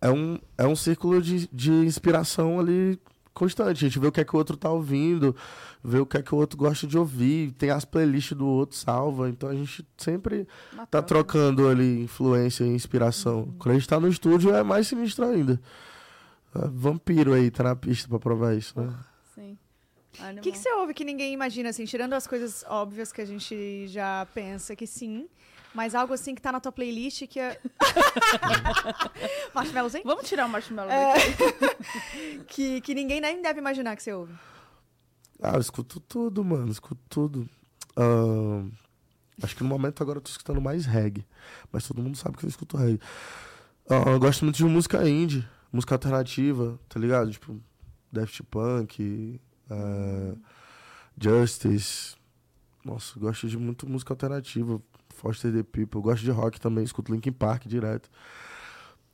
é 0.00 0.08
um, 0.08 0.38
é 0.56 0.66
um 0.66 0.76
círculo 0.76 1.20
de, 1.20 1.48
de 1.52 1.72
inspiração 1.72 2.60
ali 2.60 2.98
constante. 3.38 3.84
A 3.84 3.88
gente 3.88 3.98
vê 3.98 4.06
o 4.06 4.12
que 4.12 4.20
é 4.20 4.24
que 4.24 4.34
o 4.34 4.38
outro 4.38 4.56
tá 4.56 4.70
ouvindo, 4.70 5.34
vê 5.82 5.98
o 5.98 6.06
que 6.06 6.16
é 6.16 6.22
que 6.22 6.34
o 6.34 6.38
outro 6.38 6.58
gosta 6.58 6.86
de 6.86 6.98
ouvir, 6.98 7.52
tem 7.52 7.70
as 7.70 7.84
playlists 7.84 8.36
do 8.36 8.46
outro, 8.46 8.76
salva. 8.76 9.28
Então 9.28 9.48
a 9.48 9.54
gente 9.54 9.86
sempre 9.96 10.46
Uma 10.72 10.86
tá 10.86 11.00
troca. 11.00 11.32
trocando 11.32 11.68
ali 11.68 12.02
influência 12.02 12.64
e 12.64 12.68
inspiração. 12.68 13.54
Quando 13.58 13.74
a 13.76 13.78
gente 13.78 13.88
tá 13.88 13.98
no 14.00 14.08
estúdio 14.08 14.54
é 14.54 14.62
mais 14.62 14.88
sinistro 14.88 15.24
ainda. 15.24 15.60
É 16.54 16.66
vampiro 16.68 17.32
aí, 17.34 17.50
tá 17.50 17.62
na 17.62 17.76
pista 17.76 18.08
pra 18.08 18.18
provar 18.18 18.54
isso, 18.56 18.78
né? 18.80 18.92
Sim. 19.34 19.58
O 20.36 20.40
que, 20.40 20.50
que 20.50 20.58
você 20.58 20.72
ouve 20.72 20.94
que 20.94 21.04
ninguém 21.04 21.32
imagina, 21.32 21.68
assim, 21.68 21.84
tirando 21.84 22.14
as 22.14 22.26
coisas 22.26 22.64
óbvias 22.68 23.12
que 23.12 23.20
a 23.20 23.24
gente 23.24 23.86
já 23.86 24.26
pensa 24.34 24.74
que 24.74 24.86
sim, 24.86 25.28
mas 25.74 25.94
algo 25.94 26.14
assim 26.14 26.34
que 26.34 26.42
tá 26.42 26.50
na 26.52 26.60
tua 26.60 26.72
playlist 26.72 27.26
que 27.26 27.38
é. 27.40 27.60
Marshmallowzinho? 29.54 30.04
Vamos 30.04 30.28
tirar 30.28 30.46
o 30.46 30.48
marshmallow 30.48 30.90
É. 30.90 31.14
daqui. 31.14 32.44
que, 32.48 32.80
que 32.80 32.94
ninguém 32.94 33.20
nem 33.20 33.40
deve 33.42 33.60
imaginar 33.60 33.96
que 33.96 34.02
você 34.02 34.12
ouve. 34.12 34.34
Ah, 35.42 35.54
eu 35.54 35.60
escuto 35.60 36.00
tudo, 36.00 36.44
mano. 36.44 36.70
Escuto 36.70 37.00
tudo. 37.08 37.48
Ahn, 37.96 38.70
acho 39.42 39.54
que 39.56 39.62
no 39.62 39.68
momento 39.68 40.02
agora 40.02 40.18
eu 40.18 40.22
tô 40.22 40.30
escutando 40.30 40.60
mais 40.60 40.84
reggae. 40.86 41.26
Mas 41.70 41.86
todo 41.86 42.02
mundo 42.02 42.16
sabe 42.16 42.36
que 42.36 42.44
eu 42.44 42.48
escuto 42.48 42.76
reggae. 42.76 43.00
Ah, 43.88 44.10
eu 44.10 44.18
gosto 44.18 44.44
muito 44.44 44.56
de 44.56 44.64
música 44.64 45.08
indie, 45.08 45.46
música 45.72 45.94
alternativa, 45.94 46.78
tá 46.88 46.98
ligado? 47.00 47.30
Tipo, 47.30 47.60
Daft 48.12 48.42
Punk, 48.44 49.40
ah, 49.70 50.34
Justice. 51.20 52.16
Nossa, 52.84 53.18
gosto 53.18 53.48
de 53.48 53.56
muito 53.56 53.88
música 53.88 54.12
alternativa. 54.12 54.80
Foster 55.18 55.52
the 55.52 55.62
People. 55.62 55.98
Eu 55.98 56.02
gosto 56.02 56.22
de 56.22 56.30
rock 56.30 56.60
também, 56.60 56.84
escuto 56.84 57.12
Linkin 57.12 57.32
Park 57.32 57.66
direto. 57.66 58.08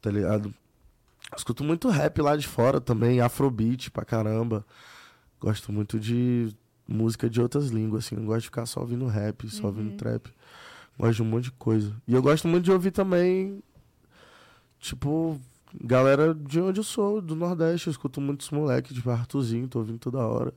Tá 0.01 0.11
ligado? 0.11 0.55
Escuto 1.37 1.65
muito 1.65 1.89
rap 1.89 2.21
lá 2.21 2.37
de 2.37 2.47
fora 2.47 2.81
também, 2.81 3.21
afrobeat 3.21 3.91
pra 3.91 4.05
caramba. 4.05 4.65
Gosto 5.41 5.73
muito 5.73 5.99
de 5.99 6.55
música 6.87 7.29
de 7.29 7.41
outras 7.41 7.69
línguas, 7.69 8.05
assim. 8.05 8.17
Não 8.17 8.27
gosto 8.27 8.41
de 8.41 8.47
ficar 8.47 8.67
só 8.67 8.81
ouvindo 8.81 9.07
rap, 9.07 9.49
só 9.49 9.67
ouvindo 9.67 9.97
trap. 9.97 10.31
Gosto 10.99 11.17
de 11.17 11.23
um 11.23 11.27
monte 11.27 11.45
de 11.45 11.53
coisa. 11.53 11.95
E 12.07 12.15
eu 12.15 12.23
gosto 12.23 12.47
muito 12.47 12.65
de 12.65 12.73
ouvir 12.73 12.91
também, 12.91 13.63
tipo, 14.79 15.41
galera 15.83 16.35
de 16.35 16.61
onde 16.61 16.81
eu 16.81 16.85
sou, 16.85 17.21
do 17.21 17.35
Nordeste. 17.35 17.89
Eu 17.89 17.91
escuto 17.91 18.21
muitos 18.21 18.51
moleques, 18.51 18.95
tipo, 18.95 19.11
Arthurzinho, 19.11 19.67
tô 19.67 19.81
ouvindo 19.81 19.99
toda 19.99 20.19
hora. 20.19 20.53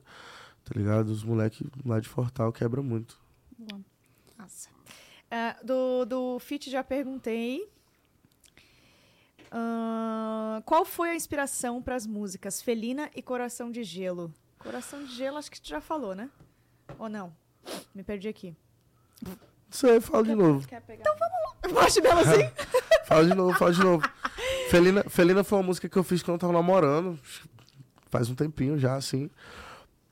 Tá 0.64 0.72
ligado? 0.76 1.08
Os 1.08 1.24
moleques 1.24 1.66
lá 1.84 1.98
de 1.98 2.08
Fortal 2.08 2.52
quebra 2.52 2.82
muito. 2.82 3.18
Nossa. 4.38 4.68
Ah, 5.30 5.56
do, 5.62 6.04
do 6.04 6.38
Fit 6.38 6.70
já 6.70 6.82
perguntei. 6.82 7.68
Ahn, 9.50 10.60
qual 10.64 10.84
foi 10.84 11.10
a 11.10 11.14
inspiração 11.14 11.82
para 11.82 11.94
as 11.94 12.06
músicas 12.06 12.60
Felina 12.60 13.10
e 13.14 13.22
Coração 13.22 13.70
de 13.70 13.82
Gelo? 13.82 14.32
Coração 14.58 15.04
de 15.04 15.14
Gelo, 15.14 15.38
acho 15.38 15.50
que 15.50 15.60
tu 15.60 15.68
já 15.68 15.80
falou, 15.80 16.14
né? 16.14 16.28
Ou 16.98 17.08
não? 17.08 17.34
Me 17.94 18.02
perdi 18.02 18.28
aqui. 18.28 18.56
Isso 19.70 19.86
aí, 19.86 20.00
fala 20.00 20.24
de 20.24 20.34
novo. 20.34 20.66
Quer 20.66 20.80
pegar? 20.82 21.04
Marshmallowzinho? 21.72 22.50
Fala 23.04 23.24
de 23.24 23.34
novo, 23.34 23.58
fala 23.58 23.72
de 23.72 23.80
novo. 23.82 24.06
Felina, 24.70 25.02
Felina 25.08 25.42
foi 25.42 25.58
uma 25.58 25.64
música 25.64 25.88
que 25.88 25.96
eu 25.96 26.04
fiz 26.04 26.22
quando 26.22 26.34
eu 26.34 26.40
tava 26.40 26.52
namorando. 26.52 27.18
Faz 28.10 28.28
um 28.28 28.34
tempinho 28.34 28.78
já, 28.78 28.96
assim. 28.96 29.30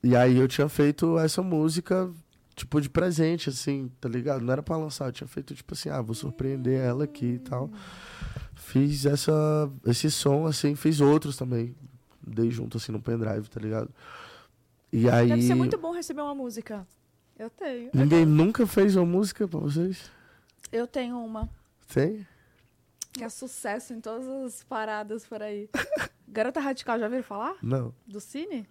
E 0.03 0.15
aí 0.15 0.37
eu 0.37 0.47
tinha 0.47 0.67
feito 0.67 1.17
essa 1.19 1.43
música, 1.43 2.11
tipo, 2.57 2.81
de 2.81 2.89
presente, 2.89 3.49
assim, 3.49 3.89
tá 4.01 4.09
ligado? 4.09 4.41
Não 4.41 4.51
era 4.51 4.63
pra 4.63 4.75
lançar, 4.75 5.05
eu 5.05 5.11
tinha 5.11 5.27
feito, 5.27 5.53
tipo 5.53 5.75
assim, 5.75 5.89
ah, 5.89 6.01
vou 6.01 6.15
surpreender 6.15 6.81
ela 6.81 7.03
aqui 7.03 7.33
e 7.33 7.39
tal. 7.39 7.69
Fiz 8.55 9.05
essa, 9.05 9.71
esse 9.85 10.09
som, 10.09 10.47
assim, 10.47 10.75
fiz 10.75 10.99
outros 10.99 11.37
também. 11.37 11.75
Dei 12.19 12.49
junto, 12.49 12.77
assim, 12.77 12.91
no 12.91 12.99
pendrive, 12.99 13.47
tá 13.47 13.59
ligado? 13.59 13.89
E 14.91 15.07
aí. 15.07 15.29
Deve 15.29 15.43
ser 15.43 15.53
muito 15.53 15.77
bom 15.77 15.91
receber 15.91 16.21
uma 16.21 16.33
música. 16.33 16.85
Eu 17.37 17.51
tenho. 17.51 17.91
Ninguém 17.93 18.25
nunca 18.25 18.65
fez 18.65 18.95
uma 18.95 19.05
música 19.05 19.47
pra 19.47 19.59
vocês? 19.59 20.09
Eu 20.71 20.87
tenho 20.87 21.23
uma. 21.23 21.47
Tem? 21.93 22.25
Que 23.13 23.23
é 23.23 23.29
sucesso 23.29 23.93
em 23.93 24.01
todas 24.01 24.27
as 24.27 24.63
paradas 24.63 25.27
por 25.27 25.43
aí. 25.43 25.69
Garota 26.27 26.59
Radical, 26.59 26.97
já 26.97 27.05
ouviram 27.05 27.23
falar? 27.23 27.55
Não. 27.61 27.93
Do 28.05 28.19
Cine? 28.19 28.67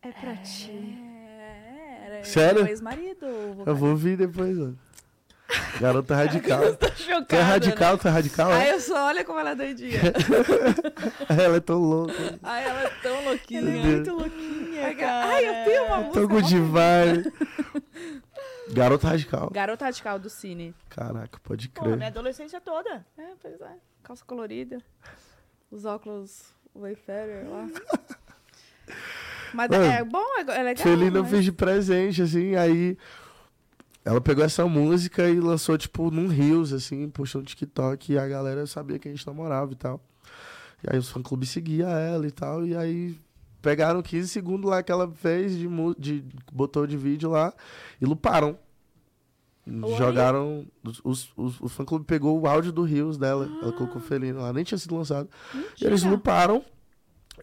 É 0.00 0.12
pra 0.12 0.36
ti. 0.36 1.15
É, 2.16 2.20
era 2.20 2.24
Sério? 2.24 2.62
meu 2.64 2.70
ex-marido. 2.72 3.26
Eu 3.66 3.74
vou 3.76 3.90
ouvir 3.90 4.16
depois, 4.16 4.58
ó. 4.58 4.70
Garota 5.80 6.14
radical. 6.16 6.74
Tô 6.76 6.88
chocada, 6.88 7.24
Tu 7.26 7.34
é 7.36 7.40
radical, 7.40 7.98
tu 7.98 8.08
é 8.08 8.10
radical, 8.10 8.48
Né? 8.50 8.58
é? 8.58 8.62
Aí 8.62 8.70
eu 8.70 8.80
só 8.80 9.06
olha 9.06 9.24
como 9.24 9.38
ela 9.38 9.50
é 9.50 9.54
doidinha. 9.54 10.00
Ela 11.30 11.56
é 11.56 11.60
tão 11.60 11.78
louca. 11.78 12.12
Ai, 12.42 12.64
ela 12.68 12.82
é 12.82 12.88
tão 13.02 13.24
louquinha. 13.24 13.60
Ela 13.60 13.70
é 13.70 13.82
muito 13.82 14.12
louquinha, 14.12 14.86
Ai, 14.86 14.94
cara. 14.94 15.26
Ai, 15.34 15.48
eu 15.48 15.64
tenho 15.64 15.84
uma 15.86 15.96
música. 15.98 16.20
Tô 16.20 16.28
good 16.28 16.58
vibe. 16.60 17.32
Garota 18.72 19.08
radical. 19.08 19.50
Garota 19.50 19.84
Radical 19.84 20.18
do 20.18 20.28
Cine. 20.28 20.74
Caraca, 20.88 21.38
pode 21.44 21.68
Pô, 21.68 21.82
crer. 21.82 21.96
minha 21.96 22.08
adolescência 22.08 22.60
toda. 22.60 23.06
É, 23.16 23.28
pois 23.40 23.60
é. 23.60 23.76
Calça 24.02 24.24
colorida. 24.24 24.78
Os 25.70 25.84
óculos 25.84 26.52
Wayfarer 26.74 27.46
lá. 27.48 27.68
Mas 29.54 29.68
Mano, 29.70 29.84
é 29.84 30.04
bom, 30.04 30.24
é, 30.38 30.40
é 30.58 30.62
legal. 30.62 30.82
Felina 30.82 31.18
eu 31.18 31.22
mas- 31.22 31.30
fiz 31.30 31.44
de 31.44 31.52
presente, 31.52 32.22
assim, 32.22 32.54
aí 32.56 32.96
ela 34.04 34.20
pegou 34.20 34.44
essa 34.44 34.66
música 34.66 35.28
e 35.28 35.40
lançou, 35.40 35.76
tipo, 35.76 36.10
num 36.10 36.28
Reels, 36.28 36.72
assim, 36.72 37.08
postou 37.10 37.40
no 37.40 37.46
TikTok, 37.46 38.12
e 38.12 38.18
a 38.18 38.26
galera 38.28 38.66
sabia 38.66 38.98
que 38.98 39.08
a 39.08 39.10
gente 39.10 39.26
namorava 39.26 39.72
e 39.72 39.76
tal. 39.76 40.00
E 40.84 40.92
aí 40.92 40.98
os 40.98 41.08
fã-clube 41.10 41.46
seguia 41.46 41.86
ela 41.88 42.26
e 42.26 42.30
tal, 42.30 42.64
e 42.66 42.76
aí 42.76 43.18
pegaram 43.62 44.00
15 44.02 44.28
segundos 44.28 44.70
lá 44.70 44.82
que 44.82 44.92
ela 44.92 45.10
fez, 45.10 45.56
de, 45.56 45.66
de 45.98 46.24
botou 46.52 46.86
de 46.86 46.96
vídeo 46.96 47.30
lá, 47.30 47.52
e 48.00 48.04
luparam. 48.04 48.56
Oi? 49.68 49.96
Jogaram. 49.96 50.64
Os, 50.84 51.00
os, 51.02 51.32
os- 51.36 51.60
o 51.60 51.68
fã-clube 51.68 52.04
pegou 52.04 52.40
o 52.40 52.46
áudio 52.46 52.70
do 52.70 52.82
Reels 52.84 53.18
dela, 53.18 53.48
ela 53.60 53.72
colocou 53.72 54.00
Felina 54.00 54.40
lá, 54.42 54.52
nem 54.52 54.62
tinha 54.62 54.78
sido 54.78 54.94
lançado. 54.96 55.28
E 55.80 55.84
eles 55.84 56.04
luparam 56.04 56.64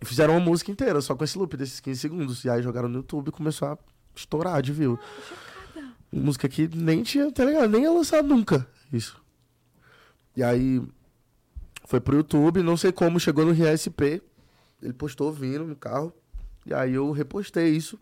e 0.04 0.06
fizeram 0.06 0.36
uma 0.36 0.40
música 0.42 0.70
inteira, 0.70 1.00
só 1.00 1.16
com 1.16 1.24
esse 1.24 1.38
loop 1.38 1.56
desses 1.56 1.80
15 1.80 1.98
segundos. 1.98 2.44
E 2.44 2.50
aí 2.50 2.62
jogaram 2.62 2.90
no 2.90 2.98
YouTube 2.98 3.30
e 3.30 3.32
começou 3.32 3.70
a 3.70 3.78
estourar 4.14 4.62
de 4.62 4.74
view. 4.74 5.00
Música 6.12 6.50
que 6.50 6.68
nem 6.68 7.04
tinha, 7.04 7.32
tá 7.32 7.46
ligado? 7.46 7.70
Nem 7.70 7.84
ia 7.84 7.92
lançar 7.92 8.22
nunca. 8.22 8.68
Isso. 8.92 9.18
E 10.36 10.44
aí 10.44 10.82
foi 11.86 12.02
pro 12.02 12.18
YouTube, 12.18 12.62
não 12.62 12.76
sei 12.76 12.92
como, 12.92 13.18
chegou 13.18 13.46
no 13.46 13.54
RSP. 13.54 14.22
Ele 14.82 14.92
postou 14.92 15.32
vindo 15.32 15.64
no 15.64 15.76
carro. 15.76 16.12
E 16.66 16.74
aí 16.74 16.96
eu 16.96 17.10
repostei 17.12 17.70
isso. 17.70 17.98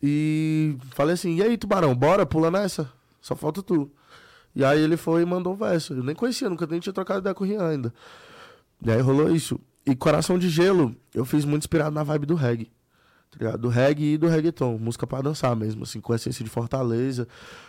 E 0.00 0.76
falei 0.92 1.14
assim: 1.14 1.34
e 1.34 1.42
aí, 1.42 1.58
tubarão, 1.58 1.96
bora, 1.96 2.24
pula 2.24 2.48
nessa? 2.48 2.92
Só 3.20 3.34
falta 3.34 3.60
tu. 3.60 3.90
E 4.54 4.64
aí 4.64 4.80
ele 4.80 4.96
foi 4.96 5.22
e 5.22 5.26
mandou 5.26 5.52
um 5.52 5.56
verso. 5.56 5.94
Eu 5.94 6.04
nem 6.04 6.14
conhecia, 6.14 6.48
nunca 6.48 6.64
nem 6.64 6.78
tinha 6.78 6.92
trocado 6.92 7.18
ideia 7.18 7.34
com 7.34 7.42
o 7.42 7.46
Rian 7.46 7.68
ainda. 7.68 7.92
E 8.80 8.88
aí 8.88 9.00
rolou 9.00 9.34
isso. 9.34 9.60
E 9.88 9.96
Coração 9.96 10.38
de 10.38 10.50
Gelo, 10.50 10.94
eu 11.14 11.24
fiz 11.24 11.46
muito 11.46 11.62
inspirado 11.62 11.94
na 11.94 12.02
vibe 12.02 12.26
do 12.26 12.34
reggae. 12.34 12.70
Tá? 13.30 13.56
Do 13.56 13.70
reggae 13.70 14.12
e 14.12 14.18
do 14.18 14.28
reggaeton. 14.28 14.76
Música 14.76 15.06
pra 15.06 15.22
dançar 15.22 15.56
mesmo, 15.56 15.82
assim, 15.82 15.98
com 15.98 16.14
essência 16.14 16.44
de 16.44 16.50
Fortaleza. 16.50 17.24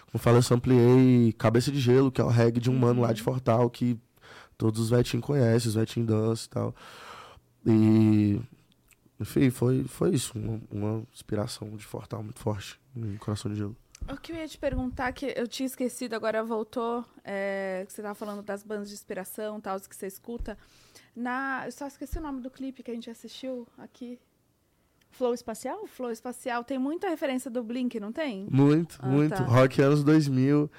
Como 0.07 0.15
eu 0.15 0.19
falei, 0.19 0.39
eu 0.39 0.43
sampliei 0.43 1.31
Cabeça 1.37 1.71
de 1.71 1.79
Gelo, 1.79 2.11
que 2.11 2.19
é 2.19 2.23
o 2.23 2.27
reggae 2.27 2.59
de 2.59 2.69
um 2.69 2.77
mano 2.77 3.03
lá 3.03 3.13
de 3.13 3.21
Fortal, 3.21 3.69
que 3.69 3.97
todos 4.57 4.81
os 4.81 4.89
vetinhos 4.89 5.25
conhecem, 5.25 5.69
os 5.69 5.75
vetinhos 5.75 6.09
dançam 6.09 6.45
e 6.45 6.49
tal. 6.49 6.75
E. 7.65 8.41
Enfim, 9.17 9.49
foi, 9.49 9.85
foi 9.85 10.09
isso. 10.09 10.37
Uma, 10.37 10.59
uma 10.69 11.03
inspiração 11.13 11.69
de 11.77 11.85
Fortal 11.85 12.21
muito 12.21 12.41
forte 12.41 12.77
em 12.93 13.15
Coração 13.15 13.49
de 13.49 13.59
Gelo. 13.59 13.77
O 14.07 14.17
que 14.17 14.31
eu 14.31 14.35
ia 14.37 14.47
te 14.47 14.57
perguntar, 14.57 15.11
que 15.11 15.33
eu 15.35 15.47
tinha 15.47 15.67
esquecido, 15.67 16.15
agora 16.15 16.43
voltou, 16.43 17.05
é, 17.23 17.83
que 17.87 17.93
você 17.93 18.01
tava 18.01 18.15
falando 18.15 18.41
das 18.41 18.63
bandas 18.63 18.87
de 18.89 18.95
inspiração, 18.95 19.59
tal, 19.61 19.79
que 19.79 19.95
você 19.95 20.07
escuta. 20.07 20.57
Na, 21.15 21.63
eu 21.65 21.71
só 21.71 21.85
esqueci 21.87 22.17
o 22.17 22.21
nome 22.21 22.41
do 22.41 22.49
clipe 22.49 22.81
que 22.81 22.89
a 22.89 22.93
gente 22.93 23.09
assistiu 23.09 23.67
aqui. 23.77 24.19
Flow 25.11 25.33
espacial? 25.33 25.87
Flow 25.87 26.11
Espacial. 26.11 26.63
Tem 26.63 26.77
muita 26.77 27.09
referência 27.09 27.49
do 27.49 27.63
Blink, 27.63 27.99
não 27.99 28.11
tem? 28.11 28.47
Muito, 28.49 28.97
Ah, 29.01 29.07
muito. 29.07 29.35
tá. 29.35 29.43
Rock 29.43 29.81
anos 29.81 30.03
2000. 30.03 30.69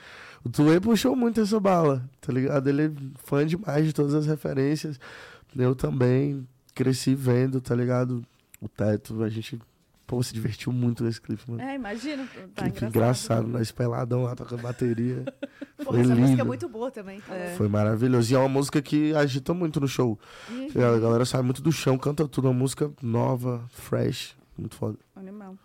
O 0.44 0.48
Tuê 0.48 0.80
puxou 0.80 1.14
muito 1.16 1.40
essa 1.40 1.58
bala, 1.58 2.08
tá 2.20 2.32
ligado? 2.32 2.68
Ele 2.68 2.86
é 2.86 2.90
fã 3.16 3.44
demais 3.44 3.84
de 3.86 3.92
todas 3.92 4.14
as 4.14 4.26
referências. 4.26 4.98
Eu 5.54 5.74
também 5.74 6.46
cresci 6.74 7.14
vendo, 7.14 7.60
tá 7.60 7.74
ligado? 7.74 8.24
O 8.60 8.68
teto, 8.68 9.20
a 9.22 9.28
gente, 9.28 9.60
pô, 10.10 10.20
se 10.24 10.34
divertiu 10.34 10.72
muito 10.72 11.04
nesse 11.04 11.20
clipe, 11.20 11.48
mano. 11.48 11.62
É, 11.62 11.76
imagina. 11.76 12.26
Tá 12.52 12.64
clipe 12.64 12.84
engraçado. 12.84 12.88
engraçado, 12.88 13.46
nós 13.46 13.70
peladão 13.70 14.24
lá 14.24 14.34
tocando 14.34 14.60
bateria. 14.60 15.24
Pô, 15.84 15.94
essa 15.94 16.08
música 16.08 16.24
é 16.24 16.30
lindo. 16.30 16.44
muito 16.44 16.68
boa 16.68 16.90
também. 16.90 17.20
tá 17.20 17.32
É. 17.32 17.54
Foi 17.54 17.68
maravilhoso. 17.68 18.32
E 18.32 18.34
é 18.34 18.38
uma 18.38 18.48
música 18.48 18.82
que 18.82 19.14
agita 19.14 19.54
muito 19.54 19.80
no 19.80 19.86
show. 19.86 20.18
Uhum. 20.50 20.66
Ligado? 20.66 20.96
A 20.96 20.98
galera 20.98 21.24
sai 21.24 21.42
muito 21.42 21.62
do 21.62 21.70
chão, 21.70 21.96
canta 21.96 22.26
tudo. 22.26 22.48
É 22.48 22.50
uma 22.50 22.58
música 22.58 22.90
nova, 23.00 23.64
fresh. 23.70 24.36
Muito 24.58 24.74
foda. 24.74 24.98
Animal. 25.14 25.56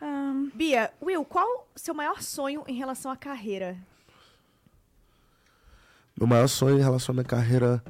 Ahn, 0.00 0.50
Bia, 0.54 0.92
Will, 1.02 1.24
qual 1.24 1.66
o 1.74 1.78
seu 1.78 1.94
maior 1.94 2.20
sonho 2.22 2.62
em 2.68 2.74
relação 2.74 3.10
à 3.10 3.16
carreira? 3.16 3.78
Meu 6.16 6.26
maior 6.26 6.48
sonho 6.48 6.78
em 6.78 6.82
relação 6.82 7.12
à 7.12 7.14
minha 7.14 7.24
carreira 7.24 7.82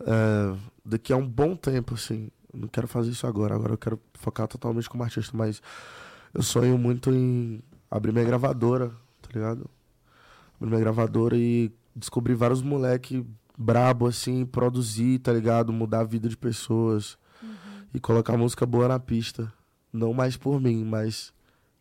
é, 0.00 0.56
daqui 0.84 1.12
a 1.12 1.16
um 1.16 1.28
bom 1.28 1.54
tempo, 1.54 1.94
assim. 1.94 2.30
Não 2.52 2.68
quero 2.68 2.88
fazer 2.88 3.10
isso 3.10 3.26
agora. 3.26 3.54
Agora 3.54 3.74
eu 3.74 3.78
quero 3.78 4.00
focar 4.14 4.48
totalmente 4.48 4.88
como 4.88 5.02
artista, 5.02 5.36
mas 5.36 5.62
eu 6.34 6.42
sonho 6.42 6.76
muito 6.78 7.10
em 7.10 7.62
abrir 7.90 8.12
minha 8.12 8.24
gravadora, 8.24 8.90
tá 9.20 9.28
ligado? 9.34 9.68
Abrir 10.56 10.68
minha 10.68 10.80
gravadora 10.80 11.36
e 11.36 11.72
descobrir 11.94 12.34
vários 12.34 12.62
moleque 12.62 13.26
brabo, 13.56 14.06
assim, 14.06 14.46
produzir, 14.46 15.18
tá 15.18 15.32
ligado? 15.32 15.72
Mudar 15.72 16.00
a 16.00 16.04
vida 16.04 16.28
de 16.28 16.36
pessoas 16.36 17.18
e 17.92 18.00
colocar 18.00 18.36
música 18.36 18.64
boa 18.64 18.88
na 18.88 18.98
pista, 18.98 19.52
não 19.92 20.14
mais 20.14 20.36
por 20.36 20.60
mim, 20.60 20.84
mas 20.84 21.32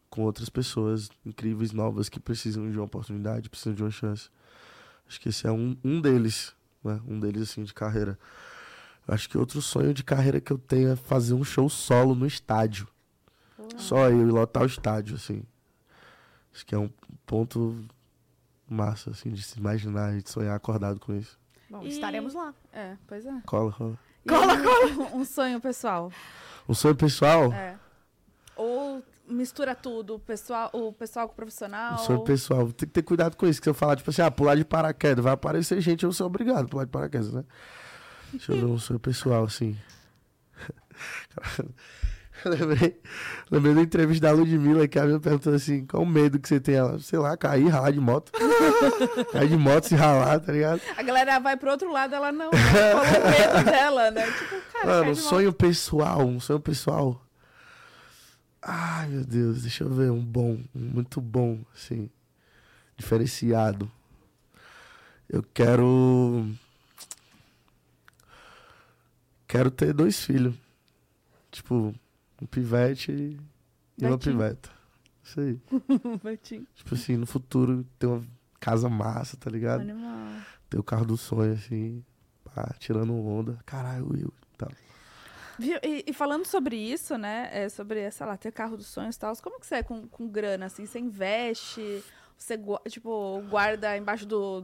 com 0.10 0.24
outras 0.24 0.50
pessoas 0.50 1.10
incríveis, 1.26 1.72
novas, 1.72 2.10
que 2.10 2.20
precisam 2.20 2.70
de 2.70 2.78
uma 2.78 2.86
oportunidade, 2.86 3.50
precisam 3.50 3.74
de 3.74 3.84
uma 3.84 3.92
chance. 3.92 4.30
Acho 5.08 5.22
que 5.22 5.30
esse 5.30 5.46
é 5.48 5.52
um, 5.52 5.78
um 5.84 6.02
deles, 6.02 6.54
né? 6.84 7.00
Um 7.08 7.20
deles, 7.20 7.44
assim, 7.44 7.64
de 7.64 7.74
carreira. 7.74 8.18
Acho 9.12 9.28
que 9.30 9.38
outro 9.38 9.62
sonho 9.62 9.94
de 9.94 10.04
carreira 10.04 10.40
que 10.40 10.52
eu 10.52 10.58
tenho 10.58 10.92
é 10.92 10.96
fazer 10.96 11.34
um 11.34 11.44
show 11.44 11.68
solo 11.70 12.14
no 12.16 12.26
estádio. 12.28 12.88
Só 13.78 14.10
eu 14.10 14.22
e 14.28 14.32
lotar 14.32 14.64
o 14.64 14.66
estádio, 14.68 15.16
assim. 15.16 15.44
Acho 16.54 16.66
que 16.66 16.74
é 16.76 16.78
um 16.78 16.90
ponto 17.26 17.76
massa, 18.68 19.12
assim, 19.12 19.30
de 19.32 19.42
se 19.44 19.60
imaginar 19.60 20.14
e 20.18 20.22
de 20.22 20.30
sonhar 20.30 20.56
acordado 20.56 21.00
com 21.00 21.14
isso. 21.16 21.38
Bom, 21.70 21.82
E- 21.84 21.88
estaremos 21.90 22.34
lá. 22.34 22.54
É, 22.74 22.96
pois 23.08 23.26
é. 23.26 23.42
Cola, 23.46 23.72
cola. 23.72 23.98
E 24.26 24.32
um- 24.32 25.16
Um 25.22 25.26
sonho 25.26 25.60
pessoal. 25.60 26.12
Um 26.68 26.74
sonho 26.74 26.96
pessoal? 26.96 27.52
É. 27.54 27.76
Ou 28.56 29.04
mistura 29.28 29.74
tudo, 29.76 30.16
o 30.16 30.20
pessoal, 30.20 30.70
o 30.74 30.92
pessoal 30.92 31.28
com 31.28 31.34
o 31.34 31.36
profissional. 31.36 31.94
Um 31.96 31.98
sonho 32.00 32.24
pessoal. 32.24 32.66
Tem 32.72 32.88
que 32.88 32.94
ter 32.94 33.04
cuidado 33.04 33.36
com 33.38 33.46
isso. 33.48 33.60
Que 33.62 33.66
se 33.66 33.70
eu 33.70 33.74
falar, 33.74 33.96
tipo 33.96 34.10
assim, 34.10 34.22
ah, 34.22 34.32
pular 34.32 34.56
de 34.56 34.66
paraquedas, 34.66 35.24
vai 35.24 35.34
aparecer 35.34 35.80
gente, 35.82 36.04
eu 36.04 36.12
sou 36.12 36.28
obrigado 36.28 36.66
a 36.66 36.68
pular 36.68 36.86
de 36.86 36.92
paraquedas, 36.92 37.32
né? 37.32 37.44
Deixa 38.32 38.52
eu 38.52 38.58
ver 38.58 38.66
um 38.66 38.80
sonho 38.80 39.00
pessoal, 39.00 39.44
assim. 39.44 39.78
Lembrei, 42.46 43.00
lembrei 43.52 43.74
da 43.74 43.82
entrevista 43.82 44.28
da 44.28 44.34
Ludmilla, 44.34 44.88
que 44.88 44.98
a 44.98 45.02
menina 45.02 45.20
perguntou 45.20 45.54
assim, 45.54 45.86
qual 45.86 46.04
o 46.04 46.06
medo 46.06 46.40
que 46.40 46.48
você 46.48 46.60
tem? 46.60 46.76
Ela, 46.76 46.98
sei 47.00 47.20
lá, 47.20 47.36
cair, 47.36 47.68
ralar 47.68 47.92
de 47.92 48.00
moto. 48.00 48.32
cair 49.34 49.50
de 49.50 49.58
moto, 49.58 49.88
se 49.88 49.96
ralar, 49.96 50.40
tá 50.40 50.54
ligado? 50.54 50.82
A 50.96 51.04
galera 51.04 51.40
vai 51.40 51.58
pro 51.58 51.72
outro 51.72 51.92
lado, 51.92 52.16
ela 52.16 52.32
não. 52.32 52.50
Falou 52.52 53.02
o 53.02 53.30
medo 53.30 53.66
dela, 53.70 54.12
né? 54.12 54.26
Tipo, 54.26 54.56
cara, 54.72 54.86
Mano, 54.86 55.12
um 55.12 55.16
sonho 55.16 55.52
pessoal, 55.52 56.26
um 56.26 56.40
sonho 56.40 56.60
pessoal. 56.60 57.22
Ai, 58.62 59.08
meu 59.08 59.26
Deus, 59.26 59.62
deixa 59.64 59.84
eu 59.84 59.90
ver, 59.90 60.12
um 60.12 60.24
bom, 60.24 60.60
um 60.74 60.80
muito 60.80 61.20
bom, 61.20 61.60
assim, 61.74 62.10
diferenciado. 62.96 63.90
Eu 65.30 65.44
quero. 65.54 66.48
Quero 69.50 69.72
ter 69.72 69.94
dois 69.94 70.24
filhos. 70.24 70.54
Tipo, 71.50 71.92
um 72.40 72.46
pivete 72.46 73.12
e 73.12 74.06
uma 74.06 74.16
Betinho. 74.16 74.38
piveta. 74.38 74.70
Isso 75.24 75.40
aí. 75.40 75.60
Betinho. 76.24 76.68
Tipo 76.76 76.94
assim, 76.94 77.18
no 77.18 77.26
futuro 77.26 77.84
ter 77.98 78.06
uma 78.06 78.24
casa 78.60 78.88
massa, 78.88 79.36
tá 79.36 79.50
ligado? 79.50 79.82
Animal. 79.82 80.40
Ter 80.70 80.78
o 80.78 80.84
carro 80.84 81.04
do 81.04 81.18
sonho, 81.18 81.54
assim, 81.54 82.06
pá, 82.44 82.76
tirando 82.78 83.12
onda. 83.16 83.58
Caralho, 83.66 84.12
Will. 84.14 84.34
Tá. 84.56 84.68
Viu? 85.58 85.80
E, 85.82 86.06
e 86.06 86.14
falando 86.14 86.46
sobre 86.46 86.76
isso, 86.76 87.18
né? 87.18 87.50
É, 87.52 87.68
sobre, 87.70 88.10
sei 88.12 88.28
lá, 88.28 88.38
ter 88.38 88.52
carro 88.52 88.78
dos 88.78 88.86
sonhos 88.86 89.16
e 89.16 89.20
tal. 89.20 89.36
Como 89.38 89.60
que 89.60 89.66
você 89.66 89.76
é 89.76 89.84
com, 89.84 90.08
com 90.08 90.28
grana, 90.30 90.68
assim? 90.68 90.86
Você 90.86 91.00
investe? 91.00 92.04
Você, 92.38 92.56
tipo, 92.88 93.42
guarda 93.50 93.98
embaixo 93.98 94.28
do, 94.28 94.64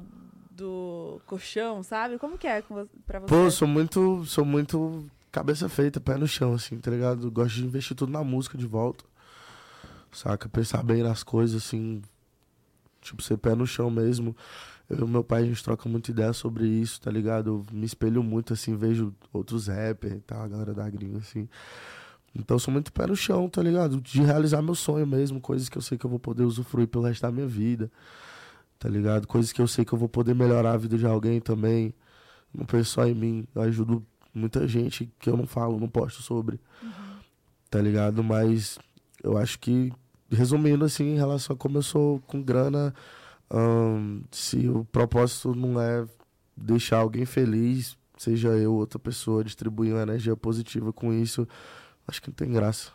do 0.55 1.21
colchão, 1.25 1.83
sabe? 1.83 2.17
Como 2.17 2.37
que 2.37 2.47
é 2.47 2.63
pra 3.05 3.19
você? 3.19 3.27
Pô, 3.27 3.51
sou 3.51 3.67
muito, 3.67 4.23
sou 4.25 4.45
muito 4.45 5.05
cabeça 5.31 5.67
feita, 5.67 5.99
pé 5.99 6.15
no 6.15 6.27
chão, 6.27 6.53
assim, 6.53 6.77
tá 6.79 6.89
ligado? 6.89 7.29
Gosto 7.29 7.55
de 7.55 7.65
investir 7.65 7.95
tudo 7.95 8.11
na 8.11 8.23
música 8.23 8.57
de 8.57 8.65
volta. 8.65 9.03
Saca? 10.11 10.47
Pensar 10.47 10.81
bem 10.81 11.03
nas 11.03 11.23
coisas, 11.23 11.63
assim. 11.63 12.01
Tipo, 13.01 13.21
ser 13.21 13.37
pé 13.37 13.53
no 13.53 13.67
chão 13.67 13.89
mesmo. 13.89 14.35
Eu 14.89 15.05
e 15.05 15.09
meu 15.09 15.23
pai, 15.23 15.43
a 15.43 15.45
gente 15.45 15.63
troca 15.63 15.89
muita 15.89 16.11
ideia 16.11 16.31
sobre 16.31 16.65
isso, 16.65 17.01
tá 17.01 17.11
ligado? 17.11 17.47
Eu 17.47 17.65
me 17.75 17.85
espelho 17.85 18.23
muito, 18.23 18.53
assim, 18.53 18.75
vejo 18.77 19.13
outros 19.33 19.67
rappers 19.67 20.15
e 20.15 20.19
tal, 20.19 20.41
a 20.41 20.47
galera 20.47 20.73
da 20.73 20.89
gringa, 20.89 21.17
assim. 21.17 21.49
Então, 22.33 22.59
sou 22.59 22.71
muito 22.71 22.93
pé 22.93 23.07
no 23.07 23.15
chão, 23.15 23.49
tá 23.49 23.61
ligado? 23.61 23.99
De 23.99 24.21
realizar 24.21 24.61
meu 24.61 24.75
sonho 24.75 25.07
mesmo, 25.07 25.41
coisas 25.41 25.67
que 25.69 25.77
eu 25.77 25.81
sei 25.81 25.97
que 25.97 26.05
eu 26.05 26.09
vou 26.09 26.19
poder 26.19 26.43
usufruir 26.43 26.87
pelo 26.87 27.05
resto 27.05 27.23
da 27.23 27.31
minha 27.31 27.47
vida, 27.47 27.91
tá 28.85 28.91
ligado? 28.91 29.25
Coisas 29.25 29.51
que 29.51 29.59
eu 29.59 29.67
sei 29.67 29.83
que 29.83 29.93
eu 29.93 29.97
vou 29.97 30.07
poder 30.07 30.35
melhorar 30.35 30.73
a 30.73 30.77
vida 30.77 30.95
de 30.95 31.07
alguém 31.07 31.41
também. 31.41 31.91
Não 32.53 32.67
penso 32.67 32.91
só 32.91 33.07
em 33.07 33.15
mim, 33.15 33.47
eu 33.55 33.63
ajudo 33.63 34.05
muita 34.31 34.67
gente 34.67 35.11
que 35.17 35.27
eu 35.27 35.35
não 35.35 35.47
falo, 35.47 35.79
não 35.79 35.89
posto 35.89 36.21
sobre, 36.21 36.59
tá 37.67 37.81
ligado? 37.81 38.23
Mas 38.23 38.77
eu 39.23 39.39
acho 39.39 39.57
que, 39.57 39.91
resumindo 40.29 40.85
assim, 40.85 41.15
em 41.15 41.15
relação 41.15 41.55
a 41.55 41.57
como 41.57 41.79
eu 41.79 41.81
sou 41.81 42.19
com 42.27 42.43
grana, 42.43 42.93
se 44.29 44.69
o 44.69 44.85
propósito 44.85 45.55
não 45.55 45.81
é 45.81 46.05
deixar 46.55 46.99
alguém 46.99 47.25
feliz, 47.25 47.97
seja 48.17 48.49
eu 48.49 48.73
ou 48.73 48.79
outra 48.81 48.99
pessoa, 48.99 49.43
distribuir 49.43 49.93
uma 49.95 50.03
energia 50.03 50.37
positiva 50.37 50.93
com 50.93 51.11
isso, 51.11 51.47
acho 52.07 52.21
que 52.21 52.27
não 52.27 52.35
tem 52.35 52.51
graça, 52.51 52.91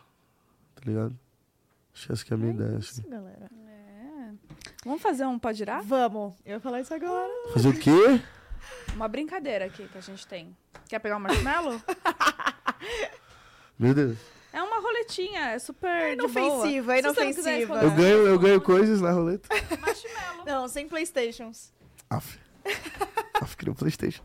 tá 0.76 0.82
ligado? 0.86 1.18
Acho 1.92 2.06
que 2.06 2.12
essa 2.12 2.24
que 2.24 2.32
é 2.32 2.36
a 2.36 2.38
minha 2.38 2.52
ideia, 2.52 2.78
assim. 2.78 3.00
Isso, 3.00 3.10
galera. 3.10 3.59
Vamos 4.84 5.02
fazer 5.02 5.26
um 5.26 5.38
pode 5.38 5.58
girar? 5.58 5.82
Vamos. 5.82 6.34
Eu 6.44 6.54
ia 6.54 6.60
falar 6.60 6.80
isso 6.80 6.94
agora. 6.94 7.30
Fazer 7.52 7.68
o 7.68 7.78
quê? 7.78 8.20
Uma 8.94 9.08
brincadeira 9.08 9.66
aqui 9.66 9.86
que 9.88 9.98
a 9.98 10.00
gente 10.00 10.26
tem. 10.26 10.56
Quer 10.88 10.98
pegar 10.98 11.16
um 11.16 11.20
marshmallow? 11.20 11.80
Meu 13.78 13.94
Deus. 13.94 14.18
é 14.52 14.62
uma 14.62 14.80
roletinha, 14.80 15.50
é 15.50 15.58
super 15.58 15.88
É 15.88 16.12
inofensiva, 16.14 16.96
é 16.96 16.98
inofensiva. 17.00 17.82
Eu 17.82 17.90
ganho, 17.90 18.26
eu 18.26 18.38
ganho 18.38 18.60
coisas 18.60 19.00
na 19.00 19.10
roleta. 19.12 19.48
Marshmallow. 19.80 20.44
Não, 20.46 20.68
sem 20.68 20.88
Playstations. 20.88 21.72
Aff. 22.08 22.38
Aff, 23.40 23.56
queria 23.56 23.72
um 23.72 23.76
Playstation. 23.76 24.22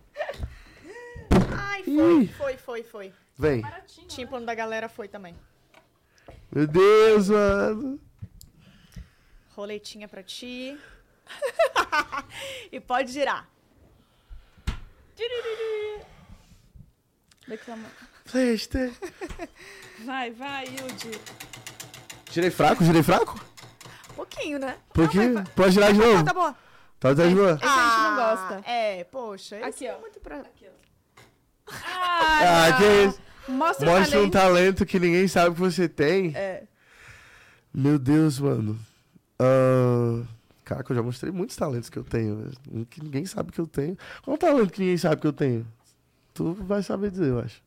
Ai, 1.57 1.83
Ih. 1.85 2.27
foi, 2.27 2.27
foi, 2.27 2.57
foi, 2.57 2.83
foi. 2.83 3.13
Vem. 3.37 3.61
Baratinho. 3.61 4.07
Tinha 4.07 4.25
plano 4.27 4.45
da 4.45 4.55
galera, 4.55 4.87
foi 4.89 5.07
também. 5.07 5.35
Meu 6.51 6.65
Deus, 6.65 7.29
mano. 7.29 7.99
Roletinha 9.55 10.07
pra 10.07 10.21
ti. 10.21 10.77
e 12.71 12.79
pode 12.79 13.11
girar. 13.11 13.47
Daqui 17.47 17.71
a 17.71 17.75
mão. 17.75 17.89
Playstation. 18.29 18.93
Vai, 20.03 20.31
vai, 20.31 20.65
Yudi. 20.65 21.11
Girei 22.31 22.49
fraco, 22.51 22.83
girei 22.83 23.01
fraco? 23.01 23.39
Pouquinho, 24.15 24.59
né? 24.59 24.77
Pouquinho. 24.93 25.43
Pode 25.55 25.71
girar 25.71 25.93
de 25.93 25.99
novo? 25.99 26.19
Ah, 26.19 26.23
tá 26.23 26.33
bom. 26.33 26.53
Tá, 26.99 27.15
tá 27.15 27.27
de 27.27 27.35
boa. 27.35 27.51
Esse 27.53 27.63
a 27.65 27.87
gente 27.87 28.01
não 28.01 28.15
gosta. 28.15 28.69
É, 28.69 29.03
poxa. 29.05 29.55
esse 29.57 29.65
Aqui, 29.67 29.87
é 29.87 29.95
ó. 29.95 29.99
muito 29.99 30.19
pra... 30.19 30.43
Ah, 31.67 32.77
que 32.77 33.07
isso. 33.07 33.21
Mostra, 33.47 33.85
Mostra 33.85 34.19
um 34.21 34.29
talento. 34.29 34.31
talento 34.31 34.85
que 34.85 34.99
ninguém 34.99 35.27
sabe 35.27 35.55
que 35.55 35.61
você 35.61 35.87
tem. 35.87 36.35
É. 36.35 36.63
Meu 37.73 37.97
Deus, 37.99 38.39
mano. 38.39 38.77
Caraca, 40.63 40.91
eu 40.91 40.95
já 40.95 41.03
mostrei 41.03 41.31
muitos 41.31 41.55
talentos 41.55 41.89
que 41.89 41.97
eu 41.99 42.03
tenho. 42.03 42.49
Que 42.89 43.03
ninguém 43.03 43.25
sabe 43.25 43.51
que 43.51 43.59
eu 43.59 43.67
tenho. 43.67 43.97
Qual 44.23 44.37
talento 44.37 44.73
que 44.73 44.79
ninguém 44.79 44.97
sabe 44.97 45.21
que 45.21 45.27
eu 45.27 45.33
tenho? 45.33 45.67
Tu 46.33 46.53
vai 46.53 46.81
saber 46.81 47.11
dizer, 47.11 47.29
eu 47.29 47.39
acho. 47.39 47.63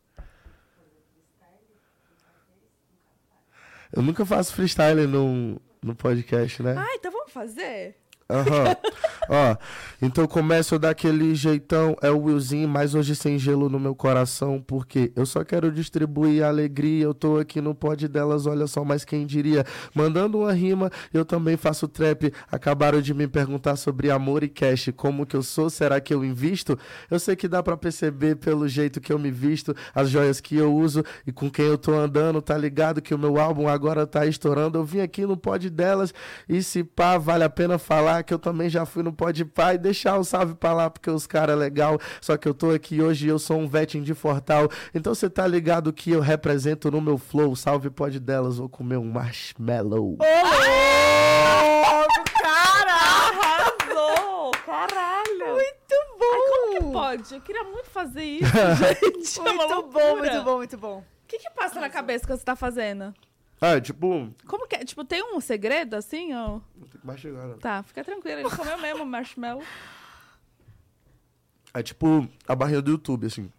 Eu 3.91 4.03
nunca 4.03 4.25
faço 4.25 4.53
freestyle 4.53 5.07
no, 5.07 5.59
no 5.81 5.95
podcast, 5.95 6.61
né? 6.61 6.75
Ah, 6.77 6.95
então 6.95 7.11
vamos 7.11 7.31
fazer? 7.31 7.98
Aham. 8.29 8.75
Ó, 9.31 9.55
então 10.01 10.25
começo 10.25 10.79
daquele 10.79 11.35
jeitão, 11.35 11.95
é 12.01 12.09
o 12.09 12.17
Willzinho, 12.17 12.67
mas 12.67 12.95
hoje 12.95 13.15
sem 13.15 13.37
gelo 13.37 13.69
no 13.69 13.79
meu 13.79 13.93
coração, 13.93 14.59
porque 14.65 15.11
eu 15.15 15.23
só 15.23 15.43
quero 15.43 15.71
distribuir 15.71 16.43
alegria. 16.43 17.03
Eu 17.03 17.13
tô 17.13 17.37
aqui 17.37 17.61
no 17.61 17.75
pod 17.75 18.07
delas, 18.07 18.47
olha 18.47 18.65
só, 18.65 18.83
mas 18.83 19.05
quem 19.05 19.27
diria? 19.27 19.63
Mandando 19.93 20.39
uma 20.39 20.51
rima, 20.51 20.91
eu 21.13 21.23
também 21.23 21.55
faço 21.57 21.87
trap. 21.87 22.33
Acabaram 22.51 23.01
de 23.01 23.13
me 23.13 23.27
perguntar 23.27 23.75
sobre 23.75 24.09
amor 24.09 24.43
e 24.43 24.49
cash, 24.49 24.89
como 24.95 25.27
que 25.27 25.35
eu 25.35 25.43
sou, 25.43 25.69
será 25.69 26.01
que 26.01 26.11
eu 26.11 26.25
invisto? 26.25 26.77
Eu 27.09 27.19
sei 27.19 27.35
que 27.35 27.47
dá 27.47 27.61
pra 27.61 27.77
perceber 27.77 28.35
pelo 28.37 28.67
jeito 28.67 28.99
que 28.99 29.13
eu 29.13 29.19
me 29.19 29.29
visto, 29.29 29.75
as 29.93 30.09
joias 30.09 30.41
que 30.41 30.55
eu 30.55 30.73
uso 30.73 31.03
e 31.27 31.31
com 31.31 31.51
quem 31.51 31.65
eu 31.65 31.77
tô 31.77 31.93
andando, 31.93 32.41
tá 32.41 32.57
ligado 32.57 32.99
que 32.99 33.13
o 33.13 33.19
meu 33.19 33.39
álbum 33.39 33.67
agora 33.67 34.07
tá 34.07 34.25
estourando. 34.25 34.79
Eu 34.79 34.83
vim 34.83 35.01
aqui 35.01 35.23
no 35.23 35.37
pod 35.37 35.69
delas 35.69 36.11
e 36.47 36.63
se 36.63 36.83
pá, 36.83 37.15
vale 37.19 37.43
a 37.43 37.49
pena 37.49 37.77
falar 37.77 38.18
que 38.23 38.33
eu 38.33 38.39
também 38.39 38.69
já 38.69 38.85
fui 38.85 39.03
no 39.03 39.11
pod 39.13 39.43
pá 39.45 39.73
e 39.73 39.77
deixar 39.77 40.17
o 40.17 40.23
salve 40.23 40.55
pra 40.55 40.73
lá 40.73 40.89
porque 40.89 41.09
os 41.09 41.25
caras 41.27 41.55
é 41.55 41.59
legal. 41.59 41.99
Só 42.21 42.37
que 42.37 42.47
eu 42.47 42.53
tô 42.53 42.71
aqui 42.71 43.01
hoje 43.01 43.25
e 43.27 43.29
eu 43.29 43.39
sou 43.39 43.57
um 43.57 43.67
vetin 43.67 44.01
de 44.01 44.13
Fortal. 44.13 44.69
Então 44.93 45.13
você 45.15 45.29
tá 45.29 45.45
ligado 45.47 45.91
que 45.93 46.11
eu 46.11 46.19
represento 46.21 46.89
no 46.91 47.01
meu 47.01 47.17
flow. 47.17 47.55
Salve 47.55 47.89
pod 47.89 48.19
delas, 48.19 48.57
vou 48.57 48.69
comer 48.69 48.97
um 48.97 49.09
marshmallow. 49.11 50.13
Ô, 50.13 50.17
cara! 52.41 52.93
Arrasou! 52.93 54.51
Caralho! 54.65 55.53
Muito 55.53 55.95
bom! 56.17 56.25
Ai, 56.31 56.41
como 56.49 56.73
que 56.77 56.91
pode? 56.93 57.33
Eu 57.35 57.41
queria 57.41 57.63
muito 57.63 57.89
fazer 57.89 58.23
isso, 58.23 58.45
gente. 58.77 59.39
É 59.39 59.43
Muito 59.53 59.67
bom, 59.67 59.75
loucura. 59.75 60.15
muito 60.15 60.43
bom, 60.43 60.57
muito 60.57 60.77
bom. 60.77 60.97
O 60.99 61.27
que 61.27 61.37
que 61.37 61.49
passa 61.51 61.79
na 61.79 61.89
cabeça 61.89 62.25
que 62.25 62.31
você 62.35 62.43
tá 62.43 62.55
fazendo? 62.55 63.13
Ah, 63.61 63.75
é 63.75 63.81
tipo. 63.81 64.29
Como 64.47 64.67
que 64.67 64.75
é? 64.75 64.85
Tipo, 64.85 65.03
tem 65.03 65.21
um 65.35 65.39
segredo 65.41 65.95
assim? 65.95 66.33
Ou... 66.33 66.61
Não 66.77 66.87
tem 66.87 66.99
que 67.01 67.05
mais 67.07 67.19
chegar, 67.19 67.45
não. 67.47 67.57
Tá, 67.57 67.83
fica 67.83 68.03
tranquilo. 68.03 68.39
Ele 68.41 68.49
comeu 68.55 68.77
mesmo 68.79 69.05
marshmallow. 69.05 69.61
É 71.73 71.83
tipo 71.83 72.27
a 72.47 72.55
barrinha 72.55 72.81
do 72.81 72.91
YouTube, 72.91 73.27
assim. 73.27 73.51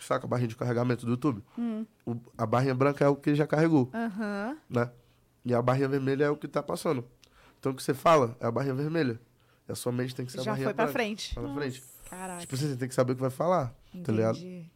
saca 0.00 0.26
a 0.26 0.28
barrinha 0.28 0.48
de 0.48 0.56
carregamento 0.56 1.06
do 1.06 1.12
YouTube? 1.12 1.42
Hum. 1.58 1.86
O- 2.04 2.16
a 2.36 2.44
barrinha 2.44 2.74
branca 2.74 3.04
é 3.04 3.08
o 3.08 3.16
que 3.16 3.34
já 3.34 3.46
carregou, 3.46 3.88
Aham. 3.94 4.56
né? 4.68 4.90
E 5.44 5.54
a 5.54 5.62
barrinha 5.62 5.88
vermelha 5.88 6.24
é 6.24 6.30
o 6.30 6.36
que 6.36 6.46
tá 6.48 6.62
passando. 6.62 7.04
Então 7.58 7.72
o 7.72 7.74
que 7.74 7.82
você 7.82 7.94
fala 7.94 8.36
é 8.40 8.46
a 8.46 8.50
barrinha 8.50 8.74
vermelha. 8.74 9.18
E 9.66 9.72
a 9.72 9.74
sua 9.74 9.92
mente 9.92 10.14
tem 10.14 10.26
que 10.26 10.32
ser 10.32 10.40
a 10.40 10.42
Já 10.42 10.50
barrinha 10.50 10.66
foi 10.66 10.74
pra 10.74 10.84
branca. 10.84 10.98
frente. 10.98 11.34
Tá 11.34 11.40
na 11.40 11.54
frente. 11.54 11.82
Caraca. 12.10 12.40
Tipo 12.40 12.54
assim, 12.54 12.68
você 12.68 12.76
tem 12.76 12.88
que 12.88 12.94
saber 12.94 13.12
o 13.12 13.14
que 13.16 13.22
vai 13.22 13.30
falar, 13.30 13.74
tá 14.04 14.12
ligado? 14.12 14.36
Entendi. 14.36 14.70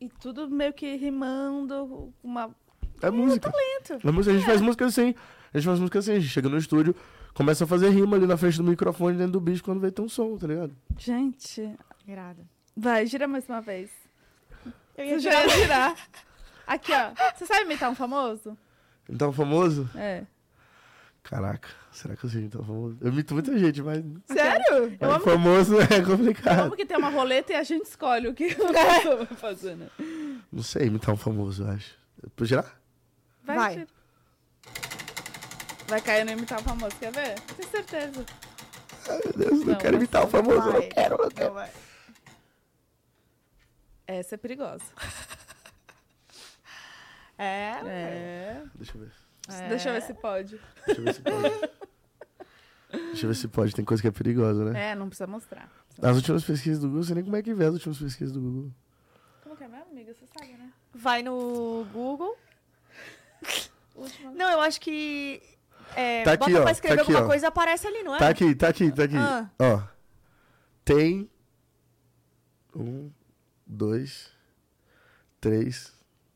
E 0.00 0.08
tudo 0.08 0.48
meio 0.48 0.72
que 0.72 0.94
rimando, 0.96 2.12
uma... 2.22 2.54
É 3.02 3.10
música. 3.10 3.50
Talento. 3.50 4.06
É 4.08 4.10
música. 4.12 4.34
A 4.34 4.36
gente 4.38 4.46
faz 4.46 4.60
música 4.60 4.86
assim. 4.86 5.14
A 5.54 5.58
gente 5.58 5.66
faz 5.66 5.78
música 5.80 5.98
assim. 5.98 6.12
A 6.12 6.18
gente 6.20 6.28
chega 6.28 6.48
no 6.48 6.56
estúdio, 6.58 6.94
começa 7.34 7.64
a 7.64 7.66
fazer 7.66 7.90
rima 7.90 8.16
ali 8.16 8.26
na 8.26 8.36
frente 8.36 8.56
do 8.58 8.64
microfone, 8.64 9.16
dentro 9.16 9.32
do 9.32 9.40
bicho, 9.40 9.62
quando 9.64 9.80
vê 9.80 9.90
tem 9.90 10.04
um 10.04 10.08
som, 10.08 10.36
tá 10.36 10.46
ligado? 10.46 10.74
Gente, 10.98 11.74
Irado. 12.06 12.46
vai, 12.76 13.06
gira 13.06 13.26
mais 13.28 13.48
uma 13.48 13.60
vez. 13.60 13.90
Eu 14.96 15.04
ia 15.04 15.18
girar. 15.18 15.94
Aqui, 16.66 16.92
ó. 16.92 17.10
Você 17.36 17.44
sabe 17.46 17.64
imitar 17.64 17.90
um 17.90 17.94
famoso? 17.94 18.56
Então, 19.08 19.32
famoso? 19.32 19.88
É. 19.96 20.24
Caraca, 21.22 21.68
será 21.92 22.16
que 22.16 22.24
eu 22.24 22.30
sei 22.30 22.42
então 22.44 22.64
famoso? 22.64 22.96
Eu 23.00 23.08
imito 23.12 23.32
muita 23.34 23.56
gente, 23.56 23.80
mas. 23.82 24.02
Sério? 24.26 24.64
Eu 24.70 24.90
mas 25.00 25.10
amo- 25.10 25.24
famoso 25.24 25.76
é 25.80 25.98
Eu 26.00 26.06
complicado. 26.06 26.58
amo 26.66 26.76
que 26.76 26.84
tem 26.84 26.96
uma 26.96 27.10
roleta 27.10 27.52
e 27.52 27.56
a 27.56 27.62
gente 27.62 27.86
escolhe 27.86 28.26
o 28.28 28.34
que 28.34 28.44
a 28.50 28.94
pessoa 28.94 29.16
vai 29.24 29.26
fazer, 29.36 29.76
né? 29.76 29.88
Não 30.52 30.62
sei 30.62 30.86
imitar 30.86 31.14
um 31.14 31.16
famoso, 31.16 31.62
eu 31.64 31.70
acho. 31.70 31.94
Pode 32.34 32.48
girar? 32.48 32.76
Vai. 33.44 33.56
Vai. 33.56 33.86
Vai 35.88 36.00
cair 36.00 36.24
no 36.24 36.30
imitar 36.32 36.60
um 36.60 36.64
famoso, 36.64 36.96
quer 36.96 37.12
ver? 37.12 37.38
Tenho 37.40 37.68
certeza. 37.68 38.24
Ai, 39.08 39.20
meu 39.24 39.32
Deus, 39.34 39.60
eu 39.60 39.66
Não, 39.66 39.78
quero 39.78 39.96
imitar 39.96 40.24
um 40.24 40.28
famoso. 40.28 40.56
Eu 40.58 40.72
vai. 40.72 40.80
não 40.80 40.88
quero, 40.88 41.18
não 41.18 41.28
quero. 41.28 41.48
Não, 41.48 41.54
vai. 41.54 41.70
Essa 44.06 44.34
é 44.34 44.38
perigosa. 44.38 44.84
É. 47.38 47.80
É. 47.86 48.62
Deixa 48.76 48.96
eu 48.96 49.00
ver. 49.00 49.12
É. 49.48 49.68
Deixa 49.68 49.88
eu 49.88 49.94
ver 49.94 50.02
se 50.02 50.14
pode. 50.14 50.60
Deixa 50.86 51.00
eu 51.00 51.04
ver 51.04 51.14
se 51.14 51.22
pode. 51.22 51.70
Deixa 52.92 53.24
eu 53.24 53.28
ver 53.30 53.34
se 53.34 53.48
pode. 53.48 53.74
Tem 53.74 53.84
coisa 53.84 54.00
que 54.00 54.06
é 54.06 54.12
perigosa, 54.12 54.64
né? 54.66 54.90
É, 54.90 54.94
não 54.94 55.08
precisa 55.08 55.26
mostrar. 55.26 55.68
As 56.00 56.14
últimas 56.16 56.44
pesquisas 56.44 56.78
do 56.78 56.86
Google, 56.86 57.00
eu 57.00 57.04
sei 57.04 57.14
nem 57.16 57.24
como 57.24 57.34
é 57.34 57.42
que 57.42 57.52
vê 57.52 57.64
as 57.64 57.74
últimas 57.74 57.98
pesquisas 57.98 58.32
do 58.32 58.40
Google. 58.40 58.70
Como 59.42 59.56
que 59.56 59.64
é 59.64 59.68
mesmo, 59.68 59.90
amiga? 59.90 60.14
Você 60.14 60.24
sabe, 60.38 60.52
né? 60.52 60.72
Vai 60.94 61.22
no 61.24 61.84
Google. 61.92 62.36
Última... 64.02 64.30
Não, 64.32 64.50
eu 64.50 64.60
acho 64.60 64.80
que. 64.80 65.42
É, 65.94 66.22
Tá 66.24 66.32
aqui, 66.32 66.50
bota 66.50 66.60
ó, 66.60 66.62
pra 66.62 66.72
escrever 66.72 66.96
tá 66.96 67.02
aqui, 67.02 67.10
alguma 67.12 67.26
ó. 67.26 67.28
coisa 67.28 67.48
aparece 67.48 67.86
ali, 67.86 68.02
não 68.02 68.14
é? 68.14 68.18
Tá 68.18 68.28
aqui, 68.28 68.54
tá 68.54 68.68
aqui, 68.68 68.90
tá 68.90 69.04
aqui. 69.04 69.16
Ah. 69.16 69.48
Ó. 69.58 69.82
Tem. 70.84 71.30
Um, 72.74 73.10
dois, 73.66 74.30
três. 75.40 75.92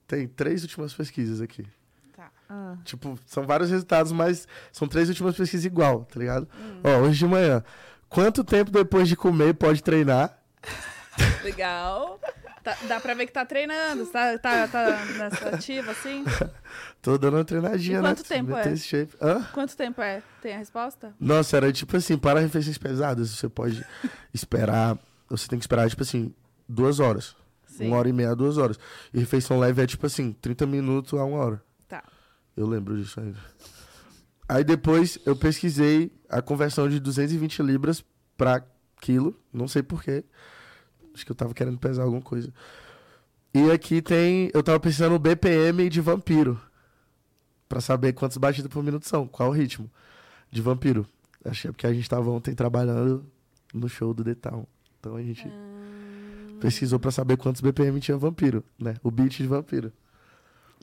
Tem 0.07 0.29
três 0.29 0.63
últimas 0.63 0.93
pesquisas 0.93 1.41
aqui. 1.41 1.67
Tá. 2.15 2.31
Ah. 2.49 2.77
Tipo, 2.85 3.19
são 3.27 3.45
vários 3.47 3.71
resultados, 3.71 4.13
mas 4.13 4.47
são 4.71 4.87
três 4.87 5.09
últimas 5.09 5.37
pesquisas 5.37 5.65
igual, 5.65 6.05
tá 6.05 6.21
ligado? 6.21 6.49
Hum. 6.59 6.81
Ó, 6.85 6.99
hoje 7.01 7.19
de 7.19 7.27
manhã. 7.27 7.65
Quanto 8.09 8.45
tempo 8.45 8.71
depois 8.71 9.09
de 9.09 9.17
comer 9.17 9.55
pode 9.55 9.83
treinar? 9.83 10.39
Legal. 11.43 12.21
Tá- 12.67 12.77
dá 12.89 12.99
pra 12.99 13.15
ver 13.15 13.27
que 13.27 13.33
tá 13.33 13.47
treinando. 13.47 14.05
Tá, 14.07 14.37
tá, 14.39 14.67
tá 14.67 15.05
nessa 15.17 15.51
ativa, 15.51 15.93
assim? 15.93 16.25
Tô 17.01 17.17
dando 17.17 17.35
uma 17.37 17.45
treinadinha, 17.45 17.99
E 17.99 18.03
né? 18.03 18.09
quanto 18.09 18.25
tempo 18.25 18.51
Meter 18.51 18.73
é? 18.73 18.77
shape. 18.77 19.15
Hã? 19.23 19.41
Quanto 19.53 19.77
tempo 19.77 20.03
é? 20.03 20.21
Tem 20.43 20.53
a 20.53 20.59
resposta? 20.59 21.15
Nossa, 21.21 21.57
era 21.57 21.73
tipo 21.73 21.97
assim, 21.97 22.19
para 22.19 22.41
refeições 22.41 22.77
pesadas, 22.77 23.31
você 23.31 23.49
pode 23.49 23.87
esperar. 24.35 24.99
Você 25.31 25.47
tem 25.47 25.61
que 25.61 25.63
esperar, 25.63 25.89
tipo 25.89 26.03
assim, 26.03 26.35
duas 26.69 26.99
horas. 26.99 27.37
Sim. 27.69 27.87
Uma 27.87 27.99
hora 27.99 28.09
e 28.09 28.13
meia, 28.13 28.35
duas 28.35 28.59
horas. 28.59 28.81
E 29.15 29.21
refeição 29.21 29.61
leve 29.61 29.81
é 29.83 29.87
tipo 29.87 30.05
assim, 30.05 30.33
30 30.33 30.67
minutos 30.67 31.15
a 31.17 31.25
uma 31.25 31.39
hora. 31.39 31.63
Tá. 31.87 32.03
Eu 32.57 32.67
lembro 32.67 32.97
disso 33.01 33.21
ainda. 33.21 33.39
Aí 34.49 34.65
depois 34.65 35.21
eu 35.25 35.37
pesquisei 35.37 36.11
a 36.29 36.43
conversão 36.43 36.89
de 36.89 36.99
220 36.99 37.63
libras 37.63 38.05
pra 38.37 38.61
quilo. 39.01 39.39
Não 39.53 39.69
sei 39.69 39.85
porquê. 39.85 40.25
Acho 41.17 41.25
que 41.25 41.33
eu 41.33 41.37
tava 41.37 41.55
querendo 41.55 41.79
pesar 41.79 42.03
alguma 42.03 42.21
coisa. 42.21 42.53
E 43.55 43.71
aqui 43.71 44.03
tem. 44.03 44.51
Eu 44.53 44.63
tava 44.63 44.79
pensando 44.79 45.13
no 45.13 45.19
BPM 45.19 45.89
de 45.89 46.01
vampiro. 46.01 46.61
Pra 47.67 47.81
saber 47.81 48.13
quantas 48.13 48.37
batidas 48.37 48.71
por 48.71 48.83
minuto 48.85 49.09
são. 49.09 49.27
Qual 49.27 49.49
o 49.49 49.53
ritmo 49.53 49.91
de 50.53 50.61
vampiro. 50.61 51.07
Achei 51.45 51.71
porque 51.73 51.87
a 51.87 51.93
gente 51.93 52.09
tava 52.09 52.31
ontem 52.31 52.55
trabalhando 52.55 53.25
no 53.73 53.89
show 53.89 54.13
do 54.13 54.23
The 54.23 54.35
Town. 54.35 54.67
Então 55.01 55.17
a 55.17 55.23
gente 55.23 55.47
Hum, 55.49 56.59
pesquisou 56.61 56.99
pra 56.99 57.11
saber 57.11 57.37
quantos 57.39 57.61
BPM 57.63 57.99
tinha 57.99 58.17
vampiro, 58.19 58.63
né? 58.79 58.97
O 59.03 59.11
beat 59.11 59.37
de 59.39 59.47
vampiro. 59.47 59.93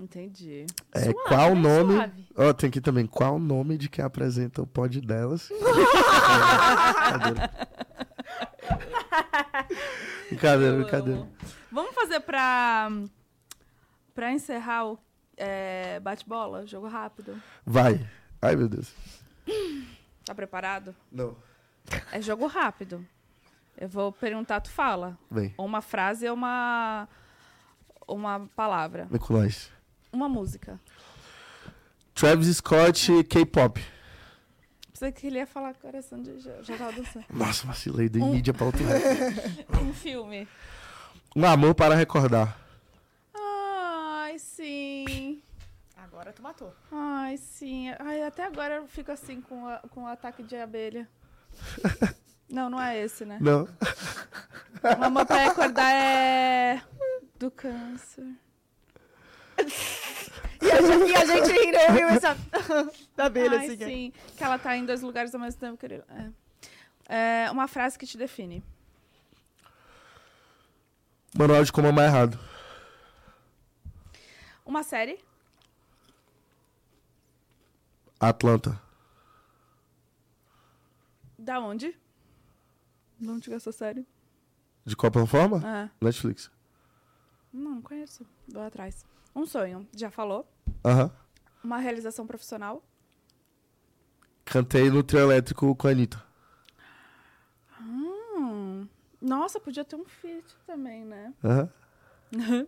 entendi. 0.01 0.65
É, 0.93 0.99
Suave, 1.11 1.17
qual 1.27 1.51
o 1.51 1.55
né? 1.55 1.61
nome. 1.61 2.11
Ó, 2.35 2.53
tem 2.53 2.69
aqui 2.69 2.81
também. 2.81 3.05
Qual 3.05 3.35
o 3.35 3.39
nome 3.39 3.77
de 3.77 3.87
quem 3.87 4.03
apresenta 4.03 4.61
o 4.61 4.67
pod 4.67 4.99
delas? 4.99 5.49
brincadeira. 7.11 7.51
brincadeira, 10.29 10.77
brincadeira. 10.77 11.19
amo. 11.21 11.35
Vamos 11.71 11.95
fazer 11.95 12.19
pra. 12.21 12.89
Pra 14.13 14.31
encerrar 14.31 14.85
o 14.85 14.99
é, 15.37 15.99
bate-bola? 15.99 16.65
Jogo 16.67 16.87
rápido. 16.87 17.41
Vai. 17.65 18.07
Ai, 18.41 18.55
meu 18.55 18.67
Deus. 18.69 18.93
Tá 20.25 20.33
preparado? 20.35 20.95
Não. 21.11 21.35
É 22.11 22.21
jogo 22.21 22.47
rápido. 22.47 23.05
Eu 23.77 23.89
vou 23.89 24.11
perguntar, 24.11 24.61
tu 24.61 24.69
fala. 24.69 25.17
Vem, 25.29 25.53
Ou 25.57 25.65
uma 25.65 25.81
frase 25.81 26.27
ou 26.27 26.35
uma. 26.35 27.07
Uma 28.07 28.47
palavra. 28.55 29.07
nós. 29.29 29.71
Uma 30.11 30.29
música. 30.29 30.79
Travis 32.13 32.57
Scott, 32.57 33.23
K-pop. 33.23 33.83
Pensei 34.93 35.11
que 35.11 35.25
ele 35.27 35.39
ia 35.39 35.47
falar 35.47 35.73
coração 35.73 36.21
de. 36.21 36.39
Já, 36.39 36.61
já 36.61 36.77
tava 36.77 36.91
dançando. 36.93 37.25
Nossa, 37.33 37.65
vacilei, 37.65 38.07
dei 38.07 38.21
Um- 38.21 38.31
mídia 38.31 38.53
pra 38.53 38.67
outro 38.67 38.83
lado. 38.83 39.01
Um 39.83 39.93
filme. 39.93 40.47
Um 41.35 41.45
amor 41.45 41.73
para 41.73 41.95
recordar. 41.95 42.55
Ai, 43.33 44.37
sim. 44.37 45.41
Agora 45.97 46.31
tu 46.31 46.43
matou. 46.43 46.73
Ai, 46.91 47.37
sim. 47.37 47.89
Ai, 47.99 48.21
até 48.23 48.45
agora 48.45 48.75
eu 48.75 48.87
fico 48.87 49.11
assim 49.11 49.41
com, 49.41 49.67
a- 49.67 49.79
com 49.89 50.03
o 50.03 50.07
ataque 50.07 50.43
de 50.43 50.55
abelha. 50.55 51.09
Não, 52.49 52.69
não 52.69 52.79
é 52.79 52.99
esse, 52.99 53.25
né? 53.25 53.39
Não. 53.41 53.67
Um 54.99 55.03
amor 55.03 55.25
pra 55.25 55.37
recordar 55.37 55.91
é. 55.91 56.81
Do 57.39 57.49
câncer. 57.49 58.27
E 61.07 61.15
a 61.15 61.25
gente, 61.25 61.31
a 61.31 61.45
gente 61.45 61.51
rindo, 61.65 61.77
eu 61.77 61.93
rio 61.93 62.07
essa. 62.09 62.37
da 63.15 63.25
abelha, 63.25 63.59
Ai, 63.59 63.65
assim. 63.67 63.77
sim. 63.77 64.13
Que 64.35 64.43
ela 64.43 64.57
tá 64.57 64.75
em 64.75 64.85
dois 64.85 65.01
lugares 65.01 65.33
ao 65.33 65.39
mesmo 65.41 65.59
tempo 65.59 65.77
que 65.77 65.85
ele. 65.85 66.03
É. 67.09 67.45
É 67.45 67.51
uma 67.51 67.67
frase 67.67 67.97
que 67.99 68.05
te 68.05 68.17
define. 68.17 68.63
Manual 71.37 71.63
de 71.63 71.71
como 71.71 71.87
amar 71.87 72.05
errado. 72.05 72.39
Uma 74.65 74.83
série. 74.83 75.19
Atlanta. 78.19 78.79
Da 81.37 81.59
onde? 81.59 81.93
De 83.19 83.29
onde 83.29 83.47
que 83.49 83.53
é 83.53 83.57
essa 83.57 83.71
série? 83.71 84.07
De 84.85 84.95
qual 84.95 85.11
plataforma? 85.11 85.61
Ah, 85.65 85.89
Netflix. 86.01 86.49
não, 87.51 87.75
não 87.75 87.81
conheço. 87.81 88.25
Vou 88.47 88.61
atrás. 88.61 89.05
Um 89.35 89.45
sonho. 89.45 89.87
Já 89.95 90.09
falou. 90.09 90.47
Aham. 90.83 91.11
Uma 91.63 91.77
realização 91.77 92.27
profissional. 92.27 92.83
Cantei 94.45 94.89
no 94.89 95.01
trio 95.03 95.21
elétrico 95.21 95.75
com 95.75 95.87
a 95.87 95.91
Anitta. 95.91 96.23
Hum. 97.81 98.87
Nossa, 99.21 99.59
podia 99.59 99.85
ter 99.85 99.95
um 99.95 100.05
feat 100.05 100.45
também, 100.65 101.05
né? 101.05 101.33
Aham. 101.43 101.69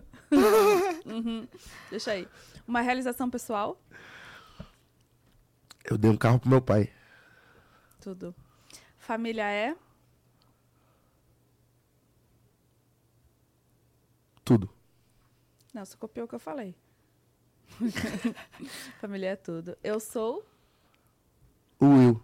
Uhum. 1.06 1.48
Deixa 1.90 2.12
aí. 2.12 2.28
Uma 2.68 2.82
realização 2.82 3.30
pessoal. 3.30 3.80
Eu 5.84 5.98
dei 5.98 6.10
um 6.10 6.18
carro 6.18 6.40
pro 6.40 6.50
meu 6.50 6.62
pai. 6.62 6.92
Tudo. 8.02 8.34
Família 8.98 9.48
é. 9.50 9.76
Tudo. 14.44 14.70
Não, 15.74 15.86
você 15.86 15.96
copiou 15.98 16.26
o 16.26 16.28
que 16.30 16.36
eu 16.36 16.40
falei. 16.40 16.76
Família 18.99 19.30
é 19.31 19.35
tudo. 19.35 19.77
Eu 19.84 19.99
sou. 19.99 20.45
O 21.80 21.85
Will. 21.85 22.23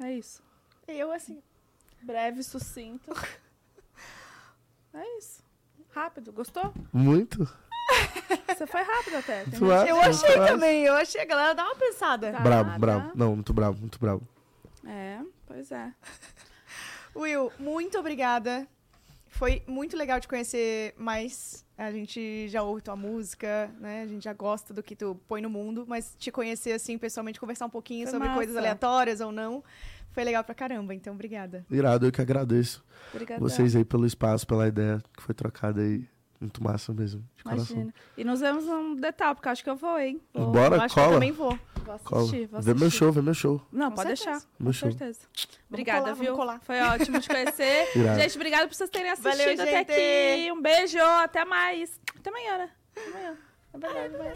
É 0.00 0.12
isso. 0.12 0.42
Eu, 0.86 1.10
assim. 1.12 1.42
Breve, 2.02 2.42
sucinto. 2.42 3.10
É 4.94 5.18
isso. 5.18 5.44
Rápido. 5.90 6.32
Gostou? 6.32 6.72
Muito. 6.90 7.46
Você 8.48 8.66
foi 8.66 8.80
rápido 8.80 9.16
até. 9.16 9.44
tem 9.44 9.58
Tu 9.58 9.70
acha? 9.70 9.90
Eu 9.90 10.00
achei 10.00 10.34
também, 10.36 10.84
eu 10.84 10.94
achei. 10.94 11.20
A 11.20 11.26
galera 11.26 11.54
dá 11.54 11.64
uma 11.64 11.76
pensada. 11.76 12.32
Tá. 12.32 12.40
bravo, 12.40 12.78
bravo. 12.78 13.12
Não, 13.14 13.34
muito 13.34 13.52
bravo, 13.52 13.78
muito 13.78 13.98
bravo. 13.98 14.26
É, 14.86 15.20
pois 15.46 15.70
é. 15.70 15.92
Will, 17.14 17.52
muito 17.58 17.98
obrigada. 17.98 18.66
Foi 19.36 19.62
muito 19.66 19.96
legal 19.96 20.18
te 20.18 20.26
conhecer 20.26 20.94
mais. 20.96 21.64
A 21.76 21.92
gente 21.92 22.48
já 22.48 22.62
ouve 22.62 22.80
tua 22.80 22.96
música, 22.96 23.70
né? 23.78 24.02
A 24.02 24.06
gente 24.06 24.24
já 24.24 24.32
gosta 24.32 24.72
do 24.72 24.82
que 24.82 24.96
tu 24.96 25.14
põe 25.28 25.42
no 25.42 25.50
mundo, 25.50 25.84
mas 25.86 26.14
te 26.18 26.30
conhecer 26.32 26.72
assim 26.72 26.96
pessoalmente, 26.96 27.38
conversar 27.38 27.66
um 27.66 27.70
pouquinho 27.70 28.04
Foi 28.06 28.12
sobre 28.12 28.28
massa. 28.28 28.38
coisas 28.38 28.56
aleatórias 28.56 29.20
ou 29.20 29.30
não, 29.30 29.62
foi 30.12 30.24
legal 30.24 30.42
pra 30.42 30.54
caramba. 30.54 30.94
Então, 30.94 31.12
obrigada. 31.12 31.66
Irado, 31.70 32.06
eu 32.06 32.12
que 32.12 32.20
agradeço 32.22 32.82
Obrigada. 33.12 33.38
vocês 33.40 33.76
aí 33.76 33.84
pelo 33.84 34.06
espaço, 34.06 34.46
pela 34.46 34.66
ideia 34.66 35.02
que 35.14 35.22
foi 35.22 35.34
trocada 35.34 35.82
aí. 35.82 36.04
Muito 36.40 36.62
massa 36.62 36.92
mesmo, 36.92 37.24
de 37.34 37.42
coração. 37.44 37.76
Imagina. 37.76 37.94
E 38.16 38.22
nos 38.22 38.40
vemos 38.40 38.66
num 38.66 38.94
detalhe, 38.94 39.34
porque 39.34 39.48
eu 39.48 39.52
acho 39.52 39.64
que 39.64 39.70
eu 39.70 39.76
vou, 39.76 39.98
hein? 39.98 40.20
Vou, 40.34 40.50
Bora, 40.52 40.76
Eu 40.76 40.82
acho 40.82 40.94
que 40.94 41.00
eu 41.00 41.04
cola. 41.04 41.14
também 41.16 41.32
vou. 41.32 41.58
Vou 41.86 41.94
assistir, 41.94 42.06
cola. 42.08 42.22
vou 42.26 42.28
Vê 42.30 42.70
assistir. 42.70 42.74
meu 42.80 42.90
show, 42.90 43.12
vê 43.12 43.22
meu 43.22 43.34
show. 43.34 43.62
Não, 43.72 43.90
Com 43.90 43.96
pode 43.96 44.08
certeza. 44.16 44.30
deixar. 44.30 44.48
Meu 44.58 44.66
Com 44.68 44.72
show. 44.72 44.90
certeza. 44.92 45.20
Obrigada, 45.70 46.00
colar, 46.14 46.58
viu? 46.58 46.60
Foi 46.64 46.80
ótimo 46.80 47.20
te 47.20 47.28
conhecer. 47.28 47.88
Gente, 48.20 48.36
obrigada 48.36 48.66
por 48.68 48.74
vocês 48.74 48.90
terem 48.90 49.10
assistido 49.10 49.56
Valeu, 49.56 49.62
até 49.62 49.78
aqui. 49.80 50.52
Um 50.52 50.60
beijo, 50.60 50.98
até 51.00 51.44
mais. 51.44 51.98
Até 52.18 52.30
amanhã, 52.30 52.58
né? 52.58 52.70
Até 52.96 53.06
amanhã. 53.08 53.36
É 53.74 53.78
verdade, 53.78 54.14
amanhã. 54.14 54.34